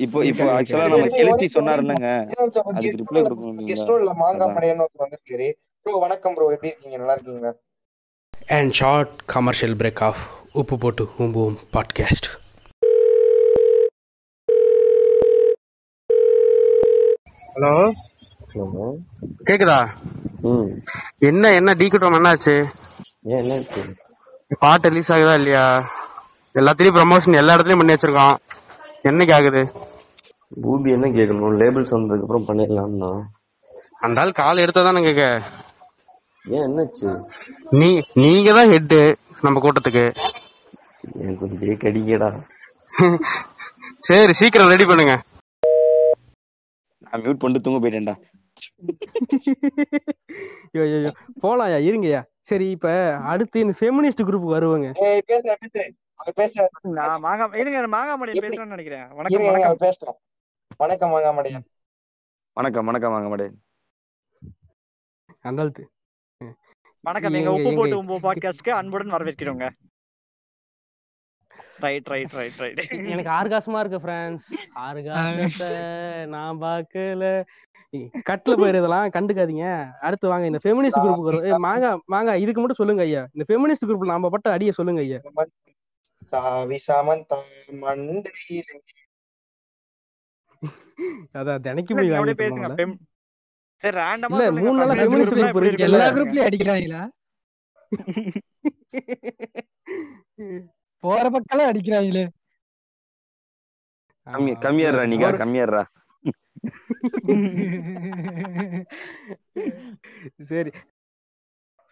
இப்போ 0.00 0.18
இப்போ 0.30 0.44
ஆக்சுவலா 0.56 0.84
நம்ம 0.92 1.08
கெளுத்தி 1.16 1.22
ஒரே 1.22 1.32
ஒரே 1.32 1.48
சொன்னாருல்லங்க. 1.56 2.06
அதுக்கு 2.68 2.84
கெஸ்ட் 2.84 3.00
ரிப்ளை 3.00 3.20
கொடுக்கணும் 3.24 3.50
இல்லைங்களா 3.52 3.70
கெஸ்டோ 3.72 3.96
இல்ல 4.00 4.12
மாங்காய் 4.22 4.40
அதான். 4.40 4.56
மடையன்னு 4.56 4.84
ஒருத்தர் 4.84 5.04
வந்திருக்காரு. 5.04 5.48
ப்ரோ 5.86 5.98
வணக்கம் 6.04 6.34
ப்ரோ 6.36 6.46
எப்படி 6.54 6.70
இருக்கீங்க? 6.72 6.96
நல்லா 6.98 7.16
இருக்கீங்களா? 7.16 7.52
And 8.58 8.72
short 8.72 9.14
commercial 9.34 9.76
break 9.82 10.02
off 10.08 10.22
உப்பு 10.62 10.76
போட்டு 10.84 11.04
ஊம்புவோம் 11.18 11.58
பாட்காஸ்ட் 11.76 12.28
ஹலோ? 17.56 17.72
ஹலோ. 18.50 18.86
கேக்குதா? 19.48 19.78
ம். 20.48 20.68
என்ன 21.20 21.52
என்ன 21.58 21.70
டீக்கிட்டோம் 21.80 22.16
என்னாச்சு 22.18 22.54
ஏன் 23.30 23.40
என்னாச்சு 23.42 23.82
பாட்டு 24.60 24.90
ரிலீஸ் 24.90 25.12
ஆகுதா 25.14 25.34
இல்லையா? 25.40 25.64
எல்லாத்துலயும் 26.54 26.96
ப்ரமோஷன் 26.98 27.38
எல்லா 27.40 27.54
இடத்துலயும் 27.56 27.80
பண்ணி 27.80 27.94
வச்சிருக்கோம். 27.94 28.36
என்னைக்கு 29.04 29.34
ஆகுது 29.34 29.62
பூபி 30.56 30.90
என்ன 30.96 31.06
கேட்கணும்? 31.16 31.56
லேபிள்ஸ் 31.62 31.94
வந்ததுக்கு 31.96 32.26
அப்புறம் 32.26 32.48
பண்ணிடலாம்னா. 32.48 33.10
அந்த 34.00 34.20
ஆள் 34.22 34.38
கால் 34.40 34.62
எடுத்தா 34.64 34.82
தானே 34.82 35.02
கேக்க. 35.06 35.24
ஏன் 36.44 36.64
என்னாச்சு? 36.66 37.08
நீ 37.78 37.88
நீங்க 38.22 38.50
தான் 38.52 38.72
ஹெட்டு 38.74 39.00
நம்ம 39.42 39.60
கூட்டத்துக்கு. 39.64 40.04
எனக்கு 41.20 41.40
கொஞ்சம் 41.42 41.82
கடிக்கடா 41.84 42.30
சரி 44.08 44.32
சீக்கிரம் 44.40 44.70
ரெடி 44.72 44.84
பண்ணுங்க. 44.84 45.14
நான் 47.10 47.22
மியூட் 47.22 47.40
பண்ணிட்டு 47.42 47.64
தூங்க 47.64 47.78
போயிட்டேன்டா. 47.82 48.14
ஐயோ. 50.82 51.12
போலாம்யா 51.42 51.80
இருங்கய்யா. 51.88 52.20
சரி 52.48 52.66
இப்ப 52.70 52.88
அடுத்து 53.32 53.56
இந்த 53.60 53.74
ஃபெமினிஸ்ட் 53.80 54.26
குரூப் 54.28 54.48
வருவாங்க. 54.54 54.88
பேசுறேன் 55.30 55.92
பேசுறேன் 56.38 56.70
நான் 56.98 57.22
மாங்கா 57.24 57.46
இருங்க 57.62 57.80
மாங்கா 57.96 58.14
மடியன் 58.20 58.38
எப்படி? 58.38 58.48
பேசுறேன்னு 58.48 58.74
நினைக்கிறேன். 58.74 59.06
வணக்கம் 59.18 59.46
வணக்கம். 59.46 59.80
பேசுறோம் 59.84 60.18
வணக்கம் 60.76 61.10
மாங்காய் 61.10 61.36
மடையன். 61.38 61.66
வணக்கம் 62.56 62.88
வணக்கம் 62.88 63.14
வாங்க 63.14 63.28
மாடே 63.32 63.48
அந்த 65.48 65.62
ஆள்து 65.64 65.84
வணக்கம். 67.04 67.34
எங்க 67.38 67.50
உப்பு 67.56 67.70
போட்டு 67.78 67.96
உம்பு 68.02 68.16
பாட்காஸ்ட்க்கு 68.24 68.70
அன்புடன் 68.78 69.12
வரவேற்கிறோங்க. 69.12 69.66
ரைட் 71.84 72.08
ரைட் 72.12 72.34
ரைட் 72.38 72.58
ரைட் 72.62 72.80
எனக்கு 73.12 73.30
ஆர்காசமா 73.38 73.78
இருக்கு 73.82 74.00
ஃப்ரெண்ட்ஸ் 74.04 74.46
ஆர்காசத்தை 74.86 75.68
நான் 76.34 76.60
பார்க்கல. 76.64 77.24
கட்ல 78.28 78.54
போயிரு 78.60 78.80
இதெல்லாம் 78.80 79.12
கண்டுக்காதீங்க. 79.16 79.66
அடுத்து 80.06 80.30
வாங்க 80.32 80.46
இந்த 80.50 80.60
ஃபெமினிஸ்ட் 80.64 81.00
குரூப் 81.02 81.26
மாங்கா 81.66 81.90
மாங்கா 82.14 82.32
இதுக்கு 82.44 82.62
மட்டும் 82.62 82.80
சொல்லுங்க 82.80 83.02
ஐயா. 83.08 83.22
இந்த 83.34 83.44
ஃபெமினிஸ்ட் 83.48 83.86
குரூப் 83.88 84.10
நாம 84.12 84.30
பட்ட 84.34 84.54
அடிய 84.56 84.72
சொல்லுங்க 84.78 85.02
ஐயா. 85.06 85.20
தாவி 86.32 86.78
சமந்தா 86.86 87.38
மண்டையிலே. 87.82 88.76
அதான் 91.38 91.62
தினைக்கு 91.66 91.92
போய் 91.96 92.12
வாங்கிட்டு 92.12 92.40
பேசுங்க. 92.42 92.68
சரி 93.84 93.96
ரேண்டமா 93.98 94.36
இல்ல, 94.36 94.44
மூணு 94.58 94.76
நாளா 94.78 94.94
எப்படி 95.02 95.22
இருக்குல்ல? 95.68 95.88
எல்லா 95.88 96.06
குரூப்லயும் 96.16 96.48
அடிக்கிறாங்களா? 96.48 97.02
போற 101.04 101.24
பக்கம் 101.34 101.68
அடிக்கிறாங்களே 101.68 102.24
கம்மி 104.26 104.50
ஆமா, 104.50 104.60
கம்மியாடுறா 104.64 105.02
நீங்க 105.10 105.26
கம்மியாடுறா 105.40 105.82
சரி. 110.50 110.70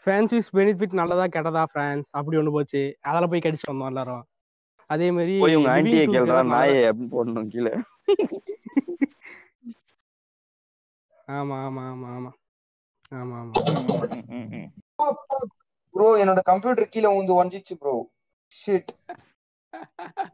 ஃபேன்சிஸ் 0.07 0.49
பெனிஃபிட் 0.55 0.97
நல்லதா 1.01 1.27
கெட்டதா 1.29 1.63
ஃப்ரான்ஸ் 1.71 2.09
அப்படி 2.13 2.37
ஒண்ணு 2.37 2.51
போச்சு. 2.51 2.81
அதில் 3.03 3.31
போய் 3.33 3.45
கடிச்சு 3.45 3.71
வந்தோம் 3.71 3.91
எல்லாரும். 3.93 4.25
அதே 4.91 5.07
மாதிரி 5.11 5.35
போய் 5.39 5.57
உங்க 5.59 5.71
proof 5.77 6.15
கேள்றா 6.15 6.41
நாயே 6.51 6.81
அப்படின்னு 6.89 7.13
போடணும் 7.15 7.51
கீழே. 7.55 7.73
ஆமா 11.29 11.57
ஆமா 11.67 11.83
ஆமா 11.91 12.09
ஆமா. 12.17 12.31
ஆமா 13.13 13.37
ஆமா. 13.41 13.55
ப்ரோ 15.95 16.09
என்னோட 16.23 16.41
கம்ப்யூட்டர் 16.51 16.93
கீழே 16.95 17.09
வந்து 17.13 17.33
ஒஞ்சிச்சு 17.41 17.75
ப்ரோ 17.81 17.95
ஷிட் 18.59 18.91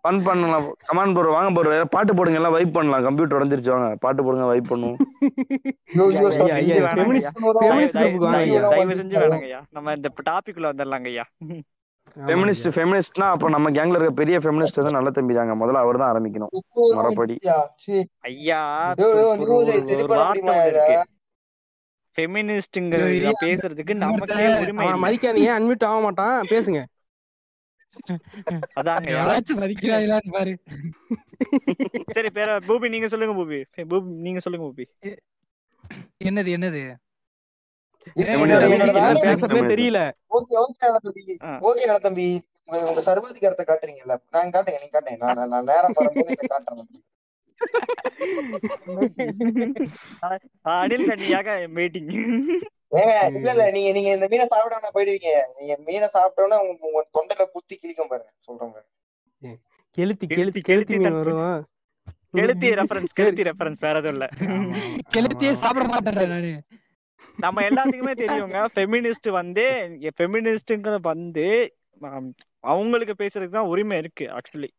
ஃபன் 0.02 0.24
பண்ணலாம். 0.26 0.74
கமான் 0.84 1.12
ப்ரோ 1.12 1.30
வாங்க 1.30 1.56
ப்ரோ 1.56 1.84
பாட்டு 1.84 2.14
போடுங்க. 2.14 2.38
எல்லாம் 2.38 2.52
வைப் 2.52 2.72
பண்ணலாம். 2.72 3.02
கம்ப்யூட்டர் 3.02 3.38
உடஞ்சிருச்சு. 3.38 3.70
வாங்க. 3.70 3.96
பாட்டு 4.00 4.24
போடுங்க. 4.24 4.44
வைப் 4.44 4.72
பண்ணுவோம். 4.72 5.08
நம்ம 9.70 9.92
இந்த 9.92 10.10
டாபிக் 10.30 10.54
உள்ள 10.54 10.72
வந்துடலாங்க 10.72 11.04
ஐயா. 11.04 11.24
ஃபெமினிஸ்ட். 12.16 12.76
ஃபெமினிஸ்ட்னா 12.76 13.30
அப்ப 13.30 13.48
நம்ம 13.48 13.70
கேங்ல 13.70 13.90
இருக்க 13.90 14.12
பெரிய 14.12 14.38
ஃபெமினிஸ்ட் 14.38 14.74
வந்து 14.74 14.90
நல்ல 14.90 15.10
தம்பி 15.10 15.34
தாங்க. 15.34 15.56
முதல்ல 15.56 15.76
அவர் 15.76 15.96
தான் 15.96 16.12
ஆரம்பிக்கணும். 16.12 16.48
முறைப்படி. 16.90 17.38
ஐயா, 17.42 17.74
shit. 17.84 18.08
ஐயா 18.28 18.92
ஐயோ, 18.92 19.10
ஒரு 19.10 19.30
ஐயோ, 19.30 19.30
ஒரு 19.30 19.64
news 19.64 19.70
ஒரு 19.70 19.80
ready 19.80 19.96
ஒரு 19.96 20.06
பண்ண 20.06 20.16
வார்த்தை 20.16 20.42
முடியுமா 20.42 20.54
ஒண்ணு 20.54 20.68
இதை? 20.68 20.70
இருக்கு. 20.70 21.02
ஃபெமினிஸ்ட்ங்கிற 22.16 23.04
ஐயோ, 23.04 23.18
இரியா. 23.18 23.30
பேசுறதுக்கு 23.44 23.94
நமக்கே 23.94 24.60
உரிமை 24.60 24.86
மதிக்காதீங்க. 25.04 25.58
அன்மியூட் 25.58 25.84
ஆக 25.84 26.00
மாட்டான். 26.00 26.42
பேசுங்க. 26.48 26.84
அதாங்க. 28.80 29.06
ஐயா 29.06 29.22
எவனாச்சும் 29.24 29.60
மதிக்கிறாங்களான்னு 29.62 30.32
பாரு. 30.36 30.52
சரி 32.12 32.28
பேர 32.34 32.50
பூபி 32.68 32.88
நீங்க 32.88 33.08
சொல்லுங்க 33.08 33.34
பூபி. 33.40 33.58
பூபி 33.82 34.02
நீங்க 34.26 34.40
சொல்லுங்க 34.40 34.66
பூபி. 34.66 34.84
என்னது 36.24 36.50
என்னது. 36.56 36.82
தெரியல. 39.72 39.98
ஓகே 40.30 42.00
தம்பி. 42.00 42.26
உங்க 42.64 42.88
உங்க 42.88 43.00
சர்வாதிகாரத்தை 43.00 43.64
காட்டுறீங்கல்ல. 43.66 44.16
நான் 44.30 44.52
காட்டுங்க 44.54 44.78
நீங்க 44.80 44.94
காட்டுங்க. 44.94 45.34
நான் 45.34 45.50
நான்- 45.52 45.68
நேரம் 45.70 45.94
வரும்போது 45.94 46.36
காட்டுறேன். 46.54 46.90
அனில் 50.74 51.08
கண்ணியாக 51.08 51.68
மீட்டிங் 51.68 52.12
ஏங்க 52.92 53.12
இல்ல 53.38 53.50
இல்ல 53.54 53.64
நீங்க 53.74 53.90
நீங்க 53.96 54.10
இந்த 54.16 54.26
மீனை 54.30 54.46
சாப்பிடாம 54.52 54.88
போயிடுவீங்க. 54.94 55.32
நீங்க 55.58 55.74
மீனை 55.88 56.06
சாப்பிட்டோன்னே 56.14 56.56
உங்க 56.62 56.88
உங்க 56.88 57.00
தொண்டையில 57.16 57.44
குத்தி 57.54 57.74
கிழிக்கும் 57.76 58.10
பாருங்க 58.12 58.32
சொல்றேன் 58.48 58.72
பாருங்க 58.74 58.88
கெளுத்தி 59.98 60.24
கெளுத்தி, 60.30 60.60
கெளுத்தி 60.68 60.94
மீன் 60.94 61.06
தன் 61.06 61.18
வரும்? 61.20 61.62
கெளுத்தி 62.38 62.68
ரெஃபரன்ஸ் 62.80 63.14
கெளுத்தி 63.18 63.42
ரெஃபரன்ஸ் 63.48 63.80
வேற 63.84 63.96
எதுவும் 64.00 64.16
இல்ல. 64.16 64.26
கெளுத்தியே 65.14 65.52
சாப்பிட 65.62 65.84
மாட்டேன் 65.92 66.18
நானு. 66.34 66.52
நம்ம 67.44 67.62
எல்லாத்துக்குமே 67.68 68.14
தெரியுங்க 68.20 68.60
ஃபெமினிஸ்ட் 68.74 69.28
வந்து 69.38 69.64
ஃபெமினிஸ்ட்ங்கிற 70.18 70.96
வந்து 71.10 71.46
அவங்களுக்கு 72.64 73.14
பேசுறதுக்கு 73.22 73.56
தான் 73.58 73.70
உரிமை 73.72 73.98
இருக்கு 74.02 74.26
ஆக்சுவலி 74.38 74.70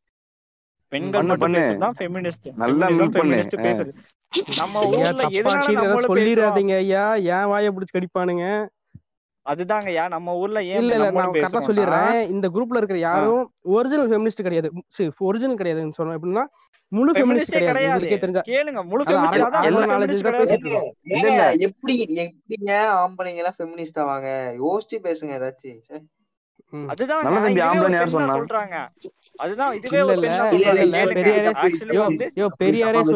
பெண்கள் 0.92 1.30
மட்டும் 1.32 1.84
தான் 1.86 1.98
ஃபெமினிஸ்ட் 2.00 2.48
நல்லா 2.64 2.88
mute 2.98 3.18
பண்ணு. 3.20 3.38
நம்ம 4.60 4.82
ஐயா 4.84 5.08
ஊர்ல 5.08 5.24
எதனால 5.40 6.04
சொல்லிடாதீங்க 6.12 6.74
ஐயா. 6.84 7.04
ஏன் 7.36 7.50
வாயை 7.52 7.70
பிடிச்சி 7.76 7.94
கடிப்பானுங்க? 7.96 8.46
அதுதாங்கய்யா 9.46 10.04
நம்ம 10.10 10.34
ஊர்ல 10.42 10.60
ஏன் 10.72 10.80
இல்ல 10.82 10.94
இல்ல 10.98 11.08
நான் 11.12 11.32
கரெக்டா 11.36 11.62
சொல்லிடுறேன். 11.68 12.20
இந்த 12.34 12.48
குரூப்ல 12.56 12.80
இருக்கிற 12.82 13.00
யாரும் 13.00 13.44
ஒரிஜினல் 13.76 14.10
ஃபெமினிஸ்ட் 14.12 14.46
கிடையாது. 14.48 14.70
ஒரிஜினல் 15.30 15.60
கிடையாதுன்னு 15.62 15.98
சொல்றேன் 16.00 16.18
எப்படின்னா 16.20 16.44
முழு 16.92 17.12
ஃபெமினிஸ்ட் 17.18 17.54
கிடையாது. 17.56 17.82
உங்களுக்கே 17.88 18.20
தெரிஞ்சா. 18.24 18.42
கேளுங்க 18.52 18.82
முழு 18.92 19.04
இல்ல 21.18 21.44
எப்படி 21.68 21.94
எப்படிங்க 22.26 22.72
ஆம்பளைங்க 23.02 23.42
எல்லாம் 23.44 23.58
ஃபெமினிஸ்ட் 23.60 24.02
ஆவாங்க? 24.04 24.30
யோசிச்சு 24.64 24.98
பேசுங்க 25.08 25.38
ஏதாச்சும். 25.40 26.08
அதுதான் 26.92 27.24
சொல்றாங்க. 28.36 28.76
அதுதான் 29.44 29.72
இதுவே 29.78 30.02
பெரியாரே 32.62 33.00
தப்பு 33.00 33.16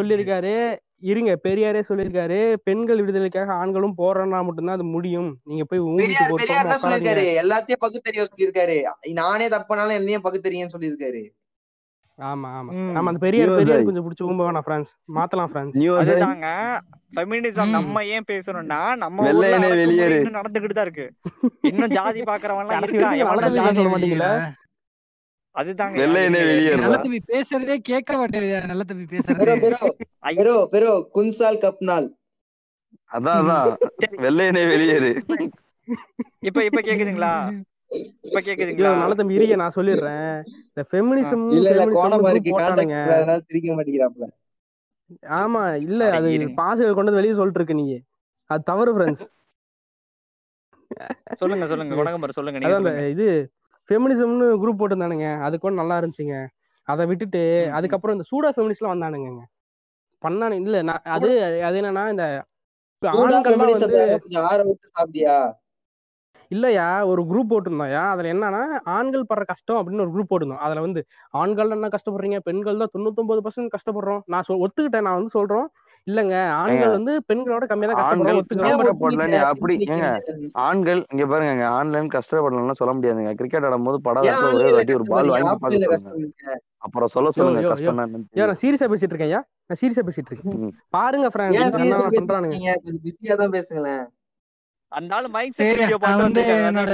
இருங்க 1.02 1.32
பெரியாரே 1.46 1.82
சொல்லியிருக்காரு. 1.88 2.38
பெண்கள் 2.68 3.02
விடுதலைக்காக 3.02 3.54
ஆண்களும் 3.54 3.96
போராடினா 3.98 4.40
மட்டும்தான் 4.46 4.78
அது 4.80 4.86
முடியும். 4.96 5.30
நீங்க 5.46 5.64
போய் 5.64 5.82
பெரியார் 6.02 6.84
சொல்லியிருக்காரு. 6.84 7.26
எல்லாத்தையும் 7.44 7.84
பகுத்தறிய 7.86 8.26
சொல்லியிருக்காரு. 8.30 8.78
நானே 9.22 9.48
தப்புனாலும் 9.48 10.00
என்னையும் 10.02 10.26
பகுத்தறியன்னு 10.28 10.76
சொல்லியிருக்காரு. 10.76 11.24
ஆமா 12.20 12.50
ஆமா. 12.58 12.72
நம்ம 12.96 13.10
அந்த 13.12 13.22
பெரியார் 13.24 13.48
நியூஸ் 13.48 13.62
பெரியார் 13.62 13.88
கொஞ்சம் 13.88 14.06
பிடிச்சி 14.06 14.26
ஊம்ப 14.28 14.44
வேணாம் 14.48 14.66
பிரான்ஸ் 14.68 14.92
மாத்தலாம் 15.16 15.50
பிரான்ஸ் 15.54 15.74
அதுதாங்க 16.02 16.50
ஃபெமினிசம் 17.16 17.74
நம்ம 17.78 18.04
ஏன் 18.16 18.28
பேசுறோம்னா 18.30 18.80
நம்ம 19.02 19.26
இன்னும் 19.32 20.38
நடந்துகிட்டு 20.40 20.78
தான் 20.78 20.88
இருக்கு. 20.88 21.08
இன்னும் 21.72 21.96
ஜாதி 21.98 22.22
பாக்குறவன் 22.30 22.72
எல்லாம் 23.50 23.78
சொல்ல 23.80 23.92
மாட்டீங்களா? 23.94 24.32
அதுதாங்க 25.56 25.98
வெள்ளையனே 25.98 26.40
இருங்க 26.40 26.50
வெளியேறு 26.50 26.84
நல்ல 26.84 26.98
தம்பி 27.00 27.20
பேசுறதே 27.30 27.76
கேட்க 27.90 28.12
மாட்டேங்குது 28.18 28.72
நல்ல 28.72 28.84
தம்பி 28.84 29.06
பேசுறதே. 29.12 29.56
பெரோ 29.64 29.78
ஐ- 30.24 30.38
பெரோ 30.74 30.94
குன்சால் 31.16 31.62
கப்னால் 31.62 32.08
அதான் 33.12 33.40
அதான். 33.42 33.68
சரி. 34.00 34.16
வெள்ளையனே 34.24 34.64
வெளியேறு. 34.72 35.12
இப்ப 36.44 36.60
இப்ப 36.66 36.80
கேக்குதுங்களா? 36.82 37.32
இப்ப 38.26 38.38
ஐயோ 38.38 38.46
கேக்குதுங்களா 38.48 38.92
நல்ல 38.96 39.16
தம்பி 39.16 39.38
இருங்க 39.38 39.58
நான் 39.62 39.76
சொல்லிடுறேன். 39.76 40.32
இந்த. 40.64 40.84
ஃபெமினிசம் 40.90 41.46
இல்ல 41.52 41.70
இல்ல 41.74 41.86
கோணமா 41.96 42.32
இருக்கு 42.34 42.54
கான்டாக்ட் 42.62 42.96
அதனால 43.12 43.38
திரிக்க 43.48 43.78
மாட்டேங்கிறாப்ல 43.78 44.28
ஆமா 45.38 45.62
இல்ல 45.84 46.04
அது 46.18 46.28
பாசுகள் 46.60 46.98
கொண்டு 46.98 47.10
வந்து 47.10 47.20
வெளியே 47.20 47.36
சொல்லிட்டு 47.36 47.62
இருக்கு 47.62 47.76
நீ. 47.76 47.86
அது 48.50 48.64
தவறு 48.70 48.92
ஃப்ரெண்ட்ஸ் 48.96 49.24
சொல்லுங்க 51.42 51.66
சொல்லுங்க. 51.70 51.94
வணக்கம் 52.00 52.38
சொல்லுங்க 52.38 52.60
நீங்க 52.62 52.94
இது 53.14 53.28
ஃபெமினிசம்னு 53.90 54.48
குரூப் 54.62 54.80
போட்டிருந்தானுங்க. 54.80 55.28
அது 55.42 55.56
கூட 55.60 55.74
நல்லா 55.76 55.98
இருந்துச்சுங்க. 56.00 56.38
அதை 56.88 57.04
விட்டுட்டு. 57.12 57.44
அதுக்கப்புறம் 57.78 58.16
இந்த 58.18 58.28
சூடா 58.32 58.50
ஃபெமினிஸ்ட்லாம் 58.56 58.96
வந்தானுங்க 58.96 59.32
பண்ணானு 60.24 60.56
இல்ல 60.62 60.78
நான் 60.90 61.04
அது 61.16 61.30
அது 61.68 61.78
என்னன்னா 61.82 62.04
இந்த 62.14 62.26
இல்லையா 66.52 66.86
ஒரு 67.12 67.22
குரூப் 67.24 67.50
போட்டிருந்தோம்யா. 67.52 68.02
அதுல 68.14 68.32
என்னன்னா 68.34 68.62
ஆண்கள் 68.96 69.28
படுற 69.30 69.44
கஷ்டம் 69.46 69.80
அப்படின்னு 69.80 70.04
ஒரு 70.06 70.12
குரூப் 70.16 70.30
போட்டிருந்தோம். 70.32 70.64
அதுல 70.66 70.82
வந்து 70.82 71.02
ஆண்கள் 71.34 71.74
என்ன 71.78 71.88
கஷ்டப்படுறீங்க? 71.88 72.40
பெண்கள் 72.48 72.82
தான் 72.84 72.94
தொண்ணூத்தொன்பது 72.96 73.42
பர்சன்ட் 73.46 73.74
கஷ்டப்படுறோம். 73.76 74.22
நான் 74.28 74.46
ஒத்துக்கிட்டேன். 74.66 75.06
நான் 75.08 75.18
வந்து 75.20 75.36
சொல்றோம். 75.38 75.68
இல்லங்க. 76.08 76.34
ஆண்கள் 76.60 76.92
வந்து 76.96 77.14
பெண்களோட 77.30 77.64
கம்மியா 77.70 77.88
தான் 77.92 78.34
ஒத்துக்கிட்ட 78.40 79.38
அப்படி 79.52 79.76
ஏங்க 79.86 80.08
ஆண்கள் 80.66 81.02
இங்க 81.14 81.26
பாருங்க 81.32 81.66
ஆன்லைன் 81.78 82.10
கஷ்டப்படலாம் 82.16 82.80
சொல்ல 82.82 82.94
முடியாதுங்க. 82.98 83.32
கிரிக்கெட் 83.40 83.68
ஆடும்போது 83.70 84.00
படாதப்ப 84.08 84.52
ஒரே 84.58 84.72
வாட்டி 84.76 84.96
ஒரு 84.98 85.06
பால் 85.12 85.32
கஷ்டப்படுறீங்க? 85.32 85.88
வாங்கி 85.88 85.90
கஷ்டப்படுறீங்க. 85.94 86.58
அப்புறம் 86.86 87.12
சொல்ல 87.16 87.32
சொல்லுங்க 87.38 87.62
தெரியும் 87.74 88.00
நான் 88.44 88.62
சீரியஸா 88.64 88.90
பேசிட்டு 88.94 89.14
இருக்கேன் 89.14 89.32
ஐயா 89.32 89.42
நான் 89.68 89.80
சீரியஸா 89.82 90.04
பேசிட்டு 90.10 90.32
இருக்கேன். 90.32 90.74
பாருங்க 90.98 91.30
சீரியஸா 91.36 92.02
பண்றானுங்க. 92.20 92.76
பிஸியா 93.08 93.36
தான் 93.44 93.56
பேசுங்களேன். 93.58 94.06
ஆளு 95.18 95.30
மைக் 95.36 95.62
என்னோட 96.70 96.92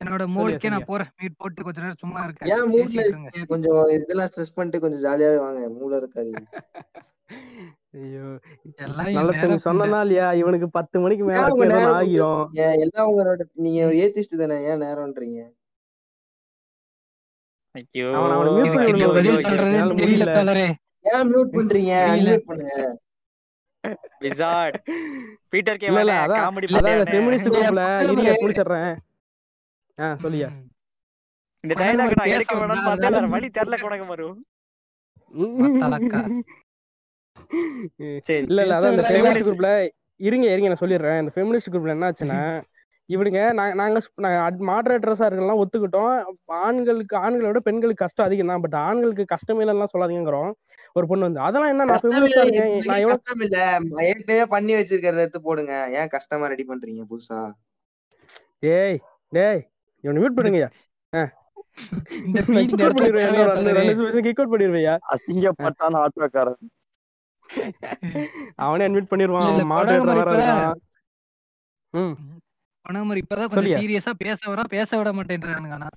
என்னோட 0.00 0.24
மூடுக்கே 0.34 0.70
நான் 0.72 0.88
போறேன். 0.88 1.10
மீட் 1.20 1.36
போட்டு 1.40 1.64
கொஞ்ச 1.66 1.78
நேரம் 1.82 2.00
சும்மா 2.00 2.20
இருக்கேன். 2.26 2.48
ஏன் 2.54 2.68
மூட்ல 2.72 3.02
கொஞ்சம் 3.52 3.82
இதெல்லாம் 3.96 4.30
ஸ்ட்ரெஸ் 4.30 4.56
பண்ணிட்டு 4.56 4.82
கொஞ்சம் 4.84 5.02
ஜாலியாவே 5.04 5.38
வாங்க. 5.44 5.60
மூட 5.78 5.92
இருக்காதீங்க. 6.02 6.42
ஐயோ. 7.96 8.26
நேரம் 9.30 9.64
சொன்னா 9.64 9.98
இல்லையா? 10.04 10.28
இவனுக்கு 10.40 10.68
பத்து 10.76 10.96
மணிக்கு 11.00 11.24
மேல 11.24 11.40
ஆகிரும். 11.96 12.44
எல்லாம் 12.84 13.08
உங்களோட 13.10 13.42
நீங்க 13.64 13.80
ஏத்திஸ்ட் 14.02 14.40
தானே? 14.42 14.56
ஏன் 14.70 14.82
நேரம்ன்றீங்க? 14.84 15.40
ஐயோ. 17.74 18.08
மியூட் 18.56 19.46
ஏன் 21.42 21.52
பண்றீங்க? 21.54 21.92
அன்மியூட் 22.14 22.48
பண்ணுங்க. 22.50 22.74
விசார்ட் 24.24 24.76
பீட்டர் 25.52 25.78
இல்ல 25.78 25.84
கேவானே 25.84 26.16
அதான் 26.24 26.42
காமெடி 26.44 26.66
ஃபெமினிஸ்ட் 27.12 27.48
குரூப்ல 27.54 27.84
இருங்க 28.02 28.76
ஆ 29.98 30.06
சொல்லியா. 30.24 30.48
இந்த 31.64 31.72
ஒரு 32.04 32.16
நான் 32.18 32.32
எடுக்க 32.36 32.54
வேணும்னு 32.60 32.84
பார்த்தா 32.86 33.08
வழி 33.34 33.48
தெரியல 33.56 33.78
உனக்கு 33.88 34.06
வரும். 34.12 34.38
இல்ல 38.42 38.58
இல்ல 38.64 38.76
அதான் 38.78 38.94
இந்த 38.94 39.04
ஃபெமினிஸ்ட் 39.08 39.46
குரூப்ல 39.46 39.70
இருங்க 40.20 40.46
இருங்க 40.50 40.68
நான் 40.68 40.82
சொல்லிடுறேன். 40.82 41.18
இந்த 41.22 41.32
ஃபெமினிஸ்ட் 41.34 41.70
குரூப்ல 41.70 41.94
என்ன 41.96 42.08
ஆச்சுன்னா 42.10 42.40
இவனுங்க 43.08 43.40
நாங்க 43.52 43.72
நாங்க 44.16 44.36
மாடரேட்டர்ஸா 44.68 45.26
இருக்கலாம் 45.26 45.60
ஒத்துக்கிட்டோம். 45.62 46.12
ஆண்களுக்கு 46.60 47.14
ஆண்களை 47.16 47.46
விட 47.48 47.60
பெண்களுக்கு 47.60 48.02
கஷ்டம் 48.04 48.26
அதிகம் 48.26 48.52
தான். 48.52 48.62
பட் 48.64 48.76
ஆண்களுக்கு 48.82 49.24
கஷ்டமே 49.26 49.64
இல்லைலாம் 49.64 49.92
சொல்லாதீங்கிறோம் 49.94 50.50
ஒரு 50.96 51.06
பொண்ணு 51.06 51.28
வந்து 51.28 51.40
அதெல்லாம் 51.40 51.72
என்ன 51.72 51.84
நான் 51.84 51.92
கஷ்டம் 51.94 52.12
ஃபெமினிஸ்டா 52.12 52.42
இல்ல 52.42 52.46
இருக்கேன் 52.46 52.88
நான் 52.90 53.02
எவ்வளவு 53.04 53.24
இல்ல. 53.38 53.58
ஏற்கனவே 54.02 54.46
பண்ணி 54.46 54.72
வச்சிருக்கிறத 54.74 55.24
எடுத்து 55.24 55.40
போடுங்க. 55.42 55.74
ஏன் 55.98 56.08
கஷ்டமா 56.08 56.46
ரெடி 56.46 56.66
பண்றீங்க 56.68 57.04
புதுசா? 57.10 57.40
ஏய் 58.72 58.98
டேய் 59.32 59.62
இவனை 60.04 60.18
மியூட் 60.22 60.38
ஆ. 61.12 61.22
இந்த 62.26 62.40
பண்ணிடுவேன் 64.52 65.02
அசிங்கப்பட்டான் 65.12 65.98
ஆட்டோக்காரன். 66.02 66.60
அவனே 68.64 68.86
அட்மிட் 68.88 69.10
பண்ணிடுவான் 69.10 69.70
மாடரேட்டர் 69.72 70.22
இருக்கான். 70.24 70.80
ம். 71.94 72.14
இப்பதான் 73.20 73.50
கொஞ்சம் 73.52 73.82
சீரியஸா 73.82 74.12
பேச 74.18 74.40
வர 74.50 74.62
பேச 74.68 74.90
விட 74.98 75.10
மாட்டேன்றானுங்க 75.12 75.76
ஆனா. 75.76 75.88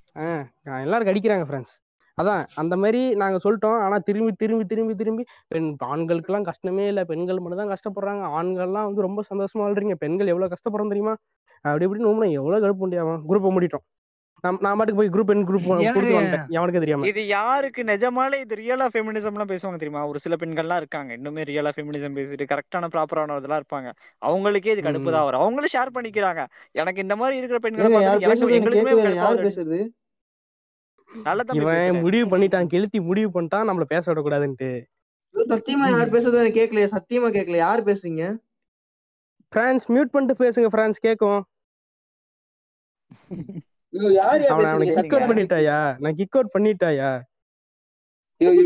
எல்லாரும் 0.84 1.08
கடிக்கிறாங்க 1.08 1.46
ஃப்ரெண்ட்ஸ் 1.48 1.74
அதான் 2.18 2.42
அந்த 2.54 2.74
மாதிரி 2.76 3.00
நாங்க 3.14 3.38
சொல்லிட்டோம். 3.44 3.78
ஆனா 3.80 3.96
திரும்பி 3.98 4.32
திரும்பி 4.32 4.64
திரும்பி 4.64 4.94
திரும்பி 4.94 5.22
பெண் 5.48 5.66
ஆண்களுக்கெல்லாம் 5.86 6.42
கஷ்டமே 6.42 6.86
இல்லை. 6.86 7.04
பெண்கள் 7.04 7.40
மட்டும் 7.40 7.62
தான் 7.62 7.72
கஷ்டப்படுறாங்க. 7.74 8.22
ஆண்கள்லாம் 8.38 8.88
வந்து 8.88 9.00
ரொம்ப 9.00 9.22
சந்தோஷமா 9.30 9.64
வாழ்றீங்க. 9.64 9.94
பெண்கள் 9.94 10.26
எவ்வளவு 10.26 10.52
கஷ்டப்படுறோம் 10.54 10.88
தெரியுமா? 10.88 11.14
அப்படி 11.64 11.86
இப்படின்னு 11.86 12.10
உண்மை 12.12 12.28
எவ்வளவு 12.32 12.64
கடுப்பு 12.64 12.84
முடியாம 12.84 13.18
குரூப்பை 13.28 13.50
மூடிட்டோம். 13.56 13.84
நான் 14.44 14.76
பாட்டுக்கு 14.78 15.00
போய் 15.00 15.12
குரூப் 15.14 15.30
என் 15.32 15.44
குரூப் 15.48 15.68
எவனுக்கு 16.56 16.82
தெரியாம. 16.82 17.06
இது 17.10 17.22
யாருக்கு 17.26 17.82
நிஜமாலே 17.82 18.40
இது 18.40 18.54
ரியலா 18.60 18.86
ஃபெமினிசம்லாம் 18.94 19.50
பேசுவாங்க 19.52 19.78
தெரியுமா? 19.82 20.02
ஒரு 20.10 20.18
சில 20.24 20.34
பெண்கள்லாம் 20.42 20.80
இருக்காங்க. 20.82 21.10
இன்னுமே 21.18 21.44
ரியலா 21.50 21.70
ஃபெமினிசம் 21.76 22.16
பேசிட்டு 22.18 22.50
கரெக்டான 22.52 22.90
ப்ராப்பரான 22.94 23.38
இதெல்லாம் 23.40 23.62
இருப்பாங்க. 23.62 23.88
அவங்களுக்கே 24.22 24.72
இது 24.74 24.86
கடுப்பு 24.88 25.10
தான். 25.10 25.26
வரும் 25.28 25.42
அவங்களும் 25.44 25.74
ஷேர் 25.76 25.94
பண்ணிக்கிறாங்க. 25.96 26.42
எனக்கு 26.80 27.04
இந்த 27.06 27.16
மாதிரி 27.16 27.38
இருக்கிற 27.40 27.60
பெண்களை 27.66 27.90
இவன். 31.60 32.00
முடிவு 32.04 32.26
பண்ணிட்டான். 32.32 32.70
கெளுத்தி 32.74 33.00
முடிவு 33.08 33.30
பண்ணிட்டான். 33.36 33.68
நம்மள 33.70 33.86
பேச 33.94 34.04
விடக்கூடாதுன்ட்டு. 34.10 34.70
சத்தியமா 35.34 35.86
யார் 35.94 36.12
பேசுறது 36.14 36.40
எனக்கு 36.42 36.60
கேட்கலையே. 36.60 36.88
சத்தியமா 36.96 37.30
கேட்கல 37.36 37.56
யார் 37.64 37.88
பேசுறீங்க? 37.88 38.24
பிரான்ஸ் 39.52 39.84
மியூட் 39.92 40.12
பண்ணிட்டு 40.14 40.42
பேசுங்க 40.44 40.68
பிரான்ஸ் 40.68 41.04
கேக்கும் 41.06 41.42
பண்ணிட்டாயா? 45.28 45.96
நான் 45.98 46.14
கிக் 46.14 46.36
அவுட் 46.36 46.54
பண்ணிட்டாயா? 46.58 47.10
எனக்கு 48.40 48.58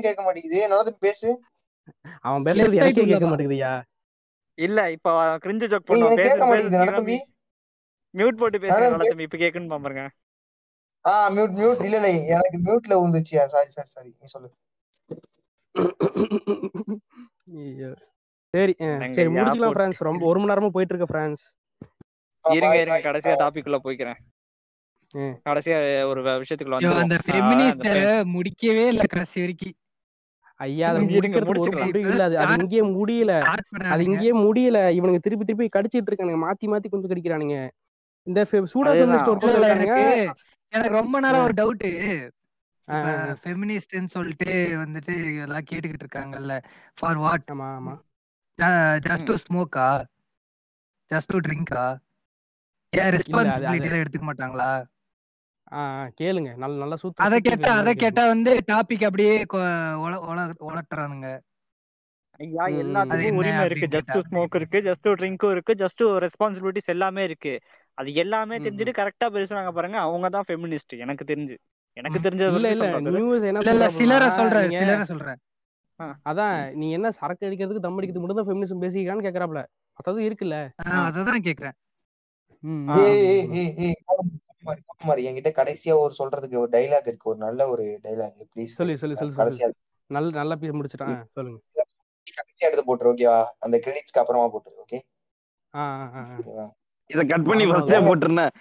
கேட்க 0.00 0.22
மாட்டேங்குது. 0.22 0.68
நல்லது 0.68 0.96
பேசு. 0.98 1.40
அவன் 2.20 2.42
பேசுறது 2.42 2.74
எனக்கே 2.74 3.04
கேட்க? 3.04 3.26
மாட்டேங்குதுயா 3.26 3.82
இல்ல 4.58 4.90
இப்ப 4.90 5.10
கிரிஞ்சு 5.38 5.68
ஜோக் 5.68 5.88
பண்ணுவோம் 5.88 6.14
கேட்க 6.14 6.46
மாட்டேங்குது. 6.46 7.16
மியூட் 8.14 8.36
போட்டு 8.36 8.58
பேசுங்க 8.58 8.66
நல்ல 8.66 8.88
நல்ல 8.88 9.04
தம்பி. 9.04 9.22
இப்ப 9.22 9.38
கேக்குன்னு 9.38 9.68
பாருங்க. 9.68 10.02
ஆ 11.06 11.30
மியூட் 11.30 11.54
மியூட் 11.54 11.84
இல்ல 11.84 11.96
இல்ல 11.96 12.08
எனக்கு 12.26 12.58
மியூட்ல 12.64 12.92
விழுந்துச்சு 13.00 13.46
சாரி 13.46 13.70
சாரி 13.70 13.88
சாரி 13.88 14.16
நீ 14.20 14.26
சொல்லு. 14.26 14.50
ஐயோ. 15.10 15.20
சரி 18.48 18.74
சரி 19.12 19.28
முடிச்சுக்கலாம் 19.28 19.64
போட்டு- 19.64 19.70
பிரான்ஸ் 19.70 20.02
ரொம்ப 20.02 20.26
ஒரு 20.26 20.40
மணி 20.40 20.52
நேரமா 20.52 20.68
போயிட்டு 20.68 20.94
இருக்க 20.94 21.04
பிரான்ஸ் 21.04 21.54
இருங்க 22.48 22.76
இருங்க. 22.76 23.10
கடைசியா 23.12 23.42
டாபிக் 23.42 23.64
உள்ள 23.64 23.80
போய்க்கிறேன். 23.84 24.14
கடைசியா 25.48 26.06
ஒரு 26.06 26.22
விஷயத்துக்குள்ள 26.22 26.74
ஐயோ, 26.74 26.94
அந்த 26.94 27.18
ஃபெமினிஸ்ட 27.26 28.24
முடிக்கவே 28.24 28.86
இல்ல 28.86 29.02
கடைசி 29.08 29.40
வரைக்கும். 29.40 29.72
ஐயா 30.56 30.90
அதை 30.90 31.02
இருங்க, 31.04 31.38
முடிக்கிறதுக்கு 31.38 31.58
ஒரு. 31.58 31.84
முடிவு 31.84 32.08
இல்ல 32.10 32.24
அது 32.24 32.38
அது 32.38 32.56
இங்கேயே 32.60 32.82
முடியல. 32.82 33.40
அது 33.90 34.04
இங்கேயே 34.04 34.34
முடியல. 34.34 34.74
இவனுங்க 34.74 35.18
திருப்பி 35.18 35.44
திருப்பி 35.44 35.78
கடிச்சிட்டு 35.78 36.06
இருக்கானுங்க. 36.10 36.36
மாத்தி 36.36 36.66
மாத்தி 36.66 36.88
கொஞ்சம் 36.90 37.10
கடிக்கிறானுங்க. 37.10 37.70
இந்த 38.22 38.46
சூடா. 38.52 38.58
ஃபெமினிஸ்ட் 38.74 39.28
ஒரு 39.28 39.38
எனக்கு 40.68 40.98
ரொம்ப 40.98 41.20
நேரம் 41.20 41.42
ஒரு 41.42 41.52
டவுட். 41.56 42.30
ஃபெமினிஸ்ட்னு 42.88 44.04
சொல்லிட்டு 44.04 44.68
வந்துட்டு 44.78 45.42
எல்லாம் 45.42 45.64
கேட்டுக்கிட்டு 45.70 46.04
இருக்காங்கல்ல. 46.04 46.62
ஃபார் 46.98 47.16
வாட் 47.16 47.48
ஆமா 47.52 47.78
ஆமா. 47.78 48.00
ஜஸ்ட் 48.62 49.24
டு 49.24 49.34
ஸ்மோக்கா 49.34 50.04
ஜஸ்ட் 51.14 51.26
டு 51.26 51.38
ட்ரிங்கா 51.38 51.98
ஏன் 52.90 53.04
இல்ல 53.04 53.04
அது 53.04 53.16
ரெஸ்பான்சிபிலிட்டி 53.16 53.64
அது 53.64 53.82
எல்லாம் 53.82 53.98
எடுத்துக்க 53.98 54.30
மாட்டாங்களா? 54.30 54.90
கேளுங்க. 56.20 56.56
நல்ல 56.56 56.76
நல்லா 56.78 56.96
சூத்து 57.02 57.14
அத 57.14 57.38
கேட்டா 57.38 57.72
அத 57.72 57.94
கேட்டா 57.94 58.26
வந்து 58.26 58.62
டாபிக் 58.72 59.04
அப்படியே 59.04 59.42
கொ- 59.42 59.56
ஒல- 60.04 60.22
ஒல- 60.30 60.54
ஒலட்டுறானுங்க. 60.60 61.40
ஐயா 62.30 62.66
எல்லாத்துக்கும் 62.66 63.32
உரிமை 63.32 63.64
இருக்கு. 63.64 63.86
ஜஸ்ட் 63.86 64.22
ஸ்மோக் 64.30 64.54
இருக்கு 64.54 64.78
ஜஸ்ட் 64.78 65.08
ட்ரிங்க்கும் 65.08 65.50
இருக்கு 65.50 65.74
ஜஸ்ட் 65.74 66.30
ரெஸ்பான்சிபிலிட்டிஸ் 66.38 66.84
எல்லாமே 66.84 67.24
இருக்கு. 67.24 67.60
அது 67.94 68.14
எல்லாமே. 68.14 68.58
தெரிஞ்சுட்டு 68.58 68.92
கரெக்டா 68.92 69.24
பேசுறாங்க 69.24 69.72
பாருங்க. 69.72 69.98
அவங்க 69.98 70.28
தான் 70.28 70.44
ஃபெமினிஸ்ட் 70.48 70.98
எனக்கு 70.98 71.24
தெரிஞ்சு. 71.24 71.56
எனக்கு. 71.96 72.18
தெரிஞ்சது 72.22 72.50
இல்ல 72.52 72.68
இல்ல 72.74 72.86
நியூஸ் 73.08 73.44
என்ன 73.44 73.62
இல்ல 73.62 73.72
இல்ல 73.74 73.86
சொல்றாப்புலன்னா 73.86 73.98
சிலரை 73.98 74.28
சொல்றேன் 74.38 74.70
சிலரை 74.78 75.04
சொல்றேன். 75.10 75.40
அதான் 76.30 76.56
நீ 76.80 76.86
என்ன 76.92 77.08
சரக்கு 77.18 77.46
அடிக்கிறதுக்கு 77.48 77.84
தம் 77.84 77.98
அடிக்கிறது 77.98 78.22
மட்டும் 78.22 78.40
தான் 78.40 78.48
ஃபெமினிசம் 78.48 78.82
பேசிக்கிறான்னு 78.84 79.26
கேக்குறாப்ல 79.26 79.62
அதாவது 79.98 80.20
இருக்குல்ல. 80.24 80.56
ஆஹ் 80.82 81.04
அததான் 81.08 81.44
கேக்குறேன். 81.46 81.76
குமாரி 84.94 85.22
என்கிட்ட 85.28 85.50
கடைசியா 85.54 85.94
ஒரு 86.02 86.14
சொல்றதுக்கு 86.18 86.56
ஒரு 86.60 86.70
டைலாக் 86.72 87.08
இருக்கு. 87.08 87.30
ஒரு 87.30 87.38
நல்ல 87.38 87.68
ஒரு 87.68 87.84
டைலாக் 88.04 88.42
ப்ளீஸ் 88.52 88.76
சொல்லு 88.78 88.94
சொல்லு 88.96 89.16
சொல்லு 89.18 89.34
கடைசியா 89.40 89.68
நல்ல 90.10 90.28
நல்லா 90.38 90.54
பேசி 90.56 90.74
முடிச்சிட்டான். 90.76 91.16
சொல்லுங்க. 91.36 91.58
கடைசியா 92.32 92.68
எடுத்து 92.68 92.84
போட்டுரு 92.84 93.10
ஓகேவா 93.12 93.36
அந்த 93.60 93.76
கிரெடிட்ஸ்க்கு 93.84 94.22
அப்புறமா 94.22 94.46
போட்டுரு 94.52 94.82
ஓகே 94.84 94.98
ஆ 95.74 95.82
ஆ 95.96 96.06
ஆ 96.12 96.22
ஆ. 96.24 96.36
ஓகேவா 96.38 96.66
இத 97.12 97.22
கட் 97.30 97.48
பண்ணி 97.48 97.64
ஃபர்ஸ்டே 97.70 97.98
போட்டுருந்தேன் 98.06 98.52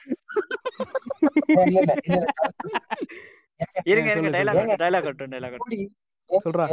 இருங்க 3.91 4.09
இருங்க 4.11 4.29
ஏங்க 4.55 4.75
டைலாக் 4.81 5.07
கட்டும் 5.07 5.31
டைலாக் 5.33 5.53
கட்டும் 5.53 5.69
மோடி 5.69 5.79
சொல்றா. 6.45 6.65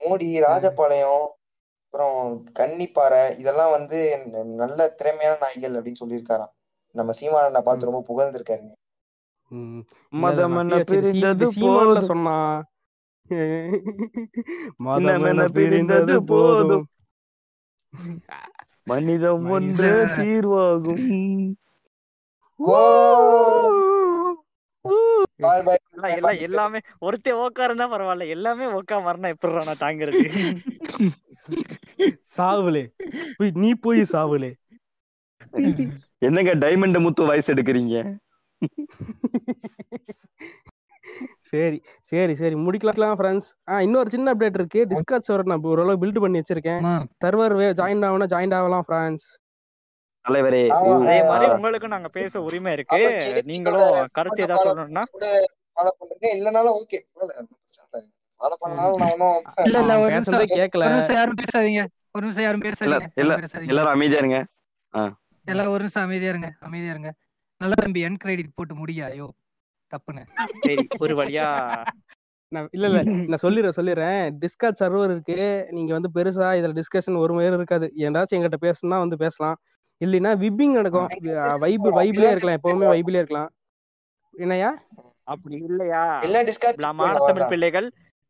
மோடி 0.00 0.28
ராஜபாளையம் 0.44 1.26
அப்புறம் 1.84 2.18
கன்னிப்பாறை 2.58 3.20
இதெல்லாம் 3.40 3.70
வந்து 3.70 3.98
நல்ல 4.60 4.88
திறமையான 4.98 5.38
நாய்கள் 5.42 5.76
அப்படின்னு 5.76 6.02
சொல்லியிருக்காராம். 6.02 6.52
நம்ம 6.94 7.12
சீமானனை 7.12 7.60
ம், 7.60 7.66
பார்த்து 7.66 7.88
ரொம்ப 7.88 8.02
புகழ்ந்திருக்காருங்க. 8.08 8.72
ம். 9.52 9.80
இல்ல 10.12 10.20
இல்ல 10.22 10.22
மதம் 10.22 10.54
நான் 10.54 10.62
என்ன 10.62 10.76
அப்படியே 10.76 11.02
வச்சு 11.02 11.12
இது 11.12 11.12
சீ 11.12 11.20
பிரிந்தது 11.20 11.46
போதும். 11.64 12.08
சொன்னா. 12.10 12.36
மதம் 14.86 15.00
இன்னம் 15.02 15.16
என்ன 15.22 15.30
என்ன 15.34 15.46
பிரிந்தது 15.56 16.14
போதும். 16.30 16.86
மனிதம் 18.88 19.42
மனித 19.42 19.52
ஒன்றே 19.52 20.16
தீர்வாகும். 20.16 21.54
எல்லாம் 26.38 26.80
ஒருத்தே 26.98 27.30
ஓக்கா 27.30 27.64
இருந்தா 27.64 27.92
பரவாயில்ல. 27.92 28.28
எல்லாமே 28.28 28.64
ஓக்கா 28.64 29.02
மரணம் 29.02 29.30
எப்படி 29.30 29.52
நான் 29.52 29.76
தாங்கிறது? 29.80 30.52
சாவுலே. 32.36 32.92
போய் 33.36 33.50
நீ 33.54 33.74
போய் 33.74 34.04
சாவுலே. 34.12 34.52
என்னங்க 36.18 36.54
டைமண்ட் 36.54 37.00
முத்து 37.00 37.24
வாய்ஸ் 37.24 37.50
எடுக்கிறீங்க? 37.50 38.16
சரி 41.50 41.78
சரி 42.02 42.34
சரி. 42.34 42.54
முடிக்கலாம் 42.54 43.16
ஃப்ரெண்ட்ஸ் 43.20 43.48
ஆ 43.68 43.80
இன்னொரு 43.80 44.10
சின்ன 44.10 44.34
அப்டேட் 44.34 44.56
இருக்கு. 44.60 44.80
டிஸ்கார்ட் 44.90 45.26
சர்வர் 45.28 45.50
நான் 45.50 45.62
ஓரளவு 45.62 46.06
பில்ட் 46.06 46.20
பண்ணி 46.20 46.38
வச்சிருக்கேன். 46.38 46.80
சர்வர் 47.24 47.54
ஜாயின் 47.80 48.04
ஆகணும் 48.08 48.30
ஜாயின் 48.34 48.54
ஆகலாம் 48.54 48.84
ஃப்ரெண்ட்ஸ் 48.88 49.26
தலைவரே 50.24 50.62
அதே 50.68 51.26
மாதிரி. 51.28 51.50
உங்களுக்கு 51.52 51.88
நாங்க 51.88 52.08
பேச 52.08 52.40
உரிமை 52.40 52.72
இருக்கு. 52.72 52.96
நீங்களும் 53.44 54.08
கருத்து 54.12 54.42
ஏதாவது 54.42 54.66
சொல்லணும்னா. 54.70 55.02
இல்லனாலும் 56.36 56.76
ஓகே 56.80 56.98
இல்ல. 57.10 57.32
இல்ல 59.64 59.98
ஒரு 60.00 60.14
நிமிஷம். 60.14 60.40
நிமிஷம் 60.94 61.16
யாரும் 61.16 61.38
பேசாதீங்க. 61.42 61.82
ஒரு 62.12 62.24
நிமிஷம் 62.26 62.44
யாரும் 62.44 62.62
பேசாதீங்க. 62.62 63.06
இல்ல 63.14 63.34
எல்லாரும் 63.66 63.92
அமைதியா 63.92 64.18
இருங்க. 64.18 64.38
ஆ. 64.94 65.02
எல்லாம் 65.44 65.66
ஒரு 65.66 65.78
நிமிஷம் 65.78 66.02
அமைதியா 66.02 66.28
இருங்க. 66.28 66.48
அமைதியா 66.60 66.90
இருங்க. 66.90 67.10
நல்ல 67.60 67.74
தம்பி 67.82 68.00
என் 68.00 68.16
கிரெடிட் 68.16 68.54
போட்டு 68.54 68.74
முடியா? 68.74 69.06
ஐயோ. 69.06 69.28
தப்புன்னு. 69.92 70.22
சரி 70.60 70.86
ஒரு 70.98 71.14
வழியா. 71.16 71.46
நான் 72.52 72.68
இல்ல 72.70 72.86
இல்ல 72.86 73.00
நான் 73.02 73.42
சொல்லிடுறேன் 73.42 73.76
சொல்லிடுறேன் 73.76 74.24
டிஸ்கார்ட் 74.42 74.80
சர்வர் 74.82 75.10
இருக்கு. 75.10 75.38
நீங்க 75.70 75.92
வந்து 75.92 76.10
பெருசா 76.14 76.48
இதுல 76.58 76.74
டிஸ்கஷன் 76.80 77.16
ஒரு 77.16 77.32
மாதிரி 77.32 77.54
இருக்காது. 77.54 77.86
ஏதாச்சும் 77.96 78.36
எங்கிட்ட 78.36 78.58
பேசணும்னா 78.60 78.98
வந்து 79.04 79.16
பேசலாம். 79.16 79.56
இல்லைன்னா 80.00 80.32
விப்பிங் 80.42 80.72
நடக்கும். 80.72 81.08
வைப் 81.60 81.86
வைப்லயே 81.98 82.30
இருக்கலாம். 82.30 82.58
எப்பவுமே 82.58 82.86
வைப்லயே 82.94 83.22
இருக்கலாம். 83.22 83.50
என்னையா 84.34 84.70
அப்படி 85.24 85.56
இல்லையா? 85.68 86.02
மானத்தமிழ் 86.98 87.48
பிள்ளைகள் 87.48 87.86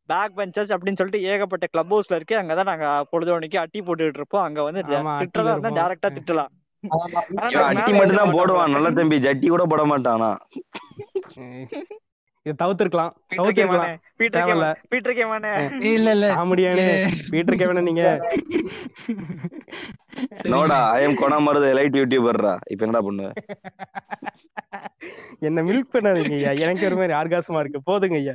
பேக் 0.09 0.37
பெஞ்சர்ஸ் 0.37 0.73
அப்படின்னு 0.75 0.99
சொல்லிட்டு 0.99 1.23
ஏகப்பட்ட 1.23 1.67
கிளப் 1.67 1.95
ஹவுஸ்ல 1.95 2.15
இருக்கு 2.15 2.35
அங்கதான் 2.37 2.71
நாங்க 2.73 2.87
பொழுதுவனைக்கு 3.13 3.59
அட்டி 3.59 3.81
போட்டுட்டு 3.81 4.19
இருப்போம். 4.21 4.43
அங்க 4.43 4.63
வந்து 4.63 4.81
இருப்போம். 4.81 5.77
டேரக்டா 5.79 6.11
திட்டலாம். 6.19 6.53
அட்டி 7.73 7.93
மட்டும் 7.93 8.21
தான் 8.21 8.35
போடுவான். 8.37 8.75
நல்ல 8.77 8.91
தம்பி. 8.99 9.17
ஜட்டி 9.27 9.47
கூட 9.49 9.65
போட 9.73 9.85
மாட்டானா 9.93 10.31
தவிர்த்திருக்கலாம். 12.61 13.13
தவிர்த்திருக்கலாம். 13.33 13.95
பீட்டர் 14.19 14.39
தேவையில்ல. 14.39 14.67
Come on. 14.67 14.89
பீட்டர் 14.93 15.17
கேமானே. 15.19 15.53
இல்ல 15.93 16.11
இல்ல. 16.17 16.27
காமெடியானு 16.33 16.85
பீட்டர் 17.33 17.59
கேவன 17.61 17.83
நீங்க. 17.89 18.03
நோடா 20.53 20.79
I 20.93 21.01
am 21.07 21.19
gonna 21.21 21.39
Marudhu. 21.47 21.69
Light 21.79 21.99
யூடியூபர்ரா 22.01 22.55
இப்ப 22.73 22.87
என்னடா 22.87 23.03
பண்ணுவ 23.07 23.33
என்ன 25.49 25.63
மில்க் 25.63 25.93
பண்ணாதீங்க 25.93 26.35
ஐயா. 26.39 26.53
எனக்கு 26.65 26.87
ஒரு 26.89 26.97
மாதிரி 27.01 27.15
ஆர்காசமா 27.19 27.61
இருக்கு. 27.63 27.81
போதுங்க 27.89 28.17
ஐயா. 28.17 28.35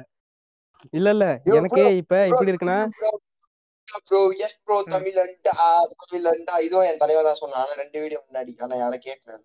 இல்ல 0.93 1.09
இல்ல. 1.15 1.25
எனக்கே 1.53 1.85
இப்ப 2.01 2.19
எப்படி 2.27 2.51
இருக்குன்னா 2.51 2.77
ப்ரோ 4.09 4.19
எஸ் 4.45 4.57
ப்ரோ 4.65 4.77
தமிழண்டா 4.93 5.53
தமிழண்டா 6.01 6.55
இதுவும் 6.65 6.87
என் 6.89 7.01
தலைவர் 7.03 7.27
தான் 7.29 7.39
சொன்னான். 7.41 7.61
ஆனா 7.63 7.73
ரெண்டு 7.81 7.97
வீடியோ 8.03 8.19
முன்னாடி. 8.25 8.51
ஆனா 8.65 8.75
யாரும் 8.83 9.03
கேட்கல. 9.07 9.37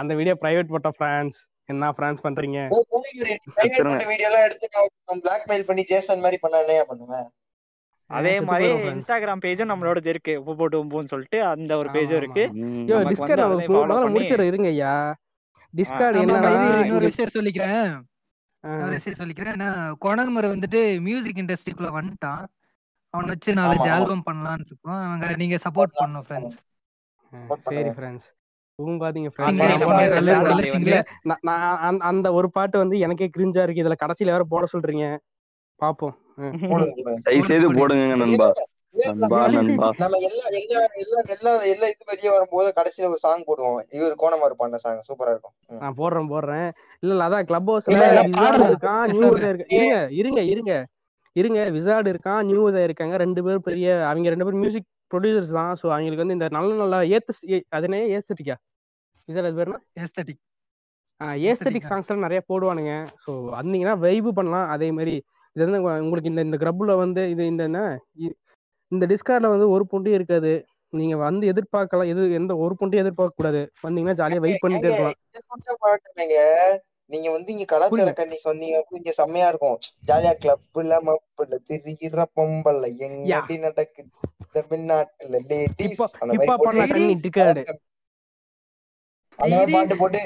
அந்த 0.00 0.12
வீடியோ 0.20 0.34
பிரைவேட் 0.42 0.70
போட்ட 0.74 0.90
பிரான்ஸ் 1.00 1.38
என்ன 1.72 1.90
பிரான்ஸ் 1.98 2.24
பண்றீங்க? 2.26 2.58
வீடியோ 4.12 4.28
எல்லாம் 4.30 4.46
எடுத்து 4.48 4.68
பிளாக்மெயில் 5.26 5.66
பண்ணி 5.70 5.84
ஜேசன் 5.92 6.24
மாதிரி 6.26 6.38
பண்ண 6.44 6.62
என்னையா 6.64 6.84
பண்ணுவேன் 6.90 7.28
அதே 8.10 8.34
மாதிரி. 8.48 8.68
இன்ஸ்டாகிராம் 8.90 9.42
பேஜும் 9.44 9.70
நம்மளோட 9.72 9.98
இருக்கு. 10.12 10.34
உப்பு 10.40 10.54
போட்டு 10.60 10.76
உப்புன்னு 10.82 11.12
சொல்லிட்டு 11.14 11.40
அந்த 11.54 11.72
ஒரு 11.80 11.88
பேஜும் 11.96 12.20
இருக்கு. 12.22 12.44
டிஸ்கார்ட் 13.10 14.12
முடிச்சிட 14.16 14.44
இருங்க 14.50 14.68
ஐயா 14.76 14.94
டிஸ்கார்ட் 15.74 16.20
இங்க 16.20 17.00
விஷயம் 17.08 17.34
சொல்லிக்கிறேன். 17.38 17.90
சொல்லிக்கிறேன். 18.62 19.54
ஏன்னா 19.54 19.94
கொணகுமர் 20.00 20.48
வந்துட்டு 20.48 21.00
மியூசிக் 21.00 21.36
இண்டஸ்ட்ரிக்குள்ள 21.36 22.00
வந்துட்டான். 22.00 22.46
அவனை 23.10 23.30
வச்சு 23.30 23.52
நாலஞ்சு. 23.52 23.90
ஆல்பம் 23.90 24.22
பண்ணலாம்னு 24.30 24.64
இருக்கோம். 24.66 25.06
அவங்க 25.06 25.36
நீங்க 25.36 25.56
சப்போர்ட் 25.56 25.92
பண்ணும் 25.92 26.24
ஃப்ரெண்ட்ஸ் 26.28 26.56
சரி 27.58 27.88
ஃப்ரெண்ட்ஸ். 27.88 28.26
அந்த 31.98 32.32
ஒரு 32.32 32.50
பாட்டு 32.50 32.78
வந்து 32.78 32.98
எனக்கே 32.98 33.30
கிரிஞ்சா 33.38 33.70
இருக்கு. 33.70 33.82
இதுல 33.82 33.96
கடைசியில 34.06 34.24
வேற 34.24 34.44
போட 34.48 34.66
சொல்றீங்க. 34.72 35.18
பாப்போம். 35.80 36.14
ம். 36.36 37.20
தயவு 37.22 37.44
செய்து 37.44 37.74
போடுங்க 37.74 38.14
நண்பா. 38.14 38.52
நம்ம 39.06 39.38
எல்லா 39.38 39.60
எல்லா 39.60 40.00
எல்லா 40.50 40.80
எல்லா 41.24 41.62
எல்லா 41.62 41.86
இது 41.86 42.30
வரும்போது 42.30 42.72
கடைசியில 42.76 43.06
ஒரு 43.06 43.18
சாங் 43.18 43.44
போடுவோம். 43.44 43.82
இவர் 43.90 44.54
பாடின 44.56 44.76
சாங் 44.76 45.00
சூப்பரா 45.08 45.28
இருக்கும். 45.28 45.52
நான் 45.66 45.94
போடுறேன் 45.96 46.32
போடுறேன். 46.32 46.70
இல்ல 47.00 47.24
இல்ல 47.24 47.28
அதான் 47.28 47.42
கிளப் 47.42 47.70
ஹவுஸ்ல. 47.70 47.92
இருக்கான் 48.68 49.48
இருக்கு? 49.48 49.76
இருங்க 49.76 50.08
இருங்க 50.10 50.42
இருங்க. 50.42 50.86
இருங்க 51.32 51.70
விசார்டு 51.70 52.12
இருக்கான் 52.12 52.42
நியூஸ் 52.42 52.74
இருக்காங்க. 52.74 53.16
ரெண்டு 53.16 53.44
பேரும் 53.44 53.60
பெரிய 53.60 54.08
அவங்க 54.08 54.28
ரெண்டு 54.28 54.44
பேரும் 54.44 54.58
மியூசிக் 54.58 54.86
ப்ரொடியூசர்ஸ் 55.14 55.52
தான். 55.52 55.76
ஸோ 55.82 55.86
அவங்களுக்கு 55.86 56.26
வந்து 56.26 56.32
இந்த 56.32 56.48
நல்ல 56.50 56.74
நல்ல 56.74 57.18
ஏத்து 57.18 57.62
அதனே 57.68 58.16
ஏஸ்தட்டிக்கா 58.16 58.54
விசார்டு 59.24 59.48
அது 59.48 59.56
பேருனா? 59.56 60.00
ஏஸ்தட்டிக் 60.00 60.40
ஏஸ்தட்டிக் 61.20 61.86
சாங்ஸ்லாம் 61.88 62.26
நிறைய 62.26 62.42
போடுவானுங்க. 62.48 63.06
ஸோ 63.26 63.30
வந்தீங்கன்னா 63.30 63.94
வைபு 63.98 64.30
பண்ணலாம். 64.30 64.68
அதே 64.68 64.90
மாதிரி 64.90 65.22
இது 65.52 65.64
வந்து 65.64 65.82
உங்க- 65.82 66.00
உங்களுக்கு 66.00 66.28
இந்த 66.28 66.40
இந்த 66.40 66.56
கிரப்புல 66.56 66.96
வந்து 66.96 67.30
இது 67.30 67.46
இந்த 67.46 67.62
என்ன? 67.62 68.00
இந்த 68.92 69.04
டிஸ்கார்ட்ல 69.06 69.52
வந்து 69.54 69.68
ஒரு 69.70 69.84
பொண்டையும் 69.92 70.18
இருக்காது. 70.18 70.52
நீங்க 70.92 71.16
வந்து 71.16 71.44
எதிர்பார்க்கலாம் 71.52 72.10
எது 72.12 72.22
எந்த 72.32 72.52
ஒரு 72.56 72.74
பொண்டையும் 72.80 73.04
எதிர்பார்க்க 73.04 73.40
கூடாது 73.40 73.60
வந்தீங்கன்னா 73.82 74.14
ஜாலியா 74.20 74.42
வெயிட் 74.44 74.62
பண்ணிட்டே 74.62 74.88
இருக்கலாம். 74.88 75.16
நீங்க 77.10 77.28
வந்து 77.34 77.50
இங்க 77.52 77.64
கலாச்சார 77.64 78.12
கண்ணி 78.12 78.36
சொன்னீங்க 78.36 78.78
இங்க 78.98 79.12
செம்மையா 79.18 79.48
இருக்கும். 79.48 79.76
ஜாலியா 80.08 80.32
கிளப்ல 80.42 80.96
மப்புல 81.08 81.58
திரிகிற 81.68 82.24
பொம்பளை 82.36 82.90
எங்கடி 83.06 83.56
நடக்குது? 83.58 84.10
தமிழ்நாட்டுல 84.56 85.38
லேடிஸ் 85.50 86.02
அந்த 86.22 86.32
மாதிரி 86.40 86.56
போட்டு. 86.58 86.80
அந்த 89.38 89.52
மாதிரி 89.56 89.72
பாட்டு 89.76 89.96
போட்டு 90.02 90.20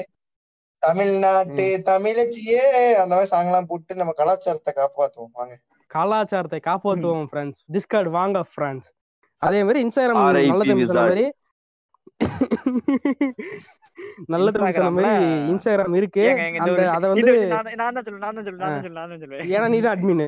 தமிழ்நாட்டு 0.83 1.65
தமிழச்சியே 1.91 2.63
அந்த 3.01 3.13
மாதிரி 3.15 3.31
சாங் 3.33 3.49
எல்லாம் 3.51 3.69
போட்டு 3.71 3.99
நம்ம 4.01 4.13
கலாச்சாரத்தை 4.21 4.71
காப்பாத்துவோம். 4.79 5.33
வாங்க. 5.39 5.53
கலாச்சாரத்தை 5.95 6.59
காப்பாற்றுவோம் 6.69 7.27
ஃப்ரெண்ட்ஸ் 7.31 7.59
டிஸ்கார்ட் 7.75 8.09
வாங்க 8.17 8.37
ஃப்ரெண்ட்ஸ் 8.53 8.89
அதே 9.41 9.61
மாதிரி 9.67 9.79
இன்ஸ்டாகிராம் 9.85 10.21
RIP 10.35 10.51
நல்ல 10.51 10.63
தம்பி 10.69 10.85
சொன்ன. 10.89 11.05
மாதிரி 11.07 11.25
நல்ல 14.33 14.47
தம்பி 14.53 14.71
சொன்ன 14.77 14.91
மாதிரி 14.97 15.11
இன்ஸ்டாகிராம் 15.51 15.95
இருக்கு. 15.99 16.23
அந்த 16.63 16.83
அதை 16.97 17.05
வந்து 17.11 17.33
நான் 17.81 17.95
தான் 17.95 18.05
சொல்லுவேன் 18.05 18.23
நான் 18.25 18.37
தான் 18.37 18.45
சொல்லுவேன் 18.47 18.63
நான் 18.99 19.11
தான் 19.11 19.21
சொல்லுவேன். 19.23 19.43
ஏன்னா 19.55 19.67
நீ 19.73 19.79
தான் 19.85 19.95
admin. 19.97 20.21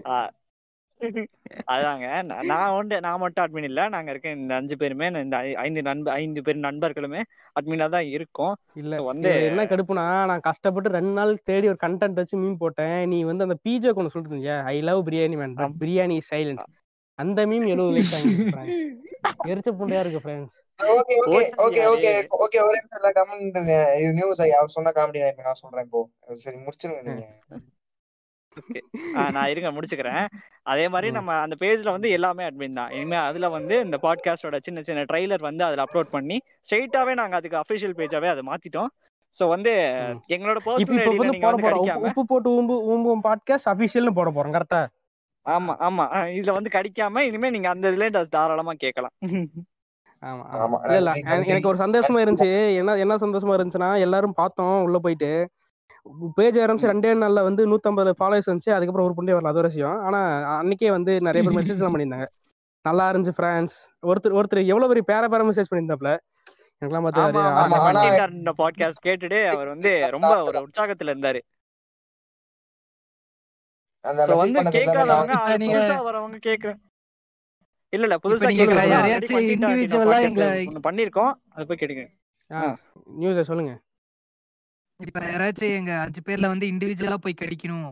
அதாங்க. 1.73 2.05
நான் 2.51 2.75
வந்து 2.77 2.95
நான் 3.05 3.21
மட்டும் 3.23 3.43
அட்மின் 3.43 3.67
இல்ல. 3.69 3.81
நாங்க 3.95 4.09
இருக்க 4.13 4.29
இந்த 4.39 4.53
அஞ்சு 4.59 4.75
பேருமே 4.81 5.07
இந்த 5.23 5.37
ஐந்து 5.65 5.81
நண்ப 5.89 6.07
ஐந்து 6.21 6.43
பேர் 6.47 6.65
நண்பர்களுமே 6.67 7.21
அட்மினா 7.59 7.87
தான் 7.95 8.07
இருக்கோம். 8.15 8.55
இல்ல 8.81 9.01
வந்து 9.09 9.29
என்ன 9.49 9.65
கடுப்புனா 9.71 10.05
நான் 10.31 10.47
கஷ்டப்பட்டு 10.49 10.95
ரெண்டு 10.97 11.13
நாள் 11.19 11.33
தேடி 11.51 11.69
ஒரு 11.73 11.79
கண்டென்ட் 11.85 12.21
வச்சு 12.21 12.41
மீன் 12.43 12.61
போட்டேன். 12.63 12.97
நீ 13.13 13.19
வந்து 13.31 13.47
அந்த 13.47 13.57
பிஜே 13.65 13.93
கொண்டு 13.97 14.13
சொல்லிட்டு 14.13 14.35
இருந்தியா 14.35 14.57
I 14.73 14.77
love 14.89 15.05
biryani 15.09 15.37
but 15.43 15.77
biryani 15.83 16.17
silent 16.31 16.65
அந்த 17.19 17.41
மீம் 17.49 17.67
எழுபது 17.73 17.91
லைக் 17.95 18.13
எரிச்ச 19.51 19.69
புண்டையா 19.77 20.01
இருக்கு 20.03 20.21
friends 20.23 20.55
okay 20.79 21.15
okay 21.27 21.43
okay 21.65 21.83
okay 21.91 22.09
okay 22.43 22.59
ஒரே 22.65 22.79
நிமிஷம் 22.81 23.15
கமெண்ட் 23.17 23.57
நியூஸ் 24.17 24.41
அவர் 24.57 24.73
சொன்ன 24.75 24.93
காமெடி 24.97 25.21
நான் 25.39 25.61
சொல்றேன் 25.61 25.85
இப்போ 25.87 26.01
சரி 26.43 26.57
முடிச்சிருங்க 26.65 27.01
நீங்க. 27.07 27.25
நான் 29.35 29.51
இருங்க 29.53 29.69
முடிச்சுக்கிறேன். 29.71 30.25
அதே 30.63 30.85
மாதிரி 30.87 31.09
நம்ம 31.11 31.31
அந்த 31.45 31.55
பேஜ்ல 31.61 31.95
வந்து 31.95 32.09
எல்லாமே 32.17 32.43
அட்மின் 32.47 32.79
தான். 32.79 32.91
இனிமே 32.97 33.17
அதுல 33.27 33.49
வந்து 33.55 33.77
இந்த 33.85 33.97
பாட்காஸ்டோட 34.03 34.59
சின்ன 34.67 34.83
சின்ன 34.87 35.05
ட்ரைலர் 35.11 35.47
வந்து 35.49 35.65
அதுல 35.67 35.85
அப்லோட் 35.85 36.13
பண்ணி 36.15 36.37
ஸ்ட்ரெயிட்டாவே 36.65 37.15
நாங்க 37.21 37.35
அதுக்கு 37.39 37.61
அபிஷியல் 37.63 37.97
பேஜாவே 37.99 38.31
அதை 38.33 38.43
மாத்திட்டோம். 38.51 38.91
சோ 39.39 39.45
வந்து 39.53 39.71
எங்களோட 40.35 40.57
இப்ப 40.57 40.73
பர்சனல் 40.73 41.21
வந்து 41.21 41.41
போட 41.45 41.55
போறோம் 41.63 42.03
உப்பு 42.07 42.21
போட்டு 42.25 42.49
ஊம்பு 42.57 42.75
ஊம்பும் 42.91 43.23
பாட்காஸ்ட் 43.25 43.71
அபிஷியல்னு 43.73 44.17
போட 44.19 44.29
போறோம் 44.35 44.55
கரெக்டா 44.55 44.81
ஆமா 45.45 45.73
ஆமா. 45.87 46.05
இதுல 46.37 46.53
வந்து 46.57 46.69
கடிக்காம 46.75 47.23
இனிமே 47.29 47.49
நீங்க 47.55 47.69
அந்த 47.69 47.85
இதுல 47.91 48.05
இருந்து 48.05 48.21
அது 48.21 48.35
தாராளமா 48.35 48.73
கேட்கலாம். 48.83 49.13
ஆமா 50.23 50.77
இல்ல 50.97 51.11
எனக்கு 51.49 51.69
ஒரு 51.71 51.79
சந்தோஷமா 51.83 52.19
இருந்துச்சு. 52.23 52.49
என்ன 52.79 52.95
என்ன 53.03 53.17
சந்தோஷமா 53.23 53.55
இருந்துச்சுன்னா 53.57 53.91
எல்லாரும் 54.05 54.39
பார்த்தோம் 54.39 54.77
உள்ள 54.85 54.99
போயிட்டு. 54.99 55.29
பேஜ் 56.37 56.57
ஆரம்பிச்சு 56.63 56.89
ரெண்டே 56.91 57.11
நாள்ல 57.21 57.41
வந்து 57.47 57.61
நூத்தம்பது 57.71 58.11
ஃபாலோவர்ஸ் 58.19 58.49
வந்துச்சு 58.49 58.75
அதுக்கப்புறம் 58.75 59.07
ஒரு 59.07 59.15
புண்டே 59.17 59.35
வரல 59.35 59.51
அது 59.51 59.61
ஒரு 59.61 59.71
விஷயம். 59.71 59.97
ஆனா 60.07 60.19
அன்னைக்கே 60.59 60.89
வந்து 60.97 61.11
நிறைய 61.27 61.41
பேர் 61.45 61.57
மெசேஜ் 61.57 61.79
எல்லாம் 61.79 61.95
பண்ணியிருந்தாங்க. 61.95 62.27
நல்லா 62.85 63.05
இருந்துச்சு 63.11 63.35
ஃப்ரான்ஸ் 63.37 63.75
ஒருத்தர் 64.09 64.37
ஒருத்தர் 64.39 64.69
எவ்வளவு 64.71 64.89
பெரிய 64.91 65.05
பேர 65.11 65.29
பேர 65.33 65.43
மெசேஜ் 65.49 65.69
பண்ணியிருந்தாப்ல 65.71 66.11
எனக்கெல்லாம் 66.81 67.05
பார்த்து 67.05 68.31
இந்த 68.39 68.53
பாட்காஸ்ட் 68.61 69.05
கேட்டுட்டு 69.07 69.39
அவர் 69.53 69.67
வந்து 69.73 69.91
ரொம்ப 70.15 70.31
ஒரு 70.49 70.57
உற்சாகத்துல 70.65 71.13
இருந்தாரு. 71.15 71.41
அந்த 74.05 74.25
So 74.29 74.35
மெசேஜ் 74.39 74.57
வந்து 74.57 74.75
கேட்காதவங்க 74.77 76.01
வரவங்க 76.09 76.39
கேக்குற 76.49 76.71
இல்ல 77.93 78.05
இல்ல 78.07 78.17
புதுசா 78.23 78.49
ஒண்ணு 80.65 80.81
பண்ணிருக்கோம் 80.87 81.33
அதை 81.53 81.63
போய் 81.69 81.79
கேட்டுங்க 81.81 82.05
நியூஸை 83.21 83.43
சொல்லுங்க. 83.49 83.73
இப்ப 84.99 85.19
யாராச்சும் 85.19 85.75
எங்க 85.75 85.91
அஞ்சு 85.99 86.21
பேர்ல 86.25 86.47
வந்து 86.47 86.65
இண்டிவிஜுவலா 86.67 87.15
போய் 87.15 87.41
கடிக்கணும். 87.41 87.89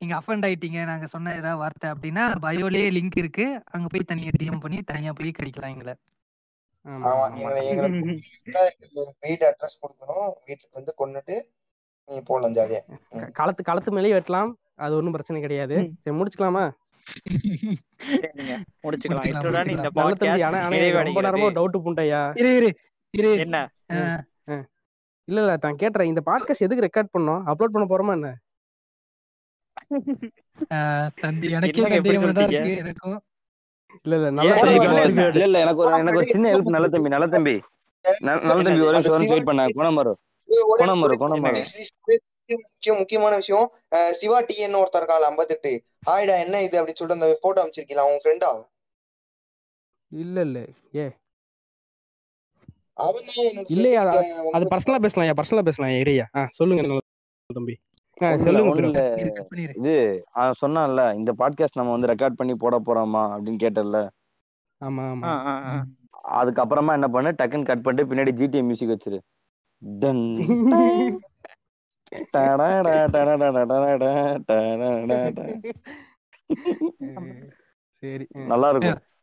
நீங்க 0.00 0.14
அஃபண்ட் 0.16 0.46
ஆயிட்டீங்க 0.46 0.84
நாங்க 0.84 1.06
சொன்ன 1.06 1.34
ஏதாவது 1.34 1.56
வார்த்தை 1.56 1.90
அப்படின்னா 1.90 2.24
பயோலயே 2.44 2.88
லிங்க் 2.96 3.16
இருக்கு. 3.16 3.46
அங்க 3.64 3.86
போய் 3.90 4.08
தனியா 4.10 4.30
டிஎம் 4.38 4.60
பண்ணி 4.60 4.82
தனியா 4.82 5.12
போய் 5.12 5.38
கடிக்கலாம் 5.38 5.74
எங்களை. 5.74 5.94
அட்ரஸ் 9.50 9.80
கொடுக்கணும். 9.82 10.30
வீட்டுக்கு 10.46 10.76
வந்து 10.78 10.94
கொண்டுட்டு 10.98 11.36
நீங்க 12.08 12.22
போடலாம் 12.24 12.54
ஜாலியா 12.54 12.80
ம். 13.10 13.30
களத்து 13.30 13.62
களத்து 13.62 13.92
மேலேயே 13.92 14.14
வெட்டலாம். 14.14 14.52
அது 14.76 14.94
ஒன்றும் 14.94 15.12
பிரச்சனை 15.12 15.40
கிடையாது. 15.42 15.76
சரி 16.02 16.16
முடிச்சுக்கலாமா? 16.18 16.64
முடிச்சுக்கலாம். 18.82 19.42
ரொம்ப 21.04 21.22
நேரமா 21.22 21.48
டவுட் 21.58 21.84
புண்டையா? 21.86 22.22
இரு 22.38 22.50
இரு. 22.56 22.70
இரு 23.14 23.30
என்ன 23.36 23.58
இல்ல 25.28 25.38
இல்ல 25.40 25.52
நான் 25.62 25.78
கேட்டுறேன். 25.82 26.10
இந்த 26.12 26.22
பாட்காஸ்ட் 26.26 26.66
எதுக்கு 26.66 26.86
ரெக்கார்ட் 26.86 27.14
பண்ணோம்? 27.14 27.42
அப்லோட் 27.50 27.74
பண்ண 27.74 27.86
போறோமா 27.90 28.14
என்ன? 28.18 28.30
ஆஹ் 30.76 31.08
சந்தி 31.20 31.46
எனக்கே 31.56 31.78
என்னங்க 31.78 31.98
இப்படி 32.00 32.10
சந்தேகமா 32.10 32.32
தான் 32.32 32.44
சொல்லிட்டீங்க? 32.44 32.60
இருக்கு 32.66 32.82
எனக்கும். 32.84 33.16
இல்ல 34.04 34.14
இல்ல 34.18 34.28
நல்ல. 34.30 34.52
இல்ல 35.30 35.44
இல்ல 35.48 35.58
எனக்கு 35.64 35.82
ஒரு 35.84 35.92
எனக்கு 36.02 36.20
ஒரு 36.20 36.34
சின்ன 36.34 36.52
ஹெல்ப் 36.54 36.74
நல்ல 36.76 36.88
தம்பி 36.94 37.14
நல்ல 37.14 37.26
தம்பி. 37.34 37.54
நல்ல 38.28 38.62
தம்பி 38.62 38.84
ஒரு 38.86 38.94
நிமிஷம் 38.96 39.14
ஒரு 39.14 39.20
நிமிஷம் 39.20 39.36
வெயிட் 39.36 39.50
பண்ண 39.50 39.66
கோணமரு 39.78 40.12
கோணமரு 40.80 41.14
முக்கியம் 42.50 42.98
முக்கியமான 43.00 43.34
விஷயம். 43.40 43.66
சிவா 44.18 44.38
டிஎன் 44.48 44.78
ஒருத்தர் 44.80 45.02
இருக்காள் 45.02 45.28
ஐம்பத்தெட்டு. 45.28 45.70
ஆயிடா 46.12 46.34
என்ன 46.44 46.56
இது? 46.66 46.76
அப்படின்னு 46.80 47.00
சொல்லிட்டு 47.00 47.18
அந்த 47.18 47.38
போட்டோ 47.44 47.62
அமைச்சிருக்கீங்களா? 47.62 48.08
உங்க 48.10 48.20
ஃப்ரெண்டா 48.24 48.50
இல்ல 50.12 50.36
இல்ல. 50.46 50.58
ஏ 50.96 51.04
இல்லையா? 53.68 54.04
அது- 54.04 54.66
பர்சனலா 54.70 54.98
பேசலாம் 54.98 55.34
பர்சனலா 55.34 55.62
பேசலாம் 55.62 55.92
இறையா 55.92 56.46
சொல்லுங்க 56.50 57.00
தம்பி. 57.54 57.78
இது 59.76 60.24
அவன் 60.30 60.52
சொன்னான்ல 60.66 61.14
இந்த 61.14 61.34
பாட்காஸ்ட் 61.38 61.76
நம்ம 61.76 61.96
வந்து 61.96 62.06
ரெக்கார்ட் 62.06 62.36
பண்ணி 62.36 62.54
போட 62.54 62.80
போறோமா 62.86 63.18
அப்படின்னு 63.18 63.56
கேட்டல. 63.62 64.08
அதுக்கப்புறமா 66.28 66.92
என்ன 66.92 67.08
பண்ணு? 67.08 67.34
டக்குன்னு 67.42 67.64
கட் 67.64 67.82
பண்ணிட்டு 67.82 68.14
பின்னாடி 68.14 68.28
ஜிடிஏ 68.34 68.60
மியூசிக் 68.60 68.88
வச்சிரு. 68.88 69.18
நல்லா 78.32 78.70
இருக்கும் 78.70 78.98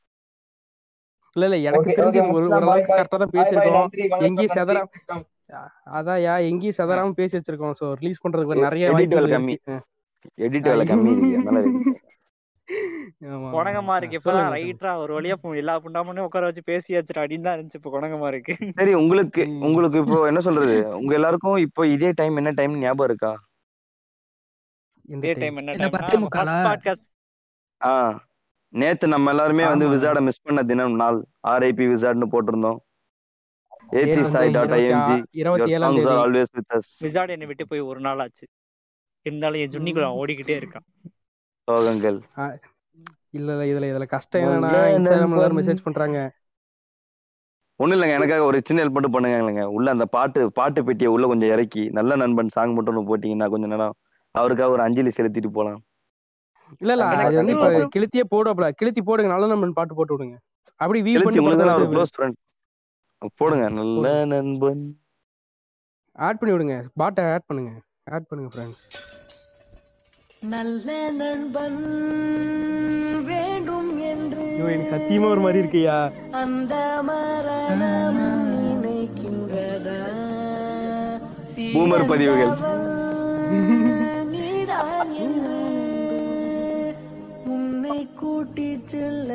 இல்ல 1.35 1.45
இல்ல 1.47 1.57
எனக்கு 1.67 1.91
தெரிஞ்சு 1.91 2.21
ஒரு 2.29 2.45
ஓரளவுக்கு. 2.49 2.91
கரெக்டா 2.91 3.17
தான் 3.17 3.31
வணக்கம், 3.31 3.91
எங்கேயும் 4.19 4.23
நன்றி, 4.25 4.47
செதறா 4.55 4.81
வணக்கம். 4.83 5.23
அதான்யா 5.97 6.33
எங்கேயும் 6.49 6.77
செதறாம 6.77 7.13
பேசி 7.17 7.35
வச்சிருக்கோம் 7.37 7.75
சோ 7.79 7.87
ரிலீஸ் 7.99 8.21
பண்றதுக்கு 8.23 8.65
நிறைய 8.65 8.85
எடிட் 8.87 8.95
வாய்ப்புகள் 8.97 9.25
வேலை 9.25 9.35
கம்மி 9.35 9.55
எடிட் 10.45 10.69
வேலை 10.71 10.85
கம்மி 10.85 11.11
இருக்கு 11.13 11.37
அதனால 11.39 11.61
இருக்கு. 11.63 11.93
ஆமா, 13.29 13.47
கொணங்கமா. 13.55 13.93
இருக்கு 13.99 14.17
இப்பதான் 14.17 14.37
சொல்லுங்க 14.39 14.57
ரைட்டா 14.59 14.91
ஒரு 15.01 15.11
வழியா 15.15 15.35
எல்லா 15.61 15.73
புண்டாமனையும் 15.83 16.27
உட்கார 16.27 16.47
வச்சு 16.49 16.63
பேசி 16.69 16.95
வச்சுட்டு 16.95 17.21
அப்படின்னு 17.21 17.47
தான் 17.47 17.55
இருந்துச்சு 17.57 17.79
இப்ப 17.81 17.91
கொணங்கமா 17.95 18.27
இருக்கு 18.33 18.53
சரி 18.79 18.93
உங்களுக்கு. 19.01 19.43
உங்களுக்கு 19.67 19.99
இப்போ 20.03 20.19
என்ன 20.29 20.41
சொல்றது 20.47 20.75
உங்க 20.99 21.13
எல்லாருக்கும் 21.19 21.57
இப்போ 21.67 21.85
இதே 21.95 22.11
டைம் 22.21 22.39
என்ன 22.41 22.53
டைம் 22.59 22.81
ஞாபகம் 22.83 23.09
இருக்கா 23.11 23.31
இதே. 25.15 25.31
டைம் 25.35 25.57
என்ன? 25.61 25.89
ஃபர்ஸ்ட் 25.93 26.17
பாட்காஸ்ட் 26.65 27.05
ஆ 27.81 27.93
நேத்து 28.73 29.06
நம்ம 29.07 29.30
எல்லாருமே 29.30 29.64
வந்து 29.68 29.85
ஆமா. 29.88 29.93
விசார்ட 29.93 30.19
மிஸ் 30.22 30.41
பண்ண 30.41 30.64
தினம் 30.64 30.95
நாள். 30.95 31.18
ஆர்ஐபி 31.48 31.85
விசார்ட்னு 31.93 32.27
போட்டிருந்தோம். 32.34 32.80
ஏத்தி 33.99 34.22
சாய் 34.34 34.52
டாட் 34.56 34.73
ஐஎம்ஜி 34.77 35.15
இருபத்தி 35.41 35.73
ஏழாம் 35.77 35.98
ஆல்வேஸ் 36.23 36.52
வித் 36.57 36.73
அஸ் 36.77 36.91
விசாட் 37.06 37.34
என்னை 37.35 37.48
விட்டு 37.48 37.65
போய் 37.68 37.88
ஒரு 37.91 37.99
நாள் 37.99 38.19
ஆச்சு. 38.19 38.45
இருந்தாலும் 39.26 39.61
என் 39.64 39.73
ஜுன்னிக்குள்ள 39.73 40.10
ஓடிக்கிட்டே 40.22 40.56
இருக்கான். 40.61 40.85
சோகங்கள். 41.68 42.19
இல்ல 43.38 43.49
இல்ல 43.52 43.65
இதுல 43.72 43.89
இதுல 43.91 44.06
கஷ்டம் 44.14 44.45
என்னன்னா 44.45 44.81
இன்ஸ்டாகிராம்ல. 44.95 45.49
மெசேஜ் 45.60 45.85
பண்றாங்க. 45.88 46.19
ஒண்ணும் 47.80 47.95
இல்லைங்க 47.98 48.18
எனக்காக 48.18 48.43
ஒரு 48.43 48.57
சின்ன 48.65 48.81
ஹெல்ப் 48.84 48.95
மட்டும் 48.95 49.15
பண்ணுங்க 49.15 49.64
உள்ள 49.76 49.88
அந்த 49.91 50.06
பாட்டு 50.15 50.41
பாட்டு 50.52 50.80
பெட்டியை 50.88 51.11
உள்ள 51.14 51.27
கொஞ்சம் 51.27 51.49
இறக்கி 51.49 51.84
நல்ல 51.89 52.15
நண்பன் 52.15 52.53
சாங் 52.56 52.73
மட்டும் 52.73 53.07
போட்டீங்கன்னா 53.11 53.48
கொஞ்சம் 53.49 53.69
நேரம் 53.69 53.95
அவருக்காக 54.35 54.72
ஒரு 54.72 54.81
அஞ்சலி 54.81 55.11
செலுத்திட்டு 55.18 55.49
போலாம். 55.52 55.80
இல்ல 56.81 56.91
இல்ல 56.95 57.06
அது 57.27 57.38
வந்து 57.41 57.53
இப்ப. 57.56 57.69
கிழித்தியே 57.95 58.23
போடுறப்பல 58.34 58.68
கிழித்தி 58.80 59.02
போடுங்க 59.10 59.31
நல்ல 59.34 59.48
நண்பன் 59.52 59.77
பாட்டு 59.80 59.95
போட்டு 59.98 60.15
விடுங்க. 60.15 60.38
அப்படி 60.80 60.99
எழுத்தி 61.02 61.26
பண்ணி 61.27 61.41
உங்களுக்கு 61.41 61.65
ஒரு 61.65 61.73
படத்தை 61.73 61.93
க்ளோஸ் 61.95 62.15
ஃப்ரெண்ட் 62.15 62.38
போடுங்க 63.39 63.65
நல்ல 63.80 64.06
நண்பன். 64.34 64.84
ஆட் 66.27 66.39
பண்ணி 66.39 66.53
விடுங்க. 66.56 66.77
பாட்டை 67.02 67.23
ஆட் 67.34 67.48
பண்ணுங்க. 67.49 67.73
ஆட் 68.15 68.27
பண்ணுங்க 68.30 68.52
ஃப்ரெண்ட்ஸ் 68.53 68.84
நல்ல 70.53 70.88
நண்பன் 71.18 71.81
வேண்டும் 73.27 73.91
என்று 74.11 74.45
ஐயோ 74.53 74.69
எனக்கு 74.76 74.93
சத்தியமா 74.95 75.27
ஒரு 75.34 75.41
மாதிரி 75.45 75.61
இருக்கியா? 75.64 75.98
அந்த 76.41 76.73
மரணம் 77.10 78.19
நினைக்கின்றதா? 78.56 79.99
பூமர் 81.76 82.10
பதிவுகள். 82.11 82.53
உன்னை 87.91 88.03
கூட்டிச் 88.19 88.84
செல்ல 88.89 89.30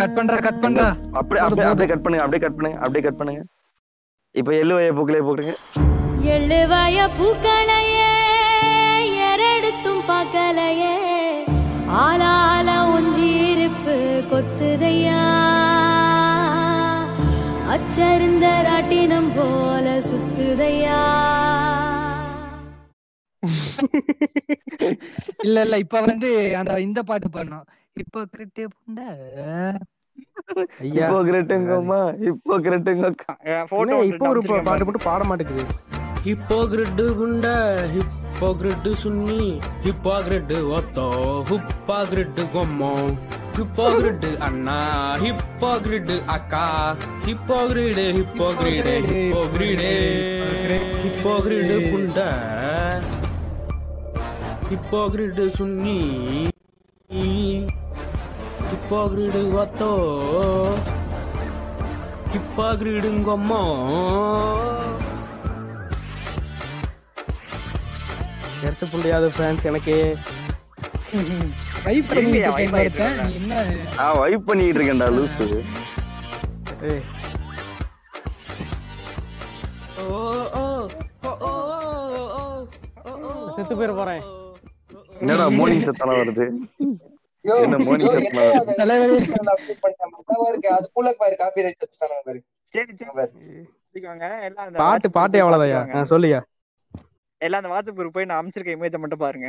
கட் 0.00 0.14
பண்றா 0.16 0.36
கட் 0.46 0.60
பண்றா. 0.62 0.86
அப்படியே 1.18 1.42
அப்படியே 1.46 1.66
அப்படியே 1.70 1.88
கட் 1.90 2.04
பண்ணுங்க 2.04 2.22
அப்படியே 2.24 2.42
கட் 2.44 2.56
பண்ணுங்க 2.58 2.78
அப்படியே 2.84 3.02
கட் 3.06 3.18
பண்ணுங்க. 3.18 3.42
இப்ப 4.34 4.52
எள்ளுவைய 4.60 4.92
பூக்களே 4.98 5.20
போட்டுருங்க 5.26 5.54
எழுவாய 6.36 6.98
பூக்களையே 7.18 8.08
எரடுத்தும் 9.28 10.02
பார்க்கலையே 10.10 10.94
ஆளால 12.04 12.68
ஒஞ்சி 12.94 13.28
இருப்பு 13.52 13.96
கொத்துதையா? 14.32 15.20
அச்சருந்த 17.74 18.46
ராட்டினம் 18.68 19.32
போல 19.36 19.98
சுத்துதையா? 20.10 21.00
இல்ல 25.46 25.56
இல்ல 25.66 25.76
இப்ப 25.84 26.00
வந்து 26.08 26.28
அந்த 26.60 26.74
இந்த 26.86 27.00
பாட்டு 27.08 27.28
பாடணும். 27.36 27.66
இப்போ 28.02 28.20
கிரிட்டு 28.32 28.62
புண்ட 28.74 29.00
இப்போ 30.90 31.16
கிரிட்டுங்கம்மா 31.28 32.00
இப்போ 32.30 32.54
கிரிட்டுங்க 32.66 33.08
இப்போ 34.10 34.24
ஒரு 34.32 34.40
பாட்டு 34.68 34.86
மட்டும் 34.86 35.06
பாட 35.08 35.22
மாட்டேங்குது. 35.30 35.64
இப்போ 36.32 36.58
கிரிட்டு 36.72 37.04
குண்ட 37.20 37.46
இப்போ 38.00 38.48
கிரிட்டு 38.60 38.90
சுன்னி 39.02 39.42
இப்போ 39.90 40.14
கிரிட்டு 40.26 40.56
ஒத்தோ 40.78 41.06
ஹுப்பா 41.50 41.98
கிரிட்டு 42.12 42.44
கொம்மோ. 42.54 42.94
ஹிப்போ 43.56 43.56
ஹிப்போகிரிட் 43.56 44.26
அண்ணா 44.46 44.76
ஹிப்போ 45.22 45.42
ஹிப்போகிரிட் 45.62 46.12
அக்கா 46.36 46.62
ஹிப்போகிரிட். 47.26 48.00
ஹிப்போகிரிட் 48.18 48.88
ஹிப்போகிரிட். 49.10 49.84
ஹிப்போகிரிட் 51.04 51.74
குண்ட 51.92 52.18
ஹிப்போகிரிடு 54.72 55.44
சுன்னி 55.56 55.98
ஹிப்போகிரிடு 58.70 59.42
வத்தோ 59.56 59.90
ஹிப்போகிரிடுங்கொம்மோ 62.34 63.62
கிடைச்ச 68.60 68.84
புள்ளியாது 68.92 69.28
ஃப்ரெண்ட்ஸ் 69.34 69.68
எனக்கு 69.70 69.96
வைப் 71.86 72.10
பண்ணிட்டு 72.10 73.06
என்ன? 73.38 73.54
ஆ 74.02 74.12
வைப் 74.20 74.46
பண்ணிட்டு 74.48 74.78
இருக்கேன்டா 74.78 75.08
லூசு. 75.16 75.46
ஏ 76.84 76.94
ஓ 80.04 80.20
ஓ 80.60 80.64
ஓ 81.30 81.50
ஓ. 81.50 81.52
செத்து 83.56 83.74
போயிட 83.78 83.92
போறேன். 83.98 84.22
என்னடா 85.22 85.44
மோனி 85.56 85.74
சத்தனம் 85.80 86.20
வருது? 86.20 86.44
என்ன 87.58 87.78
சத்தனம் 88.06 88.18
என்னடா 88.20 88.44
வருது? 88.50 88.60
அது? 88.60 88.74
தலைவரே. 88.80 89.18
அதுக்குள்ள 90.76 91.10
பாரு 91.20 91.36
காப்பி 91.36 91.64
ரைட் 91.66 91.84
வச்சுட்டானுங்க 91.84 92.24
பாரு. 92.24 92.40
சரி 92.74 92.92
அந்த 94.64 94.78
பாட்டு 94.82 95.08
பாட்டே. 95.16 95.40
ஆ 95.94 96.04
சொல்லியா 96.12 96.40
எல்லாம் 97.40 97.60
அந்த 97.60 97.70
வாட்ஸ்அப் 97.72 97.98
குரூப் 97.98 98.16
போய் 98.16 98.28
நான் 98.30 98.40
அமைச்சிருக்க 98.40 98.76
இமேஜை 98.76 98.98
மட்டும் 98.98 99.18
பாருங்க. 99.18 99.48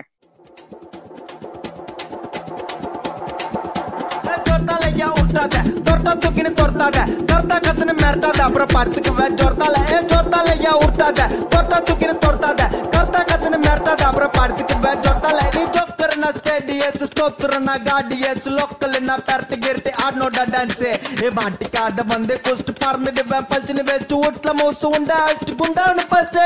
ತಲೆಯ 4.69 5.03
ಉರ್ತಾದೆ 5.21 5.59
ತೊರ್ತ 5.87 6.09
ತುಕಿನ 6.23 6.49
ತೊರ್ತಾದೆ 6.59 7.03
ತೊರ್ತ 7.29 7.53
ಕತ್ತನ 7.65 7.91
ಮೆರ್ತಾದ 8.01 8.41
ಪ್ರಪಾರ್ಥಕ್ಕೆ 8.55 9.11
ವೆಜ್ 9.19 9.37
ಜೋರ್ತಾಲ 9.41 9.75
ಏ 9.89 9.99
ಜೋರ್ತಾಲೆಯ 10.11 10.69
ಉರ್ತಾದೆ 10.85 11.25
ತೊರ್ತ 11.53 11.73
ತುಕಿನ 11.87 12.13
ತೊರ್ತಾದೆ 12.23 12.65
ಕರ್ತ 12.93 13.15
ಕತ್ತನ 13.29 13.55
ಮೆರ್ತಾದ 13.65 14.03
ಪ್ರಪಾರ್ಥಕ್ಕೆ 14.17 14.77
ವೆಜ್ 14.85 15.01
ಜೋರ್ತಾಲ 15.05 15.39
ನೀ 15.55 15.63
ಜೋಕ್ಕರನ 15.77 16.27
ಸ್ಟೇಡಿಯಸ್ 16.37 17.01
ಸ್ತೋತ್ರನ 17.05 17.73
ಗಾಡಿಯಸ್ 17.87 18.47
ಲೊಕ್ಕಲಿನ 18.57 19.11
ಪೆರ್ಟ್ 19.29 19.55
ಗಿರ್ಟಿ 19.65 19.93
ಆಡ್ನೋಡ 20.05 20.37
ಡ್ಯಾನ್ಸ್ 20.53 20.83
ಏ 21.19 21.31
ಮಾಟಿಕಾದ 21.39 21.99
ಬಂದೆ 22.11 22.37
ಕುಸ್ಟ್ 22.47 22.71
ಪಾರ್ಮಿಡಿವೆ 22.81 23.41
ಪಂಚಿನ 23.51 23.81
ವೇಸ್ಟ್ 23.89 24.13
ಉಟ್ಲ 24.21 24.51
ಮೋಸು 24.61 24.89
ಉಂಡ 24.97 25.11
ಅಷ್ಟು 25.29 25.55
ಗುಂಡವನು 25.61 26.05
first 26.13 26.39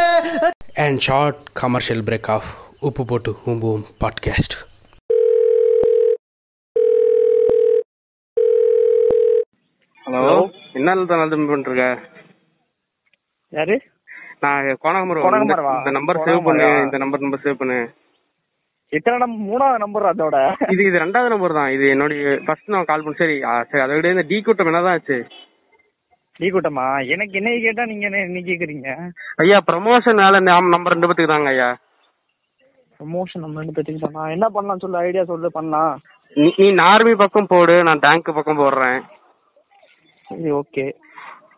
And 0.80 0.98
short 1.02 1.38
commercial 1.56 2.02
break 2.03 2.27
off 2.30 2.48
Upupotu 2.81 3.31
Humboom 3.45 3.80
podcast. 3.99 4.52
Hello. 10.08 10.34
என்ன 10.78 10.96
தான் 11.10 11.22
நடந்து 11.22 11.48
பண்ணிருக்க 11.52 11.86
யாரு? 13.54 13.76
நான் 14.44 14.68
கோணாமரம் 14.84 15.26
கோணாமரவா? 15.26 15.74
இந்த 15.82 15.92
நம்பர் 15.98 16.20
சேவ் 16.28 16.46
பண்ணு? 16.48 16.68
இந்த 16.86 16.98
நம்பர் 17.04 17.24
நம்பர் 17.26 17.44
சேவ் 17.46 17.60
பண்ணு. 17.62 17.80
எத்தனை 18.98 19.16
நம்பர் 19.24 19.48
மூணாவது 19.50 19.82
நம்பர் 19.84 20.10
அதோட? 20.12 20.38
இது 20.74 20.82
இது 20.90 21.02
ரெண்டாவது 21.04 21.34
நம்பர் 21.34 21.58
தான். 21.60 21.72
இது 21.76 21.86
என்னுடைய 21.94 22.36
ஃபர்ஸ்ட் 22.46 22.72
நான் 22.76 22.90
கால் 22.92 23.04
பண்ண. 23.06 23.20
சரி 23.24 23.36
சரி 23.72 23.84
அதை 23.86 23.96
விட 23.98 24.14
இந்த 24.16 24.26
டீ 24.30 24.38
கூட்டம் 24.48 24.70
என்னதான் 24.72 24.96
ஆச்சு? 24.98 25.18
டீ 26.40 26.48
கூட்டமா? 26.56 26.88
எனக்கு 27.14 27.36
என்ன 27.40 27.52
கேட்டா 27.66 27.86
நீங்க 27.92 28.06
என்ன 28.10 28.22
என்ன 28.28 28.44
கேக்குறீங்க? 28.50 28.90
ஐயா 29.44 29.60
ப்ரமோஷன் 29.72 30.24
வேலை 30.26 30.40
நம்பர் 30.76 30.96
ரெண்டு 30.96 31.10
பேத்துக்கு 31.10 31.34
தாங்க 31.34 31.52
ஐயா. 31.56 31.70
ப்ரமோஷன் 33.00 33.44
நம்ம 33.46 33.60
ரெண்டு 33.64 33.76
பேத்துக்கு 33.78 34.06
சொன்னா 34.06 34.24
என்ன 34.36 34.46
பண்ணலாம் 34.56 34.84
சொல்லு? 34.84 35.04
ஐடியா 35.08 35.26
சொல்லு 35.34 35.50
பண்ணலாம். 35.58 35.94
நீ 36.36 36.48
நீ 36.62 36.68
நார்மி 36.84 37.14
பக்கம் 37.24 37.52
போடு. 37.54 37.76
நான் 37.90 38.04
டேங்க் 38.08 38.38
பக்கம் 38.40 38.62
போடுறேன். 38.64 39.00
சரி 40.28 40.52
ஓகே 40.62 40.86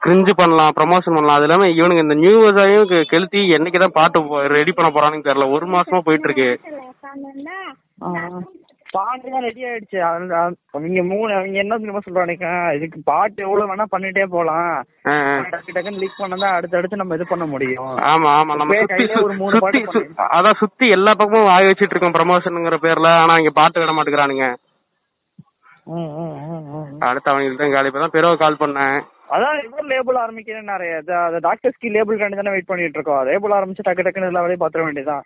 கிரிஞ்சு 0.03 0.33
பண்ணலாம் 0.35 0.73
ப்ரமோஷன் 0.77 1.15
பண்ணலாம். 1.15 1.37
அது 1.37 1.45
இல்லாம 1.47 1.65
இவனுங்க 1.79 2.03
இந்த 2.03 2.15
நியூ 2.21 2.33
விவசாயம் 2.39 2.85
கெளுத்தி 3.13 3.39
என்னைக்கு 3.55 3.79
தான் 3.83 3.97
பாட்டு 3.97 4.19
ரெடி 4.57 4.71
பண்ண 4.71 4.89
போறானுன்னு 4.91 5.27
தெரியல. 5.27 5.51
ஒரு 5.55 5.65
மாசமா 5.73 5.99
போயிட்டு 6.05 6.27
இருக்கு 6.29 6.49
பாட்டு 8.93 9.31
தான் 9.31 9.43
ரெடி 9.47 9.61
ஆயிடுச்சு. 9.63 9.97
அவங்க 10.05 11.01
மூணு 11.09 11.33
அவங்க 11.33 11.57
என்ன 11.63 11.73
தெரியுமா 11.75 11.99
சொல்றானுங்க? 12.05 12.47
இதுக்கு 12.75 12.99
பாட்டு 13.09 13.43
எவ்வளவு 13.43 13.69
வேணா 13.71 13.85
பண்ணிட்டே 13.91 14.23
போலாம். 14.35 14.71
டக்கு 15.51 15.75
டக்குன்னு 15.75 16.01
லீக் 16.03 16.21
பண்ணா 16.21 16.49
அடுத்து 16.51 16.77
அடுத்து 16.77 17.01
நம்ம 17.01 17.15
இது 17.15 17.27
பண்ண 17.29 17.45
முடியும். 17.45 17.91
ஆமா 18.11 18.29
ஆமா. 18.39 18.55
நம்ம 18.61 18.79
ஒரு 19.23 19.33
மூணு 19.33 19.59
சுத்தி 19.59 19.81
பாட்டு 19.83 19.99
சு- 19.99 20.31
அதான் 20.37 20.59
சுத்தி 20.63 20.87
எல்லா 20.89 21.13
பக்கமும் 21.17 21.49
வாய் 21.51 21.67
வச்சிட்டு 21.67 21.95
இருக்கோம் 21.95 22.17
ப்ரமோஷனுங்கிற 22.17 22.79
பேர்ல. 22.87 23.11
ஆனா 23.23 23.35
இங்க 23.37 23.53
பாட்டு 23.53 23.79
விட 23.79 23.91
மாட்டேங்கிறானுங்க. 23.91 24.47
அடுத்து 27.07 27.31
அவங்களுக்கு 27.31 27.61
தான் 27.61 27.73
காலி 27.75 27.89
இப்பதான் 27.89 28.15
பெருவ 28.15 28.37
கால் 28.41 28.61
பண்ணேன். 28.61 28.99
அதான் 29.35 29.57
இவர் 29.65 29.89
லேபிள் 29.91 30.17
ஆரம்பிக்கிறேன் 30.23 30.71
நிறைய. 30.73 30.93
டாக்டர்ஸ்க்கு 31.47 31.93
லேபிள் 31.95 32.21
கண்டு 32.21 32.39
தானே 32.39 32.53
வெயிட் 32.55 32.69
பண்ணிட்டு 32.71 32.99
இருக்கோம். 32.99 33.23
லேபிள் 33.29 33.55
ஆரம்பிச்சு 33.57 33.85
டக்கு 33.87 34.05
டக்குன்னு 34.05 34.31
எல்லா 34.31 34.43
வேலையும் 34.45 34.63
பாத்திர 34.63 34.83
வேண்டியதான் 34.87 35.23